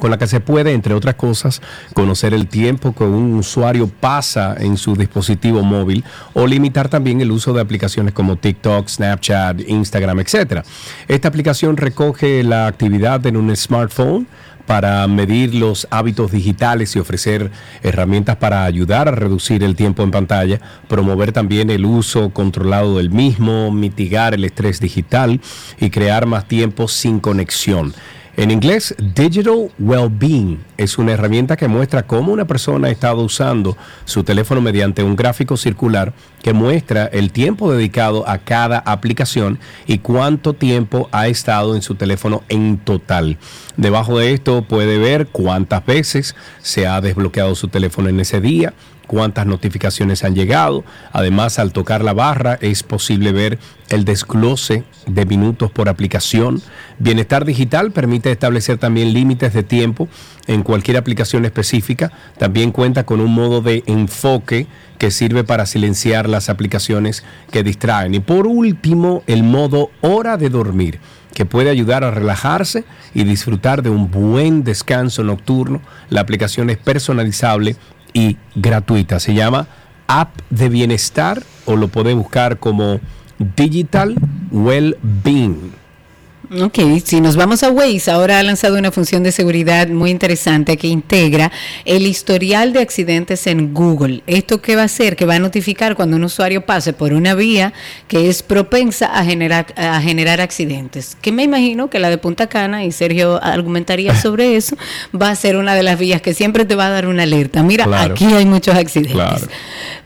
con 0.00 0.10
la 0.10 0.18
que 0.18 0.26
se 0.26 0.40
puede, 0.40 0.72
entre 0.72 0.94
otras 0.94 1.14
cosas, 1.14 1.62
conocer 1.94 2.34
el 2.34 2.48
tiempo 2.48 2.92
que 2.92 3.04
un 3.04 3.34
usuario 3.34 3.88
pasa 3.88 4.56
en 4.58 4.76
su 4.76 4.96
dispositivo 4.96 5.62
móvil 5.62 6.04
o 6.34 6.46
limitar 6.46 6.88
también 6.88 7.20
el 7.20 7.30
uso 7.30 7.52
de 7.52 7.60
aplicaciones 7.60 8.12
como 8.12 8.36
TikTok, 8.36 8.88
Snapchat, 8.88 9.60
Instagram, 9.68 10.18
etc. 10.20 10.64
Esta 11.06 11.28
aplicación 11.28 11.76
recoge 11.76 12.42
la 12.42 12.66
actividad 12.66 13.24
en 13.26 13.36
un 13.36 13.54
smartphone 13.54 14.26
para 14.70 15.04
medir 15.08 15.54
los 15.54 15.88
hábitos 15.90 16.30
digitales 16.30 16.94
y 16.94 17.00
ofrecer 17.00 17.50
herramientas 17.82 18.36
para 18.36 18.64
ayudar 18.64 19.08
a 19.08 19.10
reducir 19.10 19.64
el 19.64 19.74
tiempo 19.74 20.04
en 20.04 20.12
pantalla, 20.12 20.60
promover 20.86 21.32
también 21.32 21.70
el 21.70 21.84
uso 21.84 22.30
controlado 22.30 22.98
del 22.98 23.10
mismo, 23.10 23.72
mitigar 23.72 24.32
el 24.32 24.44
estrés 24.44 24.78
digital 24.78 25.40
y 25.80 25.90
crear 25.90 26.26
más 26.26 26.46
tiempo 26.46 26.86
sin 26.86 27.18
conexión. 27.18 27.92
En 28.36 28.50
inglés, 28.50 28.94
Digital 28.98 29.70
Wellbeing 29.78 30.60
es 30.76 30.98
una 30.98 31.12
herramienta 31.12 31.56
que 31.56 31.66
muestra 31.66 32.06
cómo 32.06 32.32
una 32.32 32.46
persona 32.46 32.88
ha 32.88 32.90
estado 32.90 33.22
usando 33.22 33.76
su 34.04 34.22
teléfono 34.22 34.60
mediante 34.60 35.02
un 35.02 35.16
gráfico 35.16 35.56
circular 35.56 36.12
que 36.42 36.52
muestra 36.52 37.06
el 37.06 37.32
tiempo 37.32 37.72
dedicado 37.72 38.26
a 38.28 38.38
cada 38.38 38.78
aplicación 38.78 39.58
y 39.86 39.98
cuánto 39.98 40.54
tiempo 40.54 41.08
ha 41.10 41.26
estado 41.26 41.74
en 41.74 41.82
su 41.82 41.96
teléfono 41.96 42.42
en 42.48 42.78
total. 42.78 43.36
Debajo 43.76 44.18
de 44.18 44.32
esto 44.32 44.62
puede 44.62 44.98
ver 44.98 45.26
cuántas 45.26 45.84
veces 45.84 46.36
se 46.62 46.86
ha 46.86 47.00
desbloqueado 47.00 47.54
su 47.56 47.68
teléfono 47.68 48.08
en 48.08 48.20
ese 48.20 48.40
día, 48.40 48.74
cuántas 49.10 49.44
notificaciones 49.44 50.22
han 50.22 50.36
llegado. 50.36 50.84
Además, 51.10 51.58
al 51.58 51.72
tocar 51.72 52.04
la 52.04 52.12
barra 52.12 52.56
es 52.60 52.84
posible 52.84 53.32
ver 53.32 53.58
el 53.88 54.04
desglose 54.04 54.84
de 55.08 55.26
minutos 55.26 55.72
por 55.72 55.88
aplicación. 55.88 56.62
Bienestar 57.00 57.44
Digital 57.44 57.90
permite 57.90 58.30
establecer 58.30 58.78
también 58.78 59.12
límites 59.12 59.52
de 59.52 59.64
tiempo 59.64 60.06
en 60.46 60.62
cualquier 60.62 60.96
aplicación 60.96 61.44
específica. 61.44 62.12
También 62.38 62.70
cuenta 62.70 63.04
con 63.04 63.20
un 63.20 63.34
modo 63.34 63.62
de 63.62 63.82
enfoque 63.86 64.68
que 64.96 65.10
sirve 65.10 65.42
para 65.42 65.66
silenciar 65.66 66.28
las 66.28 66.48
aplicaciones 66.48 67.24
que 67.50 67.64
distraen. 67.64 68.14
Y 68.14 68.20
por 68.20 68.46
último, 68.46 69.24
el 69.26 69.42
modo 69.42 69.90
hora 70.02 70.36
de 70.36 70.50
dormir 70.50 71.00
que 71.34 71.46
puede 71.46 71.70
ayudar 71.70 72.04
a 72.04 72.10
relajarse 72.10 72.84
y 73.14 73.24
disfrutar 73.24 73.82
de 73.82 73.90
un 73.90 74.10
buen 74.10 74.62
descanso 74.62 75.24
nocturno. 75.24 75.80
La 76.10 76.20
aplicación 76.20 76.70
es 76.70 76.76
personalizable 76.76 77.76
y 78.12 78.36
gratuita. 78.54 79.20
Se 79.20 79.34
llama 79.34 79.66
App 80.06 80.38
de 80.50 80.68
Bienestar 80.68 81.42
o 81.66 81.76
lo 81.76 81.88
puede 81.88 82.14
buscar 82.14 82.58
como 82.58 83.00
Digital 83.56 84.16
Wellbeing. 84.50 85.72
Ok, 86.52 86.80
si 87.04 87.20
nos 87.20 87.36
vamos 87.36 87.62
a 87.62 87.70
Waze, 87.70 88.10
ahora 88.10 88.40
ha 88.40 88.42
lanzado 88.42 88.76
una 88.76 88.90
función 88.90 89.22
de 89.22 89.30
seguridad 89.30 89.86
muy 89.86 90.10
interesante 90.10 90.76
que 90.76 90.88
integra 90.88 91.52
el 91.84 92.08
historial 92.08 92.72
de 92.72 92.80
accidentes 92.80 93.46
en 93.46 93.72
Google. 93.72 94.24
¿Esto 94.26 94.60
qué 94.60 94.74
va 94.74 94.82
a 94.82 94.86
hacer? 94.86 95.14
Que 95.14 95.26
va 95.26 95.36
a 95.36 95.38
notificar 95.38 95.94
cuando 95.94 96.16
un 96.16 96.24
usuario 96.24 96.66
pase 96.66 96.92
por 96.92 97.12
una 97.12 97.36
vía 97.36 97.72
que 98.08 98.28
es 98.28 98.42
propensa 98.42 99.06
a 99.06 99.24
generar, 99.24 99.66
a 99.76 100.00
generar 100.00 100.40
accidentes. 100.40 101.16
Que 101.20 101.30
me 101.30 101.44
imagino 101.44 101.88
que 101.88 102.00
la 102.00 102.10
de 102.10 102.18
Punta 102.18 102.48
Cana, 102.48 102.84
y 102.84 102.90
Sergio 102.90 103.40
argumentaría 103.40 104.16
sobre 104.20 104.56
eso, 104.56 104.76
va 105.14 105.30
a 105.30 105.36
ser 105.36 105.54
una 105.56 105.76
de 105.76 105.84
las 105.84 106.00
vías 106.00 106.20
que 106.20 106.34
siempre 106.34 106.64
te 106.64 106.74
va 106.74 106.86
a 106.88 106.90
dar 106.90 107.06
una 107.06 107.22
alerta. 107.22 107.62
Mira, 107.62 107.84
Claro. 107.84 108.14
aquí 108.14 108.24
hay 108.24 108.44
muchos 108.44 108.74
accidentes. 108.74 109.14
Claro. 109.14 109.46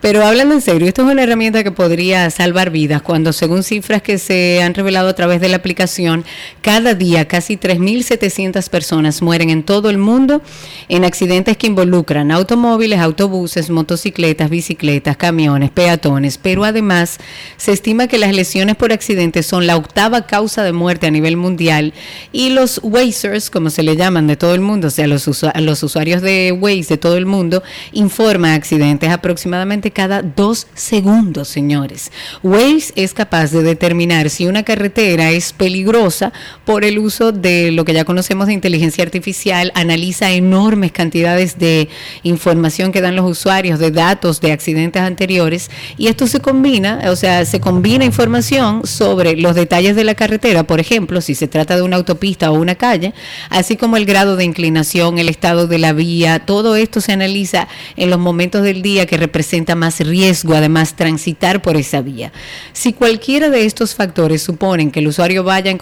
Pero 0.03 0.27
hablando 0.27 0.55
en 0.55 0.61
serio, 0.61 0.87
esto 0.89 1.07
es 1.07 1.11
una 1.11 1.23
herramienta 1.23 1.65
que 1.65 1.71
podría 1.71 2.29
salvar 2.29 2.69
vidas 2.69 3.01
cuando 3.01 3.33
según 3.33 3.63
cifras 3.63 4.03
que 4.03 4.19
se 4.19 4.63
han 4.63 4.75
revelado 4.75 5.09
a 5.09 5.15
través 5.15 5.41
de 5.41 5.49
la 5.49 5.57
aplicación, 5.57 6.23
cada 6.62 6.95
día 6.95 7.26
casi 7.26 7.57
3.700 7.57 8.68
personas 8.68 9.22
mueren 9.22 9.51
en 9.51 9.62
todo 9.62 9.91
el 9.91 9.99
mundo 9.99 10.43
en 10.89 11.05
accidentes 11.05 11.57
que 11.57 11.66
involucran 11.66 12.30
automóviles, 12.30 13.01
autobuses, 13.01 13.70
motocicletas, 13.70 14.51
bicicletas, 14.51 15.16
camiones, 15.16 15.70
peatones, 15.70 16.39
pero 16.39 16.64
además 16.64 17.18
se 17.57 17.72
estima 17.72 18.07
que 18.07 18.18
las 18.18 18.35
lesiones 18.35 18.76
por 18.76 18.93
accidentes 18.93 19.47
son 19.47 19.66
la 19.66 19.76
octava 19.76 20.26
causa 20.26 20.62
de 20.62 20.72
muerte 20.72 21.07
a 21.07 21.11
nivel 21.11 21.37
mundial 21.37 21.93
y 22.32 22.51
los 22.51 22.80
Wazers, 22.82 23.51
como 23.51 23.70
se 23.70 23.82
le 23.82 23.97
llaman 23.97 24.26
de 24.26 24.37
todo 24.37 24.55
el 24.55 24.61
mundo, 24.61 24.89
o 24.89 24.91
sea, 24.91 25.07
los, 25.07 25.26
los 25.26 25.82
usuarios 25.82 26.22
de 26.22 26.53
Waze 26.53 26.89
de 26.89 26.99
todo 26.99 27.16
el 27.16 27.26
mundo, 27.26 27.62
informan 27.93 28.53
accidentes 28.53 29.11
aproximadamente 29.11 29.91
cada 29.91 30.22
dos 30.22 30.66
segundos, 30.74 31.49
señores. 31.49 32.11
Waze 32.43 32.93
es 32.97 33.14
capaz 33.14 33.51
de 33.51 33.62
determinar 33.62 34.30
si 34.30 34.47
una 34.47 34.62
carretera 34.62 35.30
es 35.30 35.53
peligrosa 35.53 36.24
por 36.64 36.85
el 36.85 36.99
uso 36.99 37.33
de 37.33 37.70
lo 37.70 37.85
que 37.85 37.93
ya 37.93 38.05
conocemos 38.05 38.47
de 38.47 38.53
inteligencia 38.53 39.05
artificial, 39.05 39.72
analiza 39.75 40.33
enormes 40.33 40.93
cantidades 40.93 41.59
de 41.59 41.89
información 42.22 42.93
que 42.93 43.01
dan 43.01 43.16
los 43.16 43.31
usuarios, 43.31 43.79
de 43.79 43.91
datos 43.91 44.41
de 44.41 44.53
accidentes 44.53 45.03
anteriores, 45.03 45.70
y 45.97 46.09
esto 46.09 46.27
se 46.27 46.41
combina, 46.41 47.01
o 47.11 47.16
sea, 47.16 47.45
se 47.45 47.61
combina 47.61 48.05
información 48.05 48.87
sobre 48.87 49.37
los 49.37 49.55
detalles 49.55 49.97
de 49.97 50.05
la 50.05 50.14
carretera, 50.14 50.64
por 50.64 50.81
ejemplo, 50.81 51.20
si 51.20 51.35
se 51.35 51.49
trata 51.49 51.77
de 51.77 51.83
una 51.83 51.97
autopista 51.97 52.51
o 52.51 52.55
una 52.55 52.75
calle, 52.75 53.14
así 53.51 53.77
como 53.77 53.97
el 53.97 54.05
grado 54.05 54.37
de 54.37 54.45
inclinación, 54.45 55.18
el 55.18 55.29
estado 55.29 55.66
de 55.66 55.79
la 55.79 55.93
vía, 55.93 56.41
todo 56.41 56.77
esto 56.77 57.01
se 57.01 57.12
analiza 57.12 57.68
en 57.97 58.11
los 58.11 58.18
momentos 58.18 58.62
del 58.62 58.83
día 58.83 59.07
que 59.07 59.16
representa 59.16 59.75
más 59.75 60.01
riesgo, 60.01 60.55
además, 60.55 60.95
transitar 60.95 61.62
por 61.62 61.77
esa 61.77 62.01
vía. 62.01 62.33
Si 62.72 62.93
cualquiera 62.93 63.51
de 63.51 63.64
estos 63.66 63.95
factores 63.95 64.43
suponen 64.43 64.91
que 64.91 65.01
el 65.01 65.09
usuario 65.09 65.45
vaya 65.45 65.70
a 65.70 65.72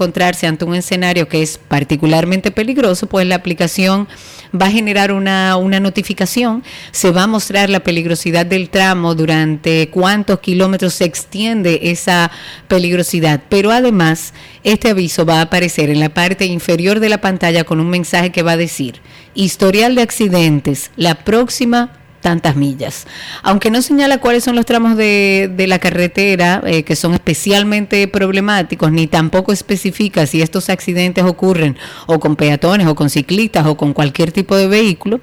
ante 0.47 0.65
un 0.65 0.75
escenario 0.75 1.29
que 1.29 1.43
es 1.43 1.59
particularmente 1.59 2.51
peligroso, 2.51 3.07
pues 3.07 3.27
la 3.27 3.37
aplicación 3.37 4.09
va 4.55 4.67
a 4.67 4.71
generar 4.71 5.13
una, 5.13 5.57
una 5.57 5.81
notificación, 5.81 6.63
se 6.91 7.11
va 7.11 7.25
a 7.25 7.27
mostrar 7.27 7.71
la 7.71 7.81
peligrosidad 7.81 8.45
del 8.45 8.69
tramo, 8.69 9.15
durante 9.15 9.89
cuántos 9.91 10.41
kilómetros 10.41 10.95
se 10.95 11.05
extiende 11.05 11.81
esa 11.85 12.31
peligrosidad, 12.69 13.43
pero 13.49 13.71
además 13.71 14.35
este 14.65 14.91
aviso 14.91 15.25
va 15.25 15.39
a 15.39 15.43
aparecer 15.43 15.91
en 15.91 16.01
la 16.01 16.11
parte 16.11 16.47
inferior 16.47 17.01
de 17.01 17.09
la 17.09 17.21
pantalla 17.21 17.65
con 17.65 17.81
un 17.81 17.89
mensaje 17.89 18.31
que 18.31 18.43
va 18.43 18.53
a 18.53 18.57
decir, 18.57 19.01
historial 19.35 19.95
de 19.95 20.03
accidentes, 20.03 20.91
la 20.97 21.15
próxima 21.15 22.02
tantas 22.23 22.57
millas. 22.57 23.07
Aunque 23.43 23.71
no 23.71 23.83
señala 23.83 24.19
cuáles 24.19 24.45
son 24.45 24.57
los 24.57 24.65
tramos 24.65 24.97
de, 24.97 25.51
de 25.55 25.67
la 25.67 25.79
carretera 25.79 26.63
eh, 26.65 26.85
que 26.85 26.97
son 26.97 27.13
especialmente 27.13 28.09
problemáticos, 28.09 28.91
ni 28.91 29.07
tampoco 29.07 29.53
especifica 29.53 30.27
si 30.27 30.41
estos 30.41 30.71
accidentes 30.71 31.25
ocurren 31.25 31.77
o 32.07 32.19
con 32.19 32.37
peatones 32.37 32.87
o 32.87 32.95
con 32.95 33.11
ciclistas 33.11 33.67
o 33.67 33.77
con 33.77 33.93
cualquier 33.93 34.33
tipo 34.33 34.57
de 34.57 34.69
vehículo, 34.69 35.21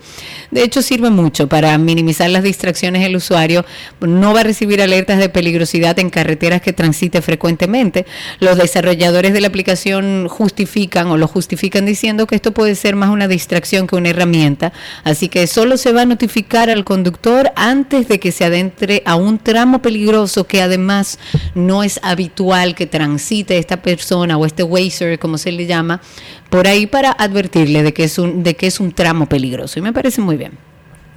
de 0.52 0.64
hecho 0.64 0.82
sirve 0.82 1.10
mucho 1.10 1.48
para 1.48 1.78
minimizar 1.78 2.30
las 2.30 2.44
distracciones 2.44 3.02
del 3.02 3.16
usuario. 3.16 3.66
No 4.02 4.34
va 4.34 4.42
a 4.42 4.44
recibir 4.44 4.82
alertas 4.82 5.18
de 5.18 5.30
peligrosidad 5.30 5.98
en 6.00 6.10
carreteras 6.10 6.62
que 6.62 6.74
transite 6.74 7.22
frecuentemente. 7.22 8.06
Los 8.40 8.58
desarrolladores 8.58 9.34
de 9.34 9.42
la 9.42 9.48
aplicación 9.48 10.28
justifican 10.28 11.08
o 11.08 11.18
lo 11.18 11.28
justifican 11.28 11.86
diciendo 11.86 12.28
que 12.28 12.36
esto 12.36 12.52
puede 12.52 12.76
ser 12.76 12.96
más 12.96 13.10
una 13.10 13.28
distracción 13.28 13.88
que 13.88 13.96
una 13.96 14.10
herramienta, 14.10 14.74
así 15.04 15.30
que 15.30 15.48
solo 15.48 15.78
se 15.78 15.94
va 15.94 16.02
a 16.02 16.06
notificar 16.06 16.70
al 16.70 16.84
conductor 16.90 17.52
antes 17.56 18.08
de 18.08 18.20
que 18.20 18.32
se 18.32 18.46
adentre 18.46 19.04
a 19.06 19.16
un 19.16 19.38
tramo 19.38 19.80
peligroso 19.80 20.46
que 20.46 20.60
además 20.60 21.20
no 21.54 21.84
es 21.84 22.00
habitual 22.02 22.74
que 22.74 22.88
transite 22.88 23.60
esta 23.60 23.84
persona 23.84 24.38
o 24.38 24.46
este 24.48 24.64
wazer, 24.64 25.20
como 25.20 25.38
se 25.38 25.52
le 25.52 25.68
llama, 25.68 26.02
por 26.50 26.66
ahí 26.66 26.88
para 26.88 27.12
advertirle 27.12 27.84
de 27.84 27.94
que 27.94 28.06
es 28.06 28.18
un, 28.18 28.42
de 28.42 28.56
que 28.56 28.66
es 28.66 28.80
un 28.80 28.92
tramo 28.92 29.28
peligroso. 29.28 29.78
Y 29.78 29.84
me 29.84 29.94
parece 29.94 30.20
muy 30.20 30.36
bien. 30.36 30.54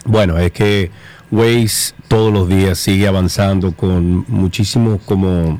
Bueno, 0.05 0.37
es 0.37 0.53
que 0.53 0.91
Waze 1.31 1.95
todos 2.07 2.31
los 2.31 2.51
días 2.51 2.77
sigue 2.79 3.09
avanzando 3.09 3.73
con 3.73 4.27
muchísimos 4.29 5.01
como 5.07 5.59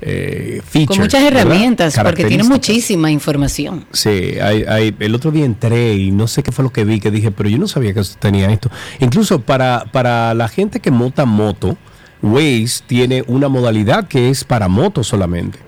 eh, 0.00 0.60
features. 0.64 0.86
Con 0.86 0.98
muchas 1.00 1.22
herramientas, 1.22 1.94
porque 2.02 2.24
tiene 2.24 2.44
muchísima 2.44 3.10
información. 3.10 3.86
Sí, 3.92 4.38
hay, 4.40 4.64
hay- 4.68 4.94
el 4.98 5.14
otro 5.14 5.30
día 5.30 5.44
entré 5.44 5.94
y 5.94 6.10
no 6.10 6.26
sé 6.28 6.42
qué 6.42 6.52
fue 6.52 6.62
lo 6.64 6.70
que 6.72 6.84
vi, 6.84 7.00
que 7.00 7.10
dije, 7.10 7.30
pero 7.30 7.48
yo 7.48 7.58
no 7.58 7.66
sabía 7.68 7.92
que 7.94 8.02
tenía 8.18 8.50
esto. 8.50 8.70
Incluso 9.00 9.40
para, 9.40 9.84
para 9.92 10.34
la 10.34 10.48
gente 10.48 10.80
que 10.80 10.90
monta 10.90 11.24
moto, 11.24 11.76
Waze 12.22 12.82
tiene 12.86 13.22
una 13.26 13.48
modalidad 13.48 14.08
que 14.08 14.28
es 14.30 14.44
para 14.44 14.68
moto 14.68 15.04
solamente. 15.04 15.58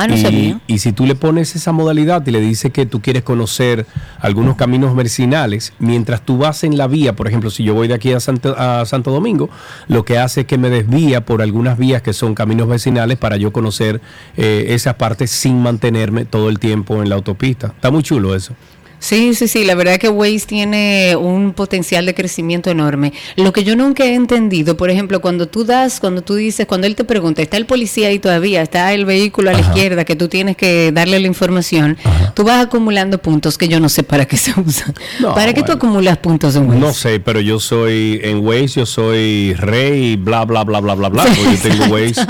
Ah, 0.00 0.06
no 0.06 0.14
y, 0.14 0.22
sabía. 0.22 0.60
y 0.66 0.78
si 0.78 0.92
tú 0.92 1.04
le 1.04 1.14
pones 1.14 1.54
esa 1.54 1.72
modalidad 1.72 2.26
y 2.26 2.30
le 2.30 2.40
dices 2.40 2.72
que 2.72 2.86
tú 2.86 3.02
quieres 3.02 3.22
conocer 3.22 3.84
algunos 4.18 4.56
caminos 4.56 4.96
vecinales, 4.96 5.74
mientras 5.78 6.22
tú 6.22 6.38
vas 6.38 6.64
en 6.64 6.78
la 6.78 6.86
vía, 6.86 7.14
por 7.14 7.28
ejemplo, 7.28 7.50
si 7.50 7.64
yo 7.64 7.74
voy 7.74 7.86
de 7.86 7.92
aquí 7.92 8.10
a 8.14 8.18
Santo, 8.18 8.54
a 8.56 8.86
Santo 8.86 9.10
Domingo, 9.10 9.50
lo 9.88 10.06
que 10.06 10.16
hace 10.16 10.40
es 10.40 10.46
que 10.46 10.56
me 10.56 10.70
desvía 10.70 11.26
por 11.26 11.42
algunas 11.42 11.76
vías 11.76 12.00
que 12.00 12.14
son 12.14 12.34
caminos 12.34 12.66
vecinales 12.66 13.18
para 13.18 13.36
yo 13.36 13.52
conocer 13.52 14.00
eh, 14.38 14.68
esas 14.68 14.94
partes 14.94 15.30
sin 15.30 15.60
mantenerme 15.60 16.24
todo 16.24 16.48
el 16.48 16.58
tiempo 16.58 17.02
en 17.02 17.10
la 17.10 17.16
autopista. 17.16 17.66
Está 17.66 17.90
muy 17.90 18.02
chulo 18.02 18.34
eso. 18.34 18.54
Sí, 19.00 19.34
sí, 19.34 19.48
sí, 19.48 19.64
la 19.64 19.74
verdad 19.74 19.98
que 19.98 20.08
Waze 20.10 20.44
tiene 20.46 21.16
un 21.16 21.52
potencial 21.54 22.04
de 22.04 22.14
crecimiento 22.14 22.70
enorme. 22.70 23.12
Lo 23.36 23.52
que 23.52 23.64
yo 23.64 23.74
nunca 23.74 24.04
he 24.04 24.14
entendido, 24.14 24.76
por 24.76 24.90
ejemplo, 24.90 25.20
cuando 25.20 25.48
tú 25.48 25.64
das, 25.64 25.98
cuando 26.00 26.20
tú 26.22 26.34
dices, 26.34 26.66
cuando 26.66 26.86
él 26.86 26.94
te 26.94 27.04
pregunta, 27.04 27.40
¿está 27.40 27.56
el 27.56 27.64
policía 27.66 28.08
ahí 28.08 28.18
todavía? 28.18 28.60
¿Está 28.62 28.92
el 28.92 29.06
vehículo 29.06 29.48
a 29.50 29.54
la 29.54 29.60
Ajá. 29.60 29.70
izquierda 29.70 30.04
que 30.04 30.16
tú 30.16 30.28
tienes 30.28 30.56
que 30.56 30.92
darle 30.92 31.18
la 31.18 31.26
información? 31.26 31.96
Tú 32.34 32.44
vas 32.44 32.62
acumulando 32.66 33.16
puntos 33.18 33.56
que 33.56 33.68
yo 33.68 33.80
no 33.80 33.88
sé 33.88 34.02
para 34.02 34.26
qué 34.26 34.36
se 34.36 34.52
usan. 34.60 34.94
No, 35.18 35.34
¿Para 35.34 35.54
qué 35.54 35.62
tú 35.62 35.72
acumulas 35.72 36.18
puntos 36.18 36.54
en 36.56 36.68
Waze? 36.68 36.78
No 36.80 36.92
sé, 36.92 37.20
pero 37.20 37.40
yo 37.40 37.58
soy 37.58 38.20
en 38.22 38.44
Waze, 38.46 38.80
yo 38.80 38.86
soy 38.86 39.54
rey, 39.54 40.16
bla, 40.16 40.44
bla, 40.44 40.62
bla, 40.64 40.80
bla, 40.80 40.94
bla, 40.94 41.08
bla. 41.08 41.24
porque 41.24 41.56
yo 41.56 41.62
tengo 41.70 41.84
Waze 41.94 42.20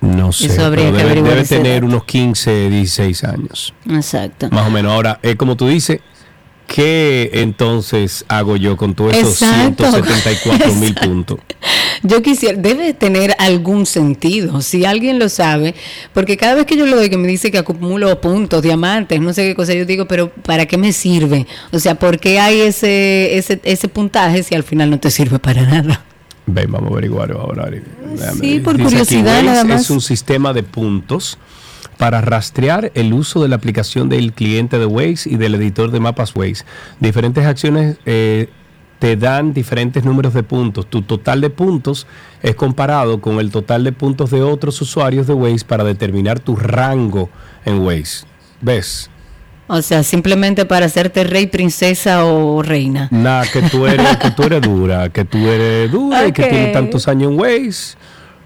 No 0.01 0.33
sé, 0.33 0.47
Eso 0.47 0.65
habría 0.65 0.91
que 0.91 0.97
debe, 1.05 1.23
debe 1.23 1.45
tener 1.45 1.85
unos 1.85 2.05
15, 2.05 2.71
16 2.71 3.23
años, 3.25 3.73
Exacto. 3.89 4.49
más 4.51 4.67
o 4.67 4.71
menos. 4.71 4.93
Ahora, 4.93 5.21
es 5.23 5.37
como 5.37 5.57
tú 5.57 5.69
dices, 5.69 6.01
¿qué 6.69 7.31
entonces 7.33 8.25
hago 8.29 8.57
yo 8.57 8.77
con 8.77 8.95
todos 8.95 9.15
esos 9.15 9.43
Exacto. 9.43 9.91
174 9.91 10.75
mil 10.75 10.95
puntos? 11.03 11.41
Yo 12.03 12.23
quisiera, 12.23 12.57
debe 12.57 12.95
tener 12.95 13.35
algún 13.39 13.87
sentido, 13.87 14.61
si 14.61 14.85
alguien 14.85 15.19
lo 15.19 15.29
sabe, 15.29 15.75
porque 16.13 16.37
cada 16.37 16.55
vez 16.55 16.67
que 16.67 16.77
yo 16.77 16.87
lo 16.87 16.95
doy 16.95 17.11
que 17.11 17.17
me 17.17 17.27
dice 17.27 17.51
que 17.51 17.59
acumulo 17.59 18.21
puntos, 18.21 18.63
diamantes, 18.63 19.21
no 19.21 19.33
sé 19.33 19.49
qué 19.49 19.55
cosa, 19.57 19.75
yo 19.75 19.85
digo, 19.85 20.07
pero 20.07 20.31
¿para 20.31 20.67
qué 20.67 20.77
me 20.77 20.93
sirve? 20.93 21.47
O 21.73 21.81
sea, 21.81 21.97
¿por 21.97 22.21
qué 22.21 22.39
hay 22.39 22.61
ese, 22.61 23.37
ese, 23.37 23.61
ese 23.65 23.89
puntaje 23.89 24.45
si 24.45 24.55
al 24.55 24.63
final 24.63 24.91
no 24.91 25.01
te 25.01 25.11
sirve 25.11 25.41
para 25.41 25.63
nada? 25.63 26.05
Ven, 26.47 26.71
vamos 26.71 26.91
a 26.91 26.93
averiguar 26.93 27.33
ahora. 27.33 27.69
Sí, 28.41 28.61
por 28.61 28.77
Dice 28.77 28.89
curiosidad 28.89 29.43
nada 29.43 29.65
más. 29.65 29.83
Es 29.83 29.91
un 29.91 30.01
sistema 30.01 30.53
de 30.53 30.63
puntos 30.63 31.39
para 31.99 32.21
rastrear 32.21 32.93
el 32.95 33.13
uso 33.13 33.43
de 33.43 33.49
la 33.49 33.57
aplicación 33.57 34.09
del 34.09 34.33
cliente 34.33 34.79
de 34.79 34.87
Waze 34.87 35.29
y 35.29 35.37
del 35.37 35.57
editor 35.57 35.91
de 35.91 36.01
mapas 36.01 36.35
Waze. 36.35 36.65
Diferentes 37.01 37.45
acciones 37.45 37.99
eh, 38.07 38.49
te 39.01 39.17
dan 39.17 39.53
diferentes 39.53 40.05
números 40.05 40.33
de 40.33 40.45
puntos. 40.45 40.87
Tu 40.87 41.03
total 41.03 41.41
de 41.41 41.51
puntos 41.51 42.07
es 42.43 42.55
comparado 42.55 43.21
con 43.21 43.41
el 43.41 43.51
total 43.51 43.85
de 43.85 43.93
puntos 43.93 44.31
de 44.31 44.43
otros 44.43 44.81
usuarios 44.81 45.27
de 45.27 45.35
Waze 45.35 45.65
para 45.67 45.85
determinar 45.85 46.39
tu 46.41 46.57
rango 46.57 47.29
en 47.65 47.81
Waze. 47.81 48.27
¿Ves? 48.61 49.11
O 49.67 49.83
sea, 49.83 50.03
simplemente 50.03 50.65
para 50.65 50.87
hacerte 50.87 51.25
rey, 51.25 51.47
princesa 51.47 52.25
o 52.25 52.63
reina. 52.63 53.09
Nada, 53.11 53.45
que 53.53 53.61
tú 53.61 53.87
eres, 53.87 54.17
que 54.17 54.31
tú 54.31 54.45
eres 54.45 54.63
dura, 54.63 55.11
que 55.11 55.27
tú 55.27 55.37
eres 55.37 55.93
dura 55.93 56.27
y 56.27 56.33
que 56.33 56.45
tienes 56.45 56.73
tantos 56.73 57.07
años 57.07 57.33
en 57.33 57.39
Waze. 57.39 57.98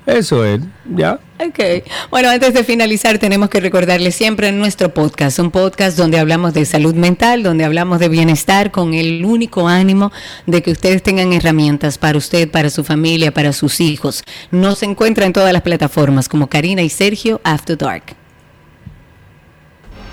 Eso 0.07 0.45
es, 0.45 0.61
¿ya? 0.97 1.21
Ok. 1.39 1.85
Bueno, 2.11 2.29
antes 2.29 2.55
de 2.55 2.65
finalizar, 2.65 3.19
tenemos 3.19 3.49
que 3.49 3.61
recordarles 3.61 4.15
siempre 4.15 4.49
en 4.49 4.59
nuestro 4.59 4.93
podcast, 4.93 5.39
un 5.39 5.51
podcast 5.51 5.97
donde 5.97 6.19
hablamos 6.19 6.55
de 6.55 6.65
salud 6.65 6.95
mental, 6.95 7.43
donde 7.43 7.65
hablamos 7.65 8.01
de 8.01 8.09
bienestar, 8.09 8.73
con 8.73 8.95
el 8.95 9.25
único 9.25 9.69
ánimo 9.69 10.11
de 10.47 10.63
que 10.63 10.73
ustedes 10.73 11.03
tengan 11.03 11.33
herramientas 11.33 11.99
para 11.99 12.19
usted, 12.19 12.51
para 12.51 12.71
su 12.71 12.83
familia, 12.83 13.33
para 13.33 13.53
sus 13.53 13.81
hijos. 13.81 14.25
Nos 14.51 14.83
encuentra 14.83 15.27
en 15.27 15.33
todas 15.33 15.53
las 15.53 15.63
plataformas 15.63 16.29
como 16.29 16.49
Karina 16.49 16.83
y 16.83 16.89
Sergio 16.89 17.41
After 17.45 17.79
Dark. 17.79 18.22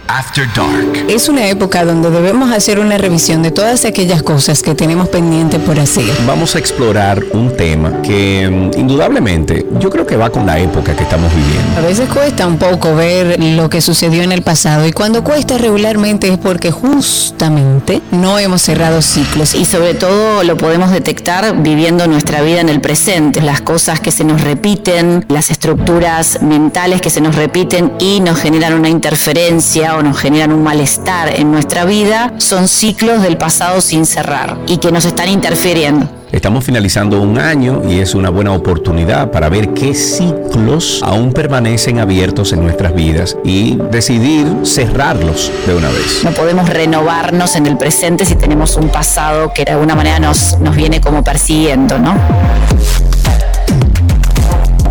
After 0.10 0.48
Dark. 0.56 1.06
Es 1.08 1.30
una 1.30 1.48
época 1.50 1.86
donde 1.86 2.10
debemos 2.10 2.52
hacer 2.52 2.80
una 2.80 2.98
revisión 2.98 3.44
de 3.44 3.52
todas 3.52 3.86
aquellas 3.86 4.24
cosas 4.24 4.64
que 4.64 4.74
tenemos 4.74 5.08
pendiente 5.10 5.60
por 5.60 5.80
hacer. 5.80 6.10
Vamos 6.26 6.56
a 6.56 6.60
explorar 6.60 7.24
un 7.34 7.56
tema 7.56 8.02
que 8.02 8.50
mm, 8.50 8.80
indudablemente 8.80 9.68
yo 9.80 9.92
creo 9.92 10.08
que 10.08 10.18
va 10.18 10.32
con 10.32 10.48
la 10.48 10.58
época 10.58 10.96
que 10.96 11.04
estamos 11.04 11.32
viviendo. 11.36 11.78
A 11.78 11.82
veces 11.82 12.10
cuesta 12.10 12.48
un 12.48 12.58
poco 12.58 12.96
ver 12.96 13.40
lo 13.40 13.70
que 13.70 13.82
sucedió 13.82 14.24
en 14.24 14.32
el 14.32 14.42
pasado 14.42 14.88
y 14.88 14.94
cuando 14.94 15.24
cuesta 15.24 15.60
regularmente 15.60 16.28
es 16.28 16.40
porque 16.40 16.72
justamente 16.72 18.02
no 18.12 18.40
hemos 18.40 18.64
cerrado 18.64 19.04
ciclos. 19.04 19.54
y 19.54 19.66
sobre 19.66 19.94
todo 19.94 20.44
lo 20.44 20.58
podemos 20.58 20.90
detectar 20.90 21.62
viviendo 21.62 22.08
nuestra 22.08 22.42
vida 22.42 22.62
en 22.62 22.70
el 22.70 22.82
presente, 22.82 23.42
las 23.42 23.62
cosas 23.62 24.00
que 24.00 24.12
se 24.12 24.24
nos 24.24 24.42
repiten, 24.42 25.24
las 25.30 25.52
estructuras 25.52 26.42
mentales 26.42 27.00
que 27.00 27.12
se 27.12 27.22
nos 27.22 27.36
repiten 27.36 27.94
y 28.00 28.22
nos 28.22 28.40
generan 28.40 28.74
una 28.74 28.90
interferencia 28.90 29.99
o 30.00 30.04
nos 30.04 30.18
generan 30.18 30.52
un 30.52 30.64
malestar 30.64 31.30
en 31.40 31.52
nuestra 31.52 31.86
vida, 31.86 32.34
son 32.38 32.68
ciclos 32.68 33.22
del 33.22 33.38
pasado 33.38 33.82
sin 33.82 34.06
cerrar 34.06 34.58
y 34.66 34.78
que 34.78 34.92
nos 34.92 35.06
están 35.06 35.30
interfiriendo. 35.30 36.10
Estamos 36.32 36.64
finalizando 36.64 37.20
un 37.22 37.38
año 37.38 37.82
y 37.90 38.00
es 38.00 38.16
una 38.16 38.30
buena 38.30 38.54
oportunidad 38.54 39.32
para 39.32 39.50
ver 39.50 39.74
qué 39.74 39.94
ciclos 39.94 41.02
aún 41.04 41.34
permanecen 41.34 42.00
abiertos 42.00 42.54
en 42.54 42.62
nuestras 42.62 42.94
vidas 42.94 43.36
y 43.44 43.78
decidir 43.92 44.48
cerrarlos 44.64 45.52
de 45.66 45.76
una 45.76 45.90
vez. 45.90 46.22
No 46.24 46.32
podemos 46.32 46.70
renovarnos 46.70 47.56
en 47.56 47.66
el 47.66 47.78
presente 47.78 48.26
si 48.26 48.36
tenemos 48.36 48.76
un 48.78 48.90
pasado 48.90 49.52
que 49.54 49.66
de 49.66 49.72
alguna 49.72 49.96
manera 49.96 50.20
nos, 50.20 50.58
nos 50.60 50.76
viene 50.76 51.02
como 51.02 51.24
persiguiendo, 51.24 51.98
¿no? 51.98 52.16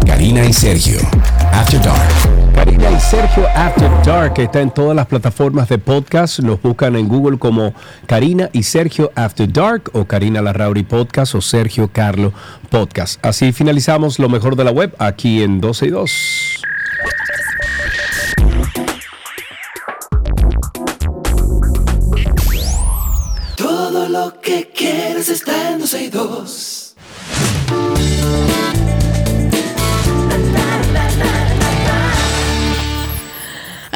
Karina 0.05 0.45
y 0.45 0.53
Sergio. 0.53 1.01
After 1.53 1.81
Dark. 1.81 2.38
Karina 2.59 2.91
y 2.91 2.99
Sergio 2.99 3.47
After 3.55 3.89
Dark 4.05 4.35
está 4.39 4.61
en 4.61 4.73
todas 4.73 4.97
las 4.97 5.07
plataformas 5.07 5.69
de 5.69 5.79
podcast. 5.79 6.41
Los 6.41 6.61
buscan 6.61 6.97
en 6.97 7.07
Google 7.07 7.39
como 7.39 7.73
Karina 8.07 8.51
y 8.53 8.65
Sergio 8.65 9.13
After 9.15 9.51
Dark 9.51 9.91
o 9.93 10.07
Karina 10.07 10.43
Larrauri 10.43 10.83
Podcast 10.83 11.37
o 11.37 11.41
Sergio 11.41 11.89
Carlo 11.93 12.33
Podcast. 12.69 13.25
Así 13.25 13.53
finalizamos 13.53 14.19
lo 14.19 14.29
mejor 14.29 14.57
de 14.57 14.65
la 14.65 14.73
web 14.73 14.93
aquí 14.99 15.45
en 15.45 15.61
12 15.61 15.87
y 15.87 15.91
2. 15.91 16.63
Todo 23.57 24.09
lo 24.09 24.41
que 24.41 24.69
quieres 24.77 25.29
está 25.29 25.71
en 25.71 25.79
12 25.79 26.03
y 26.03 26.09
2. 26.09 26.89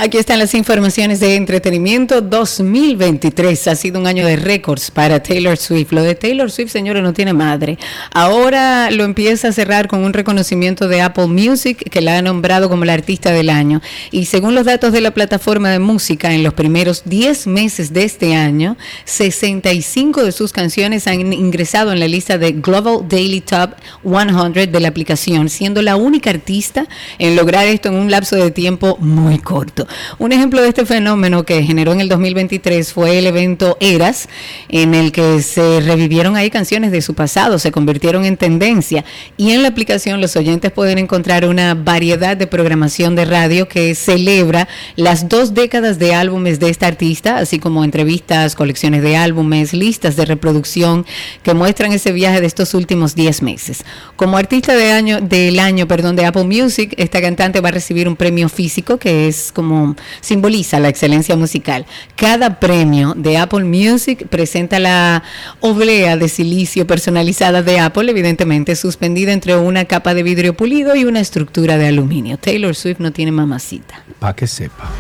Aquí 0.02 0.18
están 0.18 0.40
las 0.40 0.52
informaciones 0.54 1.20
de 1.20 1.36
entretenimiento. 1.36 2.22
2023 2.22 3.68
ha 3.68 3.76
sido 3.76 4.00
un 4.00 4.08
año 4.08 4.26
de 4.26 4.34
récords 4.34 4.90
para 4.90 5.22
Taylor 5.22 5.56
Swift. 5.56 5.92
Lo 5.92 6.02
de 6.02 6.16
Taylor 6.16 6.50
Swift, 6.50 6.72
señores, 6.72 7.04
no 7.04 7.12
tiene 7.12 7.32
madre. 7.32 7.78
Ahora 8.10 8.90
lo 8.90 9.04
empieza 9.04 9.46
a 9.46 9.52
cerrar 9.52 9.86
con 9.86 10.00
un 10.02 10.12
reconocimiento 10.12 10.88
de 10.88 11.02
Apple 11.02 11.28
Music 11.28 11.88
que 11.88 12.00
la 12.00 12.18
ha 12.18 12.22
nombrado 12.22 12.68
como 12.68 12.84
la 12.84 12.94
artista 12.94 13.30
del 13.30 13.48
año. 13.48 13.80
Y 14.10 14.24
según 14.24 14.56
los 14.56 14.64
datos 14.64 14.90
de 14.90 15.02
la 15.02 15.12
plataforma 15.12 15.70
de 15.70 15.78
música, 15.78 16.32
en 16.32 16.42
los 16.42 16.54
primeros 16.54 17.02
10 17.04 17.46
meses 17.46 17.92
de 17.92 18.02
este 18.02 18.34
año, 18.34 18.76
65 19.04 20.24
de 20.24 20.32
sus 20.32 20.52
canciones 20.52 21.06
han 21.06 21.32
ingresado 21.32 21.92
en 21.92 22.00
la 22.00 22.08
lista 22.08 22.38
de 22.38 22.50
Global 22.50 23.06
Daily 23.08 23.40
Top 23.40 23.74
100 24.02 24.72
de 24.72 24.80
la 24.80 24.88
aplicación, 24.88 25.48
siendo 25.48 25.80
la 25.80 25.94
única 25.94 26.30
artista 26.30 26.88
en 27.20 27.36
lograr 27.36 27.68
esto 27.68 27.88
en 27.88 27.94
un 27.94 28.10
lapso 28.10 28.34
de 28.34 28.50
tiempo 28.50 28.96
muy 28.98 29.38
corto. 29.38 29.86
Un 30.18 30.32
ejemplo 30.32 30.62
de 30.62 30.68
este 30.68 30.86
fenómeno 30.86 31.44
que 31.44 31.62
generó 31.62 31.92
en 31.92 32.00
el 32.00 32.08
2023 32.08 32.92
fue 32.92 33.18
el 33.18 33.26
evento 33.26 33.76
Eras, 33.80 34.28
en 34.68 34.94
el 34.94 35.12
que 35.12 35.42
se 35.42 35.80
revivieron 35.80 36.36
ahí 36.36 36.50
canciones 36.50 36.92
de 36.92 37.02
su 37.02 37.14
pasado, 37.14 37.58
se 37.58 37.72
convirtieron 37.72 38.24
en 38.24 38.36
tendencia 38.36 39.04
y 39.36 39.50
en 39.52 39.62
la 39.62 39.68
aplicación 39.68 40.20
los 40.20 40.36
oyentes 40.36 40.70
pueden 40.72 40.98
encontrar 40.98 41.46
una 41.46 41.74
variedad 41.74 42.36
de 42.36 42.46
programación 42.46 43.14
de 43.14 43.24
radio 43.24 43.68
que 43.68 43.94
celebra 43.94 44.68
las 44.96 45.28
dos 45.28 45.54
décadas 45.54 45.98
de 45.98 46.14
álbumes 46.14 46.60
de 46.60 46.70
esta 46.70 46.86
artista, 46.86 47.38
así 47.38 47.58
como 47.58 47.84
entrevistas, 47.84 48.54
colecciones 48.54 49.02
de 49.02 49.16
álbumes, 49.16 49.72
listas 49.72 50.16
de 50.16 50.24
reproducción 50.24 51.06
que 51.42 51.54
muestran 51.54 51.92
ese 51.92 52.12
viaje 52.12 52.40
de 52.40 52.46
estos 52.46 52.74
últimos 52.74 53.14
10 53.14 53.42
meses. 53.42 53.84
Como 54.16 54.36
artista 54.36 54.74
de 54.74 54.92
año, 54.92 55.20
del 55.20 55.58
año 55.58 55.86
perdón, 55.86 56.16
de 56.16 56.26
Apple 56.26 56.44
Music, 56.44 56.94
esta 56.96 57.20
cantante 57.20 57.60
va 57.60 57.68
a 57.68 57.72
recibir 57.72 58.08
un 58.08 58.16
premio 58.16 58.48
físico 58.48 58.98
que 58.98 59.28
es 59.28 59.52
como 59.52 59.81
simboliza 60.20 60.80
la 60.80 60.88
excelencia 60.88 61.36
musical. 61.36 61.86
Cada 62.16 62.60
premio 62.60 63.14
de 63.16 63.38
Apple 63.38 63.64
Music 63.64 64.26
presenta 64.28 64.78
la 64.78 65.22
oblea 65.60 66.16
de 66.16 66.28
silicio 66.28 66.86
personalizada 66.86 67.62
de 67.62 67.78
Apple, 67.78 68.10
evidentemente 68.10 68.76
suspendida 68.76 69.32
entre 69.32 69.56
una 69.56 69.84
capa 69.84 70.14
de 70.14 70.22
vidrio 70.22 70.54
pulido 70.56 70.94
y 70.96 71.04
una 71.04 71.20
estructura 71.20 71.78
de 71.78 71.88
aluminio. 71.88 72.38
Taylor 72.38 72.74
Swift 72.74 73.00
no 73.00 73.12
tiene 73.12 73.32
mamacita. 73.32 74.02
Para 74.18 74.34
que 74.34 74.46
sepa. 74.46 74.90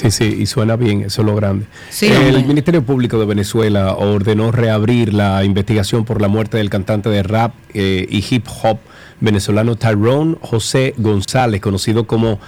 Sí, 0.00 0.10
sí, 0.10 0.36
y 0.40 0.46
suena 0.46 0.76
bien, 0.76 1.02
eso 1.02 1.20
es 1.20 1.26
lo 1.26 1.34
grande. 1.34 1.66
Sí, 1.90 2.06
el 2.06 2.28
hombre. 2.28 2.44
Ministerio 2.44 2.82
Público 2.82 3.18
de 3.18 3.26
Venezuela 3.26 3.92
ordenó 3.92 4.50
reabrir 4.50 5.12
la 5.12 5.44
investigación 5.44 6.06
por 6.06 6.22
la 6.22 6.28
muerte 6.28 6.56
del 6.56 6.70
cantante 6.70 7.10
de 7.10 7.22
rap 7.22 7.52
eh, 7.74 8.06
y 8.08 8.24
hip 8.30 8.46
hop 8.62 8.78
venezolano 9.20 9.76
Tyrone 9.76 10.36
José 10.40 10.94
González, 10.96 11.60
conocido 11.60 12.06
como 12.06 12.40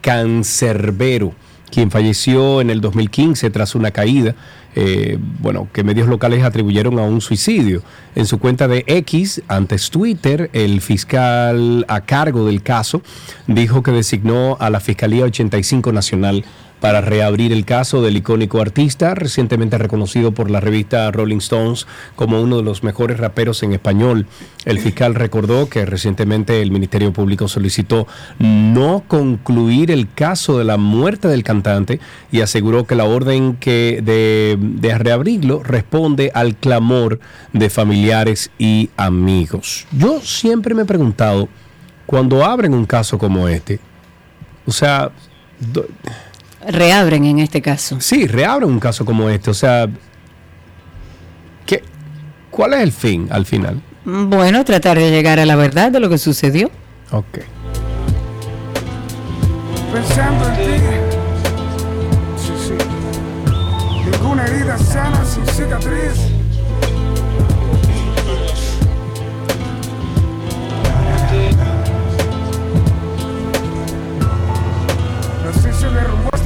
Cancerbero, 0.00 1.32
quien 1.70 1.92
falleció 1.92 2.60
en 2.60 2.70
el 2.70 2.80
2015 2.80 3.50
tras 3.50 3.76
una 3.76 3.92
caída, 3.92 4.34
eh, 4.74 5.16
bueno, 5.38 5.68
que 5.72 5.84
medios 5.84 6.08
locales 6.08 6.42
atribuyeron 6.42 6.98
a 6.98 7.02
un 7.02 7.20
suicidio. 7.20 7.84
En 8.16 8.26
su 8.26 8.40
cuenta 8.40 8.66
de 8.66 8.82
X, 8.88 9.42
antes 9.46 9.90
Twitter, 9.90 10.50
el 10.52 10.80
fiscal 10.80 11.84
a 11.86 12.00
cargo 12.00 12.46
del 12.46 12.64
caso 12.64 13.00
dijo 13.46 13.84
que 13.84 13.92
designó 13.92 14.56
a 14.58 14.70
la 14.70 14.80
Fiscalía 14.80 15.22
85 15.22 15.92
Nacional 15.92 16.44
para 16.80 17.00
reabrir 17.00 17.52
el 17.52 17.64
caso 17.64 18.02
del 18.02 18.16
icónico 18.16 18.60
artista, 18.60 19.14
recientemente 19.14 19.78
reconocido 19.78 20.32
por 20.32 20.50
la 20.50 20.60
revista 20.60 21.10
Rolling 21.10 21.38
Stones 21.38 21.86
como 22.16 22.40
uno 22.40 22.56
de 22.56 22.62
los 22.62 22.82
mejores 22.82 23.18
raperos 23.18 23.62
en 23.62 23.72
español. 23.72 24.26
El 24.64 24.78
fiscal 24.78 25.14
recordó 25.14 25.68
que 25.68 25.86
recientemente 25.86 26.60
el 26.62 26.70
Ministerio 26.70 27.12
Público 27.12 27.48
solicitó 27.48 28.06
no 28.38 29.04
concluir 29.06 29.90
el 29.90 30.12
caso 30.12 30.58
de 30.58 30.64
la 30.64 30.76
muerte 30.76 31.28
del 31.28 31.44
cantante 31.44 32.00
y 32.32 32.40
aseguró 32.40 32.86
que 32.86 32.94
la 32.94 33.04
orden 33.04 33.56
que 33.56 34.00
de, 34.02 34.56
de 34.58 34.98
reabrirlo 34.98 35.62
responde 35.62 36.30
al 36.34 36.56
clamor 36.56 37.20
de 37.52 37.70
familiares 37.70 38.50
y 38.58 38.90
amigos. 38.96 39.86
Yo 39.92 40.20
siempre 40.20 40.74
me 40.74 40.82
he 40.82 40.86
preguntado, 40.86 41.48
cuando 42.06 42.44
abren 42.44 42.74
un 42.74 42.86
caso 42.86 43.18
como 43.18 43.48
este, 43.48 43.78
o 44.66 44.72
sea, 44.72 45.10
Reabren 46.66 47.24
en 47.24 47.38
este 47.38 47.62
caso. 47.62 48.00
Sí, 48.00 48.26
reabren 48.26 48.68
un 48.68 48.80
caso 48.80 49.04
como 49.04 49.28
este. 49.30 49.50
O 49.50 49.54
sea, 49.54 49.88
¿qué, 51.66 51.82
¿cuál 52.50 52.74
es 52.74 52.80
el 52.80 52.92
fin 52.92 53.28
al 53.30 53.46
final? 53.46 53.80
Bueno, 54.04 54.64
tratar 54.64 54.98
de 54.98 55.10
llegar 55.10 55.38
a 55.38 55.46
la 55.46 55.56
verdad 55.56 55.90
de 55.90 56.00
lo 56.00 56.08
que 56.08 56.18
sucedió. 56.18 56.70
Ok. 57.12 57.38
pensando 59.92 60.48
en 60.48 60.56
ti. 60.56 60.84
Sí, 62.36 62.52
sí. 62.68 64.10
Ninguna 64.10 64.44
herida 64.46 64.78
sana 64.78 65.24
sin 65.24 65.44
cicatriz. 65.46 66.39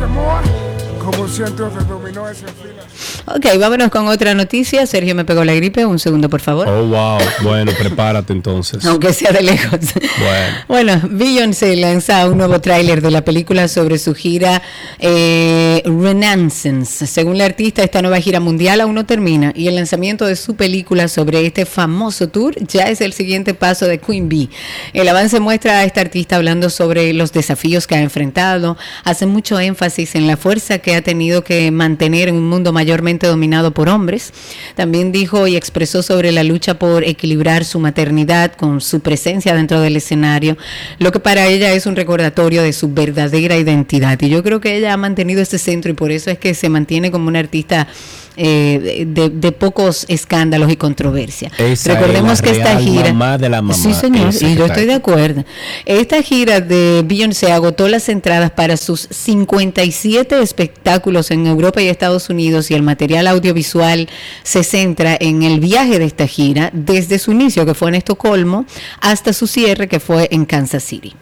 Narciso 0.07 0.43
le 0.43 0.64
de 1.11 1.85
dominó 1.89 2.29
ese 2.29 2.47
fila. 2.47 2.83
Ok, 3.27 3.59
vámonos 3.59 3.91
con 3.91 4.09
otra 4.09 4.35
noticia. 4.35 4.87
Sergio 4.87 5.15
me 5.15 5.25
pegó 5.25 5.45
la 5.45 5.55
gripe. 5.55 5.85
Un 5.85 5.99
segundo, 5.99 6.29
por 6.29 6.41
favor. 6.41 6.69
Oh, 6.69 6.87
wow. 6.87 7.19
Bueno, 7.43 7.73
prepárate 7.79 8.33
entonces. 8.33 8.85
Aunque 8.87 9.13
sea 9.13 9.33
de 9.33 9.43
lejos. 9.43 9.81
Bueno. 10.19 10.55
Bueno, 10.69 11.01
Beyoncé 11.11 11.77
lanza 11.77 12.27
un 12.29 12.39
nuevo 12.39 12.61
tráiler 12.61 13.03
de 13.03 13.11
la 13.11 13.23
película 13.23 13.69
sobre 13.69 13.99
su 13.99 14.15
gira 14.15 14.63
eh, 14.99 15.83
Renaissance. 15.85 17.07
Según 17.07 17.39
la 17.39 17.45
artista, 17.45 17.83
esta 17.83 18.03
nueva 18.03 18.21
gira 18.21 18.41
mundial 18.41 18.81
aún 18.81 18.95
no 18.95 19.07
termina 19.07 19.53
y 19.55 19.69
el 19.69 19.77
lanzamiento 19.77 20.27
de 20.27 20.37
su 20.37 20.57
película 20.57 21.09
sobre 21.09 21.45
este 21.47 21.67
famoso 21.67 22.29
tour 22.29 22.55
ya 22.67 22.85
es 22.85 23.01
el 23.01 23.13
siguiente 23.13 23.55
paso 23.55 23.87
de 23.87 23.99
Queen 23.99 24.29
Bee. 24.29 24.51
El 24.93 25.09
avance 25.09 25.41
muestra 25.41 25.79
a 25.79 25.85
esta 25.85 26.01
artista 26.01 26.37
hablando 26.37 26.71
sobre 26.71 27.13
los 27.13 27.33
desafíos 27.33 27.87
que 27.87 27.95
ha 27.95 28.01
enfrentado, 28.01 28.77
hace 29.05 29.27
mucho 29.27 29.59
énfasis 29.59 30.15
en 30.15 30.27
la 30.27 30.37
fuerza 30.37 30.79
que 30.79 30.94
ha 30.95 31.03
tenido 31.03 31.45
que 31.45 31.71
mantener 31.71 32.29
en 32.29 32.37
un 32.37 32.49
mundo 32.49 32.73
mayormente 32.73 33.27
dominado 33.27 33.73
por 33.73 33.89
hombres. 33.89 34.33
También 34.75 35.13
dijo 35.13 35.47
y 35.47 35.57
expresó 35.57 36.03
sobre 36.03 36.33
la 36.33 36.43
lucha 36.43 36.79
por 36.79 37.05
equilibrar 37.05 37.65
su 37.65 37.81
maternidad 37.81 38.53
con 38.53 38.81
su 38.81 39.01
presencia 39.01 39.55
dentro 39.55 39.81
del 39.81 39.97
escenario, 39.97 40.57
lo 40.99 41.13
que 41.13 41.21
para 41.21 41.47
ella 41.47 41.73
es 41.73 41.87
un 41.87 41.97
recordatorio 41.97 42.63
de 42.63 42.73
su 42.73 42.93
verdadera 42.93 43.57
identidad. 43.57 44.21
Y 44.21 44.29
yo 44.29 44.43
creo 44.43 44.61
que 44.61 44.77
ella 44.77 44.93
ha 44.93 44.97
mantenido 44.97 45.43
este 45.43 45.59
centro 45.59 45.91
y 45.91 45.95
por 45.95 46.11
eso 46.11 46.31
es 46.31 46.39
que 46.39 46.55
se 46.55 46.69
mantiene 46.69 47.11
como 47.11 47.29
una 47.29 47.39
artista 47.39 47.89
eh, 48.37 49.05
de, 49.07 49.31
de 49.31 49.53
pocos 49.53 50.07
escándalos 50.09 50.71
y 50.71 50.77
controversia. 50.77 51.51
Esa 51.59 51.95
Recordemos 51.95 52.33
es 52.33 52.41
la 52.41 52.45
que 52.45 52.59
esta 52.59 52.75
real 52.75 52.83
gira... 52.83 53.13
mamá 53.13 53.39
de 53.39 53.49
la 53.49 53.63
mamá. 53.63 53.75
Sí, 53.75 53.95
señor, 53.95 54.35
y 54.35 54.57
yo 54.57 54.67
estoy 54.67 54.87
de 54.87 54.95
acuerdo. 54.95 55.45
Esta 55.85 56.23
gira 56.23 56.61
de 56.61 57.03
Beyoncé 57.07 57.53
agotó 57.53 57.89
las 57.89 58.09
entradas 58.09 58.51
para 58.51 58.77
sus 58.77 59.09
57 59.11 60.41
espectáculos 60.41 61.31
en 61.31 61.47
Europa 61.47 61.81
y 61.81 61.89
Estados 61.89 62.29
Unidos 62.29 62.71
y 62.71 62.75
el 62.75 62.83
material 62.83 63.27
audiovisual 63.27 64.09
se 64.43 64.65
centra 64.65 65.17
en 65.19 65.43
el 65.43 65.61
viaje 65.61 65.99
de 65.99 66.05
esta 66.05 66.27
gira 66.27 66.71
desde 66.73 67.19
su 67.19 67.33
inicio, 67.33 67.65
que 67.65 67.75
fue 67.75 67.89
en 67.89 67.97
Estocolmo, 67.97 68.67
hasta 69.01 69.33
su 69.33 69.47
cierre, 69.47 69.89
que 69.89 70.01
fue 70.01 70.29
en 70.31 70.45
Kansas 70.45 70.83
City. 70.83 71.15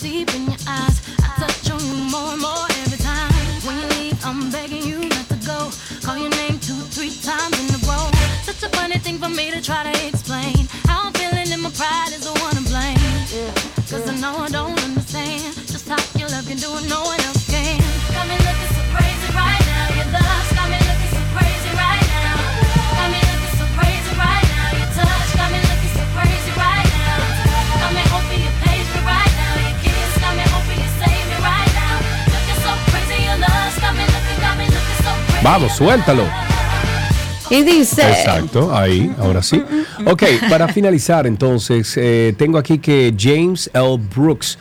Deep 0.00 0.28
Vamos, 35.42 35.72
suéltalo. 35.72 36.24
Y 37.50 37.64
dice... 37.64 38.02
Exacto, 38.08 38.74
ahí, 38.74 39.12
ahora 39.18 39.42
sí. 39.42 39.62
Ok, 40.06 40.22
para 40.48 40.68
finalizar 40.68 41.26
entonces, 41.26 41.96
eh, 41.96 42.34
tengo 42.38 42.58
aquí 42.58 42.78
que 42.78 43.12
James 43.18 43.68
L. 43.74 43.98
Brooks, 44.14 44.58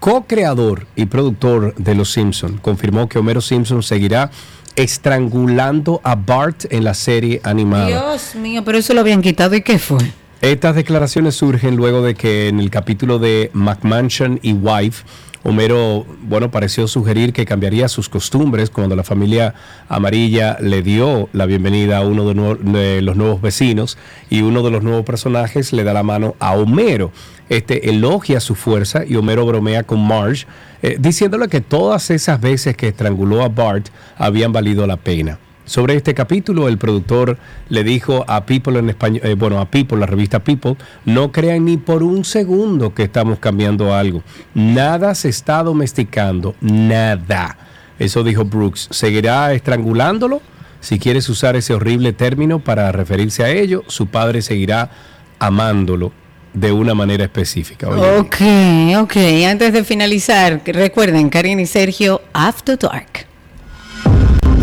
co-creador 0.00 0.86
y 0.96 1.06
productor 1.06 1.74
de 1.76 1.94
Los 1.94 2.10
Simpson, 2.12 2.58
confirmó 2.58 3.08
que 3.08 3.18
Homero 3.18 3.40
Simpson 3.40 3.82
seguirá 3.82 4.30
estrangulando 4.74 6.00
a 6.02 6.16
Bart 6.16 6.66
en 6.70 6.84
la 6.84 6.94
serie 6.94 7.40
animada. 7.44 7.86
Dios 7.86 8.34
mío, 8.34 8.62
pero 8.64 8.78
eso 8.78 8.94
lo 8.94 9.00
habían 9.00 9.22
quitado 9.22 9.54
y 9.54 9.62
qué 9.62 9.78
fue. 9.78 9.98
Estas 10.40 10.76
declaraciones 10.76 11.34
surgen 11.36 11.76
luego 11.76 12.02
de 12.02 12.14
que 12.14 12.48
en 12.48 12.60
el 12.60 12.70
capítulo 12.70 13.18
de 13.18 13.50
McMansion 13.54 14.38
y 14.42 14.52
Wife, 14.52 15.04
Homero, 15.44 16.04
bueno, 16.22 16.50
pareció 16.50 16.88
sugerir 16.88 17.32
que 17.32 17.46
cambiaría 17.46 17.88
sus 17.88 18.08
costumbres 18.08 18.70
cuando 18.70 18.96
la 18.96 19.04
familia 19.04 19.54
amarilla 19.88 20.58
le 20.60 20.82
dio 20.82 21.28
la 21.32 21.46
bienvenida 21.46 21.98
a 21.98 22.00
uno 22.00 22.28
de, 22.28 23.02
los 23.02 23.16
nuevos 23.16 23.40
vecinos 23.40 23.98
y 24.30 24.42
uno 24.42 24.62
de 24.62 24.70
los 24.70 24.82
nuevos 24.82 25.04
personajes 25.04 25.72
le 25.72 25.84
da 25.84 25.92
la 25.92 26.02
mano 26.02 26.34
a 26.40 26.54
Homero. 26.54 27.12
Este 27.48 27.88
elogia 27.88 28.40
su 28.40 28.54
fuerza 28.54 29.04
y 29.06 29.14
Homero 29.16 29.46
bromea 29.46 29.84
con 29.84 30.06
Marge, 30.06 30.46
eh, 30.82 30.96
diciéndole 30.98 31.48
que 31.48 31.60
todas 31.60 32.10
esas 32.10 32.40
veces 32.40 32.76
que 32.76 32.88
estranguló 32.88 33.42
a 33.42 33.48
Bart 33.48 33.88
habían 34.16 34.52
valido 34.52 34.86
la 34.86 34.96
pena. 34.96 35.38
Sobre 35.68 35.96
este 35.96 36.14
capítulo, 36.14 36.66
el 36.66 36.78
productor 36.78 37.36
le 37.68 37.84
dijo 37.84 38.24
a 38.26 38.46
People 38.46 38.78
en 38.78 38.88
español, 38.88 39.20
eh, 39.22 39.34
bueno, 39.34 39.60
a 39.60 39.70
People, 39.70 39.98
la 39.98 40.06
revista 40.06 40.42
People, 40.42 40.76
no 41.04 41.30
crean 41.30 41.66
ni 41.66 41.76
por 41.76 42.02
un 42.02 42.24
segundo 42.24 42.94
que 42.94 43.02
estamos 43.02 43.38
cambiando 43.38 43.94
algo. 43.94 44.22
Nada 44.54 45.14
se 45.14 45.28
está 45.28 45.62
domesticando, 45.62 46.54
nada. 46.62 47.58
Eso 47.98 48.24
dijo 48.24 48.46
Brooks. 48.46 48.88
¿Seguirá 48.92 49.52
estrangulándolo? 49.52 50.40
Si 50.80 50.98
quieres 50.98 51.28
usar 51.28 51.54
ese 51.54 51.74
horrible 51.74 52.14
término 52.14 52.60
para 52.60 52.90
referirse 52.90 53.44
a 53.44 53.50
ello, 53.50 53.84
su 53.88 54.06
padre 54.06 54.40
seguirá 54.40 54.90
amándolo 55.38 56.12
de 56.54 56.72
una 56.72 56.94
manera 56.94 57.24
específica. 57.24 57.90
Oye, 57.90 58.18
Ok, 58.18 59.02
ok. 59.02 59.16
Antes 59.46 59.74
de 59.74 59.84
finalizar, 59.84 60.62
recuerden, 60.64 61.28
Karina 61.28 61.60
y 61.60 61.66
Sergio, 61.66 62.22
After 62.32 62.78
Dark. 62.78 63.27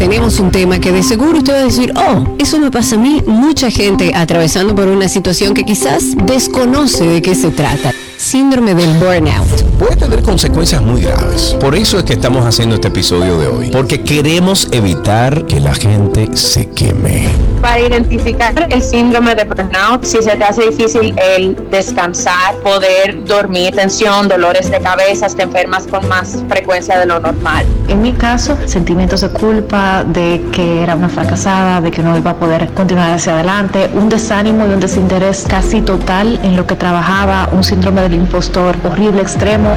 Tenemos 0.06 0.40
un 0.40 0.52
tema 0.52 0.78
que 0.78 0.92
de 0.92 1.02
seguro 1.02 1.40
usted 1.40 1.54
va 1.54 1.58
a 1.62 1.64
decir, 1.64 1.92
oh, 1.96 2.36
eso 2.38 2.60
me 2.60 2.70
pasa 2.70 2.94
a 2.94 3.00
mí, 3.00 3.24
mucha 3.26 3.72
gente 3.72 4.12
atravesando 4.14 4.76
por 4.76 4.88
una 4.88 5.10
situación 5.10 5.56
que 5.56 5.64
quizás 5.64 6.16
desconoce 6.28 7.08
de 7.08 7.24
qué 7.24 7.34
se 7.34 7.50
trata. 7.50 7.92
Síndrome 8.18 8.74
del 8.74 8.94
burnout. 8.94 9.64
Puede 9.78 9.98
tener 9.98 10.22
consecuencias 10.22 10.82
muy 10.82 11.02
graves. 11.02 11.56
Por 11.60 11.76
eso 11.76 11.98
es 11.98 12.06
que 12.06 12.14
estamos 12.14 12.46
haciendo 12.46 12.76
este 12.76 12.88
episodio 12.88 13.38
de 13.38 13.48
hoy. 13.48 13.70
Porque 13.72 14.02
queremos 14.04 14.70
evitar 14.72 15.46
que 15.46 15.60
la 15.60 15.74
gente 15.74 16.30
se 16.36 16.70
queme. 16.70 17.28
Para 17.62 17.80
identificar 17.82 18.68
el 18.70 18.82
síndrome 18.82 19.36
de 19.36 19.44
burnout, 19.44 20.04
si 20.04 20.22
se 20.22 20.36
te 20.38 20.44
hace 20.44 20.70
difícil 20.70 21.14
el 21.18 21.58
descansar, 21.70 22.56
poder 22.64 23.26
dormir, 23.26 23.76
tensión, 23.76 24.28
dolores 24.28 24.72
de 24.72 24.80
cabeza, 24.80 25.28
te 25.28 25.44
enfermas 25.44 25.86
con 25.88 26.08
más 26.08 26.38
frecuencia 26.48 26.98
de 26.98 27.08
lo 27.08 27.20
normal. 27.20 27.66
En 27.90 28.02
mi 28.02 28.14
caso, 28.14 28.58
sentimientos 28.66 29.22
de 29.22 29.30
culpa, 29.30 30.04
de 30.04 30.42
que 30.52 30.84
era 30.84 30.96
una 30.96 31.10
fracasada, 31.10 31.82
de 31.82 31.92
que 31.92 32.02
no 32.02 32.18
iba 32.18 32.32
a 32.32 32.36
poder 32.36 32.70
continuar 32.74 33.12
hacia 33.12 33.34
adelante, 33.34 33.90
un 33.94 34.10
desánimo 34.10 34.66
y 34.66 34.70
un 34.70 34.80
desinterés 34.80 35.46
casi 35.48 35.82
total 35.82 36.40
en 36.44 36.56
lo 36.56 36.66
que 36.66 36.76
trabajaba, 36.76 37.50
un 37.52 37.64
síndrome 37.64 38.05
del 38.10 38.20
impostor 38.20 38.76
horrible, 38.84 39.22
extremo. 39.22 39.76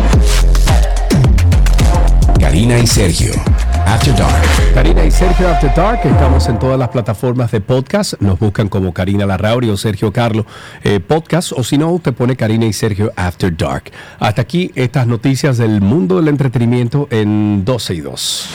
Karina 2.38 2.78
y 2.78 2.86
Sergio. 2.86 3.32
After 3.86 4.14
Dark. 4.14 4.74
Karina 4.74 5.02
y 5.06 5.10
Sergio 5.10 5.48
After 5.48 5.74
Dark, 5.74 6.00
estamos 6.04 6.46
en 6.46 6.58
todas 6.58 6.78
las 6.78 6.90
plataformas 6.90 7.50
de 7.52 7.62
podcast. 7.62 8.20
Nos 8.20 8.38
buscan 8.38 8.68
como 8.68 8.92
Karina 8.92 9.24
Larrauri 9.24 9.70
o 9.70 9.78
Sergio 9.78 10.12
Carlo 10.12 10.44
eh, 10.84 11.00
Podcast, 11.00 11.52
o 11.52 11.64
si 11.64 11.78
no, 11.78 11.90
usted 11.90 12.12
pone 12.12 12.36
Karina 12.36 12.66
y 12.66 12.74
Sergio 12.74 13.12
After 13.16 13.56
Dark. 13.56 13.84
Hasta 14.18 14.42
aquí 14.42 14.72
estas 14.74 15.06
noticias 15.06 15.56
del 15.56 15.80
mundo 15.80 16.16
del 16.16 16.28
entretenimiento 16.28 17.08
en 17.10 17.64
12 17.64 17.94
y 17.94 18.00
2. 18.00 18.48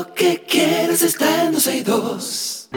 Lo 0.00 0.14
que 0.14 0.42
quieres 0.48 1.02
está 1.02 1.44
en 1.44 1.52
12 1.52 1.76
y 1.76 1.82
2. 1.82 2.68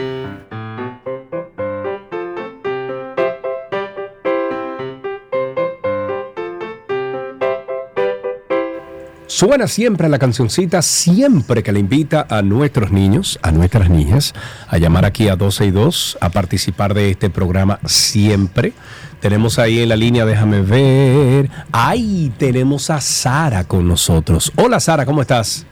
Suena 9.26 9.66
siempre 9.68 10.08
la 10.08 10.18
cancioncita, 10.18 10.82
siempre 10.82 11.62
que 11.62 11.72
le 11.72 11.80
invita 11.80 12.26
a 12.28 12.42
nuestros 12.42 12.92
niños, 12.92 13.38
a 13.42 13.50
nuestras 13.52 13.88
niñas, 13.88 14.34
a 14.68 14.76
llamar 14.76 15.06
aquí 15.06 15.28
a 15.28 15.36
12 15.36 15.64
y 15.64 15.70
2, 15.70 16.18
a 16.20 16.28
participar 16.28 16.92
de 16.92 17.10
este 17.10 17.30
programa 17.30 17.80
siempre. 17.86 18.74
Tenemos 19.20 19.58
ahí 19.58 19.80
en 19.80 19.88
la 19.88 19.96
línea, 19.96 20.26
déjame 20.26 20.60
ver. 20.60 21.50
¡Ay! 21.72 22.32
Tenemos 22.36 22.90
a 22.90 23.00
Sara 23.00 23.64
con 23.64 23.88
nosotros. 23.88 24.52
Hola 24.56 24.78
Sara, 24.78 25.06
¿cómo 25.06 25.22
estás? 25.22 25.66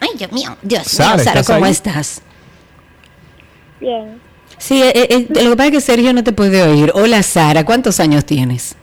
Ay, 0.00 0.10
Dios 0.16 0.32
mío, 0.32 0.56
Dios 0.62 0.86
Sara, 0.86 1.16
mío, 1.16 1.24
Sara, 1.24 1.40
¿estás 1.40 1.54
¿cómo 1.54 1.64
ahí? 1.66 1.72
estás? 1.72 2.22
Bien. 3.80 4.20
Sí, 4.58 4.82
eh, 4.82 4.92
eh, 4.94 5.26
lo 5.42 5.50
que 5.50 5.56
pasa 5.56 5.66
es 5.68 5.72
que 5.72 5.80
Sergio 5.80 6.12
no 6.12 6.22
te 6.24 6.32
puede 6.32 6.62
oír. 6.62 6.90
Hola, 6.94 7.22
Sara, 7.22 7.64
¿cuántos 7.64 7.98
años 8.00 8.24
tienes? 8.26 8.76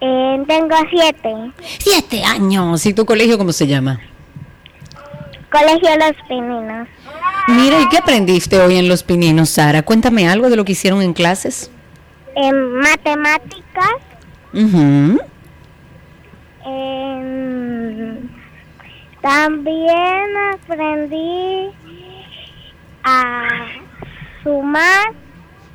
Eh, 0.00 0.42
tengo 0.46 0.76
siete. 0.90 1.34
Siete 1.78 2.22
años. 2.24 2.86
¿Y 2.86 2.94
tu 2.94 3.04
colegio 3.04 3.36
cómo 3.36 3.52
se 3.52 3.66
llama? 3.66 4.00
Colegio 5.50 5.90
Los 5.98 6.16
Pininos. 6.28 6.88
Mira, 7.48 7.80
¿y 7.80 7.88
qué 7.88 7.98
aprendiste 7.98 8.60
hoy 8.60 8.76
en 8.76 8.88
Los 8.88 9.02
Pininos, 9.02 9.50
Sara? 9.50 9.82
Cuéntame 9.82 10.28
algo 10.28 10.48
de 10.50 10.56
lo 10.56 10.64
que 10.64 10.72
hicieron 10.72 11.02
en 11.02 11.12
clases. 11.14 11.70
En 12.36 12.74
matemáticas 12.78 13.90
Ujú. 14.54 15.18
Em, 16.64 18.29
también 19.20 20.36
aprendí 20.54 21.70
a 23.02 23.46
sumar 24.42 25.12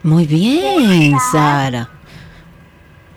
Muy 0.03 0.25
bien, 0.25 1.17
Sara. 1.31 1.89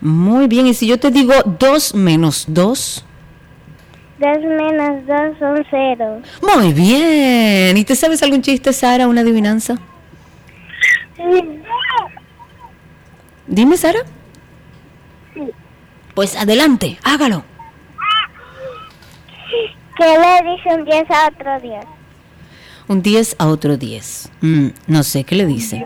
Muy 0.01 0.47
bien. 0.47 0.67
Y 0.67 0.73
si 0.73 0.87
yo 0.87 0.99
te 0.99 1.11
digo 1.11 1.33
2 1.59 1.95
menos 1.95 2.45
2. 2.47 3.05
2 4.19 4.37
menos 4.39 5.05
2 5.07 5.39
son 5.39 5.65
0. 5.69 6.21
Muy 6.41 6.73
bien. 6.73 7.77
¿Y 7.77 7.83
te 7.85 7.95
sabes 7.95 8.23
algún 8.23 8.41
chiste, 8.41 8.73
Sara? 8.73 9.07
¿Una 9.07 9.21
adivinanza? 9.21 9.75
Dime, 13.47 13.77
Sara. 13.77 13.99
Pues 16.13 16.35
adelante, 16.35 16.97
hágalo. 17.03 17.43
¿Qué 19.99 20.05
le 20.05 20.51
dice 20.51 20.69
un 20.75 20.85
10 20.85 21.11
a 21.11 21.27
otro 21.27 21.59
10? 21.59 21.85
Un 22.87 23.01
10 23.01 23.35
a 23.37 23.47
otro 23.47 23.75
10. 23.77 24.29
Mm, 24.41 24.67
no 24.87 25.03
sé, 25.03 25.23
¿qué 25.25 25.35
le 25.35 25.45
dice? 25.45 25.85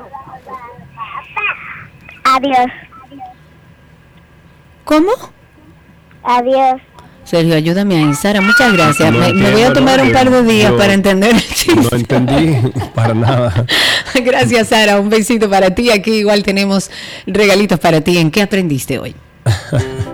Adiós. 2.23 2.67
¿Cómo? 4.85 5.11
Adiós. 6.23 6.79
Sergio, 7.23 7.55
ayúdame 7.55 7.95
ahí. 7.97 8.13
Sara, 8.13 8.39
muchas 8.41 8.71
gracias. 8.73 9.11
No 9.11 9.19
me, 9.19 9.33
me 9.33 9.51
voy 9.51 9.63
a 9.63 9.73
tomar 9.73 9.97
no 9.97 10.03
un 10.05 10.11
par 10.11 10.29
de 10.29 10.43
días 10.43 10.71
Yo- 10.71 10.77
para 10.77 10.93
entender 10.93 11.31
el 11.31 11.41
chiste. 11.41 11.75
No 11.75 11.97
entendí 11.97 12.71
para 12.93 13.13
nada. 13.13 13.65
Gracias, 14.23 14.67
Sara. 14.67 14.99
Un 14.99 15.09
besito 15.09 15.49
para 15.49 15.71
ti. 15.73 15.89
Aquí 15.89 16.11
igual 16.19 16.43
tenemos 16.43 16.91
regalitos 17.25 17.79
para 17.79 18.01
ti. 18.01 18.17
¿En 18.19 18.29
qué 18.29 18.41
aprendiste 18.43 18.99
hoy? 18.99 19.15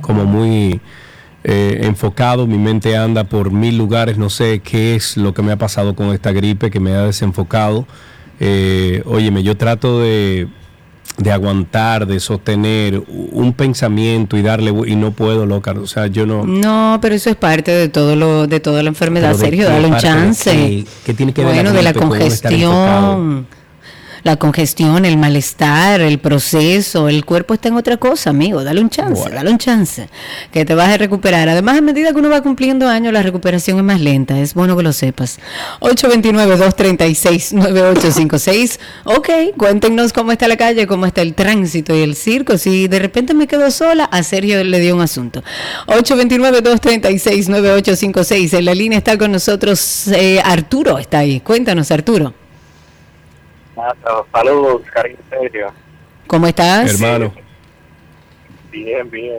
como 0.00 0.24
muy 0.24 0.80
eh, 1.42 1.80
enfocado. 1.82 2.46
Mi 2.46 2.58
mente 2.58 2.96
anda 2.96 3.24
por 3.24 3.50
mil 3.50 3.76
lugares. 3.76 4.18
No 4.18 4.30
sé 4.30 4.60
qué 4.60 4.94
es 4.94 5.16
lo 5.16 5.34
que 5.34 5.42
me 5.42 5.50
ha 5.50 5.58
pasado 5.58 5.96
con 5.96 6.14
esta 6.14 6.30
gripe 6.30 6.70
que 6.70 6.78
me 6.78 6.92
ha 6.92 7.02
desenfocado. 7.02 7.88
Eh, 8.38 9.02
óyeme, 9.04 9.42
yo 9.42 9.56
trato 9.56 9.98
de 9.98 10.46
de 11.16 11.30
aguantar, 11.30 12.06
de 12.06 12.18
sostener 12.18 13.00
un 13.08 13.52
pensamiento 13.52 14.36
y 14.36 14.42
darle 14.42 14.72
y 14.86 14.96
no 14.96 15.12
puedo, 15.12 15.46
loca. 15.46 15.72
O 15.72 15.86
sea, 15.86 16.08
yo 16.08 16.26
no. 16.26 16.44
No, 16.44 16.98
pero 17.00 17.14
eso 17.14 17.30
es 17.30 17.36
parte 17.36 17.70
de 17.70 17.88
todo 17.88 18.16
lo 18.16 18.46
de 18.48 18.58
toda 18.60 18.82
la 18.82 18.88
enfermedad, 18.88 19.34
Sergio. 19.34 19.68
Dale 19.68 19.86
un 19.86 19.96
chance. 19.96 20.50
qué- 20.50 20.84
qué 21.06 21.14
tiene 21.14 21.32
que 21.32 21.44
ver 21.44 21.54
bueno, 21.54 21.72
de 21.72 21.82
la 21.82 21.92
congestión. 21.94 23.46
La 24.24 24.36
congestión, 24.36 25.04
el 25.04 25.18
malestar, 25.18 26.00
el 26.00 26.18
proceso, 26.18 27.10
el 27.10 27.26
cuerpo 27.26 27.52
está 27.52 27.68
en 27.68 27.76
otra 27.76 27.98
cosa, 27.98 28.30
amigo. 28.30 28.64
Dale 28.64 28.80
un 28.80 28.88
chance, 28.88 29.20
Bueno. 29.20 29.36
dale 29.36 29.50
un 29.50 29.58
chance. 29.58 30.08
Que 30.50 30.64
te 30.64 30.74
vas 30.74 30.88
a 30.88 30.96
recuperar. 30.96 31.46
Además, 31.50 31.76
a 31.76 31.82
medida 31.82 32.10
que 32.10 32.16
uno 32.18 32.30
va 32.30 32.40
cumpliendo 32.42 32.88
años, 32.88 33.12
la 33.12 33.22
recuperación 33.22 33.76
es 33.76 33.84
más 33.84 34.00
lenta. 34.00 34.38
Es 34.40 34.54
bueno 34.54 34.78
que 34.78 34.82
lo 34.82 34.94
sepas. 34.94 35.38
829-236-9856. 35.80 38.78
Ok, 39.04 39.28
cuéntenos 39.58 40.14
cómo 40.14 40.32
está 40.32 40.48
la 40.48 40.56
calle, 40.56 40.86
cómo 40.86 41.04
está 41.06 41.20
el 41.22 41.34
tránsito 41.34 41.94
y 41.94 42.00
el 42.00 42.14
circo. 42.16 42.56
Si 42.56 42.88
de 42.88 42.98
repente 42.98 43.34
me 43.34 43.46
quedo 43.46 43.70
sola, 43.70 44.04
a 44.04 44.22
Sergio 44.22 44.64
le 44.64 44.80
dio 44.80 44.96
un 44.96 45.02
asunto. 45.02 45.44
829-236-9856. 45.86 48.54
En 48.58 48.64
la 48.64 48.74
línea 48.74 48.96
está 48.98 49.18
con 49.18 49.32
nosotros 49.32 50.06
eh, 50.08 50.40
Arturo. 50.42 50.98
Está 50.98 51.18
ahí. 51.18 51.40
Cuéntanos, 51.40 51.90
Arturo. 51.90 52.32
Saludos, 54.32 54.82
cariño 54.92 55.18
Sergio. 55.30 55.72
¿Cómo 56.26 56.46
estás? 56.46 57.00
Hermano. 57.00 57.32
Bien, 58.70 59.08
bien. 59.10 59.38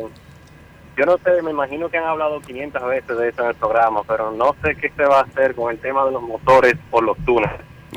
Yo 0.98 1.06
no 1.06 1.18
sé, 1.24 1.42
me 1.42 1.52
imagino 1.52 1.90
que 1.90 1.98
han 1.98 2.06
hablado 2.06 2.40
500 2.42 2.86
veces 2.88 3.18
de 3.18 3.30
esto 3.30 3.44
en 3.44 3.50
el 3.50 3.56
programa, 3.56 4.02
pero 4.08 4.32
no 4.32 4.56
sé 4.64 4.76
qué 4.76 4.90
se 4.96 5.04
va 5.04 5.20
a 5.20 5.24
hacer 5.24 5.54
con 5.56 5.72
el 5.72 5.78
tema 5.80 6.06
de 6.06 6.12
los 6.12 6.22
motores 6.22 6.76
por 6.90 7.04
los 7.04 7.18
túneles. 7.26 7.52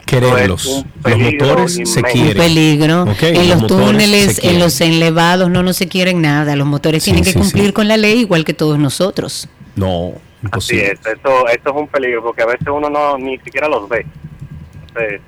Quererlos. 0.05 0.67
Un 0.67 0.83
Los 0.95 1.03
peligro 1.03 1.47
motores 1.47 1.81
se 1.85 2.03
quieren. 2.03 2.37
peligro. 2.37 3.03
Ok, 3.03 3.23
en 3.23 3.49
los 3.51 3.67
túneles, 3.67 4.43
en 4.45 4.59
los 4.59 4.81
elevados, 4.81 5.49
no, 5.51 5.63
no 5.63 5.73
se 5.73 5.87
quieren 5.89 6.21
nada. 6.23 6.57
Los 6.57 6.67
motores 6.67 7.03
Sí, 7.05 7.13
tienen 7.13 7.25
que 7.31 7.39
cumplir 7.39 7.67
sí. 7.67 7.73
con 7.73 7.89
la 7.89 7.97
ley 7.97 8.21
igual 8.21 8.45
que 8.45 8.55
todos 8.55 8.79
nosotros. 8.79 9.49
No, 9.77 10.09
Así 10.11 10.75
imposible. 10.77 10.87
es, 10.93 11.07
esto, 11.07 11.49
esto 11.49 11.71
es 11.71 11.77
un 11.77 11.89
peligro 11.89 12.23
porque 12.23 12.43
a 12.43 12.47
veces 12.47 12.67
uno 12.69 12.89
no 12.91 13.17
ni 13.19 13.39
siquiera 13.39 13.69
los 13.69 13.89
ve. 13.89 14.05
Entonces, 14.89 15.21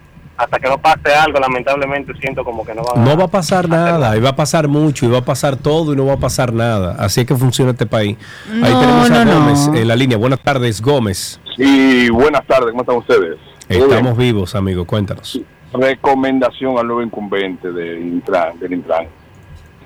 hasta 0.42 0.58
que 0.58 0.68
no 0.68 0.78
pase 0.78 1.12
algo, 1.14 1.38
lamentablemente 1.38 2.12
siento 2.20 2.42
como 2.44 2.64
que 2.64 2.74
no 2.74 2.82
va 2.82 2.94
No 3.02 3.16
va 3.16 3.24
a 3.24 3.28
pasar 3.28 3.68
nada, 3.68 4.16
y 4.16 4.20
va 4.20 4.30
a 4.30 4.36
pasar 4.36 4.68
mucho, 4.68 5.04
y 5.06 5.08
va 5.08 5.18
a 5.18 5.24
pasar 5.24 5.56
todo, 5.56 5.92
y 5.92 5.96
no 5.96 6.06
va 6.06 6.14
a 6.14 6.18
pasar 6.18 6.52
nada. 6.52 6.96
Así 6.98 7.20
es 7.20 7.26
que 7.26 7.36
funciona 7.36 7.72
este 7.72 7.86
país. 7.86 8.16
Ahí 8.62 8.72
No, 8.72 8.80
tenemos 8.80 9.10
a 9.10 9.24
no, 9.24 9.32
no. 9.32 9.40
Gómez 9.40 9.68
en 9.82 9.88
la 9.88 9.96
línea. 9.96 10.16
Buenas 10.16 10.40
tardes, 10.40 10.80
Gómez. 10.80 11.40
Sí, 11.56 12.08
buenas 12.10 12.46
tardes, 12.46 12.70
¿cómo 12.70 12.80
están 12.82 12.96
ustedes? 12.96 13.38
Estamos 13.68 14.16
vivos, 14.16 14.54
amigo, 14.54 14.84
cuéntanos. 14.86 15.38
Recomendación 15.72 16.78
al 16.78 16.86
nuevo 16.86 17.02
incumbente 17.02 17.70
del 17.70 17.98
Intran. 18.00 18.58
Del 18.58 18.72
Intran. 18.72 19.06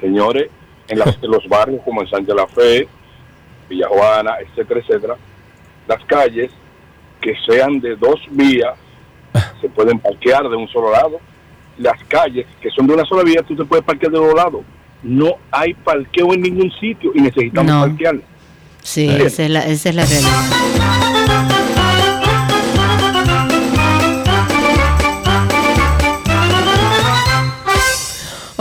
Señores, 0.00 0.48
en, 0.88 0.98
las- 0.98 1.18
en 1.22 1.30
los 1.30 1.46
barrios 1.48 1.80
como 1.84 2.02
en 2.02 2.08
Santa 2.08 2.34
La 2.34 2.46
Fe, 2.46 2.86
Villa 3.68 3.88
Juana, 3.88 4.32
etcétera, 4.40 4.80
etcétera, 4.80 5.16
las 5.88 6.04
calles 6.04 6.50
que 7.20 7.34
sean 7.46 7.80
de 7.80 7.96
dos 7.96 8.20
vías 8.30 8.74
se 9.60 9.68
pueden 9.68 9.98
parquear 9.98 10.48
de 10.48 10.56
un 10.56 10.68
solo 10.68 10.90
lado. 10.92 11.18
Las 11.78 12.02
calles 12.04 12.46
que 12.60 12.70
son 12.70 12.86
de 12.86 12.94
una 12.94 13.04
sola 13.04 13.22
vía, 13.24 13.42
tú 13.46 13.56
te 13.56 13.64
puedes 13.64 13.84
parquear 13.84 14.12
de 14.12 14.18
dos 14.18 14.34
lados. 14.34 14.62
No 15.02 15.34
hay 15.50 15.74
parqueo 15.74 16.32
en 16.32 16.40
ningún 16.42 16.70
sitio 16.80 17.10
y 17.14 17.20
necesitamos 17.20 17.72
No. 17.72 17.80
parquear. 17.80 18.16
Sí, 18.82 19.08
esa 19.08 19.44
es 19.44 19.50
la, 19.50 19.60
esa 19.66 19.88
es 19.90 19.94
la 19.94 20.04
realidad. 20.04 21.53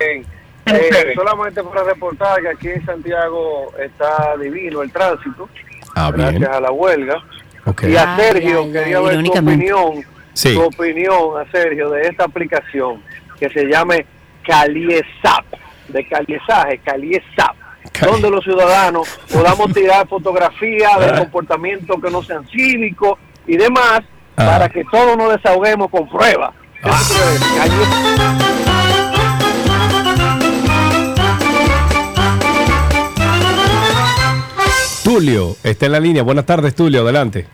Sí. 0.00 0.24
Eh, 0.66 1.12
solamente 1.14 1.62
para 1.64 1.82
reportar 1.84 2.40
que 2.40 2.48
aquí 2.48 2.68
en 2.68 2.84
Santiago 2.86 3.72
está 3.78 4.36
divino 4.36 4.82
el 4.82 4.92
tránsito, 4.92 5.48
Ah, 5.96 6.10
bien. 6.12 6.28
gracias 6.30 6.56
a 6.56 6.60
la 6.60 6.70
huelga. 6.70 7.16
Y 7.82 7.96
a 7.96 8.14
Ay, 8.16 8.20
Sergio, 8.22 8.62
ay, 8.62 8.72
quería 8.72 8.98
ay, 8.98 9.04
ver 9.04 9.24
tu 9.24 9.32
opinión 9.32 10.04
Sí. 10.32 10.54
tu 10.54 10.62
opinión 10.62 11.38
a 11.40 11.50
Sergio 11.50 11.90
de 11.90 12.02
esta 12.02 12.24
aplicación 12.24 13.02
que 13.38 13.48
se 13.50 13.64
llame 13.66 14.06
Caliesap, 14.46 15.44
de 15.88 16.08
caliesaje, 16.08 16.78
Caliesap, 16.78 17.56
donde 18.02 18.30
los 18.30 18.44
ciudadanos 18.44 19.08
podamos 19.32 19.72
tirar 19.72 20.06
fotografías 20.08 20.98
del 21.00 21.18
comportamiento 21.18 22.00
que 22.00 22.10
no 22.10 22.22
sean 22.22 22.46
cívicos 22.48 23.18
y 23.46 23.56
demás, 23.56 24.00
Ah. 24.36 24.46
para 24.46 24.68
que 24.68 24.84
todos 24.84 25.16
nos 25.18 25.32
desahoguemos 25.32 25.90
con 25.90 26.08
pruebas. 26.08 26.52
¿Qué 26.80 26.88
Tulio 35.14 35.56
está 35.64 35.86
en 35.86 35.92
la 35.92 36.00
línea. 36.00 36.22
Buenas 36.22 36.46
tardes, 36.46 36.74
Tulio. 36.74 37.02
Adelante. 37.02 37.46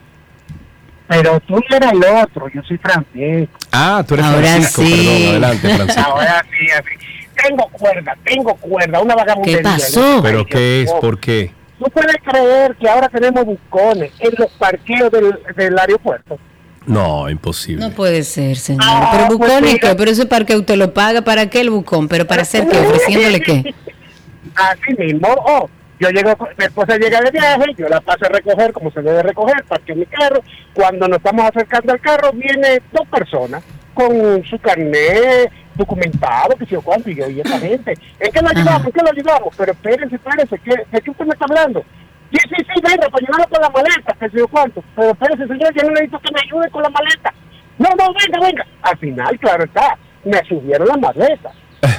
Pero 1.09 1.41
tú 1.41 1.57
eres 1.71 1.93
el 1.93 2.05
otro, 2.05 2.49
yo 2.53 2.63
soy 2.65 2.77
Francisco. 2.79 3.59
Ah, 3.73 4.05
tú 4.07 4.15
eres 4.15 4.27
Ahora 4.27 4.39
Francisco. 4.39 4.83
sí. 4.83 4.93
Perdón, 4.93 5.31
adelante, 5.31 5.77
Francisco. 5.77 6.11
Ahora 6.11 6.47
sí, 6.51 6.67
así. 6.71 7.07
Tengo 7.43 7.69
cuerda, 7.69 8.17
tengo 8.25 8.55
cuerda, 8.57 9.01
una 9.01 9.15
vagabundería. 9.15 9.77
¿Pero 10.23 10.39
Ay, 10.39 10.45
qué 10.45 10.83
es? 10.83 10.93
¿Por 10.93 11.19
qué? 11.19 11.53
¿Tú 11.79 11.85
puedes 11.93 12.17
creer 12.25 12.77
que 12.77 12.89
ahora 12.89 13.09
tenemos 13.09 13.45
bucones 13.45 14.13
en 14.19 14.31
los 14.39 14.51
parqueos 14.53 15.11
del, 15.13 15.39
del 15.57 15.79
aeropuerto? 15.79 16.39
No, 16.87 17.29
imposible. 17.29 17.87
No 17.87 17.95
puede 17.95 18.23
ser, 18.23 18.57
señor. 18.57 18.83
Ah, 18.87 19.09
pero 19.13 19.27
pues 19.27 19.39
bucón 19.39 19.79
qué, 19.79 19.95
pero 19.97 20.11
ese 20.11 20.27
parque 20.27 20.57
usted 20.57 20.77
lo 20.77 20.95
paga 20.95 21.23
para 21.23 21.49
qué 21.49 21.61
el 21.61 21.71
bucón, 21.71 22.09
pero 22.09 22.27
para 22.27 22.43
hacer 22.43 22.67
qué, 22.69 22.79
ofreciéndole 22.79 23.41
qué. 23.41 23.75
Así 24.55 24.95
mismo, 24.99 25.29
oh, 25.29 25.69
yo 25.99 26.11
llego, 26.11 26.37
mi 26.59 26.65
esposa 26.65 26.99
llega 26.99 27.21
de 27.21 27.31
viaje, 27.31 27.75
yo 27.77 27.89
la 27.89 28.01
paso 28.01 28.27
a 28.27 28.29
recoger 28.29 28.73
como 28.73 28.91
se 28.91 29.03
debe 29.03 29.23
recoger, 29.23 29.65
parqueo 29.65 29.97
mi 29.97 30.07
carro. 30.07 30.43
Cuando 30.75 31.09
nos 31.09 31.19
estamos 31.19 31.45
acercando 31.47 31.93
al 31.93 32.01
carro, 32.01 32.33
viene 32.33 32.83
dos 32.93 33.09
personas 33.09 33.65
con 33.95 34.45
su 34.45 34.59
carnet 34.59 35.51
documentado, 35.75 36.57
que 36.57 36.67
yo 36.67 36.83
cuánto, 36.83 37.11
y 37.11 37.17
yo, 37.17 37.29
y 37.29 37.41
esta 37.41 37.59
gente, 37.59 37.95
¿en 38.21 38.33
qué 38.33 38.41
lo 38.41 38.49
ayudamos? 38.49 38.87
¿En 38.87 38.93
qué 38.93 39.03
lo 39.03 39.11
ayudamos? 39.11 39.55
Pero 39.57 39.73
espérense, 39.73 40.17
espérense, 40.17 40.59
¿qué, 40.59 40.75
¿de 40.91 41.01
qué 41.01 41.11
usted 41.11 41.25
me 41.25 41.33
está 41.33 41.47
hablando? 41.49 41.85
Sí, 42.31 42.39
sí, 42.49 42.57
sí, 42.57 42.81
venga, 42.83 43.09
para 43.09 43.25
ayudarlo 43.25 43.49
con 43.49 43.63
la 43.63 43.71
maleta, 43.71 44.17
que 44.19 44.31
si 44.31 44.37
yo 44.37 44.49
cuánto. 44.49 44.83
Pero 44.95 45.11
espérense, 45.11 45.47
señor, 45.47 45.75
yo 45.75 45.83
no 45.83 45.91
necesito 45.91 46.19
que 46.19 46.35
me 46.35 46.41
ayude 46.41 46.71
con 46.71 46.83
la 46.83 46.91
maleta. 46.91 47.35
No, 47.79 47.89
no, 47.91 48.13
venga, 48.13 48.47
venga. 48.47 48.67
Al 48.83 48.99
final, 48.99 49.39
claro 49.39 49.65
está, 49.65 49.97
me 50.25 50.45
subieron 50.45 50.89
la 50.89 50.97
maleta. 50.97 51.53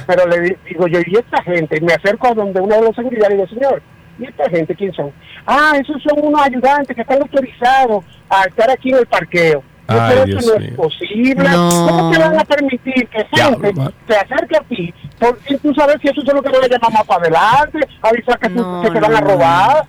Pero 0.06 0.26
le 0.26 0.40
di- 0.40 0.56
digo 0.68 0.86
yo, 0.86 1.00
¿y 1.06 1.16
esta 1.16 1.42
gente? 1.42 1.80
Me 1.80 1.92
acerco 1.94 2.28
a 2.28 2.34
donde 2.34 2.60
uno 2.60 2.74
de 2.76 2.82
los 2.82 2.96
seguridad 2.96 3.28
y 3.30 3.34
digo, 3.34 3.46
señor, 3.48 3.82
¿y 4.18 4.24
esta 4.26 4.48
gente 4.50 4.74
quién 4.74 4.92
son? 4.92 5.12
Ah, 5.46 5.72
esos 5.80 6.02
son 6.02 6.18
unos 6.26 6.40
ayudantes 6.42 6.94
que 6.94 7.02
están 7.02 7.20
autorizados 7.22 8.04
a 8.28 8.44
estar 8.44 8.70
aquí 8.70 8.90
en 8.90 8.96
el 8.98 9.06
parqueo. 9.06 9.62
Yo, 9.90 10.02
Ay, 10.02 10.10
pero 10.12 10.24
Dios 10.26 10.44
eso 10.44 10.52
no 10.54 10.60
mío. 10.60 10.68
es 10.70 10.76
posible. 10.76 11.48
No. 11.48 11.68
¿Cómo 11.88 12.10
te 12.12 12.18
van 12.18 12.38
a 12.38 12.44
permitir 12.44 13.08
que 13.08 13.24
gente 13.24 13.72
se 14.06 14.16
acerque 14.16 14.56
a 14.56 14.60
ti? 14.64 14.94
Porque 15.18 15.56
tú 15.58 15.72
sabes 15.74 15.96
si 16.02 16.08
eso 16.08 16.20
es 16.20 16.34
lo 16.34 16.42
que 16.42 16.50
van 16.50 16.64
a 16.64 16.68
llamar 16.68 16.92
más 16.92 17.04
para 17.06 17.20
adelante, 17.22 17.78
avisar 18.02 18.38
que, 18.38 18.48
tú- 18.50 18.82
que 18.82 18.90
te 18.90 19.00
van 19.00 19.14
a 19.16 19.20
robar, 19.20 19.84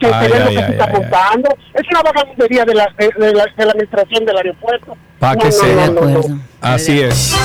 que 0.00 0.06
Ay, 0.06 0.26
te 0.26 0.32
ven 0.32 0.42
lo 0.42 0.48
ay, 0.48 0.56
que 0.56 0.60
ay, 0.62 0.66
tú 0.66 0.72
estás 0.72 0.88
ay, 0.88 0.94
ay. 0.96 1.00
montando. 1.02 1.48
Es 1.74 1.82
una 1.90 2.02
vagabundería 2.02 2.64
de 2.64 2.74
la, 2.74 2.88
de, 2.98 3.06
de 3.26 3.32
la, 3.34 3.44
de 3.44 3.64
la 3.66 3.70
administración 3.72 4.24
del 4.24 4.36
aeropuerto. 4.38 4.96
Para 5.18 5.34
No, 5.34 5.40
que 5.40 5.46
no, 5.46 5.52
sea. 5.52 5.86
no, 5.88 6.00
no, 6.00 6.08
no. 6.28 6.40
Así 6.62 7.00
es. 7.00 7.36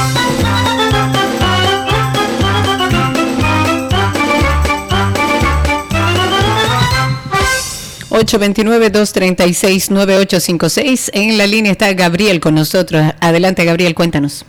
829-236-9856. 8.18 11.12
En 11.14 11.38
la 11.38 11.46
línea 11.46 11.72
está 11.72 11.94
Gabriel 11.94 12.40
con 12.40 12.56
nosotros. 12.56 13.04
Adelante, 13.20 13.64
Gabriel, 13.64 13.94
cuéntanos. 13.94 14.44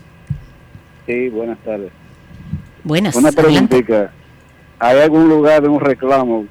Sí, 1.07 1.29
buenas 1.29 1.59
tardes. 1.59 1.91
Buenas. 2.85 3.15
Una 3.17 3.33
preguntita. 3.33 4.11
¿Hay 4.79 4.99
algún 4.99 5.29
lugar 5.29 5.61
de 5.63 5.69
un 5.69 5.81
reclamo 5.81 6.47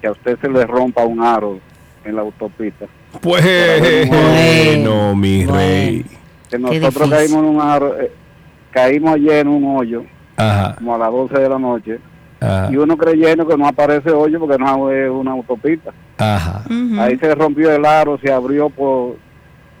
que 0.00 0.08
a 0.08 0.12
usted 0.12 0.38
se 0.40 0.48
le 0.48 0.66
rompa 0.66 1.04
un 1.04 1.22
aro 1.22 1.60
en 2.04 2.16
la 2.16 2.22
autopista? 2.22 2.86
Pues, 3.20 3.44
eh, 3.44 3.48
eh, 3.48 4.02
eh, 4.02 4.06
bueno, 4.76 5.14
mi 5.14 5.44
bueno. 5.44 5.58
rey. 5.58 6.04
Que 6.50 6.58
nosotros 6.58 7.10
caímos 7.10 7.38
en 7.38 7.44
un 7.44 7.60
aro, 7.60 8.00
eh, 8.00 8.10
caímos 8.70 9.14
ayer 9.14 9.40
en 9.40 9.48
un 9.48 9.76
hoyo, 9.76 10.04
Ajá. 10.36 10.74
como 10.76 10.94
a 10.94 10.98
las 10.98 11.10
12 11.10 11.38
de 11.38 11.48
la 11.48 11.58
noche 11.58 11.98
Ajá. 12.40 12.68
y 12.72 12.76
uno 12.76 12.96
creyendo 12.96 13.46
que 13.46 13.56
no 13.56 13.66
aparece 13.66 14.10
hoyo 14.10 14.38
porque 14.38 14.58
no 14.58 14.90
es 14.92 15.10
una 15.10 15.32
autopista. 15.32 15.90
Ajá. 16.18 16.62
Ahí 17.00 17.16
se 17.18 17.34
rompió 17.34 17.72
el 17.72 17.84
aro, 17.84 18.18
se 18.22 18.32
abrió 18.32 18.68
por 18.70 19.16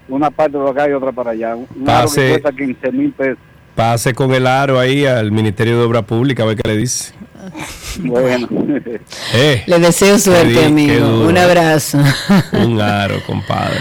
una 0.08 0.30
parte 0.30 0.58
de 0.58 0.70
acá 0.70 0.88
y 0.88 0.92
otra 0.92 1.12
para 1.12 1.30
allá. 1.32 1.54
Un 1.54 1.68
aro 1.88 2.02
Pase. 2.08 2.20
que 2.22 2.28
cuesta 2.40 2.52
15 2.52 2.92
mil 2.92 3.12
pesos. 3.12 3.38
Pase 3.74 4.12
con 4.12 4.32
el 4.34 4.46
aro 4.46 4.78
ahí 4.80 5.06
al 5.06 5.30
Ministerio 5.30 5.78
de 5.78 5.84
Obra 5.84 6.02
Pública 6.02 6.42
a 6.42 6.46
ver 6.46 6.56
qué 6.56 6.68
le 6.68 6.76
dice. 6.76 7.14
Bueno. 8.02 8.48
Eh, 9.34 9.62
Le 9.66 9.78
deseo 9.78 10.18
suerte, 10.18 10.64
amigo. 10.64 11.26
Un 11.26 11.36
abrazo. 11.38 11.98
Un 12.52 12.80
aro, 12.80 13.16
compadre. 13.26 13.76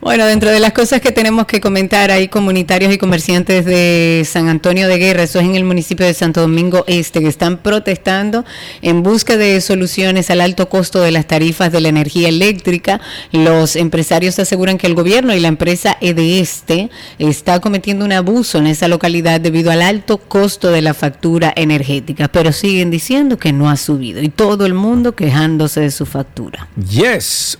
Bueno, 0.00 0.26
dentro 0.26 0.50
de 0.50 0.60
las 0.60 0.72
cosas 0.72 1.00
que 1.00 1.10
tenemos 1.10 1.46
que 1.46 1.60
comentar, 1.60 2.10
hay 2.10 2.28
comunitarios 2.28 2.92
y 2.92 2.98
comerciantes 2.98 3.64
de 3.64 4.26
San 4.26 4.48
Antonio 4.48 4.88
de 4.88 4.98
Guerra, 4.98 5.22
eso 5.22 5.40
es 5.40 5.46
en 5.46 5.56
el 5.56 5.64
municipio 5.64 6.04
de 6.04 6.12
Santo 6.12 6.42
Domingo 6.42 6.84
Este, 6.86 7.20
que 7.20 7.28
están 7.28 7.56
protestando 7.56 8.44
en 8.82 9.02
busca 9.02 9.38
de 9.38 9.58
soluciones 9.62 10.30
al 10.30 10.42
alto 10.42 10.68
costo 10.68 11.00
de 11.00 11.12
las 11.12 11.26
tarifas 11.26 11.72
de 11.72 11.80
la 11.80 11.88
energía 11.88 12.28
eléctrica. 12.28 13.00
Los 13.32 13.74
empresarios 13.74 14.38
aseguran 14.38 14.76
que 14.76 14.86
el 14.86 14.94
gobierno 14.94 15.34
y 15.34 15.40
la 15.40 15.48
empresa 15.48 15.96
EDESTE 16.00 16.90
está 17.18 17.60
cometiendo 17.60 18.04
un 18.04 18.12
abuso 18.12 18.58
en 18.58 18.66
esa 18.66 18.88
localidad 18.88 19.40
debido 19.40 19.70
al 19.70 19.80
alto 19.80 20.18
costo 20.18 20.70
de 20.70 20.82
la 20.82 20.92
factura 20.92 21.52
energética, 21.56 22.28
pero 22.28 22.52
siguen 22.52 22.90
diciendo 22.90 23.38
que 23.38 23.52
no 23.52 23.70
ha 23.70 23.76
subido 23.76 24.22
y 24.22 24.28
todo 24.28 24.66
el 24.66 24.74
mundo 24.74 25.14
quejándose 25.14 25.80
de 25.80 25.90
su 25.90 26.04
factura. 26.04 26.68
Yes, 26.76 27.58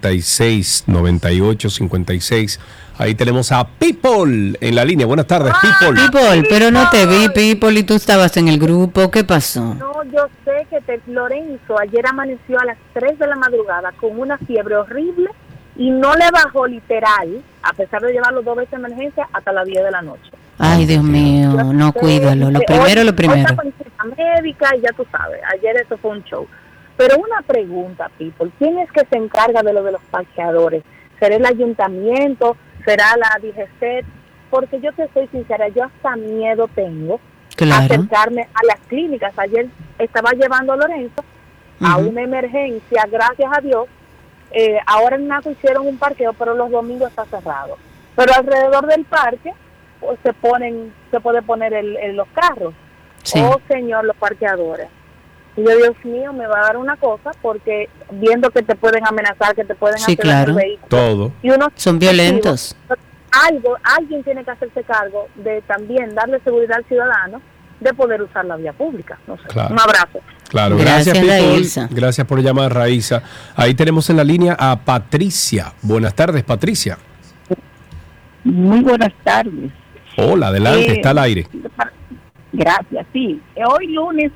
829-236-9856. 0.00 2.58
Ahí 2.98 3.14
tenemos 3.14 3.50
a 3.50 3.66
People 3.66 4.56
en 4.60 4.74
la 4.74 4.84
línea. 4.84 5.06
Buenas 5.06 5.26
tardes, 5.26 5.52
People. 5.60 6.00
People, 6.00 6.44
pero 6.48 6.70
no 6.70 6.88
te 6.90 7.06
vi, 7.06 7.28
People, 7.28 7.78
y 7.78 7.82
tú 7.82 7.94
estabas 7.94 8.36
en 8.36 8.48
el 8.48 8.58
grupo. 8.58 9.10
¿Qué 9.10 9.24
pasó? 9.24 9.74
No, 9.74 9.92
yo 10.12 10.26
sé 10.44 10.66
que 10.70 10.80
te- 10.82 11.00
Lorenzo 11.10 11.78
ayer 11.80 12.06
amaneció 12.06 12.60
a 12.60 12.64
las 12.64 12.78
3 12.92 13.18
de 13.18 13.26
la 13.26 13.34
madrugada 13.36 13.90
con 14.00 14.18
una 14.18 14.38
fiebre 14.38 14.76
horrible 14.76 15.28
y 15.76 15.90
no 15.90 16.14
le 16.14 16.30
bajó 16.30 16.66
literal, 16.68 17.42
a 17.62 17.72
pesar 17.72 18.00
de 18.02 18.12
llevarlo 18.12 18.42
dos 18.42 18.56
veces 18.56 18.74
a 18.74 18.76
emergencia, 18.76 19.28
hasta 19.32 19.52
las 19.52 19.66
10 19.66 19.82
de 19.84 19.90
la 19.90 20.02
noche. 20.02 20.30
Ay, 20.58 20.86
Dios 20.86 21.02
mío, 21.02 21.50
no, 21.72 21.92
cuídalo. 21.92 22.48
Lo 22.52 22.60
Hoy- 22.60 22.64
primero, 22.64 23.02
lo 23.02 23.10
hoy 23.10 23.16
primero. 23.16 23.40
estaba 23.40 23.64
en 23.64 23.72
cita 23.76 24.04
médica 24.16 24.76
y 24.76 24.80
ya 24.82 24.90
tú 24.96 25.04
sabes, 25.10 25.40
ayer 25.52 25.76
eso 25.84 25.98
fue 25.98 26.12
un 26.12 26.22
show. 26.22 26.46
Pero 26.96 27.16
una 27.18 27.42
pregunta, 27.42 28.08
people, 28.18 28.50
¿quién 28.58 28.78
es 28.78 28.90
que 28.92 29.04
se 29.06 29.16
encarga 29.16 29.62
de 29.62 29.72
lo 29.72 29.82
de 29.82 29.92
los 29.92 30.02
parqueadores? 30.10 30.82
¿Será 31.18 31.36
el 31.36 31.46
ayuntamiento? 31.46 32.56
¿Será 32.84 33.16
la 33.16 33.30
DGCET? 33.40 34.04
Porque 34.50 34.80
yo 34.80 34.92
te 34.92 35.08
soy 35.12 35.26
sincera, 35.28 35.68
yo 35.68 35.84
hasta 35.84 36.16
miedo 36.16 36.68
tengo 36.74 37.18
Claro. 37.56 37.84
acercarme 37.84 38.42
a 38.54 38.64
las 38.66 38.78
clínicas. 38.88 39.32
Ayer 39.38 39.66
estaba 39.98 40.32
llevando 40.32 40.72
a 40.72 40.76
Lorenzo 40.76 41.24
a 41.80 41.96
una 41.96 42.22
emergencia, 42.22 43.04
gracias 43.10 43.50
a 43.56 43.60
Dios. 43.60 43.86
Eh, 44.52 44.78
ahora 44.86 45.16
en 45.16 45.26
Naco 45.26 45.50
hicieron 45.50 45.86
un 45.86 45.98
parqueo, 45.98 46.32
pero 46.34 46.54
los 46.54 46.70
domingos 46.70 47.08
está 47.10 47.24
cerrado. 47.26 47.76
Pero 48.14 48.32
alrededor 48.34 48.86
del 48.86 49.04
parque 49.04 49.52
pues, 49.98 50.18
se 50.22 50.32
ponen, 50.32 50.92
se 51.10 51.18
puede 51.20 51.42
poner 51.42 51.74
el, 51.74 51.96
el- 51.96 52.16
los 52.16 52.28
carros. 52.28 52.74
Sí. 53.24 53.40
Oh, 53.42 53.60
señor, 53.68 54.04
los 54.04 54.16
parqueadores. 54.16 54.86
Y 55.56 55.62
yo, 55.64 55.76
Dios 55.76 55.96
mío, 56.04 56.32
me 56.32 56.46
va 56.46 56.58
a 56.58 56.62
dar 56.64 56.76
una 56.76 56.96
cosa 56.96 57.30
porque 57.40 57.88
viendo 58.10 58.50
que 58.50 58.62
te 58.62 58.74
pueden 58.74 59.06
amenazar, 59.06 59.54
que 59.54 59.64
te 59.64 59.74
pueden 59.74 59.98
Sí, 59.98 60.04
hacer 60.12 60.18
claro. 60.18 60.54
vehículo. 60.54 60.88
Todo. 60.88 61.32
Y 61.42 61.50
uno 61.50 61.68
Son 61.76 61.98
violentos. 61.98 62.76
algo, 63.30 63.76
alguien 63.82 64.22
tiene 64.24 64.44
que 64.44 64.50
hacerse 64.50 64.82
cargo 64.82 65.28
de 65.36 65.62
también 65.62 66.14
darle 66.14 66.40
seguridad 66.40 66.78
al 66.78 66.84
ciudadano 66.86 67.40
de 67.80 67.92
poder 67.94 68.22
usar 68.22 68.44
la 68.46 68.56
vía 68.56 68.72
pública. 68.72 69.18
No 69.26 69.36
sé. 69.36 69.42
Claro. 69.48 69.74
Un 69.74 69.80
abrazo. 69.80 70.20
Claro, 70.48 70.76
gracias, 70.76 71.20
Gracias. 71.20 71.90
Gracias 71.90 72.26
por 72.26 72.40
llamar, 72.40 72.72
Raíza. 72.72 73.22
Ahí 73.56 73.74
tenemos 73.74 74.08
en 74.10 74.16
la 74.16 74.24
línea 74.24 74.56
a 74.58 74.76
Patricia. 74.84 75.72
Buenas 75.82 76.14
tardes, 76.14 76.42
Patricia. 76.44 76.98
Muy 78.44 78.80
buenas 78.80 79.12
tardes. 79.24 79.70
Hola, 80.16 80.48
adelante, 80.48 80.92
Eh, 80.92 80.94
está 80.96 81.10
al 81.10 81.18
aire. 81.18 81.46
Gracias, 82.52 83.06
sí. 83.12 83.40
Hoy 83.66 83.88
lunes, 83.88 84.30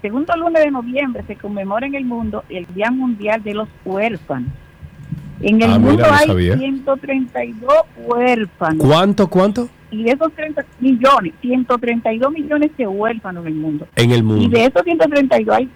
segundo 0.00 0.34
lunes 0.36 0.64
de 0.64 0.70
noviembre, 0.70 1.22
se 1.26 1.36
conmemora 1.36 1.86
en 1.86 1.94
el 1.94 2.04
mundo 2.04 2.44
el 2.48 2.66
Día 2.74 2.90
Mundial 2.90 3.42
de 3.42 3.54
los 3.54 3.68
Huérfanos. 3.84 4.50
En 5.40 5.60
el 5.60 5.70
Ah, 5.72 5.78
mira, 5.78 5.90
mundo 5.90 6.06
no 6.08 6.14
hay 6.14 6.26
sabía. 6.26 6.56
132 6.56 7.72
huérfanos. 8.06 8.86
¿Cuánto, 8.86 9.28
cuánto? 9.28 9.68
Y 9.90 10.02
de 10.04 10.10
esos 10.12 10.32
30 10.32 10.64
millones, 10.80 11.34
132 11.42 12.32
millones 12.32 12.70
de 12.76 12.86
huérfanos 12.86 13.44
en 13.46 13.52
el 13.52 13.58
mundo. 13.58 13.86
En 13.96 14.10
el 14.12 14.18
Y 14.18 14.22
mundo. 14.22 14.48
de 14.58 14.64
esos 14.64 14.82
132 14.82 15.56
hay 15.56 15.68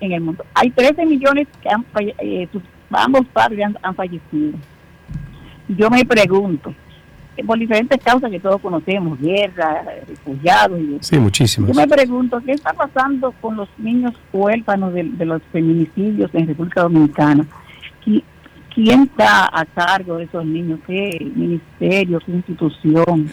en 0.00 0.12
el 0.12 0.20
mundo. 0.20 0.44
Hay 0.54 0.70
13 0.70 1.04
millones 1.06 1.48
que 1.62 1.68
han 1.68 1.84
eh, 2.18 2.48
sus 2.52 2.62
ambos 2.90 3.22
padres 3.32 3.64
han, 3.66 3.76
han 3.82 3.94
fallecido. 3.94 4.52
yo 5.68 5.90
me 5.90 6.04
pregunto, 6.04 6.74
por 7.46 7.58
diferentes 7.58 7.98
causas 8.02 8.30
que 8.30 8.38
todos 8.40 8.60
conocemos, 8.60 9.18
guerra, 9.20 9.82
refugiados, 10.06 10.78
y 10.80 10.98
Sí, 11.00 11.18
muchísimas. 11.18 11.70
yo 11.70 11.74
me 11.80 11.88
pregunto, 11.88 12.40
¿qué 12.44 12.52
está 12.52 12.72
pasando 12.72 13.32
con 13.40 13.56
los 13.56 13.68
niños 13.78 14.12
huérfanos 14.32 14.92
de, 14.92 15.04
de 15.04 15.24
los 15.24 15.40
feminicidios 15.52 16.30
en 16.34 16.46
República 16.46 16.82
Dominicana? 16.82 17.46
¿Qui- 18.04 18.22
¿Quién 18.74 19.02
está 19.04 19.46
a 19.52 19.64
cargo 19.64 20.16
de 20.18 20.24
esos 20.24 20.44
niños? 20.44 20.80
¿Qué 20.86 21.30
ministerio, 21.34 22.20
qué 22.24 22.32
institución? 22.32 23.30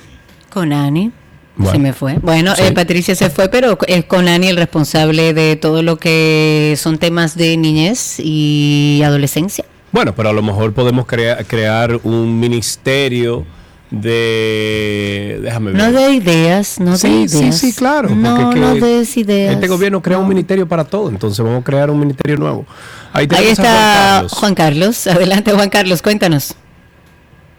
Con 0.50 0.74
Ani. 0.74 1.12
Bueno. 1.56 1.72
Se 1.74 1.80
me 1.80 1.92
fue. 1.94 2.14
Bueno, 2.20 2.56
Sí. 2.56 2.64
eh, 2.64 2.72
Patricia 2.72 3.16
se 3.16 3.30
fue, 3.30 3.50
pero 3.50 3.78
es 3.88 4.06
con 4.06 4.30
Ani 4.30 4.48
el 4.48 4.56
responsable 4.56 5.34
de 5.34 5.58
todo 5.58 5.82
lo 5.84 5.98
que 5.98 6.74
son 6.78 6.98
temas 6.98 7.36
de 7.36 7.58
niñez 7.58 8.18
y 8.24 9.02
adolescencia. 9.04 9.66
Bueno, 9.92 10.14
pero 10.16 10.30
a 10.30 10.34
lo 10.34 10.42
mejor 10.42 10.74
podemos 10.74 11.06
crea- 11.06 11.44
crear 11.44 12.00
un 12.04 12.40
ministerio 12.40 13.46
de... 13.92 15.40
Déjame 15.42 15.72
ver. 15.72 15.82
No 15.82 15.92
de 15.92 16.14
ideas, 16.14 16.80
no 16.80 16.92
de 16.92 16.98
sí, 16.98 17.28
sí, 17.28 17.38
ideas. 17.40 17.58
sí, 17.58 17.74
claro. 17.74 18.10
No, 18.10 18.54
no 18.54 18.76
des 18.76 19.18
ideas. 19.18 19.56
Este 19.56 19.68
gobierno 19.68 20.02
crea 20.02 20.18
un 20.18 20.28
ministerio 20.28 20.68
para 20.68 20.84
todo, 20.84 21.10
entonces 21.10 21.44
vamos 21.44 21.62
a 21.62 21.64
crear 21.64 21.90
un 21.90 22.00
ministerio 22.00 22.38
nuevo. 22.38 22.66
Ahí, 23.14 23.28
Ahí 23.32 23.38
Juan 23.38 23.44
está 23.44 23.64
Carlos. 23.64 24.32
Juan 24.34 24.56
Carlos. 24.56 25.08
Adelante, 25.08 25.52
Juan 25.52 25.70
Carlos, 25.70 26.02
cuéntanos. 26.02 26.56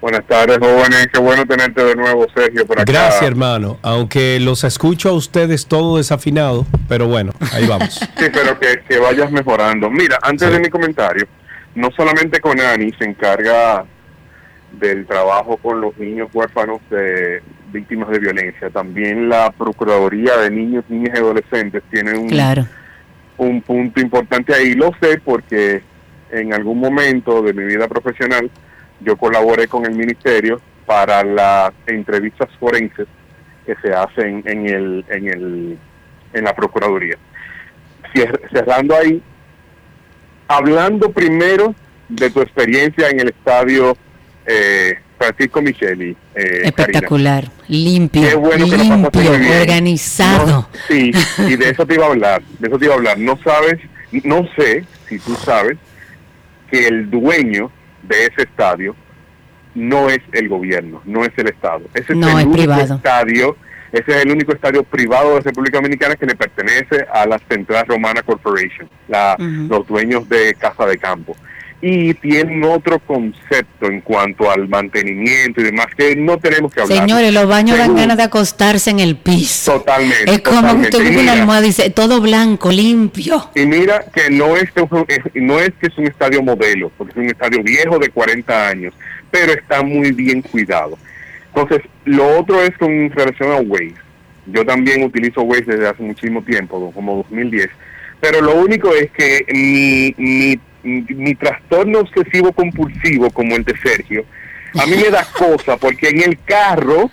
Buenas 0.00 0.26
tardes, 0.26 0.56
jóvenes. 0.58 1.08
Qué 1.12 1.20
bueno 1.20 1.44
tenerte 1.44 1.84
de 1.84 1.94
nuevo, 1.94 2.26
Sergio, 2.34 2.66
por 2.66 2.80
acá. 2.80 2.90
Gracias, 2.90 3.22
hermano. 3.22 3.78
Aunque 3.82 4.40
los 4.40 4.64
escucho 4.64 5.10
a 5.10 5.12
ustedes 5.12 5.66
todo 5.66 5.98
desafinado, 5.98 6.64
pero 6.88 7.06
bueno, 7.06 7.32
ahí 7.52 7.66
vamos. 7.66 8.00
Sí, 8.18 8.26
pero 8.32 8.58
que, 8.58 8.82
que 8.88 8.98
vayas 8.98 9.30
mejorando. 9.30 9.90
Mira, 9.90 10.18
antes 10.22 10.50
de 10.50 10.58
mi 10.58 10.70
comentario, 10.70 11.26
no 11.74 11.90
solamente 11.94 12.40
Conani 12.40 12.90
se 12.98 13.04
encarga 13.04 13.84
del 14.72 15.06
trabajo 15.06 15.56
con 15.56 15.80
los 15.80 15.96
niños 15.98 16.28
huérfanos 16.32 16.80
de 16.90 17.42
víctimas 17.72 18.08
de 18.10 18.18
violencia, 18.18 18.70
también 18.70 19.28
la 19.28 19.50
Procuraduría 19.50 20.36
de 20.38 20.50
Niños, 20.50 20.84
Niñas 20.88 21.14
y 21.16 21.18
Adolescentes 21.18 21.82
tiene 21.90 22.14
un, 22.18 22.28
Claro. 22.28 22.66
un 23.36 23.62
punto 23.62 24.00
importante 24.00 24.54
ahí. 24.54 24.74
Lo 24.74 24.90
sé 25.00 25.20
porque 25.24 25.82
en 26.30 26.52
algún 26.54 26.78
momento 26.78 27.42
de 27.42 27.52
mi 27.52 27.64
vida 27.64 27.88
profesional 27.88 28.50
yo 29.00 29.16
colaboré 29.16 29.66
con 29.68 29.84
el 29.86 29.94
ministerio 29.94 30.60
para 30.86 31.22
las 31.24 31.72
entrevistas 31.86 32.48
forenses 32.58 33.06
que 33.66 33.74
se 33.82 33.92
hacen 33.92 34.42
en 34.46 34.66
el 34.66 35.04
en 35.08 35.28
el 35.28 35.78
en 36.32 36.44
la 36.44 36.54
procuraduría. 36.54 37.16
Cerrando 38.52 38.96
ahí, 38.96 39.22
hablando 40.48 41.10
primero 41.12 41.74
de 42.08 42.30
tu 42.30 42.40
experiencia 42.40 43.08
en 43.08 43.20
el 43.20 43.28
estadio 43.28 43.96
eh, 44.50 44.98
Francisco 45.18 45.60
Micheli. 45.62 46.16
eh, 46.34 46.62
Espectacular, 46.64 47.44
Karina. 47.44 47.64
limpio, 47.68 48.40
bueno 48.40 48.66
limpio, 48.66 49.32
organizado. 49.60 50.46
No, 50.46 50.68
sí, 50.88 51.12
y 51.38 51.56
de 51.56 51.70
eso 51.70 51.86
te 51.86 51.94
iba 51.94 52.06
a 52.06 52.08
hablar, 52.10 52.42
de 52.58 52.68
eso 52.68 52.78
te 52.78 52.84
iba 52.86 52.94
a 52.94 52.96
hablar. 52.96 53.18
No 53.18 53.38
sabes, 53.44 53.78
no 54.24 54.48
sé 54.56 54.84
si 55.08 55.18
tú 55.18 55.34
sabes 55.36 55.76
que 56.70 56.86
el 56.88 57.10
dueño 57.10 57.70
de 58.02 58.26
ese 58.26 58.42
estadio 58.42 58.94
no 59.74 60.08
es 60.08 60.20
el 60.32 60.48
gobierno, 60.48 61.00
no 61.04 61.24
es 61.24 61.30
el 61.36 61.48
Estado. 61.48 61.82
Ese 61.94 62.14
No, 62.14 62.26
es 62.28 62.34
el 62.34 62.40
es 62.40 62.46
único 62.46 62.58
privado. 62.62 62.94
estadio, 62.96 63.56
ese 63.92 64.10
es 64.10 64.24
el 64.24 64.30
único 64.32 64.52
estadio 64.52 64.82
privado 64.84 65.34
de 65.36 65.40
República 65.42 65.78
Dominicana 65.78 66.16
que 66.16 66.26
le 66.26 66.34
pertenece 66.34 67.06
a 67.12 67.26
la 67.26 67.38
Central 67.48 67.84
Romana 67.86 68.22
Corporation, 68.22 68.88
la, 69.08 69.36
los 69.38 69.86
dueños 69.86 70.28
de 70.28 70.54
Casa 70.54 70.86
de 70.86 70.96
Campo. 70.98 71.36
Y 71.82 72.12
tienen 72.14 72.62
otro 72.64 72.98
concepto 72.98 73.86
en 73.86 74.02
cuanto 74.02 74.50
al 74.50 74.68
mantenimiento 74.68 75.62
y 75.62 75.64
demás 75.64 75.86
que 75.96 76.14
no 76.14 76.36
tenemos 76.38 76.74
que 76.74 76.82
hablar. 76.82 76.98
Señores, 76.98 77.32
los 77.32 77.46
baños 77.46 77.78
dan 77.78 77.96
ganas 77.96 78.18
de 78.18 78.22
acostarse 78.24 78.90
en 78.90 79.00
el 79.00 79.16
piso. 79.16 79.72
Totalmente. 79.78 80.30
Es 80.30 80.40
como 80.40 80.60
totalmente. 80.60 80.96
usted 80.98 81.18
una 81.20 81.32
almohada 81.32 81.62
y 81.64 81.68
dice, 81.68 81.88
todo 81.88 82.20
blanco, 82.20 82.70
limpio. 82.70 83.50
y 83.54 83.64
mira 83.64 84.04
que 84.12 84.28
no 84.30 84.56
es 84.58 84.70
que, 84.72 84.82
es- 85.08 85.42
no 85.42 85.58
es 85.58 85.70
que 85.80 85.86
es 85.86 85.96
un 85.96 86.06
estadio 86.06 86.42
modelo, 86.42 86.92
porque 86.98 87.12
es 87.12 87.16
un 87.16 87.26
estadio 87.30 87.62
viejo 87.62 87.98
de 87.98 88.10
40 88.10 88.68
años, 88.68 88.92
pero 89.30 89.52
está 89.52 89.82
muy 89.82 90.12
bien 90.12 90.42
cuidado. 90.42 90.98
Entonces, 91.54 91.80
lo 92.04 92.38
otro 92.40 92.62
es 92.62 92.76
con 92.76 93.10
relación 93.10 93.52
a 93.52 93.56
Waze. 93.56 93.94
Yo 94.46 94.66
también 94.66 95.02
utilizo 95.02 95.42
Waze 95.42 95.64
desde 95.64 95.88
hace 95.88 96.02
muchísimo 96.02 96.42
tiempo, 96.42 96.92
como 96.94 97.16
2010. 97.16 97.68
Pero 98.20 98.42
lo 98.42 98.56
único 98.56 98.94
es 98.94 99.10
que 99.12 99.44
mi, 99.52 100.14
mi, 100.22 100.60
mi 100.82 101.34
trastorno 101.34 102.00
obsesivo 102.00 102.52
compulsivo, 102.52 103.30
como 103.30 103.56
el 103.56 103.64
de 103.64 103.76
Sergio, 103.78 104.24
a 104.78 104.86
mí 104.86 104.96
me 104.96 105.10
da 105.10 105.24
cosa, 105.38 105.76
porque 105.76 106.08
en 106.08 106.22
el 106.22 106.38
carro, 106.44 107.10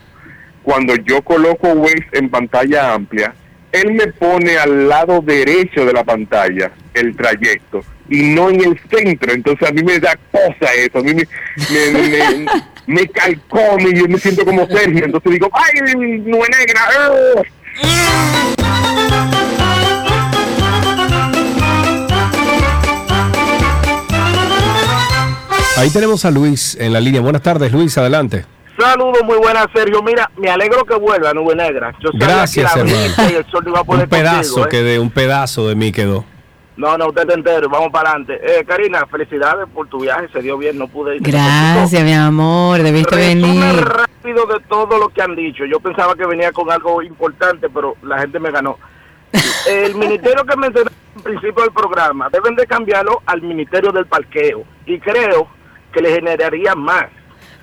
cuando 0.64 0.96
yo 0.96 1.22
coloco 1.22 1.70
Waze 1.70 2.06
en 2.14 2.30
pantalla 2.30 2.94
amplia, 2.94 3.34
él 3.72 3.94
me 3.94 4.08
pone 4.08 4.58
al 4.58 4.88
lado 4.88 5.22
derecho 5.22 5.86
de 5.86 5.94
la 5.94 6.04
pantalla 6.04 6.72
el 6.94 7.16
trayecto 7.16 7.84
y 8.10 8.24
no 8.24 8.50
en 8.50 8.62
el 8.62 8.80
centro. 8.90 9.34
Entonces 9.34 9.68
a 9.70 9.72
mí 9.74 9.84
me 9.84 10.00
da 10.00 10.18
cosa 10.32 10.74
eso, 10.74 11.00
a 11.00 11.04
mí 11.04 11.14
me, 11.14 11.28
me, 11.72 11.92
me, 11.92 12.10
me- 12.10 12.46
me 12.88 13.06
calcome 13.10 13.90
y 13.90 14.00
yo 14.00 14.08
me 14.08 14.18
siento 14.18 14.46
como 14.46 14.66
Sergio. 14.68 15.04
Entonces 15.06 15.32
digo, 15.34 15.50
¡ay, 15.54 15.82
nube 16.26 16.48
negra! 16.50 16.88
Ahí 25.78 25.92
tenemos 25.92 26.26
a 26.26 26.32
Luis 26.32 26.76
en 26.80 26.92
la 26.92 27.00
línea. 27.00 27.22
Buenas 27.22 27.44
tardes, 27.44 27.72
Luis, 27.72 27.96
adelante. 28.00 28.46
Saludos, 28.80 29.22
muy 29.24 29.38
buenas, 29.38 29.68
Sergio. 29.74 30.02
Mira, 30.02 30.30
me 30.36 30.50
alegro 30.50 30.84
que 30.86 30.96
vuelva 30.96 31.34
Nube 31.34 31.56
Negra. 31.56 31.94
Yo 32.00 32.10
sabía 32.12 32.28
Gracias, 32.28 32.74
que 32.74 32.84
la 32.84 32.90
hermano. 32.90 33.30
y 33.32 33.36
el 33.36 33.46
sol 33.52 33.64
iba 33.68 33.80
a 33.80 33.84
poner 33.84 34.04
Un 34.06 34.10
pedazo 34.10 34.54
contigo, 34.56 34.66
¿eh? 34.66 34.70
quedé, 34.70 35.00
un 35.00 35.12
pedazo 35.12 35.68
de 35.68 35.76
mí 35.76 35.92
quedó. 35.92 36.26
No, 36.78 36.98
no, 36.98 37.08
usted 37.10 37.28
te 37.28 37.34
entero. 37.36 37.70
Vamos 37.70 37.90
para 37.92 38.10
adelante. 38.10 38.40
Eh, 38.44 38.66
Karina, 38.66 39.06
felicidades 39.06 39.68
por 39.72 39.88
tu 39.88 40.00
viaje. 40.02 40.28
Se 40.34 40.42
dio 40.42 40.58
bien, 40.58 40.80
no 40.80 40.88
pude 40.88 41.18
ir. 41.18 41.22
Gracias, 41.22 42.04
mi 42.04 42.14
amor, 42.14 42.82
debiste 42.82 43.16
Resume 43.16 43.36
venir. 43.36 43.86
rápido 43.86 44.46
de 44.48 44.60
todo 44.68 44.98
lo 44.98 45.10
que 45.10 45.22
han 45.22 45.36
dicho. 45.36 45.64
Yo 45.66 45.80
pensaba 45.80 46.16
que 46.16 46.26
venía 46.26 46.52
con 46.52 46.72
algo 46.72 47.04
importante, 47.04 47.70
pero 47.70 47.96
la 48.02 48.18
gente 48.20 48.40
me 48.40 48.50
ganó. 48.50 48.80
El 49.68 49.94
ministerio 49.96 50.44
que 50.44 50.56
mencioné 50.58 50.90
al 51.18 51.22
principio 51.22 51.64
del 51.64 51.72
programa 51.72 52.30
deben 52.32 52.56
de 52.56 52.66
cambiarlo 52.66 53.22
al 53.28 53.44
ministerio 53.44 53.92
del 53.92 54.08
parqueo. 54.08 54.64
Y 54.88 55.00
creo 55.00 55.48
que 55.98 56.02
le 56.04 56.14
generaría 56.14 56.76
más. 56.76 57.06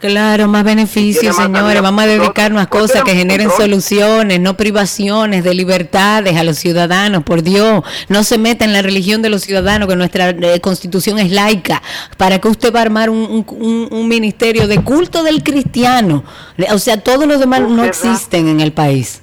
Claro, 0.01 0.49
más 0.49 0.65
beneficios, 0.65 1.35
señores. 1.35 1.81
Vamos 1.81 2.05
a 2.05 2.07
dedicarnos 2.07 2.63
a 2.63 2.67
cosas 2.67 3.05
que 3.05 3.15
generen 3.15 3.47
control. 3.49 3.71
soluciones, 3.71 4.39
no 4.39 4.55
privaciones 4.55 5.45
de 5.45 5.55
libertades 5.55 6.37
a 6.37 6.45
los 6.45 6.59
ciudadanos. 6.59 7.23
Por 7.23 7.43
Dios, 7.43 7.83
no 8.09 8.23
se 8.23 8.37
meta 8.37 8.67
en 8.67 8.75
la 8.75 8.83
religión 8.83 9.23
de 9.23 9.31
los 9.31 9.43
ciudadanos, 9.43 9.89
que 9.89 9.97
nuestra 9.97 10.29
eh, 10.31 10.61
constitución 10.61 11.19
es 11.19 11.31
laica. 11.31 11.81
¿Para 12.19 12.39
qué 12.39 12.49
usted 12.49 12.75
va 12.75 12.81
a 12.81 12.83
armar 12.83 13.09
un, 13.09 13.47
un- 13.49 13.89
un- 13.91 14.09
ministerio 14.09 14.67
de 14.69 14.77
culto 14.83 15.23
del 15.23 15.43
cristiano? 15.43 16.23
O 16.71 16.79
sea, 16.79 16.99
todos 17.01 17.27
los 17.27 17.41
demás 17.41 17.63
no 17.63 17.83
existen 17.85 18.49
en 18.49 18.61
el 18.61 18.73
país. 18.73 19.23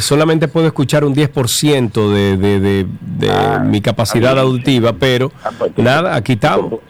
solamente 0.00 0.48
puedo 0.48 0.66
escuchar 0.66 1.04
un 1.04 1.14
10% 1.14 2.12
de, 2.12 2.36
de, 2.36 2.60
de, 2.60 2.86
de 3.00 3.30
Ah, 3.30 3.58
mi 3.64 3.80
capacidad 3.80 4.38
auditiva, 4.38 4.92
pero 4.92 5.30
nada, 5.76 6.16
aquí 6.16 6.32
estamos. 6.32 6.80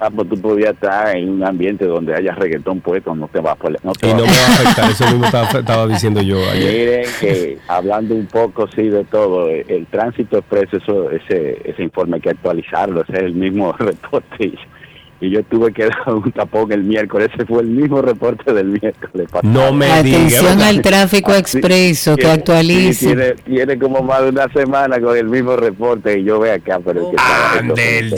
Ah, 0.00 0.10
pues 0.14 0.28
tú 0.28 0.40
podías 0.40 0.74
estar 0.74 1.16
en 1.16 1.28
un 1.28 1.44
ambiente 1.44 1.84
donde 1.84 2.14
haya 2.14 2.32
reggaetón 2.32 2.80
puesto, 2.80 3.16
no 3.16 3.26
te 3.26 3.40
va 3.40 3.52
a 3.52 3.56
no 3.82 3.92
te 3.92 4.08
Y 4.08 4.10
no 4.12 4.20
me 4.20 4.30
va 4.30 4.46
a 4.46 4.54
afectar, 4.54 4.90
eso 4.90 5.04
mismo 5.06 5.24
estaba, 5.24 5.48
estaba 5.48 5.86
diciendo 5.88 6.22
yo 6.22 6.38
ayer. 6.52 6.72
Miren 6.72 7.14
que 7.20 7.58
hablando 7.66 8.14
un 8.14 8.26
poco 8.26 8.68
sí 8.68 8.82
de 8.82 9.04
todo, 9.04 9.48
eh, 9.48 9.64
el 9.66 9.86
tránsito 9.86 10.38
expreso, 10.38 10.76
eso, 10.76 11.10
ese, 11.10 11.60
ese 11.64 11.82
informe 11.82 12.16
hay 12.16 12.20
que 12.20 12.30
actualizarlo, 12.30 13.02
ese 13.02 13.12
es 13.12 13.22
el 13.24 13.34
mismo 13.34 13.72
reporte. 13.78 14.52
Y, 15.20 15.30
yo 15.30 15.42
tuve 15.42 15.72
que 15.72 15.84
dar 16.06 16.14
un 16.14 16.30
tapón 16.32 16.70
el 16.72 16.84
miércoles, 16.84 17.30
ese 17.34 17.44
fue 17.44 17.62
el 17.62 17.68
mismo 17.68 18.00
reporte 18.02 18.52
del 18.52 18.66
miércoles. 18.80 19.28
pasado. 19.30 19.52
No 19.52 19.72
me 19.72 19.90
Atención 19.90 20.60
al 20.62 20.80
tráfico 20.82 21.32
Así- 21.32 21.40
expreso, 21.40 22.16
que 22.16 22.22
sí, 22.92 23.06
tiene, 23.06 23.32
tiene 23.44 23.78
como 23.78 24.02
más 24.02 24.22
de 24.22 24.28
una 24.30 24.48
semana 24.52 25.00
con 25.00 25.16
el 25.16 25.28
mismo 25.28 25.56
reporte 25.56 26.18
y 26.18 26.24
yo 26.24 26.38
ve 26.40 26.52
acá, 26.52 26.78
pero 26.84 27.00
es 27.02 27.08
que 27.08 27.16
estaba 27.16 27.54
esto 27.60 27.74
del 27.74 28.10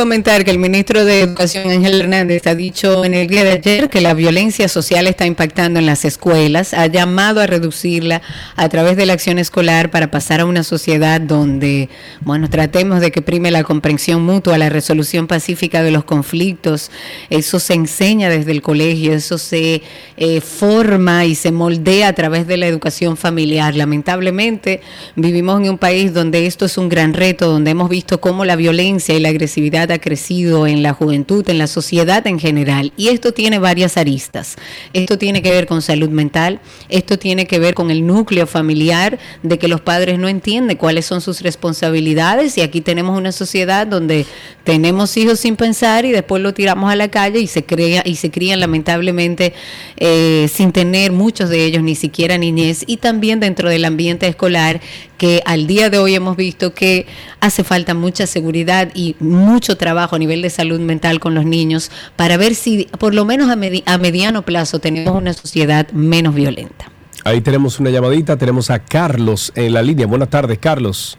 Comentar 0.00 0.46
que 0.46 0.50
el 0.50 0.58
ministro 0.58 1.04
de 1.04 1.20
Educación 1.20 1.68
Ángel 1.68 2.00
Hernández 2.00 2.46
ha 2.46 2.54
dicho 2.54 3.04
en 3.04 3.12
el 3.12 3.26
día 3.26 3.44
de 3.44 3.52
ayer 3.52 3.90
que 3.90 4.00
la 4.00 4.14
violencia 4.14 4.66
social 4.66 5.06
está 5.06 5.26
impactando 5.26 5.78
en 5.78 5.84
las 5.84 6.06
escuelas, 6.06 6.72
ha 6.72 6.86
llamado 6.86 7.42
a 7.42 7.46
reducirla 7.46 8.22
a 8.56 8.68
través 8.70 8.96
de 8.96 9.04
la 9.04 9.12
acción 9.12 9.38
escolar 9.38 9.90
para 9.90 10.10
pasar 10.10 10.40
a 10.40 10.46
una 10.46 10.62
sociedad 10.62 11.20
donde, 11.20 11.90
bueno, 12.22 12.48
tratemos 12.48 13.02
de 13.02 13.10
que 13.10 13.20
prime 13.20 13.50
la 13.50 13.62
comprensión 13.62 14.22
mutua, 14.22 14.56
la 14.56 14.70
resolución 14.70 15.26
pacífica 15.26 15.82
de 15.82 15.90
los 15.90 16.04
conflictos. 16.04 16.90
Eso 17.28 17.60
se 17.60 17.74
enseña 17.74 18.30
desde 18.30 18.52
el 18.52 18.62
colegio, 18.62 19.12
eso 19.12 19.36
se 19.36 19.82
eh, 20.16 20.40
forma 20.40 21.26
y 21.26 21.34
se 21.34 21.52
moldea 21.52 22.08
a 22.08 22.14
través 22.14 22.46
de 22.46 22.56
la 22.56 22.66
educación 22.66 23.18
familiar. 23.18 23.74
Lamentablemente 23.76 24.80
vivimos 25.14 25.60
en 25.60 25.68
un 25.68 25.78
país 25.78 26.14
donde 26.14 26.46
esto 26.46 26.64
es 26.64 26.78
un 26.78 26.88
gran 26.88 27.12
reto, 27.12 27.50
donde 27.50 27.72
hemos 27.72 27.90
visto 27.90 28.18
cómo 28.18 28.46
la 28.46 28.56
violencia 28.56 29.14
y 29.14 29.20
la 29.20 29.28
agresividad 29.28 29.89
ha 29.92 30.00
crecido 30.00 30.66
en 30.66 30.82
la 30.82 30.92
juventud, 30.92 31.48
en 31.48 31.58
la 31.58 31.66
sociedad 31.66 32.26
en 32.26 32.38
general. 32.38 32.92
Y 32.96 33.08
esto 33.08 33.32
tiene 33.32 33.58
varias 33.58 33.96
aristas. 33.96 34.56
Esto 34.92 35.18
tiene 35.18 35.42
que 35.42 35.50
ver 35.50 35.66
con 35.66 35.82
salud 35.82 36.08
mental, 36.08 36.60
esto 36.88 37.18
tiene 37.18 37.46
que 37.46 37.58
ver 37.58 37.74
con 37.74 37.90
el 37.90 38.06
núcleo 38.06 38.46
familiar, 38.46 39.18
de 39.42 39.58
que 39.58 39.68
los 39.68 39.80
padres 39.80 40.18
no 40.18 40.28
entienden 40.28 40.76
cuáles 40.76 41.06
son 41.06 41.20
sus 41.20 41.40
responsabilidades. 41.40 42.56
Y 42.58 42.62
aquí 42.62 42.80
tenemos 42.80 43.16
una 43.16 43.32
sociedad 43.32 43.86
donde 43.86 44.26
tenemos 44.64 45.16
hijos 45.16 45.40
sin 45.40 45.56
pensar 45.56 46.04
y 46.04 46.12
después 46.12 46.42
lo 46.42 46.54
tiramos 46.54 46.90
a 46.90 46.96
la 46.96 47.08
calle 47.08 47.40
y 47.40 47.46
se 47.46 47.64
crea 47.64 48.02
y 48.04 48.16
se 48.16 48.30
crían 48.30 48.60
lamentablemente 48.60 49.54
eh, 49.96 50.48
sin 50.52 50.72
tener 50.72 51.12
muchos 51.12 51.50
de 51.50 51.64
ellos 51.64 51.82
ni 51.82 51.94
siquiera 51.94 52.38
niñez 52.38 52.84
y 52.86 52.98
también 52.98 53.40
dentro 53.40 53.68
del 53.68 53.84
ambiente 53.84 54.26
escolar 54.26 54.80
que 55.18 55.42
al 55.44 55.66
día 55.66 55.90
de 55.90 55.98
hoy 55.98 56.14
hemos 56.14 56.36
visto 56.36 56.72
que 56.72 57.06
hace 57.40 57.64
falta 57.64 57.94
mucha 57.94 58.26
seguridad 58.26 58.90
y 58.94 59.16
mucho 59.20 59.76
trabajo 59.80 60.14
a 60.14 60.18
nivel 60.20 60.42
de 60.42 60.50
salud 60.50 60.78
mental 60.78 61.18
con 61.18 61.34
los 61.34 61.44
niños 61.44 61.90
para 62.14 62.36
ver 62.36 62.54
si 62.54 62.84
por 63.00 63.14
lo 63.14 63.24
menos 63.24 63.50
a, 63.50 63.56
medi- 63.56 63.82
a 63.86 63.98
mediano 63.98 64.42
plazo 64.42 64.78
tenemos 64.78 65.16
una 65.16 65.32
sociedad 65.32 65.88
menos 65.92 66.34
violenta. 66.34 66.84
Ahí 67.24 67.40
tenemos 67.40 67.80
una 67.80 67.90
llamadita, 67.90 68.36
tenemos 68.36 68.70
a 68.70 68.78
Carlos 68.78 69.52
en 69.56 69.72
la 69.74 69.82
línea. 69.82 70.06
Buenas 70.06 70.28
tardes, 70.30 70.58
Carlos. 70.58 71.18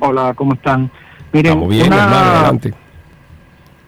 Hola, 0.00 0.32
¿cómo 0.34 0.54
están? 0.54 0.90
Miren, 1.32 1.52
Estamos 1.52 1.68
bien, 1.68 1.86
una- 1.88 2.04
hermano, 2.04 2.30
adelante. 2.30 2.74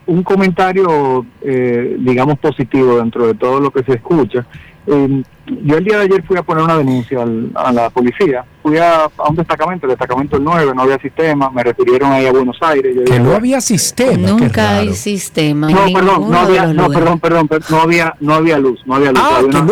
un 0.06 0.22
comentario, 0.22 1.26
eh, 1.42 1.96
digamos, 1.98 2.38
positivo 2.38 2.98
dentro 2.98 3.26
de 3.26 3.34
todo 3.34 3.60
lo 3.60 3.70
que 3.70 3.82
se 3.84 3.94
escucha. 3.94 4.46
Eh, 4.88 5.22
yo 5.64 5.76
el 5.78 5.84
día 5.84 5.98
de 5.98 6.04
ayer 6.04 6.22
fui 6.24 6.36
a 6.36 6.42
poner 6.42 6.62
una 6.64 6.76
denuncia 6.78 7.22
al- 7.22 7.50
a 7.54 7.72
la 7.72 7.90
policía. 7.90 8.44
Fui 8.62 8.78
a, 8.78 9.04
a 9.04 9.28
un 9.28 9.34
destacamento, 9.36 9.86
el 9.86 9.90
destacamento 9.90 10.36
del 10.36 10.44
9, 10.44 10.72
no 10.74 10.82
había 10.82 10.98
sistema, 10.98 11.50
me 11.50 11.62
refirieron 11.64 12.12
ahí 12.12 12.26
a 12.26 12.32
Buenos 12.32 12.56
Aires. 12.60 12.94
yo 12.94 13.04
Que 13.04 13.12
dije, 13.12 13.20
no 13.24 13.34
había 13.34 13.60
sistema. 13.60 14.28
Nunca 14.28 14.76
hay 14.78 14.94
sistema. 14.94 15.68
No, 15.68 15.84
perdón, 15.92 16.30
no 16.30 16.38
había, 16.38 16.66
no, 16.66 16.88
perdón, 16.88 17.18
perdón, 17.20 17.48
per- 17.48 17.62
no 17.70 17.80
había, 17.80 18.14
no 18.20 18.34
había 18.34 18.58
luz, 18.58 18.80
no 18.86 18.94
había 18.94 19.10
luz. 19.10 19.20
Ah, 19.24 19.36
había 19.38 19.50
que 19.50 19.56
una- 19.56 19.64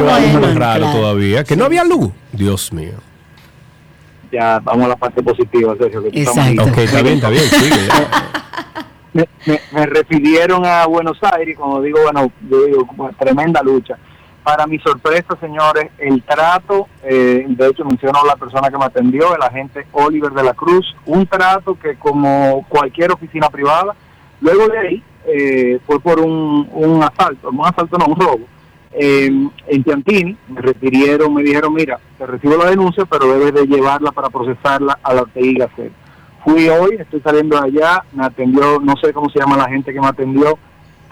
no 0.00 0.10
había, 0.14 0.54
raro 0.54 0.92
todavía, 0.92 1.44
que 1.44 1.56
no 1.56 1.64
había 1.66 1.84
luz. 1.84 2.10
Dios 2.32 2.72
mío. 2.72 2.92
Ya, 4.30 4.58
vamos 4.60 4.86
a 4.86 4.88
la 4.88 4.96
parte 4.96 5.22
positiva, 5.22 5.74
Sergio. 5.78 6.02
Que 6.10 6.22
Exacto. 6.22 6.40
ahí. 6.40 6.58
Ok, 6.58 6.78
está 6.78 7.02
bien, 7.02 7.14
está 7.16 7.28
bien, 7.28 7.42
sigue, 7.44 7.76
me, 9.12 9.28
me- 9.44 9.60
me 9.72 9.86
refirieron 9.86 10.64
a 10.64 10.86
Buenos 10.86 11.18
Aires 11.22 11.54
y 11.54 11.54
cuando 11.54 11.82
digo, 11.82 11.98
bueno, 12.02 12.32
yo 12.50 12.64
digo, 12.64 12.88
tremenda 13.18 13.62
lucha. 13.62 13.98
Para 14.42 14.66
mi 14.66 14.78
sorpresa, 14.80 15.36
señores, 15.40 15.90
el 15.98 16.20
trato, 16.22 16.88
eh, 17.04 17.44
de 17.46 17.68
hecho 17.68 17.84
menciono 17.84 18.20
a 18.22 18.26
la 18.26 18.36
persona 18.36 18.70
que 18.70 18.76
me 18.76 18.84
atendió, 18.84 19.36
el 19.36 19.42
agente 19.42 19.86
Oliver 19.92 20.32
de 20.32 20.42
la 20.42 20.52
Cruz, 20.52 20.96
un 21.06 21.26
trato 21.26 21.78
que 21.78 21.94
como 21.96 22.66
cualquier 22.68 23.12
oficina 23.12 23.48
privada, 23.50 23.94
luego 24.40 24.66
de 24.66 24.78
ahí 24.78 25.02
eh, 25.26 25.78
fue 25.86 26.00
por 26.00 26.18
un, 26.18 26.68
un 26.72 27.02
asalto, 27.04 27.50
un 27.50 27.64
asalto 27.64 27.96
no, 27.98 28.06
un 28.06 28.20
robo. 28.20 28.46
En 28.94 29.82
Piantini 29.84 30.36
me 30.48 30.60
refirieron, 30.60 31.32
me 31.32 31.42
dijeron, 31.42 31.72
mira, 31.72 31.98
te 32.18 32.26
recibo 32.26 32.56
la 32.56 32.70
denuncia, 32.70 33.06
pero 33.06 33.32
debes 33.32 33.54
de 33.54 33.66
llevarla 33.66 34.12
para 34.12 34.28
procesarla 34.28 34.98
a 35.02 35.14
la 35.14 35.24
Gasset. 35.34 35.92
Fui 36.44 36.68
hoy, 36.68 36.96
estoy 36.98 37.20
saliendo 37.20 37.58
de 37.58 37.68
allá, 37.68 38.04
me 38.12 38.26
atendió, 38.26 38.80
no 38.80 38.94
sé 38.96 39.12
cómo 39.12 39.30
se 39.30 39.38
llama 39.38 39.56
la 39.56 39.68
gente 39.68 39.92
que 39.92 40.00
me 40.00 40.08
atendió, 40.08 40.58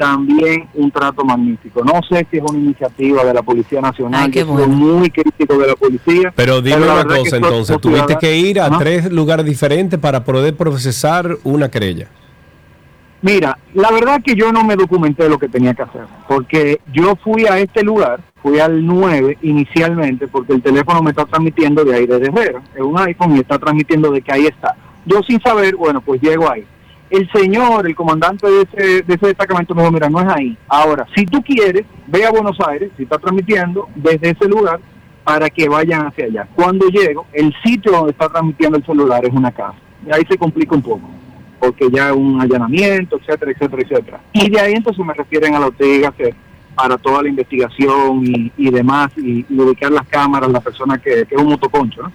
también 0.01 0.67
un 0.73 0.91
trato 0.91 1.23
magnífico. 1.27 1.85
No 1.85 2.01
sé 2.09 2.27
si 2.31 2.39
es 2.39 2.43
una 2.43 2.59
iniciativa 2.59 3.23
de 3.23 3.35
la 3.35 3.43
Policía 3.43 3.83
Nacional, 3.83 4.23
Ay, 4.25 4.31
qué 4.31 4.39
yo 4.41 4.47
soy 4.47 4.57
bueno. 4.57 4.75
muy 4.75 5.11
crítico 5.11 5.59
de 5.59 5.67
la 5.67 5.75
policía. 5.75 6.33
Pero 6.35 6.63
dime 6.63 6.87
la 6.87 7.03
una 7.03 7.05
cosa 7.05 7.37
entonces, 7.37 7.79
tuviste 7.83 8.17
que 8.19 8.35
ir 8.35 8.63
a 8.63 8.79
tres 8.79 9.13
lugares 9.13 9.45
diferentes 9.45 10.01
para 10.01 10.25
poder 10.25 10.57
procesar 10.57 11.37
una 11.45 11.71
querella. 11.71 12.09
Mira, 13.21 13.59
la 13.75 13.91
verdad 13.91 14.23
que 14.25 14.35
yo 14.35 14.51
no 14.51 14.65
me 14.65 14.75
documenté 14.75 15.29
lo 15.29 15.39
que 15.39 15.51
tenía 15.51 15.75
que 15.75 15.83
hacer, 15.83 16.07
porque 16.27 16.81
yo 16.91 17.15
fui 17.17 17.45
a 17.45 17.59
este 17.59 17.83
lugar, 17.83 18.21
fui 18.43 18.59
al 18.59 18.87
9 18.87 19.37
inicialmente, 19.43 20.29
porque 20.29 20.55
el 20.55 20.63
teléfono 20.63 21.03
me 21.03 21.11
está 21.11 21.27
transmitiendo 21.27 21.85
de 21.85 21.95
ahí 21.95 22.07
desde 22.07 22.29
Herrera, 22.29 22.63
es 22.75 22.81
un 22.81 22.99
iPhone 22.99 23.37
y 23.37 23.41
está 23.41 23.59
transmitiendo 23.59 24.11
de 24.11 24.23
que 24.23 24.33
ahí 24.33 24.47
está. 24.47 24.75
Yo 25.05 25.23
sin 25.25 25.39
saber, 25.43 25.77
bueno, 25.77 26.01
pues 26.01 26.23
llego 26.23 26.51
ahí. 26.51 26.65
El 27.11 27.29
señor, 27.33 27.87
el 27.87 27.95
comandante 27.95 28.47
de 28.47 28.63
ese, 28.63 29.03
de 29.03 29.15
ese 29.15 29.27
destacamento 29.27 29.75
me 29.75 29.83
dijo, 29.83 29.93
mira, 29.93 30.09
no 30.09 30.21
es 30.21 30.29
ahí. 30.29 30.57
Ahora, 30.69 31.07
si 31.15 31.27
tú 31.27 31.43
quieres, 31.43 31.85
ve 32.07 32.25
a 32.25 32.31
Buenos 32.31 32.57
Aires, 32.67 32.91
si 32.97 33.03
está 33.03 33.19
transmitiendo 33.19 33.89
desde 33.97 34.31
ese 34.31 34.49
lugar, 34.49 34.81
para 35.25 35.51
que 35.51 35.69
vayan 35.69 36.07
hacia 36.07 36.25
allá. 36.25 36.49
Cuando 36.55 36.87
llego, 36.89 37.27
el 37.33 37.55
sitio 37.63 37.93
donde 37.93 38.13
está 38.13 38.29
transmitiendo 38.29 38.79
el 38.79 38.87
celular 38.87 39.25
es 39.25 39.33
una 39.33 39.51
casa. 39.51 39.75
Y 40.07 40.15
ahí 40.15 40.23
se 40.29 40.39
complica 40.39 40.75
un 40.75 40.83
poco 40.83 41.09
porque 41.61 41.89
ya 41.93 42.13
un 42.15 42.41
allanamiento, 42.41 43.19
etcétera, 43.19 43.53
etcétera, 43.53 43.83
etcétera. 43.83 44.21
Y 44.33 44.51
de 44.51 44.61
ahí 44.61 44.73
entonces 44.73 45.05
me 45.05 45.13
refieren 45.13 45.55
a 45.55 45.71
que 45.71 46.07
hacer 46.07 46.35
para 46.75 46.97
toda 46.97 47.23
la 47.23 47.29
investigación 47.29 48.25
y, 48.25 48.51
y 48.57 48.71
demás, 48.71 49.11
y, 49.17 49.45
y 49.49 49.61
ubicar 49.61 49.93
las 49.93 50.07
cámaras, 50.09 50.51
la 50.51 50.61
persona 50.61 50.97
que, 50.97 51.27
que 51.27 51.35
es 51.35 51.41
un 51.41 51.49
motoconcho, 51.49 52.03
¿no? 52.03 52.13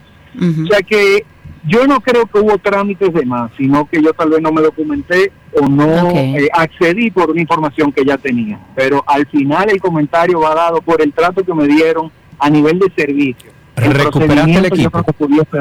O 0.64 0.68
sea 0.68 0.82
que 0.82 1.24
yo 1.68 1.88
no 1.88 2.00
creo 2.00 2.26
que 2.26 2.40
hubo 2.40 2.58
trámites 2.58 3.14
de 3.14 3.26
más, 3.26 3.52
sino 3.58 3.86
que 3.86 4.02
yo 4.02 4.14
tal 4.14 4.30
vez 4.30 4.42
no 4.42 4.52
me 4.52 4.62
documenté 4.62 5.32
o 5.60 5.68
no 5.68 6.12
eh, 6.12 6.48
accedí 6.54 7.10
por 7.12 7.32
una 7.32 7.42
información 7.42 7.92
que 7.92 8.06
ya 8.06 8.18
tenía. 8.18 8.60
Pero 8.76 9.04
al 9.08 9.26
final 9.28 9.70
el 9.70 9.82
comentario 9.82 10.40
va 10.40 10.54
dado 10.54 10.82
por 10.82 11.02
el 11.02 11.12
trato 11.14 11.44
que 11.44 11.54
me 11.54 11.68
dieron 11.68 12.12
a 12.40 12.50
nivel 12.50 12.80
de 12.80 12.92
servicio. 12.96 13.52
¿Recuperaste 13.76 14.02
el 14.02 14.12
procedimiento 14.12 14.76
yo 14.76 14.90
equipo? 14.90 15.60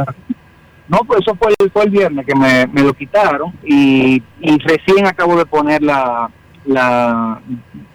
no, 0.88 0.98
pues 1.06 1.20
eso 1.20 1.34
fue 1.36 1.52
el, 1.58 1.70
fue 1.70 1.84
el 1.84 1.90
viernes 1.90 2.26
que 2.26 2.34
me, 2.34 2.66
me 2.66 2.82
lo 2.82 2.92
quitaron 2.92 3.52
y, 3.64 4.22
y 4.40 4.58
recién 4.58 5.06
acabo 5.06 5.36
de 5.36 5.46
poner 5.46 5.82
la, 5.82 6.30
la, 6.66 7.40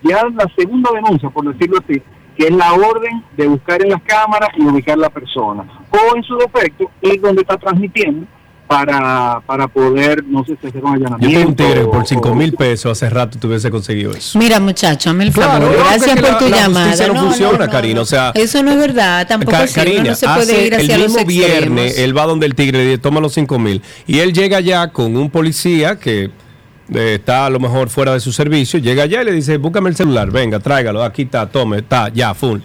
ya 0.04 0.24
la 0.36 0.52
segunda 0.58 0.90
denuncia, 0.94 1.30
por 1.30 1.46
decirlo 1.54 1.78
así, 1.78 2.02
que 2.40 2.48
es 2.48 2.52
la 2.56 2.72
orden 2.74 3.22
de 3.36 3.48
buscar 3.48 3.82
en 3.84 3.90
las 3.90 4.02
cámaras 4.04 4.50
y 4.58 4.64
ubicar 4.64 4.98
la 4.98 5.10
persona. 5.10 5.66
O 5.92 6.16
en 6.16 6.24
su 6.24 6.38
defecto, 6.38 6.90
ir 7.02 7.20
donde 7.20 7.42
está 7.42 7.58
transmitiendo 7.58 8.26
para, 8.66 9.42
para 9.46 9.68
poder, 9.68 10.24
no 10.26 10.46
sé 10.46 10.56
si 10.62 10.68
hacer 10.68 10.82
un 10.86 10.92
Yo 10.92 11.06
allanamiento. 11.08 11.38
tengo 11.38 11.50
un 11.50 11.56
tigre 11.56 11.82
que 11.82 11.88
por 11.88 12.04
o- 12.04 12.06
5 12.06 12.36
mil 12.36 12.54
pesos 12.54 12.92
hace 12.94 13.10
rato 13.10 13.38
tuviese 13.38 13.70
conseguido 13.70 14.12
eso. 14.14 14.40
Mira, 14.40 14.62
muchacho, 14.62 15.10
hazme 15.10 15.26
el 15.26 15.34
Claro, 15.34 15.66
favor. 15.66 15.76
Gracias 15.80 16.08
es 16.08 16.14
que 16.16 16.22
por 16.22 16.32
la- 16.32 16.38
tu 16.38 16.48
la 16.50 16.56
llamada. 16.56 17.08
no 17.08 17.14
No, 17.14 17.20
funciona, 17.24 17.58
no, 17.58 17.66
no, 17.66 17.72
Karina, 17.72 18.02
o 18.02 18.06
sea, 18.06 18.32
Eso 18.36 18.64
no 18.64 18.72
es 18.72 18.78
verdad, 18.78 19.28
tampoco 19.28 19.52
Ca- 19.52 19.68
sirve, 19.68 19.84
Karina, 19.96 20.04
no 20.12 20.16
se 20.16 20.26
puede 20.28 20.40
hace 20.42 20.68
ir 20.68 20.76
hacia 20.76 20.96
el 20.96 21.02
mismo 21.02 21.26
viernes, 21.26 21.98
él 22.00 22.18
va 22.18 22.26
donde 22.26 22.46
el 22.46 22.56
tigre 22.56 22.78
le 22.78 22.86
dice, 22.86 22.98
toma 23.00 23.20
los 23.20 23.34
5 23.34 23.60
mil. 23.60 23.82
Y 24.08 24.20
él 24.20 24.32
llega 24.32 24.58
allá 24.58 24.88
con 24.94 25.18
un 25.18 25.30
policía 25.30 25.98
que 26.00 26.30
eh, 26.94 27.16
está 27.16 27.46
a 27.46 27.50
lo 27.50 27.60
mejor 27.60 27.90
fuera 27.90 28.14
de 28.14 28.20
su 28.20 28.32
servicio, 28.32 28.80
llega 28.80 29.04
allá 29.04 29.22
y 29.22 29.26
le 29.26 29.32
dice, 29.32 29.58
búscame 29.58 29.90
el 29.90 29.96
celular, 29.96 30.32
venga, 30.32 30.60
tráigalo, 30.60 31.04
aquí 31.04 31.24
está, 31.24 31.48
tome, 31.48 31.80
está, 31.80 32.10
ya, 32.10 32.34
full. 32.34 32.60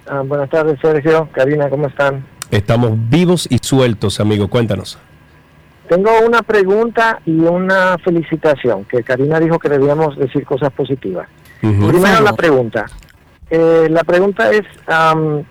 Ah, 0.07 0.23
buenas 0.25 0.49
tardes, 0.49 0.77
Sergio. 0.81 1.29
Karina, 1.33 1.69
¿cómo 1.69 1.87
están? 1.87 2.25
Estamos 2.49 2.91
vivos 3.09 3.45
y 3.49 3.57
sueltos, 3.61 4.21
amigo, 4.21 4.47
cuéntanos. 4.47 4.97
Tengo 5.89 6.09
una 6.25 6.41
pregunta 6.41 7.19
y 7.25 7.31
una 7.39 7.97
felicitación, 7.97 8.85
que 8.85 9.03
Karina 9.03 9.39
dijo 9.39 9.59
que 9.59 9.69
debíamos 9.69 10.17
decir 10.17 10.45
cosas 10.45 10.71
positivas. 10.71 11.27
Primero 11.61 12.21
la 12.21 12.33
pregunta. 12.33 12.85
Eh, 13.49 13.87
la 13.89 14.03
pregunta 14.03 14.51
es, 14.51 14.63
am, 14.87 15.43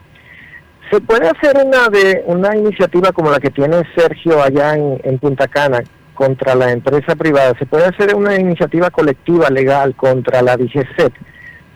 ¿se 0.91 1.01
puede 1.01 1.29
hacer 1.29 1.57
una 1.65 1.89
de 1.89 2.23
una 2.27 2.57
iniciativa 2.57 3.13
como 3.13 3.31
la 3.31 3.41
que 3.41 3.51
tiene 3.51 3.83
Sergio 3.97 4.43
allá 4.43 4.75
en, 4.75 5.01
en 5.03 5.19
Punta 5.19 5.49
Cana 5.49 5.83
contra 6.15 6.55
la 6.55 6.73
empresa 6.73 7.17
privada? 7.17 7.55
¿Se 7.59 7.67
puede 7.67 7.87
hacer 7.87 8.15
una 8.15 8.39
iniciativa 8.39 8.91
colectiva 8.91 9.49
legal 9.49 9.95
contra 9.95 10.43
la 10.43 10.57
DGCET 10.57 11.13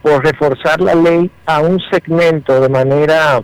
por 0.03 0.25
reforzar 0.25 0.81
la 0.81 0.95
ley 0.95 1.31
a 1.47 1.61
un 1.61 1.81
segmento 1.91 2.61
de 2.61 2.69
manera 2.69 3.43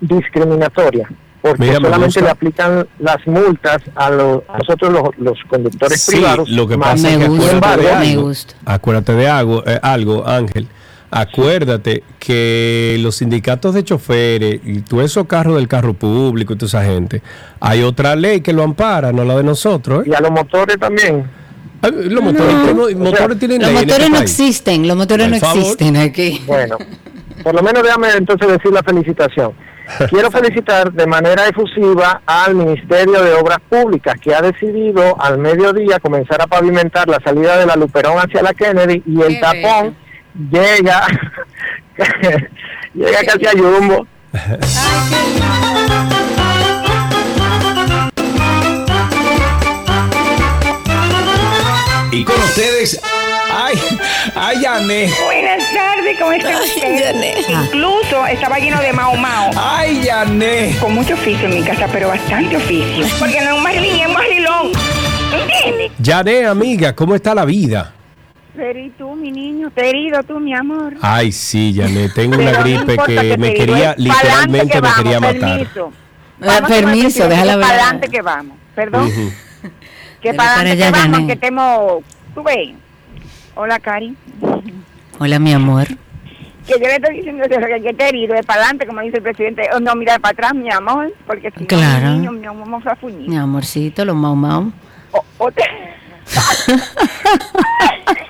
discriminatoria? 0.00 1.08
Porque 1.42 1.62
Mira, 1.62 1.80
me 1.80 1.86
solamente 1.86 2.06
gusta. 2.06 2.20
le 2.20 2.28
aplican 2.30 2.86
las 2.98 3.26
multas 3.26 3.78
a, 3.94 4.10
los- 4.10 4.42
a 4.48 4.58
nosotros 4.58 4.92
los, 4.92 5.08
los 5.18 5.38
conductores 5.48 6.00
Sí, 6.00 6.12
privados. 6.16 6.48
lo 6.50 6.68
que 6.68 6.76
pasa 6.76 7.08
es 7.10 7.16
que 7.16 7.24
Sin 7.26 7.34
acuérdate 7.40 7.82
de 7.82 7.90
algo, 7.92 8.32
acuérdate 8.66 9.12
de 9.14 9.28
algo, 9.28 9.62
eh, 9.66 9.78
algo, 9.82 10.26
Ángel. 10.28 10.68
Acuérdate 11.12 12.04
que 12.18 12.96
los 13.00 13.16
sindicatos 13.16 13.74
de 13.74 13.82
choferes 13.84 14.60
y 14.64 14.80
todos 14.80 15.04
esos 15.04 15.26
carros 15.26 15.56
del 15.56 15.66
carro 15.66 15.92
público 15.92 16.52
y 16.52 16.56
toda 16.56 16.68
esa 16.68 16.84
gente, 16.84 17.20
hay 17.58 17.82
otra 17.82 18.14
ley 18.16 18.40
que 18.42 18.52
lo 18.52 18.62
ampara, 18.62 19.12
no 19.12 19.24
la 19.24 19.36
de 19.36 19.42
nosotros. 19.42 20.06
¿eh? 20.06 20.10
Y 20.10 20.14
a 20.14 20.20
los 20.20 20.30
motores 20.30 20.78
también. 20.78 21.24
los 21.82 22.22
motores, 22.22 22.54
No. 22.96 23.04
motores 23.04 23.38
tienen 23.38 23.60
Los 23.62 23.72
ley 23.72 23.82
en 23.82 23.88
motores 23.88 23.98
este 23.98 24.08
no 24.10 24.16
país. 24.18 24.30
existen, 24.30 24.86
los 24.88 24.96
motores 24.96 25.28
no 25.30 25.38
favor. 25.38 25.58
existen 25.58 25.96
aquí. 25.96 26.42
Bueno, 26.46 26.76
por 27.42 27.54
lo 27.54 27.62
menos 27.62 27.82
déjame 27.82 28.08
entonces 28.16 28.46
decir 28.48 28.70
la 28.72 28.82
felicitación. 28.82 29.52
Quiero 30.08 30.30
felicitar 30.30 30.92
de 30.92 31.06
manera 31.06 31.46
efusiva 31.46 32.22
al 32.26 32.54
Ministerio 32.54 33.22
de 33.22 33.32
Obras 33.34 33.58
Públicas 33.68 34.14
que 34.20 34.34
ha 34.34 34.40
decidido 34.40 35.20
al 35.20 35.38
mediodía 35.38 35.98
comenzar 35.98 36.40
a 36.42 36.46
pavimentar 36.46 37.08
la 37.08 37.18
salida 37.24 37.58
de 37.58 37.66
la 37.66 37.76
Luperón 37.76 38.18
hacia 38.18 38.42
la 38.42 38.54
Kennedy 38.54 39.02
y 39.06 39.22
el 39.22 39.40
tapón 39.40 39.96
llega 40.50 41.06
llega 42.94 43.18
casi 43.24 43.46
a 43.46 43.52
Jumbo. 43.52 44.06
Y 52.12 52.24
con 52.24 52.36
ustedes, 52.36 53.00
ay, 53.52 53.74
ay, 54.34 54.60
Yané. 54.62 55.10
Buenas 55.24 55.62
tardes, 55.74 56.18
¿cómo 56.18 56.32
está 56.32 56.60
usted? 56.60 57.14
Incluso 57.48 58.26
estaba 58.26 58.58
lleno 58.58 58.80
de 58.80 58.92
mao 58.92 59.14
mao. 59.16 59.50
Ay, 59.56 60.02
Yané. 60.04 60.76
Con 60.80 60.94
mucho 60.94 61.14
oficio 61.14 61.48
en 61.48 61.54
mi 61.54 61.62
casa, 61.62 61.88
pero 61.92 62.08
bastante 62.08 62.56
oficio. 62.56 63.06
Porque 63.18 63.40
no 63.40 63.56
es 63.56 63.62
Marilyn, 63.62 64.00
es 64.00 64.08
Marilón. 64.08 64.72
¿Entiendes? 65.32 65.92
Yané, 65.98 66.46
amiga, 66.46 66.94
¿cómo 66.94 67.14
está 67.14 67.34
la 67.34 67.44
vida? 67.44 67.92
Pero 68.56 68.78
y 68.78 68.90
tú, 68.90 69.14
mi 69.14 69.30
niño, 69.30 69.70
herido 69.76 70.22
tú, 70.22 70.38
mi 70.38 70.54
amor. 70.54 70.94
Ay, 71.00 71.32
sí, 71.32 71.72
Yané, 71.72 72.08
tengo 72.10 72.36
Pero 72.36 72.50
una 72.50 72.62
gripe 72.62 72.96
que 73.06 73.16
que 73.16 73.38
me 73.38 73.54
quería, 73.54 73.92
es 73.92 73.98
literalmente 73.98 74.68
que 74.68 74.74
me 74.74 74.80
vamos, 74.80 74.96
quería 75.02 75.20
matar. 75.20 75.58
Permiso. 75.58 75.92
Vamos 76.38 76.62
a 76.62 76.66
permiso, 76.66 77.28
déjala 77.28 77.44
que 77.44 77.50
hablar. 77.52 77.68
para 77.68 77.82
adelante 77.82 78.08
que 78.08 78.22
vamos. 78.22 78.56
Perdón. 78.74 79.06
Ujú. 79.06 79.32
Que 80.20 80.34
para 80.34 80.48
para 80.56 80.70
adelante 80.70 80.84
allá, 80.84 80.92
que 80.92 81.08
vamos, 81.08 81.26
que 81.26 81.32
estemos... 81.32 82.04
Tú 82.34 82.42
ves. 82.42 82.70
Hola, 83.62 83.78
Cari. 83.78 84.16
Hola, 85.18 85.38
mi 85.38 85.52
amor. 85.52 85.86
Que 86.66 86.72
yo 86.72 86.78
le 86.78 86.94
estoy 86.96 87.16
diciendo 87.16 87.44
eso, 87.44 87.60
que 87.60 87.94
he 88.04 88.08
herido, 88.08 88.34
de 88.34 88.42
para 88.42 88.60
adelante, 88.62 88.86
como 88.86 89.02
dice 89.02 89.18
el 89.18 89.22
presidente. 89.22 89.68
O 89.76 89.80
no, 89.80 89.94
mira 89.96 90.18
para 90.18 90.32
atrás, 90.32 90.54
mi 90.54 90.72
amor, 90.72 91.12
porque 91.26 91.50
si 91.54 91.66
Claro. 91.66 92.06
no, 92.06 92.12
mi 92.12 92.18
niño, 92.20 92.32
mi 92.32 92.46
amor, 92.46 92.82
a 92.88 92.96
fuñir. 92.96 93.28
Mi 93.28 93.36
amorcito, 93.36 94.02
los 94.06 94.16
mau 94.16 94.34
mau. 94.34 94.72
O 95.36 95.52
te- 95.52 95.62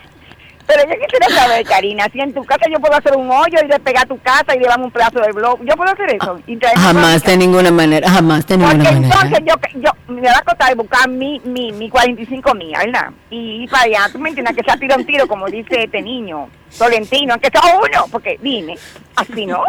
Pero 0.72 0.84
yo 0.88 1.00
quisiera 1.04 1.26
sabes, 1.30 1.68
Karina, 1.68 2.06
si 2.12 2.20
en 2.20 2.32
tu 2.32 2.44
casa 2.44 2.66
yo 2.70 2.78
puedo 2.78 2.94
hacer 2.94 3.16
un 3.16 3.28
hoyo 3.28 3.58
y 3.64 3.66
despegar 3.66 4.06
tu 4.06 4.16
casa 4.20 4.54
y 4.54 4.60
llevarme 4.60 4.84
un 4.84 4.92
pedazo 4.92 5.18
de 5.18 5.32
blog, 5.32 5.58
yo 5.64 5.74
puedo 5.76 5.90
hacer 5.90 6.14
eso. 6.14 6.38
Y 6.46 6.56
Jamás 6.76 7.24
de 7.24 7.36
ninguna 7.36 7.72
manera, 7.72 8.08
jamás 8.08 8.46
de 8.46 8.56
ninguna 8.56 8.76
Porque 8.84 8.92
manera. 8.94 9.14
entonces 9.20 9.40
yo, 9.46 9.80
yo 9.80 9.90
me 10.14 10.20
voy 10.20 10.28
a 10.28 10.38
acostar 10.38 10.70
y 10.70 10.76
buscar 10.76 11.08
mi, 11.08 11.40
mi, 11.40 11.72
mi 11.72 11.90
45 11.90 12.54
mía, 12.54 12.78
¿verdad? 12.84 13.10
Y 13.30 13.66
para 13.66 13.82
allá, 13.82 14.08
tú 14.12 14.20
me 14.20 14.28
entiendes, 14.28 14.54
que 14.56 14.62
sea 14.62 14.76
tiro 14.76 14.94
un 14.94 15.04
tiro, 15.04 15.26
como 15.26 15.46
dice 15.46 15.82
este 15.82 16.00
niño, 16.02 16.48
Tolentino, 16.78 17.32
aunque 17.32 17.50
sea 17.50 17.62
uno, 17.76 18.06
porque 18.12 18.38
dime, 18.40 18.76
así 19.16 19.46
no. 19.46 19.64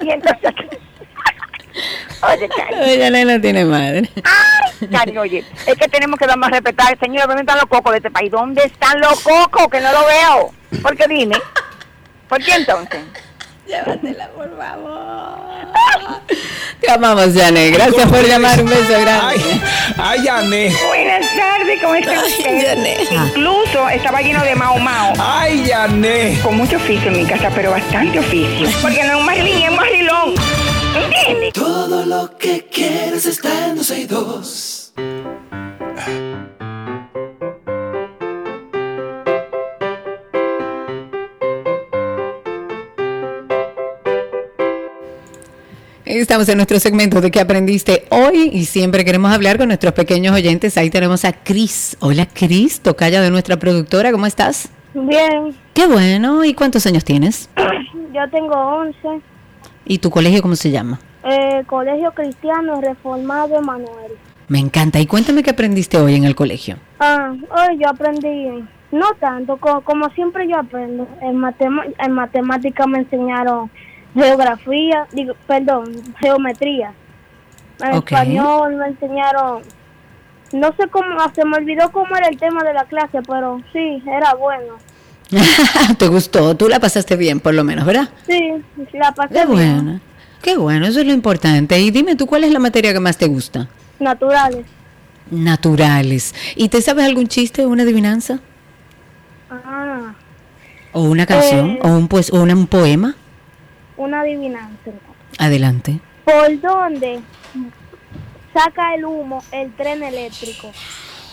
Y 0.00 0.10
entonces, 0.10 0.52
oye, 2.22 2.48
Cari, 2.48 2.90
Ella 2.90 3.24
no 3.24 3.40
tiene 3.40 3.64
madre. 3.64 4.10
Cari, 4.90 5.18
oye, 5.18 5.44
es 5.66 5.74
que 5.76 5.88
tenemos 5.88 6.18
que 6.18 6.26
dar 6.26 6.38
más 6.38 6.50
respetar. 6.50 6.98
Señora, 6.98 7.26
¿dónde 7.26 7.42
están 7.42 7.58
los 7.58 7.66
cocos 7.66 7.92
de 7.92 7.98
este 7.98 8.10
país? 8.10 8.30
¿Dónde 8.30 8.62
están 8.64 9.00
los 9.00 9.20
cocos? 9.20 9.68
Que 9.70 9.80
no 9.80 9.92
lo 9.92 10.06
veo. 10.06 10.52
Porque 10.82 11.06
dime, 11.08 11.36
¿por 12.28 12.42
qué 12.42 12.54
entonces? 12.54 13.00
Llévatela, 13.66 14.28
por 14.28 14.56
favor. 14.58 15.38
Te 16.80 16.90
amamos. 16.90 17.32
Gracias 17.32 18.08
por 18.10 18.22
llamar. 18.26 18.60
Un 18.60 18.68
beso 18.68 19.00
grande. 19.00 19.60
Ay, 19.96 20.22
Yané. 20.22 20.72
Buenas 20.86 21.26
tardes, 21.34 21.80
¿cómo 21.82 21.94
está 21.94 22.12
usted? 22.26 23.10
Incluso 23.10 23.88
estaba 23.88 24.20
lleno 24.20 24.42
de 24.44 24.54
mao 24.54 24.78
mao. 24.78 25.14
Ay, 25.18 25.64
Yané. 25.64 26.38
Con 26.42 26.56
mucho 26.58 26.76
oficio 26.76 27.10
en 27.10 27.22
mi 27.22 27.26
casa, 27.26 27.50
pero 27.54 27.70
bastante 27.70 28.18
oficio. 28.18 28.68
Porque 28.82 29.02
no 29.02 29.14
es 29.14 29.16
un 29.16 29.24
marilín, 29.24 29.62
es 29.62 29.70
un 29.70 29.76
marilón. 29.76 30.34
¿Entiendes? 30.94 31.52
Todo 31.52 32.04
lo 32.06 32.36
que 32.38 32.66
quieres 32.70 33.26
está 33.26 33.68
en 33.68 33.76
12 33.76 34.00
y 34.00 34.06
2. 34.06 34.92
Estamos 46.06 46.48
en 46.50 46.56
nuestro 46.56 46.78
segmento 46.78 47.20
de 47.20 47.30
qué 47.30 47.40
aprendiste 47.40 48.04
hoy 48.10 48.50
y 48.52 48.66
siempre 48.66 49.04
queremos 49.04 49.32
hablar 49.32 49.56
con 49.56 49.68
nuestros 49.68 49.94
pequeños 49.94 50.34
oyentes. 50.34 50.76
Ahí 50.76 50.90
tenemos 50.90 51.24
a 51.24 51.32
Cris. 51.32 51.96
Hola 52.00 52.26
Cris, 52.26 52.80
tocaya 52.80 53.22
de 53.22 53.30
nuestra 53.30 53.56
productora. 53.58 54.12
¿Cómo 54.12 54.26
estás? 54.26 54.68
Bien, 54.92 55.56
Qué 55.72 55.86
bueno. 55.86 56.44
¿Y 56.44 56.54
cuántos 56.54 56.86
años 56.86 57.04
tienes? 57.04 57.48
yo 58.12 58.20
tengo 58.30 58.54
11. 58.54 59.22
¿Y 59.84 59.98
tu 59.98 60.10
colegio 60.10 60.42
cómo 60.42 60.56
se 60.56 60.70
llama? 60.70 60.98
Eh, 61.24 61.62
Colegio 61.66 62.12
Cristiano 62.12 62.80
Reformado 62.80 63.56
Emanuel. 63.56 64.12
Me 64.48 64.58
encanta. 64.58 65.00
Y 65.00 65.06
cuéntame 65.06 65.42
qué 65.42 65.50
aprendiste 65.50 65.96
hoy 65.98 66.14
en 66.16 66.24
el 66.24 66.34
colegio. 66.34 66.76
Ah, 67.00 67.32
hoy 67.50 67.78
yo 67.78 67.88
aprendí, 67.88 68.64
no 68.92 69.06
tanto, 69.18 69.56
co- 69.56 69.80
como 69.82 70.08
siempre 70.10 70.46
yo 70.48 70.58
aprendo. 70.58 71.08
En, 71.22 71.36
matema- 71.36 71.84
en 71.98 72.12
matemática 72.12 72.86
me 72.86 72.98
enseñaron 72.98 73.70
geografía, 74.14 75.06
digo, 75.12 75.34
perdón, 75.46 75.92
geometría. 76.20 76.92
En 77.80 77.94
español 78.20 78.76
me 78.76 78.86
enseñaron, 78.88 79.62
no 80.52 80.68
sé 80.76 80.88
cómo, 80.88 81.16
se 81.34 81.44
me 81.44 81.56
olvidó 81.56 81.90
cómo 81.90 82.14
era 82.16 82.28
el 82.28 82.38
tema 82.38 82.62
de 82.62 82.72
la 82.74 82.84
clase, 82.84 83.18
pero 83.26 83.60
sí, 83.72 84.02
era 84.06 84.34
bueno. 84.34 84.74
¿Te 85.98 86.08
gustó? 86.08 86.54
Tú 86.56 86.68
la 86.68 86.80
pasaste 86.80 87.16
bien, 87.16 87.40
por 87.40 87.54
lo 87.54 87.64
menos, 87.64 87.84
¿verdad? 87.86 88.08
Sí, 88.26 88.52
la 88.92 89.12
pasé 89.12 89.34
Qué 89.34 89.46
bien. 89.46 89.48
bueno. 89.48 90.00
Qué 90.42 90.56
bueno, 90.56 90.86
eso 90.86 91.00
es 91.00 91.06
lo 91.06 91.12
importante. 91.12 91.78
Y 91.80 91.90
dime 91.90 92.16
tú, 92.16 92.26
¿cuál 92.26 92.44
es 92.44 92.52
la 92.52 92.58
materia 92.58 92.92
que 92.92 93.00
más 93.00 93.16
te 93.16 93.26
gusta? 93.26 93.68
Naturales. 93.98 94.66
Naturales. 95.30 96.34
¿Y 96.54 96.68
te 96.68 96.82
sabes 96.82 97.06
algún 97.06 97.28
chiste 97.28 97.64
o 97.64 97.68
una 97.70 97.82
adivinanza? 97.84 98.40
Ah, 99.50 100.12
¿O 100.92 101.02
una 101.02 101.24
canción? 101.26 101.70
Eh. 101.70 101.78
¿O 101.82 101.88
un, 101.88 102.08
pues, 102.08 102.30
o 102.32 102.42
una- 102.42 102.54
un 102.54 102.66
poema? 102.66 103.16
una 103.96 104.20
adivinanza. 104.20 104.90
Adelante. 105.38 106.00
¿Por 106.24 106.60
dónde 106.60 107.20
saca 108.52 108.94
el 108.96 109.04
humo 109.04 109.42
el 109.52 109.72
tren 109.74 110.02
eléctrico? 110.02 110.70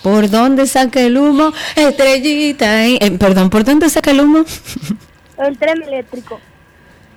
¿Por 0.02 0.30
dónde 0.30 0.66
saca 0.66 1.02
el 1.02 1.18
humo? 1.18 1.54
Estrellita. 1.76 2.88
eh, 2.88 3.18
perdón, 3.20 3.50
¿por 3.50 3.64
dónde 3.64 3.90
saca 3.90 4.12
el 4.12 4.22
humo? 4.22 4.44
El 5.38 5.58
tren 5.58 5.82
eléctrico. 5.82 6.40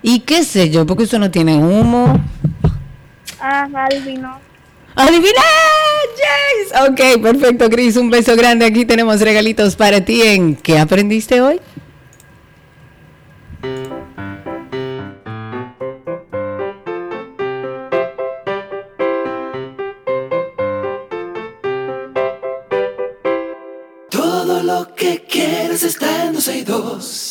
¿Y 0.00 0.20
qué 0.20 0.44
sé 0.44 0.70
yo? 0.70 0.86
Porque 0.86 1.04
eso 1.04 1.18
no 1.18 1.30
tiene 1.30 1.56
humo. 1.56 2.18
Ah, 3.38 3.68
adivinó. 3.74 4.38
¡Adiviné! 4.94 5.28
¡Yes! 6.16 6.80
Ok, 6.88 7.20
perfecto, 7.22 7.68
Cris. 7.68 7.96
Un 7.96 8.08
beso 8.08 8.34
grande. 8.36 8.64
Aquí 8.64 8.86
tenemos 8.86 9.20
regalitos 9.20 9.76
para 9.76 10.00
ti 10.02 10.22
en 10.22 10.56
¿Qué 10.56 10.78
aprendiste 10.78 11.42
hoy? 11.42 11.60
Quieres 25.74 25.96
está 25.96 26.26
en 26.26 26.34
12 26.34 27.23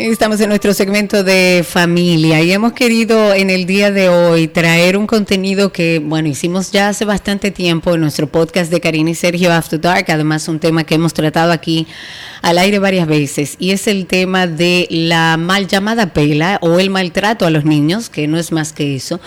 Estamos 0.00 0.40
en 0.40 0.48
nuestro 0.48 0.72
segmento 0.74 1.24
de 1.24 1.66
familia 1.68 2.40
y 2.40 2.52
hemos 2.52 2.72
querido 2.72 3.34
en 3.34 3.50
el 3.50 3.66
día 3.66 3.90
de 3.90 4.08
hoy 4.08 4.46
traer 4.46 4.96
un 4.96 5.08
contenido 5.08 5.72
que, 5.72 5.98
bueno, 5.98 6.28
hicimos 6.28 6.70
ya 6.70 6.88
hace 6.88 7.04
bastante 7.04 7.50
tiempo 7.50 7.92
en 7.96 8.02
nuestro 8.02 8.28
podcast 8.28 8.70
de 8.70 8.80
Karina 8.80 9.10
y 9.10 9.16
Sergio 9.16 9.52
After 9.52 9.80
Dark, 9.80 10.04
además 10.06 10.46
un 10.46 10.60
tema 10.60 10.84
que 10.84 10.94
hemos 10.94 11.14
tratado 11.14 11.50
aquí 11.50 11.88
al 12.42 12.58
aire 12.58 12.78
varias 12.78 13.08
veces 13.08 13.56
y 13.58 13.72
es 13.72 13.88
el 13.88 14.06
tema 14.06 14.46
de 14.46 14.86
la 14.88 15.36
mal 15.36 15.66
llamada 15.66 16.12
pela 16.12 16.60
o 16.62 16.78
el 16.78 16.90
maltrato 16.90 17.44
a 17.44 17.50
los 17.50 17.64
niños, 17.64 18.08
que 18.08 18.28
no 18.28 18.38
es 18.38 18.52
más 18.52 18.72
que 18.72 18.94
eso. 18.94 19.20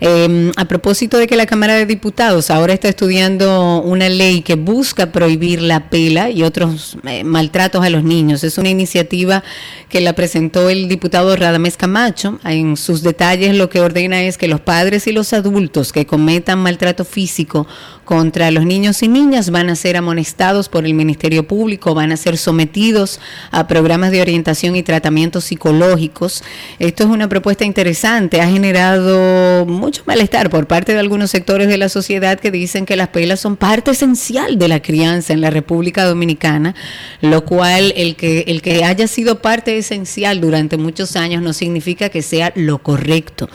Eh, 0.00 0.52
a 0.56 0.66
propósito 0.66 1.16
de 1.16 1.26
que 1.26 1.36
la 1.36 1.46
Cámara 1.46 1.74
de 1.74 1.86
Diputados 1.86 2.50
ahora 2.50 2.74
está 2.74 2.90
estudiando 2.90 3.80
una 3.80 4.10
ley 4.10 4.42
que 4.42 4.56
busca 4.56 5.10
prohibir 5.10 5.62
la 5.62 5.88
pela 5.88 6.28
y 6.28 6.42
otros 6.42 6.98
eh, 7.04 7.24
maltratos 7.24 7.82
a 7.82 7.88
los 7.88 8.04
niños. 8.04 8.44
Es 8.44 8.58
una 8.58 8.68
iniciativa 8.68 9.42
que 9.88 10.02
la 10.02 10.17
presentó 10.18 10.68
el 10.68 10.88
diputado 10.88 11.36
Radamés 11.36 11.76
Camacho. 11.76 12.40
En 12.42 12.76
sus 12.76 13.04
detalles 13.04 13.54
lo 13.54 13.70
que 13.70 13.80
ordena 13.80 14.20
es 14.22 14.36
que 14.36 14.48
los 14.48 14.60
padres 14.60 15.06
y 15.06 15.12
los 15.12 15.32
adultos 15.32 15.92
que 15.92 16.06
cometan 16.06 16.58
maltrato 16.58 17.04
físico 17.04 17.68
contra 18.04 18.50
los 18.50 18.66
niños 18.66 19.00
y 19.04 19.06
niñas 19.08 19.50
van 19.50 19.70
a 19.70 19.76
ser 19.76 19.96
amonestados 19.96 20.68
por 20.68 20.86
el 20.86 20.94
Ministerio 20.94 21.46
Público, 21.46 21.94
van 21.94 22.10
a 22.10 22.16
ser 22.16 22.36
sometidos 22.36 23.20
a 23.52 23.68
programas 23.68 24.10
de 24.10 24.20
orientación 24.20 24.74
y 24.74 24.82
tratamientos 24.82 25.44
psicológicos. 25.44 26.42
Esto 26.80 27.04
es 27.04 27.10
una 27.10 27.28
propuesta 27.28 27.64
interesante, 27.64 28.40
ha 28.40 28.48
generado 28.48 29.66
mucho 29.66 30.02
malestar 30.06 30.50
por 30.50 30.66
parte 30.66 30.94
de 30.94 30.98
algunos 30.98 31.30
sectores 31.30 31.68
de 31.68 31.76
la 31.76 31.88
sociedad 31.88 32.40
que 32.40 32.50
dicen 32.50 32.86
que 32.86 32.96
las 32.96 33.08
pelas 33.08 33.38
son 33.38 33.56
parte 33.56 33.92
esencial 33.92 34.58
de 34.58 34.66
la 34.66 34.80
crianza 34.80 35.32
en 35.32 35.42
la 35.42 35.50
República 35.50 36.04
Dominicana, 36.04 36.74
lo 37.20 37.44
cual 37.44 37.92
el 37.94 38.16
que 38.16 38.46
el 38.48 38.62
que 38.62 38.82
haya 38.82 39.06
sido 39.06 39.42
parte 39.42 39.78
esencial 39.78 40.07
durante 40.40 40.76
muchos 40.76 41.16
años 41.16 41.42
no 41.42 41.52
significa 41.52 42.08
que 42.08 42.22
sea 42.22 42.52
lo 42.54 42.78
correcto. 42.78 43.48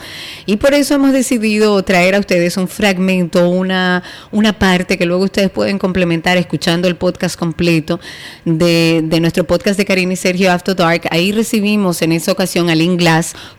Y 0.46 0.56
por 0.56 0.74
eso 0.74 0.94
hemos 0.94 1.12
decidido 1.12 1.82
traer 1.82 2.14
a 2.14 2.20
ustedes 2.20 2.56
un 2.56 2.68
fragmento, 2.68 3.48
una, 3.48 4.02
una 4.30 4.58
parte 4.58 4.96
que 4.98 5.06
luego 5.06 5.24
ustedes 5.24 5.50
pueden 5.50 5.78
complementar 5.78 6.36
escuchando 6.36 6.88
el 6.88 6.96
podcast 6.96 7.38
completo 7.38 8.00
de, 8.44 9.02
de 9.04 9.20
nuestro 9.20 9.44
podcast 9.44 9.78
de 9.78 9.84
Karina 9.84 10.12
y 10.12 10.16
Sergio 10.16 10.52
After 10.52 10.74
Dark. 10.74 11.02
Ahí 11.10 11.32
recibimos 11.32 12.02
en 12.02 12.12
esa 12.12 12.32
ocasión 12.32 12.70
a 12.70 12.74
Lynn 12.74 12.98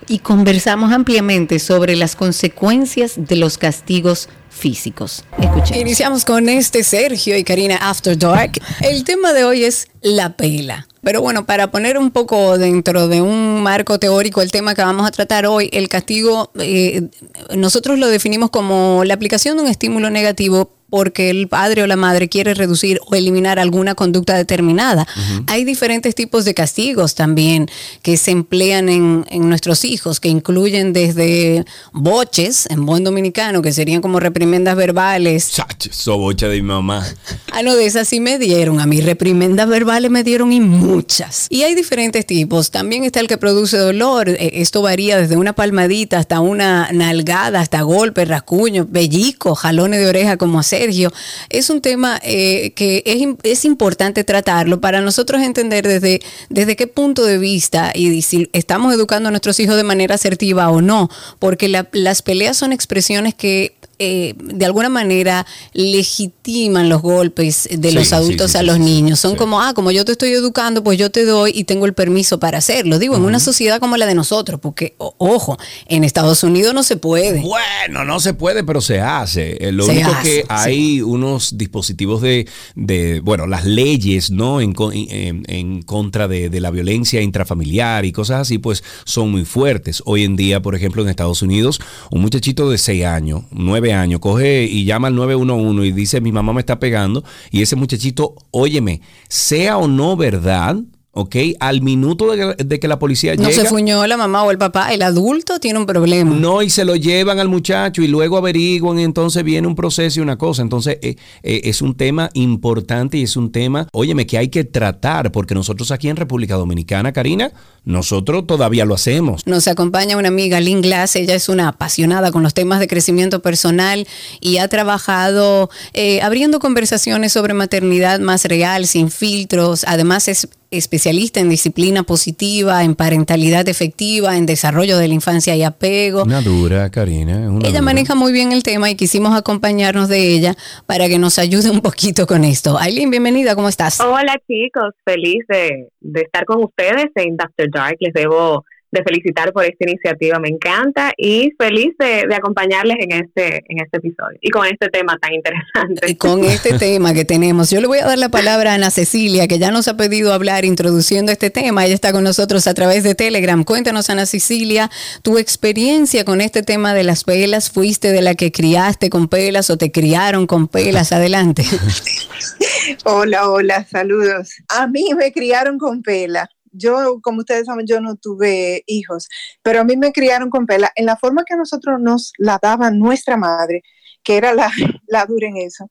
y 0.08 0.20
conversamos 0.20 0.92
ampliamente 0.92 1.60
sobre 1.60 1.96
las 1.96 2.16
consecuencias 2.16 3.14
de 3.18 3.36
los 3.36 3.58
castigos 3.58 4.30
físicos. 4.56 5.24
Escuchemos. 5.40 5.82
Iniciamos 5.82 6.26
con 6.26 6.48
este 6.50 6.84
Sergio 6.84 7.38
y 7.38 7.44
Karina 7.44 7.76
After 7.78 8.18
Dark. 8.18 8.54
El 8.82 9.04
tema 9.04 9.34
de 9.34 9.44
hoy 9.44 9.66
es 9.66 9.88
la 10.02 10.38
pela. 10.38 10.88
Pero 11.02 11.22
bueno, 11.22 11.46
para 11.46 11.70
poner 11.70 12.00
un 12.00 12.10
poco 12.10 12.58
dentro 12.58 13.08
de 13.08 13.22
un 13.22 13.62
marco 13.62 14.00
teórico 14.00 14.42
el 14.42 14.52
tema 14.52 14.74
que 14.74 14.82
vamos 14.82 15.08
a 15.08 15.12
tratar 15.12 15.46
hoy, 15.46 15.70
el 15.72 15.88
castigo, 15.88 16.52
eh, 16.58 17.10
nosotros 17.56 18.00
lo 18.00 18.08
definimos 18.08 18.50
como 18.50 19.04
la 19.06 19.14
aplicación 19.14 19.58
de 19.58 19.64
un 19.64 19.70
estímulo 19.70 20.10
negativo 20.10 20.72
porque 20.90 21.30
el 21.30 21.48
padre 21.48 21.84
o 21.84 21.88
la 21.88 21.96
madre 21.96 22.30
quiere 22.30 22.54
reducir 22.54 23.00
o 23.08 23.16
eliminar 23.16 23.60
alguna 23.60 23.96
conducta 23.96 24.36
determinada. 24.36 25.08
Hay 25.48 25.66
diferentes 25.66 26.16
tipos 26.16 26.46
de 26.46 26.54
castigos 26.54 27.16
también 27.16 27.68
que 28.02 28.18
se 28.18 28.32
emplean 28.32 28.90
en, 28.90 29.26
en 29.30 29.50
nuestros 29.50 29.84
hijos, 29.84 30.20
que 30.20 30.30
incluyen 30.30 30.94
desde 30.94 31.66
boches, 31.92 32.68
en 32.70 32.86
buen 32.86 33.04
dominicano, 33.04 33.62
que 33.62 33.74
serían 33.74 34.02
como 34.02 34.20
reprimendas 34.20 34.76
verbales, 34.76 35.52
Sobocha 35.92 36.48
de 36.48 36.56
mi 36.58 36.68
mamá. 36.68 37.06
Ah, 37.52 37.62
no, 37.64 37.76
de 37.76 37.86
esas 37.86 38.08
sí 38.08 38.20
me 38.20 38.38
dieron. 38.38 38.80
A 38.80 38.86
mí 38.86 39.02
reprimendas 39.02 39.68
verbales 39.68 40.12
me 40.12 40.24
dieron 40.24 40.52
y 40.52 40.60
muchas. 40.60 41.48
Y 41.50 41.64
hay 41.64 41.76
diferentes 41.76 42.26
tipos. 42.26 42.72
También 42.72 43.04
está 43.04 43.20
el 43.20 43.28
que 43.28 43.38
produce 43.38 43.78
dolor. 43.78 44.30
Eh, 44.30 44.52
Esto 44.56 44.82
varía 44.82 45.18
desde 45.18 45.38
una 45.38 45.54
palmadita 45.54 46.20
hasta 46.20 46.40
una 46.40 46.90
nalgada, 46.92 47.60
hasta 47.60 47.82
golpe, 47.82 48.26
rascuño, 48.26 48.86
bellico, 48.90 49.56
jalones 49.56 50.00
de 50.00 50.08
oreja 50.08 50.38
como 50.38 50.60
a 50.60 50.64
Sergio. 50.78 51.12
Es 51.50 51.70
un 51.70 51.82
tema 51.82 52.20
eh, 52.24 52.72
que 52.76 53.02
es, 53.06 53.22
es 53.44 53.66
importante 53.66 54.24
tratarlo 54.24 54.82
para 54.82 55.02
nosotros 55.02 55.42
entender 55.42 55.88
desde, 55.88 56.22
desde 56.50 56.76
qué 56.76 56.88
punto 56.88 57.24
de 57.26 57.38
vista 57.38 57.92
y 57.96 58.22
si 58.22 58.50
estamos 58.54 58.94
educando 58.94 59.30
a 59.30 59.32
nuestros 59.32 59.60
hijos 59.60 59.76
de 59.78 59.84
manera 59.84 60.16
asertiva 60.16 60.70
o 60.70 60.82
no. 60.82 61.10
Porque 61.40 61.68
la- 61.70 61.88
las 61.94 62.22
peleas 62.22 62.58
son 62.58 62.74
expresiones 62.74 63.34
que 63.36 63.76
eh, 64.00 64.34
de 64.38 64.66
alguna 64.66 64.90
manera 64.90 65.46
legitiman 65.74 66.90
los 66.90 67.02
golpes 67.02 67.68
de 67.72 67.90
Sí, 67.90 67.96
los 67.96 68.14
adultos 68.14 68.52
sí, 68.52 68.58
a 68.58 68.64
los 68.64 68.80
niños. 68.80 69.20
Son 69.20 69.36
como, 69.36 69.62
ah, 69.62 69.74
como 69.74 69.92
yo 69.92 70.04
te 70.06 70.12
estoy 70.12 70.32
educando, 70.32 70.84
pues 70.84 70.98
yo 70.98 71.10
te 71.10 71.26
doy 71.26 71.52
y 71.56 71.64
tengo 71.64 71.86
el 71.86 71.94
permiso 71.94 72.40
para 72.40 72.58
hacerlo. 72.58 73.00
Digo, 73.00 73.16
en 73.16 73.24
una 73.24 73.40
sociedad 73.40 73.80
como 73.80 73.98
la 73.98 74.06
de 74.06 74.16
nosotros, 74.16 74.60
porque, 74.62 74.96
o- 74.98 75.16
ojo, 75.18 75.58
en 75.88 76.04
Estados 76.04 76.44
Unidos 76.44 76.74
no 76.74 76.84
se 76.84 76.98
puede. 76.98 77.42
Bueno, 77.42 78.04
no 78.06 78.20
se 78.20 78.34
puede, 78.34 78.64
pero 78.64 78.82
se 78.82 79.00
hace. 79.00 79.58
Eh, 79.68 79.72
Lo 79.72 79.86
Se 79.86 79.92
único 79.92 80.12
hace, 80.12 80.24
que 80.42 80.46
hay 80.50 81.02
unos 81.02 81.58
dispositivos 81.58 82.22
de, 82.22 82.48
de, 82.76 83.20
bueno, 83.22 83.48
las 83.48 83.66
leyes, 83.66 84.32
¿no? 84.32 84.62
En, 84.62 84.74
co- 84.74 84.92
en- 84.94 85.44
en 85.48 85.82
contra 85.82 86.28
de, 86.28 86.50
de 86.50 86.60
la 86.60 86.72
violencia 86.72 87.22
intrafamiliar 87.22 88.06
y 88.06 88.12
cosas 88.12 88.42
así, 88.42 88.58
pues 88.58 88.84
son 89.06 89.32
muy 89.32 89.46
fuertes. 89.46 90.02
Hoy 90.06 90.24
en 90.24 90.36
día, 90.36 90.62
por 90.62 90.76
ejemplo, 90.76 91.02
en 91.04 91.10
Estados 91.10 91.42
Unidos, 91.42 91.80
un 92.12 92.22
muchachito 92.22 92.70
de 92.70 92.78
6 92.78 93.06
años, 93.06 93.44
9 93.52 93.85
años, 93.94 94.20
coge 94.20 94.64
y 94.64 94.86
llama 94.86 95.08
al 95.08 95.16
911 95.16 95.88
y 95.88 95.92
dice, 95.92 96.22
mi 96.22 96.32
mamá 96.32 96.54
me 96.54 96.62
está 96.62 96.80
pegando, 96.80 97.24
y 97.52 97.62
ese 97.62 97.76
muchachito, 97.76 98.36
óyeme, 98.52 99.02
sea 99.28 99.78
o 99.78 99.88
no 99.88 100.16
verdad, 100.16 100.78
¿ok? 101.16 101.36
Al 101.60 101.82
minuto 101.82 102.32
de, 102.32 102.56
que- 102.58 102.64
de 102.64 102.80
que 102.80 102.88
la 102.88 103.00
policía 103.00 103.36
No 103.36 103.50
llega... 103.50 103.64
se 103.64 103.68
fuñó 103.70 104.06
la 104.06 104.18
mamá 104.18 104.44
o 104.44 104.52
el 104.52 104.58
papá, 104.58 104.94
el 104.94 105.02
adulto 105.02 105.60
tiene 105.60 105.80
un 105.80 105.86
problema. 105.86 106.36
No, 106.36 106.62
y 106.62 106.70
se 106.70 106.86
lo 106.86 106.96
llevan 106.96 107.40
al 107.40 107.48
muchacho 107.48 108.02
y 108.02 108.08
luego 108.08 108.38
averiguan 108.38 109.00
y 109.00 109.04
entonces 109.04 109.44
viene 109.44 109.68
un 109.68 109.76
proceso 109.76 110.20
y 110.20 110.24
una 110.24 110.38
cosa. 110.38 110.62
Entonces 110.62 110.98
eh, 111.02 111.16
eh, 111.42 111.62
es 111.64 111.82
un 111.82 111.96
tema 111.96 112.30
importante 112.34 113.18
y 113.18 113.24
es 113.24 113.36
un 113.38 113.52
tema, 113.52 113.88
óyeme, 113.94 114.28
que 114.28 114.38
hay 114.38 114.50
que 114.50 114.64
tratar 114.66 115.32
porque 115.32 115.56
nosotros 115.56 115.90
aquí 115.92 116.10
en 116.10 116.18
República 116.18 116.56
Dominicana, 116.56 117.14
Karina, 117.14 117.52
nosotros 117.86 118.46
todavía 118.46 118.84
lo 118.84 118.94
hacemos. 118.96 119.46
Nos 119.48 119.68
acompaña 119.68 120.18
una 120.18 120.28
amiga, 120.28 120.60
Lynn 120.60 120.82
Glass. 120.82 121.16
Ella 121.16 121.36
es 121.36 121.48
una 121.50 121.70
apasionada 121.70 122.32
con 122.32 122.44
los 122.44 122.54
temas 122.54 122.80
de 122.80 122.88
crecimiento 122.88 123.42
personal 123.42 124.06
y 124.42 124.58
ha 124.58 124.68
trabajado 124.68 125.70
eh, 125.94 126.22
abriendo 126.22 126.60
conversaciones 126.60 127.32
sobre 127.32 127.54
maternidad 127.54 128.20
más 128.20 128.44
real, 128.46 128.86
sin 128.88 129.10
filtros. 129.12 129.86
Además 129.88 130.28
es 130.28 130.48
especialista 130.72 131.40
en 131.40 131.50
disciplina 131.50 132.04
positiva, 132.04 132.84
en 132.84 132.96
parentalidad 132.96 133.68
efectiva, 133.70 134.38
en 134.38 134.46
desarrollo 134.46 134.98
de 134.98 135.08
la 135.08 135.14
infancia 135.14 135.56
y 135.56 135.64
apego. 135.64 136.24
Una 136.24 136.42
dura, 136.42 136.90
Karina. 136.90 137.50
una 137.50 137.60
Ella 137.68 137.80
dura. 137.80 137.82
maneja 137.82 138.16
muy 138.16 138.32
bien 138.32 138.52
el 138.52 138.64
tema 138.64 138.90
y 138.90 138.96
quisimos 138.96 139.36
acompañarnos 139.38 140.10
de 140.10 140.34
ella 140.34 140.56
para 140.86 141.08
que 141.08 141.18
nos 141.20 141.40
ayude 141.40 141.70
un 141.70 141.82
poquito 141.82 142.26
con 142.28 142.44
esto. 142.44 142.78
Aileen, 142.80 143.10
bienvenida, 143.12 143.56
¿cómo 143.56 143.70
estás? 143.70 144.00
Hola 144.00 144.36
chicos, 144.48 144.94
feliz 145.06 145.44
de, 145.48 145.90
de 146.02 146.22
estar 146.22 146.46
con 146.46 146.64
ustedes 146.64 147.06
en 147.16 147.38
Dr. 147.38 147.70
Dark. 147.74 147.98
Les 148.00 148.14
debo 148.14 148.64
de 148.92 149.04
felicitar 149.04 149.52
por 149.52 149.66
esta 149.66 149.84
iniciativa, 149.90 150.40
me 150.40 150.50
encanta 150.50 151.14
y 151.18 151.52
feliz 151.60 151.94
de, 152.00 152.26
de 152.28 152.36
acompañarles 152.36 152.98
en 153.00 153.12
este, 153.12 153.64
en 153.68 153.84
este 153.84 153.98
episodio 153.98 154.38
y 154.42 154.50
con 154.50 154.66
este 154.66 154.90
tema 154.90 155.18
tan 155.20 155.34
interesante. 155.34 156.18
con 156.18 156.44
este 156.46 156.74
tema 156.80 157.14
que 157.14 157.26
tenemos. 157.26 157.70
Yo 157.70 157.82
le 157.82 157.88
voy 157.88 158.00
a 158.00 158.06
dar 158.06 158.18
la 158.18 158.30
palabra 158.30 158.72
a 158.72 158.76
Ana 158.76 158.92
Cecilia, 158.92 159.48
que 159.48 159.60
ya 159.60 159.72
nos 159.72 159.88
ha 159.88 159.98
pedido 159.98 160.34
hablar 160.34 160.66
introduciendo 160.66 161.32
este 161.32 161.50
tema. 161.50 161.86
Ella 161.86 161.96
está 161.96 162.12
con 162.12 162.24
nosotros 162.24 162.68
a 162.68 162.74
través 162.74 163.04
de 163.04 163.16
Telegram. 163.16 163.64
Cuéntanos, 163.64 164.10
Ana 164.10 164.26
Cecilia, 164.26 164.90
tu 165.22 165.38
experiencia 165.38 166.26
con 166.26 166.42
este 166.42 166.64
tema 166.64 166.94
de 166.94 167.04
las 167.04 167.24
pelas. 167.24 167.70
¿Fuiste 167.70 168.12
de 168.12 168.22
la 168.22 168.36
que 168.36 168.52
criaste 168.52 169.10
con 169.10 169.28
pelas 169.28 169.70
o 169.70 169.78
te 169.78 169.92
criaron 169.92 170.48
con 170.48 170.68
pelas? 170.68 171.12
Adelante. 171.12 171.64
Hola, 173.06 173.50
hola, 173.50 173.86
saludos. 173.86 174.56
A 174.70 174.88
mí 174.88 175.10
me 175.18 175.32
criaron 175.32 175.78
con 175.78 176.02
pela. 176.02 176.50
Yo, 176.78 177.20
como 177.22 177.40
ustedes 177.40 177.66
saben, 177.66 177.86
yo 177.88 178.02
no 178.02 178.16
tuve 178.16 178.84
hijos, 178.88 179.28
pero 179.62 179.82
a 179.82 179.84
mí 179.84 179.98
me 179.98 180.12
criaron 180.12 180.50
con 180.50 180.66
pela 180.66 180.92
en 180.96 181.06
la 181.06 181.18
forma 181.18 181.44
que 181.46 181.54
a 181.54 181.58
nosotros 181.58 182.00
nos 182.00 182.34
la 182.38 182.60
daba 182.62 182.92
nuestra 182.92 183.38
madre, 183.38 183.82
que 184.24 184.38
era 184.38 184.54
la, 184.54 184.72
la 185.08 185.26
dura 185.26 185.48
en 185.48 185.58
eso. 185.58 185.90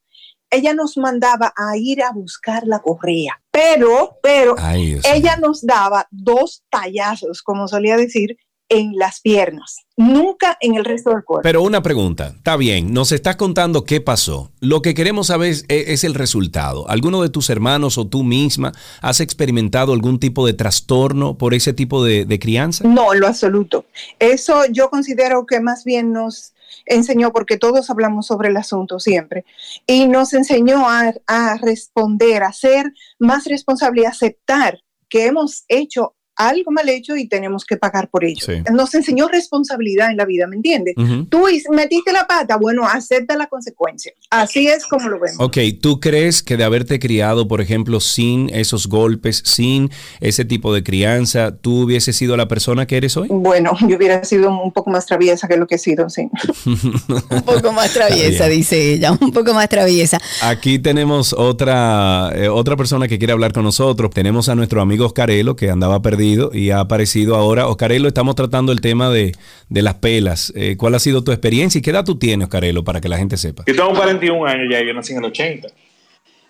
Ella 0.51 0.73
nos 0.75 0.97
mandaba 0.97 1.53
a 1.57 1.77
ir 1.77 2.03
a 2.03 2.13
buscar 2.13 2.65
la 2.67 2.79
correa, 2.79 3.43
pero, 3.51 4.19
pero 4.23 4.55
Ay, 4.59 4.99
ella 5.13 5.37
nos 5.37 5.67
daba 5.67 6.07
dos 6.11 6.63
tallazos, 6.71 7.43
como 7.43 7.67
solía 7.67 7.97
decir, 7.97 8.37
en 8.69 8.97
las 8.97 9.21
piernas, 9.21 9.77
nunca 9.97 10.57
en 10.61 10.75
el 10.75 10.85
resto 10.85 11.11
del 11.11 11.25
cuerpo. 11.25 11.43
Pero 11.43 11.63
una 11.63 11.83
pregunta, 11.83 12.29
está 12.37 12.57
bien, 12.57 12.93
nos 12.93 13.13
estás 13.13 13.37
contando 13.37 13.85
qué 13.85 14.01
pasó. 14.01 14.51
Lo 14.61 14.83
que 14.83 14.95
queremos 14.95 15.29
saber 15.29 15.51
es, 15.51 15.65
es 15.69 16.05
el 16.05 16.15
resultado. 16.15 16.89
¿Alguno 16.89 17.23
de 17.23 17.29
tus 17.29 17.51
hermanos 17.51 17.99
o 17.99 18.07
tú 18.07 18.23
misma 18.23 18.73
has 19.01 19.21
experimentado 19.21 19.93
algún 19.93 20.19
tipo 20.19 20.47
de 20.47 20.55
trastorno 20.55 21.37
por 21.37 21.55
ese 21.55 21.73
tipo 21.73 22.05
de, 22.05 22.25
de 22.25 22.39
crianza? 22.39 22.85
No, 22.87 23.13
en 23.13 23.21
lo 23.21 23.27
absoluto. 23.27 23.85
Eso 24.19 24.65
yo 24.71 24.91
considero 24.91 25.47
que 25.47 25.61
más 25.61 25.85
bien 25.85 26.13
nos 26.13 26.55
enseñó, 26.87 27.33
porque 27.33 27.57
todos 27.57 27.91
hablamos 27.91 28.27
sobre 28.27 28.49
el 28.49 28.57
asunto 28.57 28.99
siempre, 29.01 29.45
y 29.87 30.07
nos 30.07 30.33
enseñó 30.35 30.89
a, 30.89 31.15
a 31.27 31.57
responder, 31.59 32.43
a 32.43 32.53
ser 32.53 32.93
más 33.19 33.45
responsable 33.45 34.03
y 34.03 34.07
aceptar 34.07 34.81
que 35.09 35.27
hemos 35.27 35.65
hecho 35.69 36.15
algo 36.37 36.71
mal 36.73 36.89
hecho 36.89 37.17
y 37.17 37.29
tenemos 37.29 37.65
que 37.65 37.77
pagar 37.77 38.09
por 38.09 38.25
ello. 38.25 38.45
Sí. 38.45 38.63
Nos 38.73 38.95
enseñó 38.95 39.29
responsabilidad 39.29 40.11
en 40.11 40.17
la 40.17 40.25
vida, 40.25 40.47
¿me 40.47 40.57
entiendes? 40.57 40.95
Ujú. 40.97 41.27
Tú 41.27 41.49
is- 41.49 41.69
metiste 41.71 42.13
la 42.13 42.27
pata, 42.27 42.57
bueno, 42.57 42.87
acepta 42.89 43.37
la 43.37 43.47
consecuencia. 43.47 44.13
Así 44.31 44.67
es 44.67 44.85
como 44.87 45.09
lo 45.09 45.21
vemos. 45.21 45.37
Ok, 45.39 45.59
¿tú 45.81 46.01
crees 46.01 46.43
que 46.43 46.57
de 46.57 46.65
haberte 46.65 46.99
criado, 46.99 47.47
por 47.47 47.61
ejemplo, 47.61 48.01
sin 48.01 48.51
esos 48.53 48.89
golpes, 48.89 49.43
sin 49.45 49.91
ese 50.21 50.45
tipo 50.45 50.75
de 50.75 50.83
crianza, 50.83 51.57
tú 51.57 51.83
hubieses 51.83 52.17
sido 52.17 52.37
la 52.37 52.49
persona 52.49 52.87
que 52.87 52.97
eres 52.97 53.17
hoy? 53.17 53.29
Bueno, 53.31 53.73
yo 53.89 53.97
hubiera 53.97 54.25
sido 54.25 54.51
un 54.51 54.73
poco 54.73 54.91
más 54.91 55.07
traviesa 55.07 55.47
que 55.47 55.57
lo 55.57 55.67
que 55.69 55.77
he 55.77 55.79
sido, 55.79 56.11
sí. 56.11 56.29
un 56.67 57.43
poco 57.43 57.73
más 57.73 57.93
traviesa, 57.93 58.49
dice 58.49 58.95
ella, 58.95 59.13
un 59.13 59.31
poco 59.31 59.55
más 59.55 59.69
traviesa. 59.69 60.19
Aquí 60.43 60.81
tenemos 60.81 61.33
otra, 61.33 62.33
eh, 62.35 62.49
otra 62.49 62.77
persona 62.77 63.07
que 63.07 63.19
quiere 63.19 63.33
hablar 63.33 63.53
con 63.53 63.63
nosotros. 63.63 64.11
Tenemos 64.11 64.49
a 64.49 64.55
nuestro 64.57 64.81
amigo 64.81 65.07
Oscarelo, 65.07 65.55
que 65.55 65.71
andaba 65.71 66.03
perdido 66.03 66.24
y 66.53 66.71
ha 66.71 66.81
aparecido 66.81 67.37
ahora. 67.37 67.67
Oscarelo, 67.67 68.09
estamos 68.09 68.35
tratando 68.35 68.73
el 68.73 68.81
tema 68.81 69.11
de, 69.11 69.33
de 69.69 69.83
las 69.83 69.95
pelas. 69.95 70.53
Eh, 70.57 70.77
¿Cuál 70.77 70.95
ha 70.95 70.99
sido 70.99 71.23
tu 71.23 71.33
experiencia 71.33 71.79
y 71.79 71.83
qué 71.83 71.91
edad 71.91 72.05
tú 72.05 72.19
tienes, 72.19 72.47
Oscarelo, 72.47 72.85
para 72.85 73.01
que 73.01 73.09
la 73.09 73.19
gente 73.19 73.37
sepa? 73.37 73.65
Yo 73.67 73.75
tengo 73.75 73.95
41 73.95 74.47
años 74.47 74.67
ya, 74.71 74.83
yo 74.83 74.93
nací 74.95 75.13
en 75.13 75.19
el 75.19 75.25
80. 75.27 75.69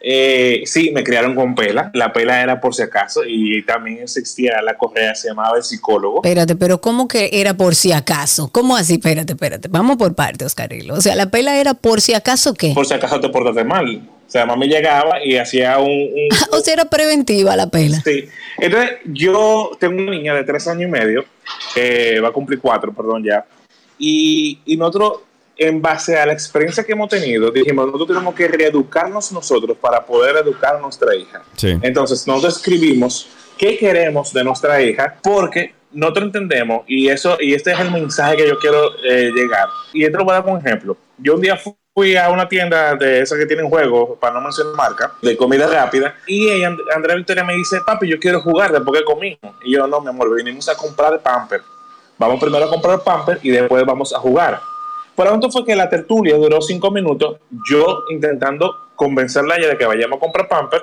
Eh, 0.06 0.64
sí, 0.66 0.90
me 0.92 1.02
criaron 1.02 1.34
con 1.34 1.54
pela. 1.54 1.90
La 1.94 2.12
pela 2.12 2.42
era 2.42 2.60
por 2.60 2.74
si 2.74 2.82
acaso 2.82 3.22
y 3.26 3.64
también 3.64 4.00
existía 4.02 4.60
la 4.60 4.76
correa, 4.76 5.14
se 5.14 5.28
llamaba 5.28 5.56
el 5.56 5.62
psicólogo. 5.62 6.16
Espérate, 6.16 6.56
pero 6.56 6.78
¿cómo 6.78 7.08
que 7.08 7.30
era 7.32 7.56
por 7.56 7.74
si 7.74 7.90
acaso? 7.90 8.50
¿Cómo 8.52 8.76
así? 8.76 8.94
Espérate, 8.94 9.32
espérate. 9.32 9.68
Vamos 9.68 9.96
por 9.96 10.14
partes, 10.14 10.46
Oscarilo. 10.46 10.92
O 10.92 11.00
sea, 11.00 11.16
la 11.16 11.30
pela 11.30 11.58
era 11.58 11.72
por 11.72 12.02
si 12.02 12.12
acaso 12.12 12.52
qué. 12.52 12.72
Por 12.74 12.84
si 12.84 12.92
acaso 12.92 13.18
te 13.18 13.30
portaste 13.30 13.64
mal. 13.64 14.02
O 14.34 14.36
sea, 14.36 14.46
mami 14.46 14.66
llegaba 14.66 15.24
y 15.24 15.36
hacía 15.36 15.78
un... 15.78 15.88
un- 15.92 16.28
O 16.50 16.58
sea, 16.60 16.74
era 16.74 16.86
preventiva 16.86 17.54
la 17.54 17.68
pela. 17.70 18.00
sí. 18.04 18.28
Entonces, 18.58 18.96
yo 19.04 19.70
tengo 19.78 20.02
una 20.02 20.10
niña 20.10 20.34
de 20.34 20.42
tres 20.42 20.66
años 20.66 20.88
y 20.88 20.90
medio, 20.90 21.24
que 21.72 22.18
va 22.18 22.30
a 22.30 22.32
cumplir 22.32 22.58
cuatro, 22.58 22.92
perdón, 22.92 23.22
ya. 23.22 23.44
Y, 23.96 24.58
y 24.66 24.76
nosotros, 24.76 25.20
en 25.56 25.80
base 25.80 26.16
a 26.18 26.26
la 26.26 26.32
experiencia 26.32 26.82
que 26.82 26.90
hemos 26.92 27.08
tenido, 27.10 27.52
dijimos, 27.52 27.86
nosotros 27.86 28.08
tenemos 28.08 28.34
que 28.34 28.48
reeducarnos 28.48 29.30
nosotros 29.30 29.76
para 29.80 30.04
poder 30.04 30.34
educar 30.38 30.74
a 30.74 30.80
nuestra 30.80 31.14
hija. 31.14 31.40
Sí. 31.56 31.78
Entonces, 31.82 32.26
nosotros 32.26 32.56
escribimos 32.56 33.28
qué 33.56 33.76
queremos 33.78 34.32
de 34.32 34.42
nuestra 34.42 34.82
hija 34.82 35.16
porque 35.22 35.74
nosotros 35.92 36.24
entendemos 36.26 36.82
y 36.88 37.06
eso 37.06 37.36
y 37.40 37.54
este 37.54 37.70
es 37.70 37.78
el 37.78 37.92
mensaje 37.92 38.36
que 38.36 38.48
yo 38.48 38.58
quiero 38.58 38.96
eh, 39.04 39.30
llegar. 39.32 39.68
Y 39.92 40.04
esto 40.04 40.18
lo 40.18 40.24
voy 40.24 40.32
a 40.32 40.34
dar 40.38 40.44
como 40.44 40.58
ejemplo. 40.58 40.96
Yo 41.18 41.36
un 41.36 41.40
día 41.40 41.56
fu- 41.56 41.76
fui 41.94 42.16
a 42.16 42.28
una 42.28 42.48
tienda 42.48 42.96
de 42.96 43.20
esas 43.20 43.38
que 43.38 43.46
tienen 43.46 43.68
juegos, 43.70 44.18
para 44.18 44.34
no 44.34 44.40
mencionar 44.40 44.74
marca, 44.74 45.12
de 45.22 45.36
comida 45.36 45.68
rápida, 45.68 46.16
y 46.26 46.50
ella, 46.50 46.66
And- 46.66 46.80
Andrea 46.94 47.14
Victoria 47.14 47.44
me 47.44 47.54
dice, 47.54 47.78
papi, 47.86 48.08
yo 48.08 48.18
quiero 48.18 48.40
jugar 48.40 48.72
después 48.72 48.98
que 48.98 49.04
comimos. 49.04 49.38
Y 49.62 49.74
yo, 49.74 49.86
no, 49.86 50.00
mi 50.00 50.08
amor, 50.08 50.34
vinimos 50.34 50.68
a 50.68 50.74
comprar 50.76 51.20
pamper. 51.20 51.62
Vamos 52.18 52.40
primero 52.40 52.64
a 52.64 52.68
comprar 52.68 53.00
pamper 53.00 53.38
y 53.42 53.50
después 53.50 53.84
vamos 53.86 54.12
a 54.12 54.18
jugar. 54.18 54.60
Pronto 55.14 55.48
fue 55.50 55.64
que 55.64 55.76
la 55.76 55.88
tertulia 55.88 56.36
duró 56.36 56.60
cinco 56.60 56.90
minutos, 56.90 57.38
yo 57.70 58.02
intentando 58.10 58.74
convencerla 58.96 59.54
a 59.54 59.58
ella 59.58 59.68
de 59.68 59.78
que 59.78 59.86
vayamos 59.86 60.16
a 60.16 60.20
comprar 60.20 60.48
pamper 60.48 60.82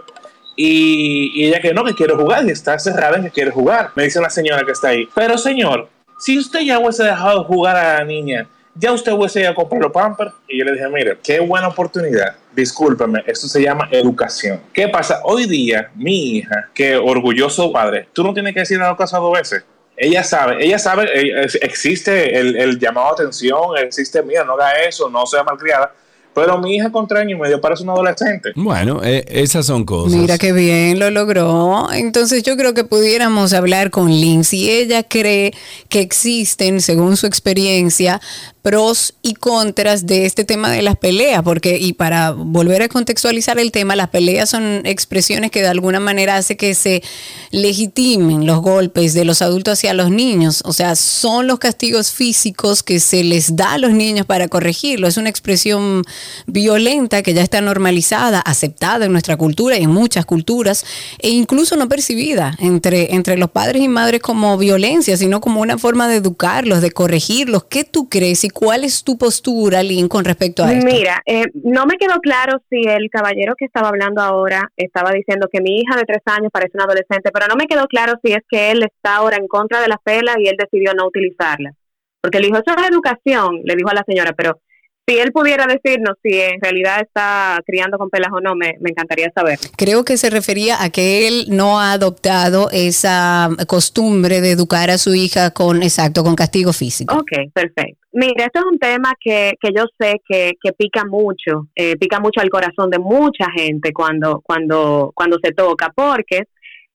y, 0.56 1.32
y 1.36 1.48
ella 1.48 1.60
que 1.60 1.74
no, 1.74 1.84
que 1.84 1.94
quiere 1.94 2.14
jugar 2.16 2.46
y 2.46 2.52
está 2.52 2.80
cerrada 2.80 3.18
en 3.18 3.24
que 3.24 3.32
quiere 3.32 3.52
jugar. 3.52 3.92
Me 3.96 4.04
dice 4.04 4.22
la 4.22 4.30
señora 4.30 4.64
que 4.64 4.72
está 4.72 4.90
ahí, 4.90 5.10
pero 5.14 5.38
señor, 5.38 5.90
si 6.20 6.40
usted 6.40 6.62
ya 6.62 6.80
hubiese 6.80 7.04
dejado 7.04 7.44
jugar 7.44 7.76
a 7.76 7.98
la 7.98 8.06
niña 8.06 8.48
ya 8.76 8.91
usted 8.91 9.11
hubiese 9.11 9.41
ido 9.41 9.52
a 9.52 9.56
comprar 9.56 9.81
los 9.81 9.91
pampers. 9.91 10.31
Y 10.48 10.60
yo 10.60 10.65
le 10.65 10.73
dije, 10.73 10.88
mire, 10.89 11.18
qué 11.23 11.39
buena 11.39 11.68
oportunidad. 11.68 12.35
Discúlpeme, 12.53 13.23
esto 13.27 13.48
se 13.48 13.61
llama 13.61 13.88
educación. 13.91 14.61
¿Qué 14.73 14.88
pasa? 14.88 15.22
Hoy 15.23 15.45
día, 15.45 15.91
mi 15.95 16.38
hija, 16.38 16.69
que 16.73 16.98
orgulloso 16.98 17.72
padre, 17.72 18.07
tú 18.14 18.23
no 18.23 18.34
tienes 18.34 18.53
que 18.53 18.61
decir 18.61 18.77
la 18.77 18.95
cosa 18.95 19.18
dos 19.18 19.34
veces. 19.34 19.64
Ella 19.95 20.23
sabe, 20.23 20.65
ella 20.65 20.80
sabe, 20.80 21.10
eh, 21.14 21.48
existe 21.61 22.39
el, 22.39 22.57
el 22.57 22.80
llamado 22.80 23.10
a 23.10 23.11
atención, 23.11 23.77
existe, 23.77 24.23
mira, 24.23 24.43
no 24.43 24.53
haga 24.53 24.80
eso, 24.84 25.10
no 25.10 25.26
sea 25.26 25.43
malcriada. 25.43 25.93
Pero 26.34 26.58
mi 26.60 26.76
hija 26.76 26.91
con 26.91 27.08
tres 27.08 27.22
años 27.22 27.38
y 27.38 27.41
medio 27.41 27.60
parece 27.60 27.84
una 27.84 27.94
adolescente. 27.94 28.52
Bueno, 28.56 29.02
eh, 29.03 29.26
esas 29.28 29.66
son 29.66 29.84
cosas. 29.84 30.18
Mira 30.18 30.38
qué 30.38 30.53
bien 30.53 30.98
lo 30.98 31.10
logró. 31.12 31.91
Entonces 31.91 32.44
yo 32.44 32.56
creo 32.56 32.74
que 32.74 32.86
pudiéramos 32.86 33.52
hablar 33.53 33.91
con 33.91 34.10
Lynn 34.10 34.44
si 34.44 34.70
ella 34.70 35.03
cree 35.03 35.53
que 35.90 35.99
existen, 35.99 36.80
según 36.80 37.18
su 37.18 37.28
experiencia, 37.28 38.22
pros 38.62 39.16
y 39.24 39.34
contras 39.34 40.06
de 40.06 40.26
este 40.26 40.45
tema 40.45 40.70
de 40.70 40.82
las 40.82 40.95
peleas, 40.95 41.41
porque 41.44 41.78
y 41.80 41.94
para 41.94 42.32
volver 42.32 42.84
a 42.84 42.90
contextualizar 42.90 43.58
el 43.58 43.72
tema, 43.72 43.95
las 43.95 44.10
peleas 44.10 44.49
son 44.49 44.86
expresiones 44.86 45.49
que 45.49 45.62
de 45.62 45.68
alguna 45.68 45.99
manera 45.99 46.38
hace 46.38 46.58
que 46.58 46.76
se 46.76 47.02
legitimen 47.49 48.45
los 48.45 48.62
golpes 48.62 49.14
de 49.14 49.26
los 49.26 49.41
adultos 49.41 49.80
hacia 49.80 49.94
los 49.94 50.12
niños, 50.12 50.62
o 50.66 50.74
sea, 50.74 50.95
son 50.95 51.48
los 51.48 51.58
castigos 51.58 52.12
físicos 52.12 52.84
que 52.84 52.99
se 52.99 53.24
les 53.24 53.56
da 53.56 53.74
a 53.74 53.78
los 53.80 53.94
niños 53.94 54.28
para 54.28 54.48
corregirlo, 54.48 55.08
es 55.08 55.18
una 55.18 55.30
expresión 55.30 56.03
violenta 56.48 57.23
que 57.23 57.34
ya 57.34 57.41
está 57.41 57.61
normalizada, 57.61 58.39
aceptada 58.39 59.06
en 59.06 59.11
nuestra 59.11 59.38
cultura 59.38 59.77
y 59.77 59.84
en 59.84 59.89
muchas 59.89 60.26
culturas, 60.26 60.85
e 61.19 61.30
incluso 61.30 61.76
no 61.76 61.88
percibida 61.88 62.56
entre, 62.60 63.14
entre 63.14 63.38
los 63.38 63.52
padres 63.52 63.81
y 63.81 63.88
madres 63.88 64.22
como 64.22 64.57
violencia, 64.57 65.18
sino 65.18 65.41
como 65.41 65.61
una 65.61 65.77
forma 65.77 66.07
de 66.07 66.18
educarlos, 66.18 66.81
de 66.81 66.91
corregirlos. 66.91 67.65
¿Qué 67.65 67.84
tú 67.84 68.10
crees 68.10 68.43
y 68.43 68.49
cuál 68.49 68.84
es 68.84 69.03
tu 69.03 69.18
postura, 69.18 69.84
Lynn, 69.84 70.07
con 70.07 70.26
respecto 70.26 70.64
a 70.64 70.73
esto? 70.73 70.85
Mira, 70.85 71.22
eh, 71.26 71.45
no 71.64 71.85
me 71.85 71.98
quedó 71.98 72.19
claro 72.19 72.61
si 72.69 72.81
el 72.88 73.10
caballero 73.10 73.56
que 73.57 73.65
estaba 73.65 73.89
hablando 73.89 74.22
ahora 74.22 74.72
estaba 74.77 75.11
diciendo 75.11 75.48
que 75.52 75.61
mi 75.61 75.80
hija 75.80 75.95
de 75.98 76.03
tres 76.03 76.22
años 76.26 76.49
parece 76.52 76.72
una 76.76 76.85
adolescente, 76.85 77.31
pero 77.34 77.48
no 77.48 77.56
me 77.56 77.68
quedó 77.68 77.88
claro 77.88 78.14
si 78.23 78.34
es 78.34 78.41
que 78.49 78.72
él 78.72 78.84
está 78.84 79.18
ahora 79.18 79.38
en 79.38 79.48
contra 79.48 79.81
de 79.81 79.88
las 79.88 79.99
pelas 80.03 80.35
y 80.39 80.48
él 80.48 80.56
decidió 80.57 80.93
no 80.93 81.07
utilizarlas. 81.07 81.76
Porque 82.22 82.39
le 82.39 82.48
dijo, 82.48 82.57
eso 82.57 82.77
es 82.77 82.89
educación, 82.89 83.61
le 83.64 83.76
dijo 83.76 83.89
a 83.89 83.95
la 83.95 84.03
señora, 84.07 84.34
pero 84.34 84.60
si 85.07 85.18
él 85.18 85.32
pudiera 85.32 85.65
decirnos 85.65 86.15
si 86.23 86.40
en 86.40 86.61
realidad 86.61 87.02
está 87.02 87.60
criando 87.65 87.98
con 87.98 88.10
pelas 88.10 88.32
o 88.32 88.40
no, 88.40 88.56
me, 88.56 88.76
me 88.80 88.91
encantaría 88.91 89.32
saber. 89.34 89.57
Creo 89.78 90.06
que 90.06 90.18
se 90.18 90.30
refería 90.30 90.82
a 90.82 90.90
que 90.90 91.28
él 91.28 91.45
no 91.49 91.80
ha 91.80 91.94
adoptado 91.94 92.69
esa 92.72 93.49
costumbre 93.68 94.41
de 94.41 94.52
educar 94.52 94.90
a 94.90 94.98
su 94.98 95.14
hija 95.14 95.52
con, 95.52 95.84
exacto, 95.84 96.23
con 96.23 96.36
castigo 96.36 96.73
físico. 96.73 97.15
Ok, 97.15 97.52
perfecto. 97.53 97.99
Mira, 98.14 98.45
esto 98.45 98.60
es 98.60 98.65
un 98.65 98.78
tema 98.78 99.14
que, 99.19 99.53
que 99.60 99.69
yo 99.76 99.86
sé 99.98 100.22
que, 100.28 100.53
que 100.61 100.73
pica 100.73 101.06
mucho, 101.06 101.69
eh, 101.76 101.95
pica 101.95 102.19
mucho 102.19 102.41
al 102.41 102.49
corazón 102.49 102.90
de 102.90 102.99
mucha 102.99 103.45
gente 103.56 103.94
cuando, 103.94 104.41
cuando, 104.41 105.11
cuando 105.15 105.38
se 105.41 105.53
toca, 105.53 105.91
porque 105.95 106.44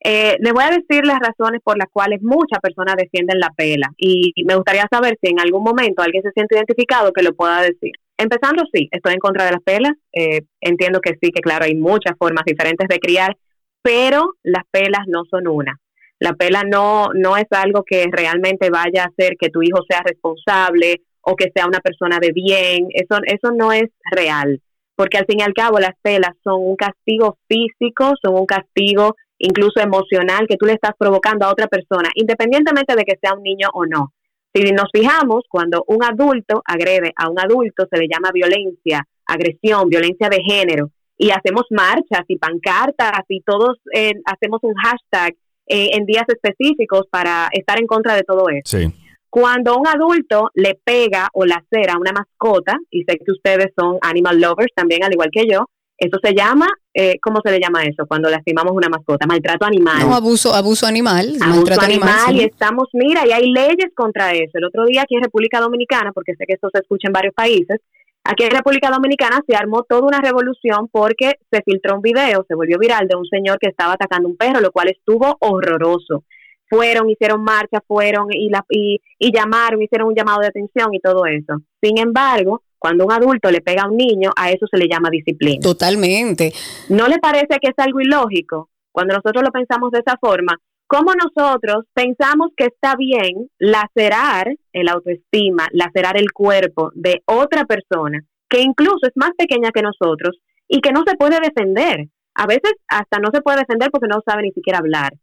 eh, 0.08 0.36
les 0.38 0.52
voy 0.52 0.62
a 0.62 0.70
decir 0.70 1.04
las 1.04 1.18
razones 1.18 1.60
por 1.64 1.76
las 1.76 1.88
cuales 1.92 2.22
muchas 2.22 2.60
personas 2.60 2.94
defienden 2.94 3.40
la 3.40 3.50
pela 3.56 3.90
y 3.96 4.32
me 4.44 4.54
gustaría 4.54 4.86
saber 4.88 5.18
si 5.20 5.32
en 5.32 5.40
algún 5.40 5.64
momento 5.64 6.00
alguien 6.00 6.22
se 6.22 6.30
siente 6.30 6.54
identificado 6.54 7.12
que 7.12 7.24
lo 7.24 7.34
pueda 7.34 7.60
decir. 7.60 7.90
Empezando, 8.16 8.62
sí, 8.72 8.88
estoy 8.92 9.14
en 9.14 9.18
contra 9.18 9.46
de 9.46 9.50
las 9.50 9.62
pelas, 9.64 9.94
eh, 10.12 10.42
entiendo 10.60 11.00
que 11.00 11.14
sí, 11.20 11.32
que 11.32 11.40
claro, 11.40 11.64
hay 11.64 11.74
muchas 11.74 12.16
formas 12.16 12.44
diferentes 12.44 12.86
de 12.86 13.00
criar, 13.00 13.36
pero 13.82 14.34
las 14.44 14.62
pelas 14.70 15.08
no 15.08 15.24
son 15.28 15.48
una. 15.48 15.76
La 16.20 16.34
pela 16.34 16.62
no, 16.62 17.08
no 17.12 17.36
es 17.36 17.46
algo 17.50 17.82
que 17.82 18.06
realmente 18.08 18.70
vaya 18.70 19.02
a 19.02 19.08
hacer 19.08 19.34
que 19.36 19.50
tu 19.50 19.60
hijo 19.64 19.82
sea 19.88 20.02
responsable 20.04 21.02
o 21.20 21.34
que 21.34 21.50
sea 21.52 21.66
una 21.66 21.80
persona 21.80 22.18
de 22.20 22.30
bien. 22.30 22.86
Eso, 22.90 23.18
eso 23.26 23.52
no 23.52 23.72
es 23.72 23.90
real. 24.12 24.62
Porque 24.94 25.18
al 25.18 25.26
fin 25.26 25.40
y 25.40 25.42
al 25.42 25.52
cabo 25.52 25.80
las 25.80 25.98
pelas 26.00 26.36
son 26.44 26.62
un 26.62 26.76
castigo 26.76 27.38
físico, 27.48 28.14
son 28.22 28.36
un 28.36 28.46
castigo 28.46 29.16
incluso 29.38 29.80
emocional 29.80 30.46
que 30.48 30.56
tú 30.56 30.66
le 30.66 30.72
estás 30.72 30.92
provocando 30.98 31.46
a 31.46 31.52
otra 31.52 31.66
persona, 31.66 32.10
independientemente 32.14 32.94
de 32.94 33.04
que 33.04 33.18
sea 33.20 33.34
un 33.34 33.42
niño 33.42 33.68
o 33.74 33.86
no. 33.86 34.12
Si 34.54 34.62
nos 34.72 34.88
fijamos, 34.92 35.44
cuando 35.48 35.84
un 35.86 36.02
adulto 36.02 36.62
agrede 36.64 37.12
a 37.16 37.28
un 37.28 37.38
adulto, 37.38 37.86
se 37.90 37.98
le 37.98 38.08
llama 38.08 38.30
violencia, 38.32 39.06
agresión, 39.26 39.88
violencia 39.88 40.28
de 40.28 40.42
género, 40.42 40.90
y 41.18 41.30
hacemos 41.30 41.64
marchas 41.70 42.24
y 42.28 42.38
pancartas 42.38 43.22
y 43.28 43.40
todos 43.40 43.78
eh, 43.94 44.14
hacemos 44.26 44.60
un 44.62 44.74
hashtag 44.74 45.34
eh, 45.66 45.90
en 45.92 46.04
días 46.04 46.24
específicos 46.28 47.06
para 47.10 47.48
estar 47.52 47.78
en 47.78 47.86
contra 47.86 48.14
de 48.14 48.22
todo 48.22 48.48
eso. 48.48 48.78
Sí. 48.78 48.92
Cuando 49.28 49.76
un 49.76 49.86
adulto 49.86 50.50
le 50.54 50.78
pega 50.82 51.28
o 51.34 51.44
lacera 51.44 51.94
a 51.94 51.98
una 51.98 52.12
mascota, 52.12 52.78
y 52.90 53.04
sé 53.04 53.18
que 53.18 53.32
ustedes 53.32 53.72
son 53.78 53.98
animal 54.00 54.40
lovers 54.40 54.72
también, 54.74 55.04
al 55.04 55.12
igual 55.12 55.30
que 55.30 55.46
yo, 55.50 55.66
eso 55.98 56.18
se 56.22 56.34
llama, 56.34 56.66
eh, 56.92 57.16
¿cómo 57.22 57.40
se 57.42 57.50
le 57.50 57.58
llama 57.58 57.84
eso? 57.84 58.06
Cuando 58.06 58.28
lastimamos 58.28 58.72
una 58.74 58.88
mascota, 58.88 59.26
maltrato 59.26 59.64
animal. 59.64 60.00
No, 60.00 60.14
abuso, 60.14 60.54
abuso 60.54 60.86
animal, 60.86 61.26
Abuso 61.40 61.46
maltrato 61.48 61.82
animal, 61.86 62.08
animal. 62.08 62.34
sí. 62.34 62.40
y 62.40 62.44
estamos, 62.44 62.88
mira, 62.92 63.26
y 63.26 63.32
hay 63.32 63.50
leyes 63.50 63.92
contra 63.94 64.32
eso. 64.32 64.52
El 64.54 64.64
otro 64.64 64.84
día 64.84 65.02
aquí 65.02 65.14
en 65.16 65.22
República 65.22 65.60
Dominicana, 65.60 66.12
porque 66.12 66.34
sé 66.34 66.44
que 66.46 66.54
esto 66.54 66.68
se 66.72 66.80
escucha 66.80 67.08
en 67.08 67.12
varios 67.14 67.34
países, 67.34 67.80
aquí 68.24 68.44
en 68.44 68.50
República 68.50 68.90
Dominicana 68.90 69.40
se 69.48 69.56
armó 69.56 69.84
toda 69.88 70.02
una 70.02 70.20
revolución 70.20 70.88
porque 70.92 71.34
se 71.50 71.62
filtró 71.62 71.96
un 71.96 72.02
video, 72.02 72.44
se 72.46 72.54
volvió 72.54 72.76
viral 72.78 73.08
de 73.08 73.16
un 73.16 73.24
señor 73.24 73.58
que 73.58 73.68
estaba 73.70 73.94
atacando 73.94 74.28
un 74.28 74.36
perro, 74.36 74.60
lo 74.60 74.72
cual 74.72 74.88
estuvo 74.88 75.36
horroroso. 75.40 76.24
Fueron, 76.68 77.08
hicieron 77.08 77.44
marcha, 77.44 77.80
fueron 77.86 78.26
y, 78.32 78.50
la, 78.50 78.64
y, 78.68 79.00
y 79.20 79.32
llamaron, 79.32 79.80
hicieron 79.80 80.08
un 80.08 80.14
llamado 80.16 80.40
de 80.40 80.48
atención 80.48 80.92
y 80.92 80.98
todo 81.00 81.24
eso. 81.24 81.54
Sin 81.80 81.96
embargo, 81.98 82.62
cuando 82.78 83.04
un 83.04 83.12
adulto 83.12 83.50
le 83.50 83.60
pega 83.60 83.82
a 83.82 83.88
un 83.88 83.96
niño, 83.96 84.30
a 84.36 84.50
eso 84.50 84.66
se 84.70 84.78
le 84.78 84.88
llama 84.88 85.10
disciplina. 85.10 85.60
Totalmente. 85.60 86.52
¿No 86.88 87.08
le 87.08 87.18
parece 87.18 87.58
que 87.60 87.68
es 87.68 87.78
algo 87.78 88.00
ilógico 88.00 88.70
cuando 88.92 89.14
nosotros 89.14 89.42
lo 89.42 89.50
pensamos 89.50 89.90
de 89.90 90.00
esa 90.00 90.16
forma? 90.20 90.56
¿Cómo 90.86 91.12
nosotros 91.14 91.84
pensamos 91.94 92.50
que 92.56 92.66
está 92.66 92.94
bien 92.96 93.50
lacerar 93.58 94.54
el 94.72 94.88
autoestima, 94.88 95.66
lacerar 95.72 96.16
el 96.16 96.32
cuerpo 96.32 96.92
de 96.94 97.22
otra 97.26 97.64
persona 97.64 98.24
que 98.48 98.60
incluso 98.60 99.00
es 99.02 99.12
más 99.16 99.30
pequeña 99.36 99.72
que 99.72 99.82
nosotros 99.82 100.38
y 100.68 100.80
que 100.80 100.92
no 100.92 101.02
se 101.04 101.16
puede 101.16 101.38
defender? 101.40 102.06
A 102.34 102.46
veces 102.46 102.72
hasta 102.86 103.18
no 103.18 103.30
se 103.32 103.40
puede 103.40 103.58
defender 103.58 103.90
porque 103.90 104.06
no 104.06 104.22
sabe 104.24 104.42
ni 104.42 104.52
siquiera 104.52 104.78
hablar. 104.78 105.14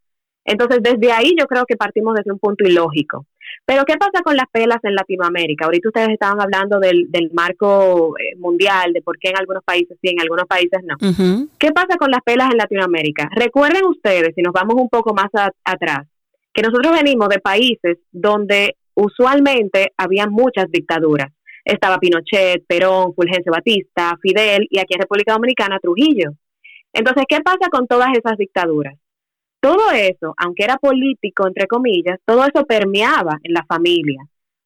Entonces, 0.44 0.80
desde 0.82 1.12
ahí 1.12 1.34
yo 1.38 1.46
creo 1.46 1.64
que 1.64 1.76
partimos 1.76 2.14
desde 2.14 2.32
un 2.32 2.38
punto 2.38 2.64
ilógico. 2.64 3.24
Pero, 3.66 3.84
¿qué 3.86 3.94
pasa 3.96 4.22
con 4.22 4.36
las 4.36 4.46
pelas 4.52 4.78
en 4.82 4.94
Latinoamérica? 4.94 5.64
Ahorita 5.64 5.88
ustedes 5.88 6.10
estaban 6.10 6.40
hablando 6.40 6.78
del, 6.80 7.10
del 7.10 7.30
marco 7.32 8.14
eh, 8.18 8.36
mundial, 8.38 8.92
de 8.92 9.00
por 9.00 9.18
qué 9.18 9.30
en 9.30 9.38
algunos 9.38 9.64
países 9.64 9.96
sí, 10.02 10.10
en 10.10 10.20
algunos 10.20 10.46
países 10.46 10.80
no. 10.84 10.96
¿Qué 11.58 11.70
pasa 11.72 11.96
con 11.98 12.10
las 12.10 12.20
pelas 12.22 12.50
en 12.50 12.58
Latinoamérica? 12.58 13.30
Recuerden 13.34 13.86
ustedes, 13.86 14.34
si 14.34 14.42
nos 14.42 14.52
vamos 14.52 14.74
un 14.76 14.90
poco 14.90 15.14
más 15.14 15.28
a- 15.34 15.50
atrás, 15.64 16.06
que 16.52 16.60
nosotros 16.62 16.92
venimos 16.92 17.28
de 17.30 17.38
países 17.38 17.98
donde 18.12 18.76
usualmente 18.94 19.92
había 19.96 20.26
muchas 20.26 20.70
dictaduras. 20.70 21.32
Estaba 21.64 21.98
Pinochet, 21.98 22.64
Perón, 22.66 23.14
Fulgencio 23.14 23.50
Batista, 23.50 24.16
Fidel 24.20 24.66
y 24.70 24.78
aquí 24.78 24.92
en 24.94 25.00
República 25.00 25.32
Dominicana 25.32 25.78
Trujillo. 25.80 26.32
Entonces, 26.92 27.24
¿qué 27.28 27.40
pasa 27.40 27.70
con 27.70 27.86
todas 27.86 28.10
esas 28.16 28.36
dictaduras? 28.36 28.94
Todo 29.64 29.92
eso, 29.92 30.34
aunque 30.36 30.62
era 30.62 30.76
político, 30.76 31.46
entre 31.46 31.66
comillas, 31.66 32.18
todo 32.26 32.44
eso 32.44 32.66
permeaba 32.66 33.38
en 33.42 33.54
la 33.54 33.64
familia. 33.64 34.20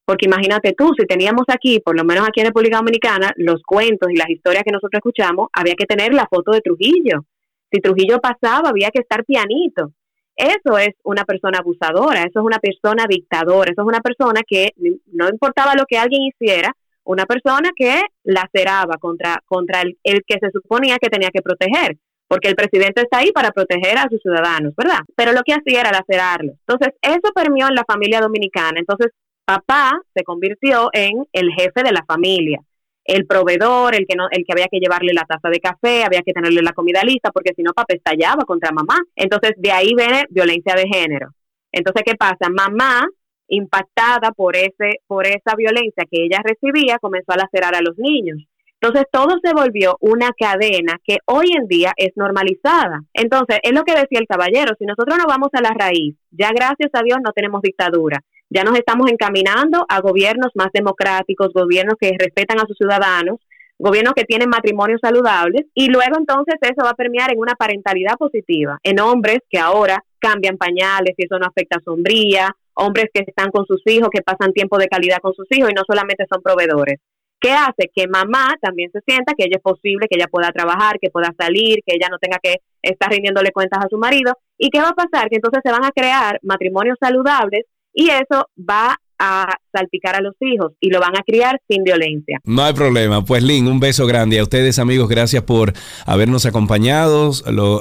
Porque 0.05 0.27
imagínate 0.27 0.75
tú, 0.77 0.91
si 0.99 1.07
teníamos 1.07 1.45
aquí, 1.47 1.79
por 1.79 1.97
lo 1.97 2.03
menos 2.03 2.27
aquí 2.27 2.41
en 2.41 2.47
República 2.47 2.79
Dominicana, 2.79 3.33
los 3.37 3.63
cuentos 3.63 4.11
y 4.11 4.17
las 4.17 4.29
historias 4.29 4.65
que 4.65 4.73
nosotros 4.73 4.99
escuchamos, 4.99 5.51
había 5.53 5.77
que 5.77 5.87
tener 5.87 6.13
la 6.13 6.27
foto 6.27 6.51
de 6.51 6.63
Trujillo. 6.63 7.27
Si 7.71 7.81
Trujillo 7.81 8.19
pasaba, 8.19 8.71
había 8.71 8.91
que 8.91 8.99
estar 8.99 9.25
pianito. 9.25 9.93
Eso 10.35 10.79
es 10.79 10.97
una 11.05 11.23
persona 11.23 11.59
abusadora, 11.61 12.23
eso 12.23 12.41
es 12.41 12.45
una 12.45 12.59
persona 12.59 13.07
dictadora, 13.09 13.71
eso 13.71 13.83
es 13.83 13.87
una 13.87 14.01
persona 14.01 14.41
que 14.45 14.73
no 15.13 15.29
importaba 15.29 15.77
lo 15.77 15.85
que 15.87 15.97
alguien 15.97 16.23
hiciera, 16.23 16.75
una 17.05 17.25
persona 17.25 17.71
que 17.77 18.03
laceraba 18.25 18.97
contra, 18.97 19.45
contra 19.47 19.83
el, 19.83 19.97
el 20.03 20.25
que 20.27 20.41
se 20.41 20.51
suponía 20.51 20.99
que 21.01 21.09
tenía 21.09 21.31
que 21.33 21.41
proteger, 21.41 21.99
porque 22.29 22.49
el 22.49 22.55
presidente 22.55 23.01
está 23.03 23.19
ahí 23.19 23.33
para 23.33 23.51
proteger 23.51 23.97
a 23.99 24.07
sus 24.09 24.21
ciudadanos, 24.21 24.75
¿verdad? 24.77 25.01
Pero 25.17 25.33
lo 25.33 25.43
que 25.43 25.55
hacía 25.55 25.81
era 25.81 25.91
lacerarlos. 25.91 26.57
Entonces, 26.67 26.95
eso 27.01 27.33
permeó 27.35 27.69
en 27.69 27.75
la 27.75 27.85
familia 27.85 28.21
dominicana. 28.21 28.79
Entonces, 28.79 29.09
papá 29.45 29.99
se 30.15 30.23
convirtió 30.25 30.91
en 30.93 31.25
el 31.33 31.51
jefe 31.53 31.83
de 31.83 31.93
la 31.93 32.05
familia, 32.07 32.61
el 33.05 33.27
proveedor, 33.27 33.95
el 33.95 34.07
que 34.07 34.15
no, 34.15 34.29
el 34.31 34.45
que 34.45 34.53
había 34.53 34.69
que 34.71 34.79
llevarle 34.79 35.15
la 35.15 35.25
taza 35.25 35.49
de 35.49 35.59
café, 35.59 36.05
había 36.05 36.21
que 36.21 36.35
tenerle 36.35 36.61
la 36.61 36.75
comida 36.75 37.03
lista, 37.03 37.31
porque 37.33 37.55
si 37.57 37.63
no 37.63 37.73
papá 37.73 37.95
estallaba 37.95 38.45
contra 38.45 38.71
mamá. 38.73 38.99
Entonces 39.17 39.53
de 39.57 39.73
ahí 39.73 39.95
viene 39.97 40.27
violencia 40.29 40.75
de 40.75 40.87
género. 40.87 41.31
Entonces, 41.73 42.03
¿qué 42.05 42.15
pasa? 42.15 42.51
Mamá, 42.51 43.07
impactada 43.49 44.33
por 44.33 44.55
ese, 44.57 45.01
por 45.07 45.27
esa 45.27 45.57
violencia 45.57 46.05
que 46.11 46.25
ella 46.25 46.43
recibía, 46.45 46.99
comenzó 46.99 47.33
a 47.33 47.39
lacerar 47.39 47.75
a 47.75 47.81
los 47.81 47.97
niños. 47.97 48.39
Entonces 48.81 49.07
todo 49.11 49.39
se 49.43 49.53
volvió 49.55 49.97
una 50.01 50.31
cadena 50.39 51.01
que 51.05 51.19
hoy 51.27 51.47
en 51.57 51.67
día 51.67 51.93
es 51.97 52.11
normalizada. 52.15 53.01
Entonces, 53.13 53.59
es 53.63 53.73
lo 53.73 53.83
que 53.83 53.93
decía 53.93 54.21
el 54.21 54.29
caballero, 54.29 54.75
si 54.79 54.85
nosotros 54.85 55.19
no 55.19 55.25
vamos 55.27 55.49
a 55.53 55.61
la 55.61 55.71
raíz, 55.71 56.15
ya 56.31 56.51
gracias 56.53 56.91
a 56.93 57.03
Dios 57.03 57.19
no 57.25 57.33
tenemos 57.33 57.61
dictadura, 57.63 58.21
ya 58.51 58.63
nos 58.63 58.79
estamos 58.79 59.11
encaminando 59.11 59.85
a 59.89 60.01
gobiernos 60.01 60.53
más 60.55 60.69
democráticos, 60.73 61.53
gobiernos 61.53 61.97
que 62.01 62.13
respetan 62.17 62.61
a 62.61 62.67
sus 62.67 62.77
ciudadanos, 62.77 63.41
gobiernos 63.79 64.15
que 64.15 64.25
tienen 64.25 64.49
matrimonios 64.49 65.01
saludables 65.03 65.67
y 65.75 65.89
luego 65.89 66.17
entonces 66.17 66.55
eso 66.61 66.85
va 66.85 66.91
a 66.91 66.95
permear 66.95 67.33
en 67.33 67.39
una 67.39 67.55
parentalidad 67.55 68.17
positiva, 68.17 68.79
en 68.83 69.01
hombres 69.01 69.41
que 69.51 69.59
ahora 69.59 70.05
cambian 70.21 70.57
pañales 70.57 71.15
y 71.17 71.25
eso 71.25 71.39
no 71.39 71.47
afecta 71.47 71.79
a 71.79 71.83
sombría, 71.83 72.55
hombres 72.75 73.07
que 73.13 73.25
están 73.27 73.51
con 73.51 73.67
sus 73.67 73.83
hijos, 73.87 74.09
que 74.13 74.23
pasan 74.23 74.53
tiempo 74.53 74.79
de 74.79 74.89
calidad 74.89 75.19
con 75.21 75.35
sus 75.35 75.47
hijos 75.51 75.71
y 75.71 75.75
no 75.75 75.83
solamente 75.87 76.25
son 76.31 76.43
proveedores. 76.43 76.99
¿Qué 77.41 77.53
hace? 77.53 77.91
Que 77.95 78.09
mamá 78.09 78.57
también 78.61 78.91
se 78.91 79.01
sienta 79.07 79.35
que 79.35 79.45
ella 79.45 79.57
es 79.57 79.63
posible, 79.63 80.09
que 80.09 80.17
ella 80.17 80.27
pueda 80.29 80.51
trabajar, 80.51 80.99
que 81.01 81.11
pueda 81.11 81.33
salir, 81.39 81.81
que 81.87 81.95
ella 81.95 82.09
no 82.11 82.19
tenga 82.19 82.39
que 82.43 82.57
estar 82.83 83.11
rindiéndole 83.11 83.53
cuentas 83.53 83.85
a 83.85 83.89
su 83.89 83.97
marido. 83.97 84.35
¿Y 84.57 84.71
qué 84.71 84.81
va 84.81 84.89
a 84.89 84.95
pasar? 84.95 85.29
Que 85.29 85.37
entonces 85.37 85.61
se 85.65 85.71
van 85.71 85.85
a 85.85 85.93
crear 85.93 86.41
matrimonios 86.43 86.99
saludables 87.01 87.65
y 87.93 88.11
eso 88.11 88.49
va 88.59 88.97
a 89.19 89.55
salpicar 89.73 90.17
a 90.17 90.21
los 90.21 90.35
hijos 90.41 90.73
y 90.81 90.91
lo 90.91 91.01
van 91.01 91.17
a 91.17 91.23
criar 91.23 91.61
sin 91.69 91.83
violencia. 91.85 92.41
No 92.45 92.63
hay 92.63 92.73
problema. 92.73 93.25
Pues 93.25 93.43
Lynn, 93.43 93.69
un 93.69 93.81
beso 93.81 94.07
grande 94.07 94.39
a 94.39 94.43
ustedes 94.43 94.79
amigos, 94.79 95.09
gracias 95.09 95.43
por 95.43 95.73
habernos 96.07 96.47
acompañado, 96.47 97.33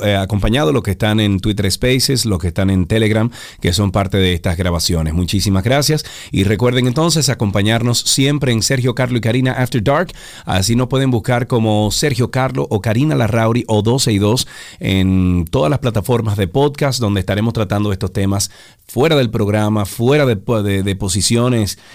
eh, 0.03 0.15
acompañado 0.15 0.71
los 0.73 0.83
que 0.83 0.91
están 0.91 1.19
en 1.19 1.39
Twitter 1.39 1.69
Spaces, 1.71 2.25
los 2.25 2.39
que 2.39 2.47
están 2.47 2.69
en 2.69 2.87
Telegram, 2.87 3.29
que 3.61 3.73
son 3.73 3.91
parte 3.91 4.17
de 4.17 4.33
estas 4.33 4.57
grabaciones. 4.57 5.13
Muchísimas 5.13 5.63
gracias 5.63 6.05
y 6.31 6.43
recuerden 6.43 6.87
entonces 6.87 7.29
acompañarnos 7.29 7.99
siempre 7.99 8.51
en 8.51 8.61
Sergio 8.61 8.95
Carlo 8.95 9.17
y 9.17 9.21
Karina 9.21 9.53
After 9.53 9.83
Dark. 9.83 10.11
Así 10.45 10.75
nos 10.75 10.87
pueden 10.87 11.11
buscar 11.11 11.47
como 11.47 11.91
Sergio 11.91 12.31
Carlo 12.31 12.67
o 12.69 12.81
Karina 12.81 13.15
Larrauri 13.15 13.63
o 13.67 13.81
12 13.81 14.11
y 14.11 14.17
2 14.17 14.47
en 14.79 15.45
todas 15.49 15.69
las 15.69 15.79
plataformas 15.79 16.37
de 16.37 16.47
podcast 16.47 16.99
donde 16.99 17.19
estaremos 17.19 17.53
tratando 17.53 17.91
estos 17.91 18.11
temas 18.11 18.51
fuera 18.87 19.15
del 19.15 19.29
programa, 19.29 19.85
fuera 19.85 20.25
de, 20.25 20.35
de, 20.83 20.95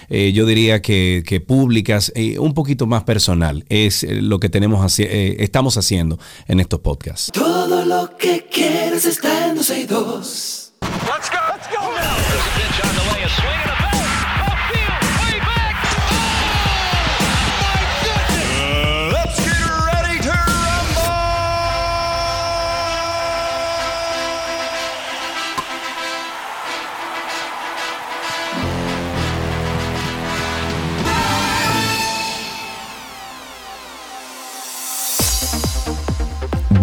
eh, 0.09 0.31
yo 0.33 0.45
diría 0.45 0.81
que, 0.81 1.23
que 1.25 1.39
públicas, 1.41 2.11
eh, 2.15 2.39
un 2.39 2.53
poquito 2.53 2.85
más 2.85 3.03
personal. 3.03 3.65
Es 3.69 4.03
eh, 4.03 4.21
lo 4.21 4.39
que 4.39 4.49
tenemos 4.49 4.99
eh, 4.99 5.37
estamos 5.39 5.77
haciendo 5.77 6.19
en 6.47 6.59
estos 6.59 6.79
podcasts. 6.79 7.31
Todo 7.31 7.85
lo 7.85 8.15
que 8.17 8.47
quieres 8.51 9.05
está 9.05 9.47
en 9.47 9.55
12 9.55 9.79
y 9.79 9.85
2. 9.85 10.73
Let's 10.81 11.29
go. 11.29 11.37
Let's 11.49 11.67
go 11.69 11.91
now. 11.91 12.72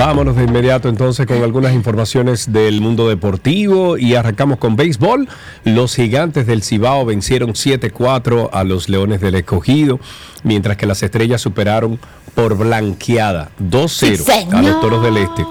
Vámonos 0.00 0.34
de 0.34 0.44
inmediato 0.44 0.88
entonces 0.88 1.26
con 1.26 1.42
algunas 1.42 1.74
informaciones 1.74 2.50
del 2.50 2.80
mundo 2.80 3.06
deportivo 3.06 3.98
y 3.98 4.14
arrancamos 4.14 4.56
con 4.56 4.74
béisbol. 4.74 5.28
Los 5.64 5.94
gigantes 5.94 6.46
del 6.46 6.62
Cibao 6.62 7.04
vencieron 7.04 7.50
7-4 7.50 8.48
a 8.50 8.64
los 8.64 8.88
Leones 8.88 9.20
del 9.20 9.34
Escogido, 9.34 10.00
mientras 10.42 10.78
que 10.78 10.86
las 10.86 11.02
estrellas 11.02 11.42
superaron 11.42 12.00
por 12.34 12.56
blanqueada 12.56 13.50
2-0 13.62 14.54
a 14.54 14.62
los 14.62 14.80
Toros 14.80 15.02
del 15.02 15.18
Este. 15.18 15.44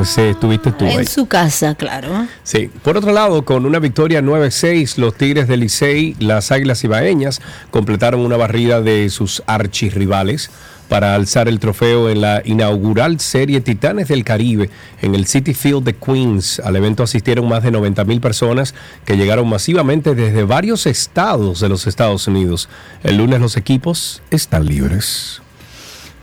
Ese 0.00 0.30
estuviste 0.30 0.72
tú 0.72 0.86
ahí. 0.86 0.96
En 0.96 1.06
su 1.06 1.26
casa, 1.26 1.74
claro. 1.74 2.26
Sí. 2.44 2.70
Por 2.82 2.96
otro 2.96 3.12
lado, 3.12 3.44
con 3.44 3.66
una 3.66 3.80
victoria 3.80 4.22
9-6, 4.22 4.96
los 4.96 5.14
Tigres 5.14 5.46
del 5.46 5.60
Licey, 5.60 6.16
las 6.20 6.50
Águilas 6.52 6.82
Ibaeñas, 6.84 7.42
completaron 7.70 8.20
una 8.20 8.38
barrida 8.38 8.80
de 8.80 9.10
sus 9.10 9.42
archirrivales 9.46 10.50
para 10.88 11.14
alzar 11.14 11.48
el 11.48 11.58
trofeo 11.58 12.08
en 12.08 12.20
la 12.20 12.42
inaugural 12.44 13.20
serie 13.20 13.60
Titanes 13.60 14.08
del 14.08 14.24
Caribe 14.24 14.70
en 15.02 15.14
el 15.14 15.26
City 15.26 15.54
Field 15.54 15.84
de 15.84 15.94
Queens. 15.94 16.60
Al 16.60 16.76
evento 16.76 17.02
asistieron 17.02 17.48
más 17.48 17.62
de 17.62 17.70
90 17.70 18.04
mil 18.04 18.20
personas 18.20 18.74
que 19.04 19.16
llegaron 19.16 19.48
masivamente 19.48 20.14
desde 20.14 20.44
varios 20.44 20.86
estados 20.86 21.60
de 21.60 21.68
los 21.68 21.86
Estados 21.86 22.26
Unidos. 22.26 22.68
El 23.02 23.18
lunes 23.18 23.40
los 23.40 23.56
equipos 23.56 24.22
están 24.30 24.66
libres. 24.66 25.42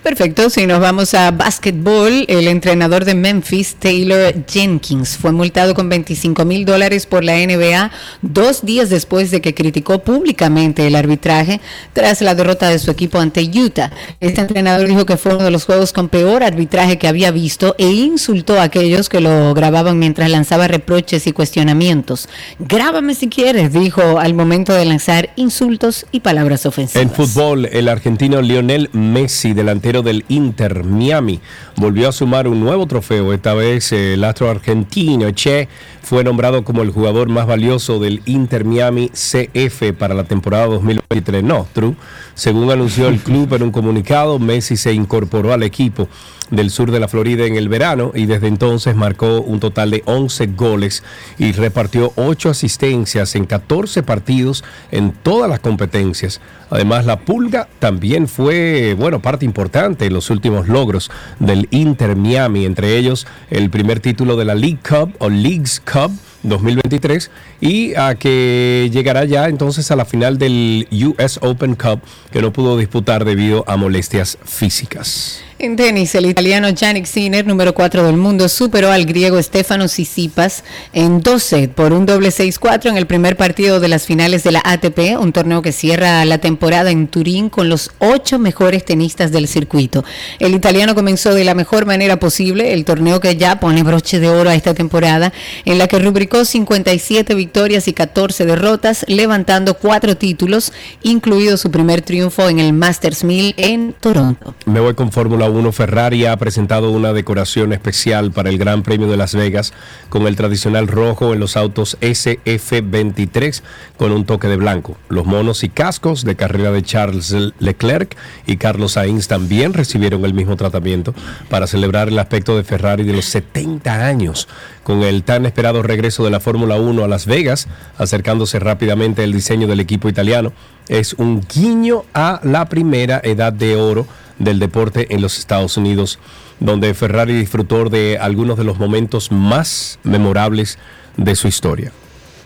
Perfecto, 0.06 0.52
si 0.52 0.68
nos 0.68 0.80
vamos 0.80 1.16
a 1.16 1.32
básquetbol, 1.32 2.26
el 2.28 2.48
entrenador 2.48 3.06
de 3.06 3.16
Memphis, 3.16 3.74
Taylor 3.74 4.36
Jenkins, 4.48 5.18
fue 5.18 5.32
multado 5.32 5.74
con 5.74 5.90
25 5.90 6.46
mil 6.46 6.64
dólares 6.64 7.08
por 7.08 7.24
la 7.24 7.34
NBA 7.38 7.90
dos 8.22 8.64
días 8.64 8.92
después 8.92 9.32
de 9.32 9.42
que 9.42 9.56
criticó 9.56 10.04
públicamente 10.04 10.86
el 10.86 10.96
arbitraje 10.96 11.60
tras 11.94 12.22
la 12.22 12.36
derrota 12.36 12.70
de 12.70 12.78
su 12.78 12.92
equipo 12.92 13.18
ante 13.18 13.42
Utah. 13.42 13.92
Este 14.20 14.42
entrenador 14.42 14.88
dijo 14.88 15.08
que 15.08 15.18
fue 15.18 15.34
uno 15.34 15.44
de 15.44 15.50
los 15.50 15.66
juegos 15.66 15.92
con 15.92 16.08
peor 16.08 16.44
arbitraje 16.44 17.00
que 17.00 17.08
había 17.08 17.32
visto 17.32 17.74
e 17.80 17.90
insultó 17.90 18.60
a 18.60 18.64
aquellos 18.66 19.10
que 19.10 19.22
lo 19.22 19.56
grababan 19.56 19.98
mientras 19.98 20.30
lanzaba 20.30 20.68
reproches 20.68 21.26
y 21.26 21.32
cuestionamientos. 21.32 22.30
Grábame 22.60 23.16
si 23.16 23.28
quieres, 23.28 23.74
dijo 23.74 24.20
al 24.20 24.36
momento 24.36 24.72
de 24.72 24.86
lanzar 24.86 25.32
insultos 25.36 26.06
y 26.12 26.20
palabras 26.20 26.68
ofensivas. 26.68 27.02
En 27.02 27.10
fútbol, 27.10 27.66
el 27.66 27.88
argentino 27.88 28.44
Lionel 28.44 28.92
Messi, 28.94 29.54
delantero 29.54 29.95
del 30.02 30.26
Inter 30.30 30.84
Miami, 30.84 31.40
volvió 31.76 32.10
a 32.10 32.12
sumar 32.12 32.48
un 32.48 32.60
nuevo 32.60 32.86
trofeo. 32.86 33.34
Esta 33.34 33.54
vez 33.54 33.92
el 33.92 34.24
astro 34.24 34.50
argentino 34.50 35.32
Che 35.34 35.68
fue 36.06 36.24
nombrado 36.24 36.64
como 36.64 36.84
el 36.84 36.92
jugador 36.92 37.30
más 37.30 37.48
valioso 37.48 37.98
del 38.00 38.22
Inter 38.26 38.64
Miami 38.64 39.10
CF 39.10 39.92
para 39.98 40.14
la 40.14 40.26
temporada 40.26 40.68
2023. 40.68 41.44
No, 41.44 41.66
true. 41.74 41.96
Según 42.36 42.70
anunció 42.70 43.08
el 43.08 43.20
club 43.20 43.52
en 43.56 43.64
un 43.64 43.72
comunicado, 43.72 44.38
Messi 44.38 44.78
se 44.78 44.94
incorporó 44.94 45.52
al 45.52 45.64
equipo 45.64 46.08
del 46.52 46.70
sur 46.70 46.92
de 46.92 47.00
la 47.00 47.08
Florida 47.08 47.46
en 47.46 47.56
el 47.56 47.70
verano 47.70 48.12
y 48.14 48.28
desde 48.28 48.48
entonces 48.48 48.96
marcó 48.96 49.42
un 49.42 49.60
total 49.60 49.90
de 49.90 50.04
11 50.06 50.48
goles 50.48 51.04
y 51.40 51.54
repartió 51.54 52.14
8 52.16 52.50
asistencias 52.50 53.36
en 53.36 53.46
14 53.46 54.04
partidos 54.04 54.64
en 54.92 55.12
todas 55.12 55.50
las 55.50 55.60
competencias. 55.60 56.42
Además, 56.70 57.06
la 57.06 57.20
Pulga 57.20 57.68
también 57.80 58.28
fue, 58.28 58.96
bueno, 58.98 59.22
parte 59.22 59.46
importante 59.46 60.06
en 60.06 60.14
los 60.14 60.30
últimos 60.30 60.68
logros 60.68 61.10
del 61.40 61.68
Inter 61.72 62.16
Miami, 62.16 62.66
entre 62.66 62.98
ellos 62.98 63.26
el 63.50 63.70
primer 63.70 64.00
título 64.00 64.36
de 64.36 64.46
la 64.46 64.56
League 64.56 64.80
Cup 64.88 65.16
o 65.20 65.30
Leagues 65.30 65.80
Cup 65.80 65.95
2023 66.44 67.32
y 67.62 67.96
a 67.96 68.16
que 68.16 68.90
llegará 68.92 69.24
ya 69.26 69.48
entonces 69.48 69.90
a 69.92 69.96
la 69.96 70.06
final 70.06 70.38
del 70.38 70.88
US 70.92 71.40
Open 71.42 71.76
Cup 71.76 72.02
que 72.32 72.42
no 72.42 72.52
pudo 72.52 72.78
disputar 72.78 73.24
debido 73.24 73.64
a 73.68 73.78
molestias 73.78 74.38
físicas. 74.44 75.45
En 75.58 75.78
tenis, 75.78 76.14
el 76.16 76.26
italiano 76.26 76.68
Yannick 76.68 77.06
Sinner, 77.06 77.48
número 77.48 77.74
4 77.74 78.04
del 78.04 78.18
mundo, 78.18 78.50
superó 78.50 78.92
al 78.92 79.06
griego 79.06 79.42
Stefano 79.42 79.86
Tsitsipas 79.86 80.66
en 80.92 81.22
dos 81.22 81.44
sets 81.44 81.74
por 81.74 81.94
un 81.94 82.06
doble 82.06 82.28
6-4 82.28 82.90
en 82.90 82.98
el 82.98 83.08
primer 83.08 83.38
partido 83.38 83.80
de 83.80 83.88
las 83.88 84.06
finales 84.06 84.44
de 84.44 84.52
la 84.52 84.62
ATP, 84.66 85.18
un 85.18 85.32
torneo 85.32 85.62
que 85.62 85.72
cierra 85.72 86.26
la 86.26 86.40
temporada 86.40 86.92
en 86.92 87.08
Turín 87.08 87.48
con 87.50 87.70
los 87.70 87.92
ocho 88.00 88.38
mejores 88.38 88.84
tenistas 88.84 89.32
del 89.32 89.48
circuito. 89.48 90.04
El 90.40 90.54
italiano 90.56 90.94
comenzó 90.94 91.34
de 91.34 91.46
la 91.46 91.56
mejor 91.56 91.86
manera 91.86 92.18
posible 92.18 92.74
el 92.74 92.84
torneo 92.84 93.22
que 93.22 93.38
ya 93.38 93.58
pone 93.58 93.82
broche 93.82 94.20
de 94.20 94.28
oro 94.28 94.50
a 94.50 94.56
esta 94.56 94.74
temporada, 94.74 95.32
en 95.64 95.78
la 95.78 95.88
que 95.88 96.00
rubricó 96.00 96.44
57 96.44 97.34
victorias 97.34 97.88
y 97.88 97.94
14 97.94 98.46
derrotas, 98.46 99.06
levantando 99.08 99.76
cuatro 99.76 100.18
títulos, 100.18 100.74
incluido 101.02 101.56
su 101.56 101.72
primer 101.72 102.02
triunfo 102.02 102.50
en 102.50 102.60
el 102.60 102.74
Masters 102.74 103.24
1000 103.24 103.54
en 103.56 103.94
Toronto. 103.94 104.54
Me 104.66 104.82
voy 104.82 104.94
con 104.96 105.14
Fórmula 105.14 105.46
1. 105.50 105.55
Ferrari 105.72 106.26
ha 106.26 106.36
presentado 106.38 106.92
una 106.92 107.14
decoración 107.14 107.72
especial 107.72 108.32
para 108.32 108.50
el 108.50 108.58
Gran 108.58 108.84
Premio 108.84 109.08
de 109.08 109.18
Las 109.18 109.34
Vegas 109.34 109.74
con 110.10 110.28
el 110.28 110.36
tradicional 110.36 110.88
rojo 110.88 111.34
en 111.34 111.40
los 111.40 111.56
autos 111.56 111.98
SF23 112.02 113.62
con 113.98 114.12
un 114.12 114.26
toque 114.26 114.48
de 114.48 114.58
blanco. 114.58 114.98
Los 115.08 115.26
monos 115.26 115.64
y 115.64 115.70
cascos 115.70 116.26
de 116.26 116.36
carrera 116.36 116.72
de 116.72 116.84
Charles 116.84 117.36
Leclerc 117.60 118.16
y 118.46 118.58
Carlos 118.58 118.94
Sainz 118.94 119.28
también 119.28 119.74
recibieron 119.74 120.26
el 120.26 120.34
mismo 120.34 120.58
tratamiento 120.58 121.16
para 121.50 121.68
celebrar 121.68 122.10
el 122.10 122.20
aspecto 122.20 122.58
de 122.58 122.64
Ferrari 122.64 123.04
de 123.04 123.14
los 123.14 123.26
70 123.26 124.06
años 124.06 124.48
con 124.84 125.02
el 125.02 125.24
tan 125.24 125.46
esperado 125.46 125.82
regreso 125.82 126.24
de 126.24 126.30
la 126.30 126.40
Fórmula 126.40 126.76
1 126.76 127.04
a 127.04 127.08
Las 127.08 127.26
Vegas, 127.26 127.68
acercándose 127.98 128.60
rápidamente 128.60 129.24
el 129.24 129.34
diseño 129.34 129.68
del 129.68 129.80
equipo 129.80 130.10
italiano. 130.10 130.54
Es 130.88 131.14
un 131.14 131.42
guiño 131.42 132.04
a 132.14 132.40
la 132.44 132.70
primera 132.70 133.20
edad 133.24 133.52
de 133.52 133.76
oro 133.76 134.06
del 134.40 134.60
deporte 134.60 135.14
en 135.14 135.22
los 135.22 135.38
Estados 135.38 135.78
Unidos, 135.78 136.20
donde 136.60 136.94
Ferrari 136.94 137.34
disfrutó 137.34 137.90
de 137.90 138.18
algunos 138.20 138.58
de 138.58 138.64
los 138.64 138.78
momentos 138.80 139.32
más 139.32 140.00
memorables 140.04 140.78
de 141.18 141.36
su 141.36 141.48
historia. 141.48 141.92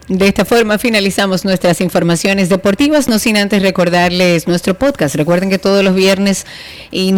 De 0.09 0.27
esta 0.27 0.43
forma 0.43 0.79
finalizamos 0.79 1.45
nuestras 1.45 1.81
informaciones 1.81 2.49
deportivas, 2.49 3.07
no 3.07 3.19
sin 3.19 3.37
antes 3.37 3.61
recordarles 3.61 4.47
nuestro 4.47 4.73
podcast. 4.73 5.13
Recuerden 5.13 5.51
que 5.51 5.59
todos 5.59 5.83
los 5.83 5.93
viernes 5.93 6.47
eh, 6.91 7.13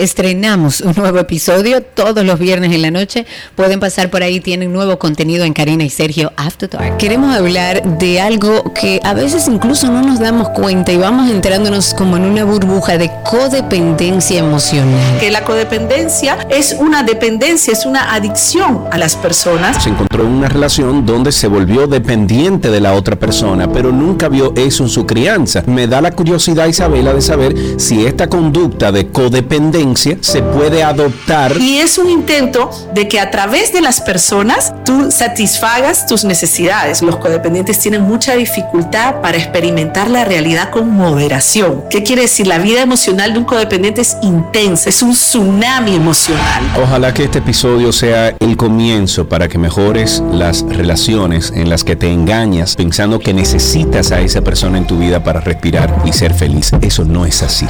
estrenamos 0.00 0.80
un 0.80 0.94
nuevo 0.96 1.18
episodio, 1.18 1.82
todos 1.82 2.24
los 2.24 2.38
viernes 2.38 2.72
en 2.72 2.80
la 2.80 2.90
noche. 2.90 3.26
Pueden 3.54 3.80
pasar 3.80 4.08
por 4.08 4.22
ahí, 4.22 4.40
tienen 4.40 4.72
nuevo 4.72 4.98
contenido 4.98 5.44
en 5.44 5.52
Karina 5.52 5.84
y 5.84 5.90
Sergio 5.90 6.32
After 6.38 6.70
Dark. 6.70 6.96
Queremos 6.96 7.36
hablar 7.36 7.98
de 7.98 8.22
algo 8.22 8.72
que 8.72 8.98
a 9.04 9.12
veces 9.12 9.46
incluso 9.48 9.90
no 9.90 10.00
nos 10.00 10.18
damos 10.18 10.48
cuenta 10.48 10.90
y 10.90 10.96
vamos 10.96 11.30
entrándonos 11.30 11.92
como 11.92 12.16
en 12.16 12.24
una 12.24 12.44
burbuja 12.44 12.96
de 12.96 13.10
codependencia 13.28 14.38
emocional. 14.38 15.18
que 15.20 15.30
la 15.30 15.44
codependencia 15.44 16.38
es 16.48 16.74
una 16.80 17.02
dependencia, 17.02 17.74
es 17.74 17.84
una 17.84 18.14
adicción 18.14 18.84
a 18.90 18.96
las 18.96 19.16
personas. 19.16 19.84
Se 19.84 19.90
encontró 19.90 20.24
en 20.24 20.30
una 20.30 20.48
relación 20.48 21.04
donde 21.04 21.30
se 21.30 21.46
volvió 21.46 21.86
dependiente 21.86 22.21
de 22.26 22.80
la 22.80 22.94
otra 22.94 23.16
persona, 23.16 23.70
pero 23.70 23.90
nunca 23.92 24.28
vio 24.28 24.52
eso 24.56 24.84
en 24.84 24.88
su 24.88 25.06
crianza. 25.06 25.62
Me 25.66 25.86
da 25.86 26.00
la 26.00 26.12
curiosidad, 26.12 26.66
Isabela, 26.66 27.12
de 27.12 27.20
saber 27.20 27.54
si 27.78 28.06
esta 28.06 28.28
conducta 28.28 28.92
de 28.92 29.08
codependencia 29.08 30.16
se 30.20 30.42
puede 30.42 30.82
adoptar. 30.82 31.56
Y 31.58 31.78
es 31.78 31.98
un 31.98 32.08
intento 32.08 32.70
de 32.94 33.08
que 33.08 33.18
a 33.18 33.30
través 33.30 33.72
de 33.72 33.80
las 33.80 34.00
personas 34.00 34.72
tú 34.84 35.10
satisfagas 35.10 36.06
tus 36.06 36.24
necesidades. 36.24 37.02
Los 37.02 37.16
codependientes 37.16 37.78
tienen 37.78 38.02
mucha 38.02 38.34
dificultad 38.34 39.20
para 39.20 39.36
experimentar 39.36 40.08
la 40.08 40.24
realidad 40.24 40.70
con 40.70 40.88
moderación. 40.90 41.84
¿Qué 41.90 42.02
quiere 42.02 42.22
decir? 42.22 42.46
La 42.46 42.58
vida 42.58 42.82
emocional 42.82 43.32
de 43.32 43.38
un 43.40 43.44
codependiente 43.44 44.00
es 44.00 44.16
intensa, 44.22 44.88
es 44.88 45.02
un 45.02 45.12
tsunami 45.12 45.96
emocional. 45.96 46.62
Ojalá 46.82 47.12
que 47.12 47.24
este 47.24 47.38
episodio 47.38 47.92
sea 47.92 48.34
el 48.38 48.56
comienzo 48.56 49.28
para 49.28 49.48
que 49.48 49.58
mejores 49.58 50.22
las 50.32 50.62
relaciones 50.68 51.52
en 51.54 51.68
las 51.68 51.84
que 51.84 51.96
te 51.96 52.11
engañas 52.12 52.76
pensando 52.76 53.18
que 53.18 53.32
necesitas 53.32 54.12
a 54.12 54.20
esa 54.20 54.42
persona 54.42 54.78
en 54.78 54.86
tu 54.86 54.98
vida 54.98 55.24
para 55.24 55.40
respirar 55.40 56.02
y 56.04 56.12
ser 56.12 56.34
feliz. 56.34 56.72
Eso 56.80 57.04
no 57.04 57.26
es 57.26 57.42
así. 57.42 57.66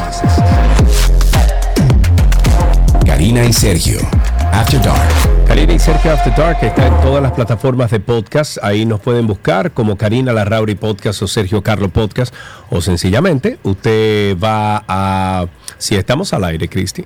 Karina 3.07 3.45
y 3.45 3.53
Sergio, 3.53 3.99
After 4.53 4.83
Dark. 4.83 5.47
Karina 5.47 5.75
y 5.75 5.79
Sergio 5.79 6.13
After 6.13 6.35
Dark 6.35 6.59
está 6.63 6.87
en 6.87 7.01
todas 7.01 7.23
las 7.23 7.33
plataformas 7.33 7.91
de 7.91 8.01
podcast. 8.01 8.59
Ahí 8.63 8.87
nos 8.87 9.01
pueden 9.01 9.27
buscar 9.27 9.73
como 9.73 9.97
Karina 9.97 10.33
Larrauri 10.33 10.75
Podcast 10.75 11.23
o 11.23 11.29
Sergio 11.29 11.63
Carlo 11.63 11.89
Podcast. 11.89 12.35
O 12.71 12.81
sencillamente 12.81 13.59
usted 13.63 14.37
va 14.39 14.85
a. 14.89 15.47
Si 15.79 15.95
estamos 15.95 16.33
al 16.33 16.45
aire, 16.45 16.69
Cristi. 16.69 17.05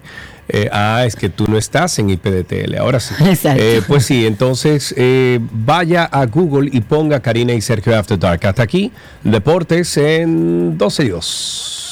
Eh, 0.48 0.68
ah, 0.72 1.04
es 1.04 1.16
que 1.16 1.28
tú 1.28 1.46
no 1.48 1.58
estás 1.58 1.98
en 1.98 2.10
IPDTL. 2.10 2.76
Ahora 2.78 3.00
sí. 3.00 3.14
Exacto. 3.24 3.62
Eh, 3.62 3.82
pues 3.86 4.06
sí, 4.06 4.26
entonces 4.26 4.94
eh, 4.96 5.40
vaya 5.40 6.04
a 6.04 6.26
Google 6.26 6.70
y 6.72 6.80
ponga 6.80 7.20
Karina 7.20 7.52
y 7.52 7.60
Sergio 7.60 7.98
After 7.98 8.18
Dark. 8.18 8.46
Hasta 8.46 8.62
aquí, 8.62 8.92
deportes 9.24 9.96
en 9.96 10.78
12 10.78 11.04
y 11.04 11.08
2. 11.08 11.82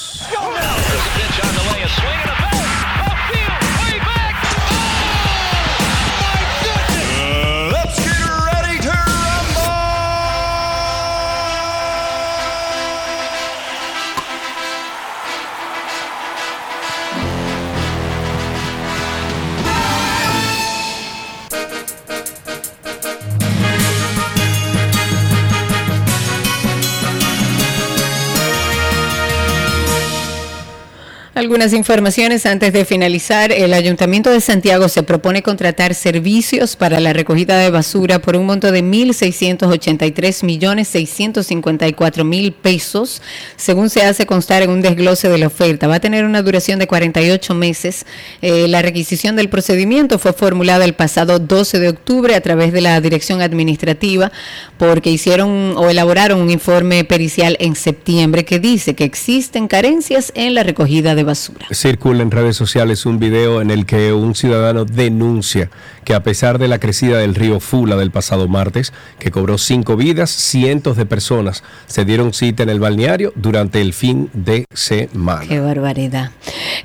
Algunas 31.54 31.72
informaciones 31.72 32.46
antes 32.46 32.72
de 32.72 32.84
finalizar. 32.84 33.52
El 33.52 33.74
Ayuntamiento 33.74 34.28
de 34.28 34.40
Santiago 34.40 34.88
se 34.88 35.04
propone 35.04 35.44
contratar 35.44 35.94
servicios 35.94 36.74
para 36.74 36.98
la 36.98 37.12
recogida 37.12 37.56
de 37.58 37.70
basura 37.70 38.18
por 38.18 38.34
un 38.34 38.46
monto 38.46 38.72
de 38.72 38.82
1.683 38.82 40.44
millones 40.44 40.88
654 40.88 42.24
mil 42.24 42.50
pesos, 42.50 43.22
según 43.54 43.88
se 43.88 44.02
hace 44.02 44.26
constar 44.26 44.64
en 44.64 44.70
un 44.70 44.82
desglose 44.82 45.28
de 45.28 45.38
la 45.38 45.46
oferta. 45.46 45.86
Va 45.86 45.94
a 45.94 46.00
tener 46.00 46.24
una 46.24 46.42
duración 46.42 46.80
de 46.80 46.88
48 46.88 47.54
meses. 47.54 48.04
Eh, 48.42 48.66
la 48.66 48.82
requisición 48.82 49.36
del 49.36 49.48
procedimiento 49.48 50.18
fue 50.18 50.32
formulada 50.32 50.84
el 50.84 50.94
pasado 50.94 51.38
12 51.38 51.78
de 51.78 51.88
octubre 51.88 52.34
a 52.34 52.40
través 52.40 52.72
de 52.72 52.80
la 52.80 53.00
Dirección 53.00 53.40
Administrativa 53.42 54.32
porque 54.76 55.12
hicieron 55.12 55.74
o 55.76 55.88
elaboraron 55.88 56.40
un 56.40 56.50
informe 56.50 57.04
pericial 57.04 57.56
en 57.60 57.76
septiembre 57.76 58.44
que 58.44 58.58
dice 58.58 58.96
que 58.96 59.04
existen 59.04 59.68
carencias 59.68 60.32
en 60.34 60.56
la 60.56 60.64
recogida 60.64 61.14
de 61.14 61.22
basura. 61.22 61.43
Circula 61.70 62.22
en 62.22 62.30
redes 62.30 62.56
sociales 62.56 63.06
un 63.06 63.18
video 63.18 63.60
en 63.60 63.70
el 63.70 63.86
que 63.86 64.12
un 64.12 64.34
ciudadano 64.34 64.84
denuncia 64.84 65.70
que 66.04 66.14
a 66.14 66.22
pesar 66.22 66.58
de 66.58 66.68
la 66.68 66.78
crecida 66.78 67.18
del 67.18 67.34
río 67.34 67.60
Fula 67.60 67.96
del 67.96 68.10
pasado 68.10 68.48
martes, 68.48 68.92
que 69.18 69.30
cobró 69.30 69.58
cinco 69.58 69.96
vidas, 69.96 70.30
cientos 70.30 70.96
de 70.96 71.06
personas 71.06 71.62
se 71.86 72.04
dieron 72.04 72.32
cita 72.32 72.62
en 72.62 72.68
el 72.68 72.80
balneario 72.80 73.32
durante 73.36 73.80
el 73.80 73.92
fin 73.92 74.30
de 74.32 74.66
semana. 74.72 75.46
Qué 75.48 75.60
barbaridad. 75.60 76.30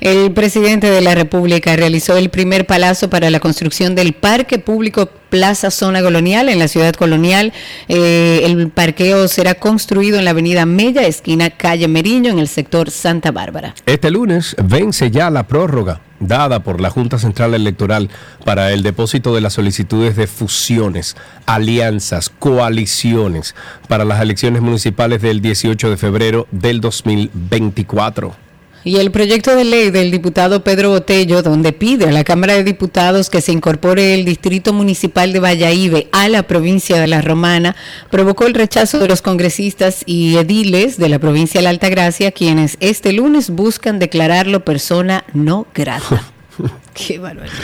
El 0.00 0.32
presidente 0.32 0.90
de 0.90 1.00
la 1.00 1.14
República 1.14 1.76
realizó 1.76 2.16
el 2.16 2.30
primer 2.30 2.66
palazo 2.66 3.10
para 3.10 3.30
la 3.30 3.40
construcción 3.40 3.94
del 3.94 4.14
Parque 4.14 4.58
Público 4.58 5.10
Plaza 5.28 5.70
Zona 5.70 6.02
Colonial 6.02 6.48
en 6.48 6.58
la 6.58 6.68
ciudad 6.68 6.94
colonial. 6.94 7.52
Eh, 7.88 8.42
el 8.44 8.70
parqueo 8.70 9.28
será 9.28 9.54
construido 9.54 10.18
en 10.18 10.24
la 10.24 10.32
avenida 10.32 10.66
Mella, 10.66 11.06
esquina 11.06 11.50
Calle 11.50 11.88
Meriño, 11.88 12.32
en 12.32 12.38
el 12.38 12.48
sector 12.48 12.90
Santa 12.90 13.30
Bárbara. 13.30 13.74
Este 13.86 14.10
lunes 14.10 14.56
vence 14.62 15.10
ya 15.10 15.30
la 15.30 15.46
prórroga 15.46 16.00
dada 16.20 16.60
por 16.60 16.80
la 16.80 16.90
Junta 16.90 17.18
Central 17.18 17.54
Electoral 17.54 18.08
para 18.44 18.72
el 18.72 18.82
depósito 18.82 19.34
de 19.34 19.40
las 19.40 19.54
solicitudes 19.54 20.14
de 20.16 20.26
fusiones, 20.26 21.16
alianzas, 21.46 22.30
coaliciones 22.30 23.54
para 23.88 24.04
las 24.04 24.20
elecciones 24.20 24.62
municipales 24.62 25.20
del 25.22 25.40
18 25.40 25.90
de 25.90 25.96
febrero 25.96 26.46
del 26.52 26.80
2024. 26.80 28.49
Y 28.82 28.96
el 28.96 29.10
proyecto 29.10 29.54
de 29.54 29.64
ley 29.64 29.90
del 29.90 30.10
diputado 30.10 30.64
Pedro 30.64 30.90
Botello, 30.90 31.42
donde 31.42 31.72
pide 31.72 32.06
a 32.06 32.12
la 32.12 32.24
Cámara 32.24 32.54
de 32.54 32.64
Diputados 32.64 33.28
que 33.28 33.42
se 33.42 33.52
incorpore 33.52 34.14
el 34.14 34.24
Distrito 34.24 34.72
Municipal 34.72 35.34
de 35.34 35.40
Valladolid 35.40 36.06
a 36.12 36.28
la 36.28 36.44
provincia 36.44 36.98
de 36.98 37.06
La 37.06 37.20
Romana, 37.20 37.76
provocó 38.10 38.46
el 38.46 38.54
rechazo 38.54 38.98
de 38.98 39.08
los 39.08 39.20
congresistas 39.20 40.02
y 40.06 40.36
ediles 40.36 40.96
de 40.96 41.10
la 41.10 41.18
provincia 41.18 41.60
de 41.60 41.64
la 41.64 41.70
Altagracia, 41.70 42.32
quienes 42.32 42.78
este 42.80 43.12
lunes 43.12 43.50
buscan 43.50 43.98
declararlo 43.98 44.64
persona 44.64 45.24
no 45.34 45.66
grata. 45.74 46.22
Qué 46.94 47.18
barbaridad. 47.18 47.54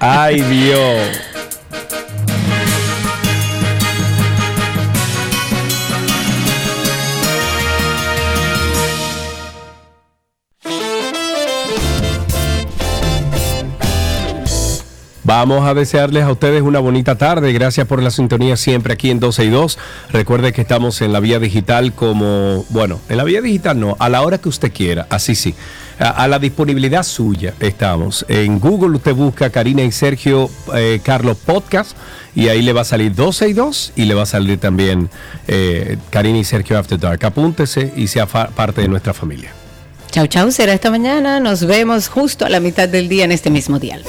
¡Ay, 0.00 0.40
Dios! 0.40 1.08
Vamos 15.34 15.66
a 15.66 15.72
desearles 15.72 16.24
a 16.24 16.30
ustedes 16.30 16.60
una 16.60 16.78
bonita 16.78 17.16
tarde. 17.16 17.54
Gracias 17.54 17.86
por 17.86 18.02
la 18.02 18.10
sintonía 18.10 18.54
siempre 18.58 18.92
aquí 18.92 19.10
en 19.10 19.18
12 19.18 19.46
y 19.46 19.48
2. 19.48 19.78
Recuerde 20.10 20.52
que 20.52 20.60
estamos 20.60 21.00
en 21.00 21.10
la 21.10 21.20
vía 21.20 21.38
digital 21.38 21.94
como, 21.94 22.66
bueno, 22.68 23.00
en 23.08 23.16
la 23.16 23.24
vía 23.24 23.40
digital 23.40 23.80
no, 23.80 23.96
a 23.98 24.10
la 24.10 24.20
hora 24.20 24.36
que 24.36 24.50
usted 24.50 24.70
quiera, 24.70 25.06
así 25.08 25.34
sí. 25.34 25.54
A, 25.98 26.28
la 26.28 26.38
disponibilidad 26.38 27.02
suya 27.02 27.54
estamos. 27.60 28.26
En 28.28 28.60
Google 28.60 28.96
usted 28.96 29.14
busca 29.14 29.48
Karina 29.48 29.82
y 29.82 29.90
Sergio 29.90 30.50
eh, 30.74 31.00
Carlos 31.02 31.38
Podcast 31.38 31.96
y 32.34 32.48
ahí 32.48 32.60
le 32.60 32.74
va 32.74 32.82
a 32.82 32.84
salir 32.84 33.14
12 33.14 33.48
y 33.48 33.52
2 33.54 33.92
y 33.96 34.04
le 34.04 34.12
va 34.12 34.24
a 34.24 34.26
salir 34.26 34.60
también 34.60 35.08
eh, 35.48 35.96
Karina 36.10 36.40
y 36.40 36.44
Sergio 36.44 36.78
After 36.78 37.00
Dark. 37.00 37.24
Apúntese 37.24 37.90
y 37.96 38.08
sea 38.08 38.26
parte 38.26 38.82
de 38.82 38.88
nuestra 38.88 39.14
familia. 39.14 39.50
Chau, 40.10 40.26
chau, 40.26 40.50
será 40.50 40.74
esta 40.74 40.90
mañana. 40.90 41.40
Nos 41.40 41.64
vemos 41.64 42.08
justo 42.08 42.44
a 42.44 42.50
la 42.50 42.60
mitad 42.60 42.86
del 42.86 43.08
día 43.08 43.24
en 43.24 43.32
este 43.32 43.48
mismo 43.48 43.78
dial. 43.78 44.04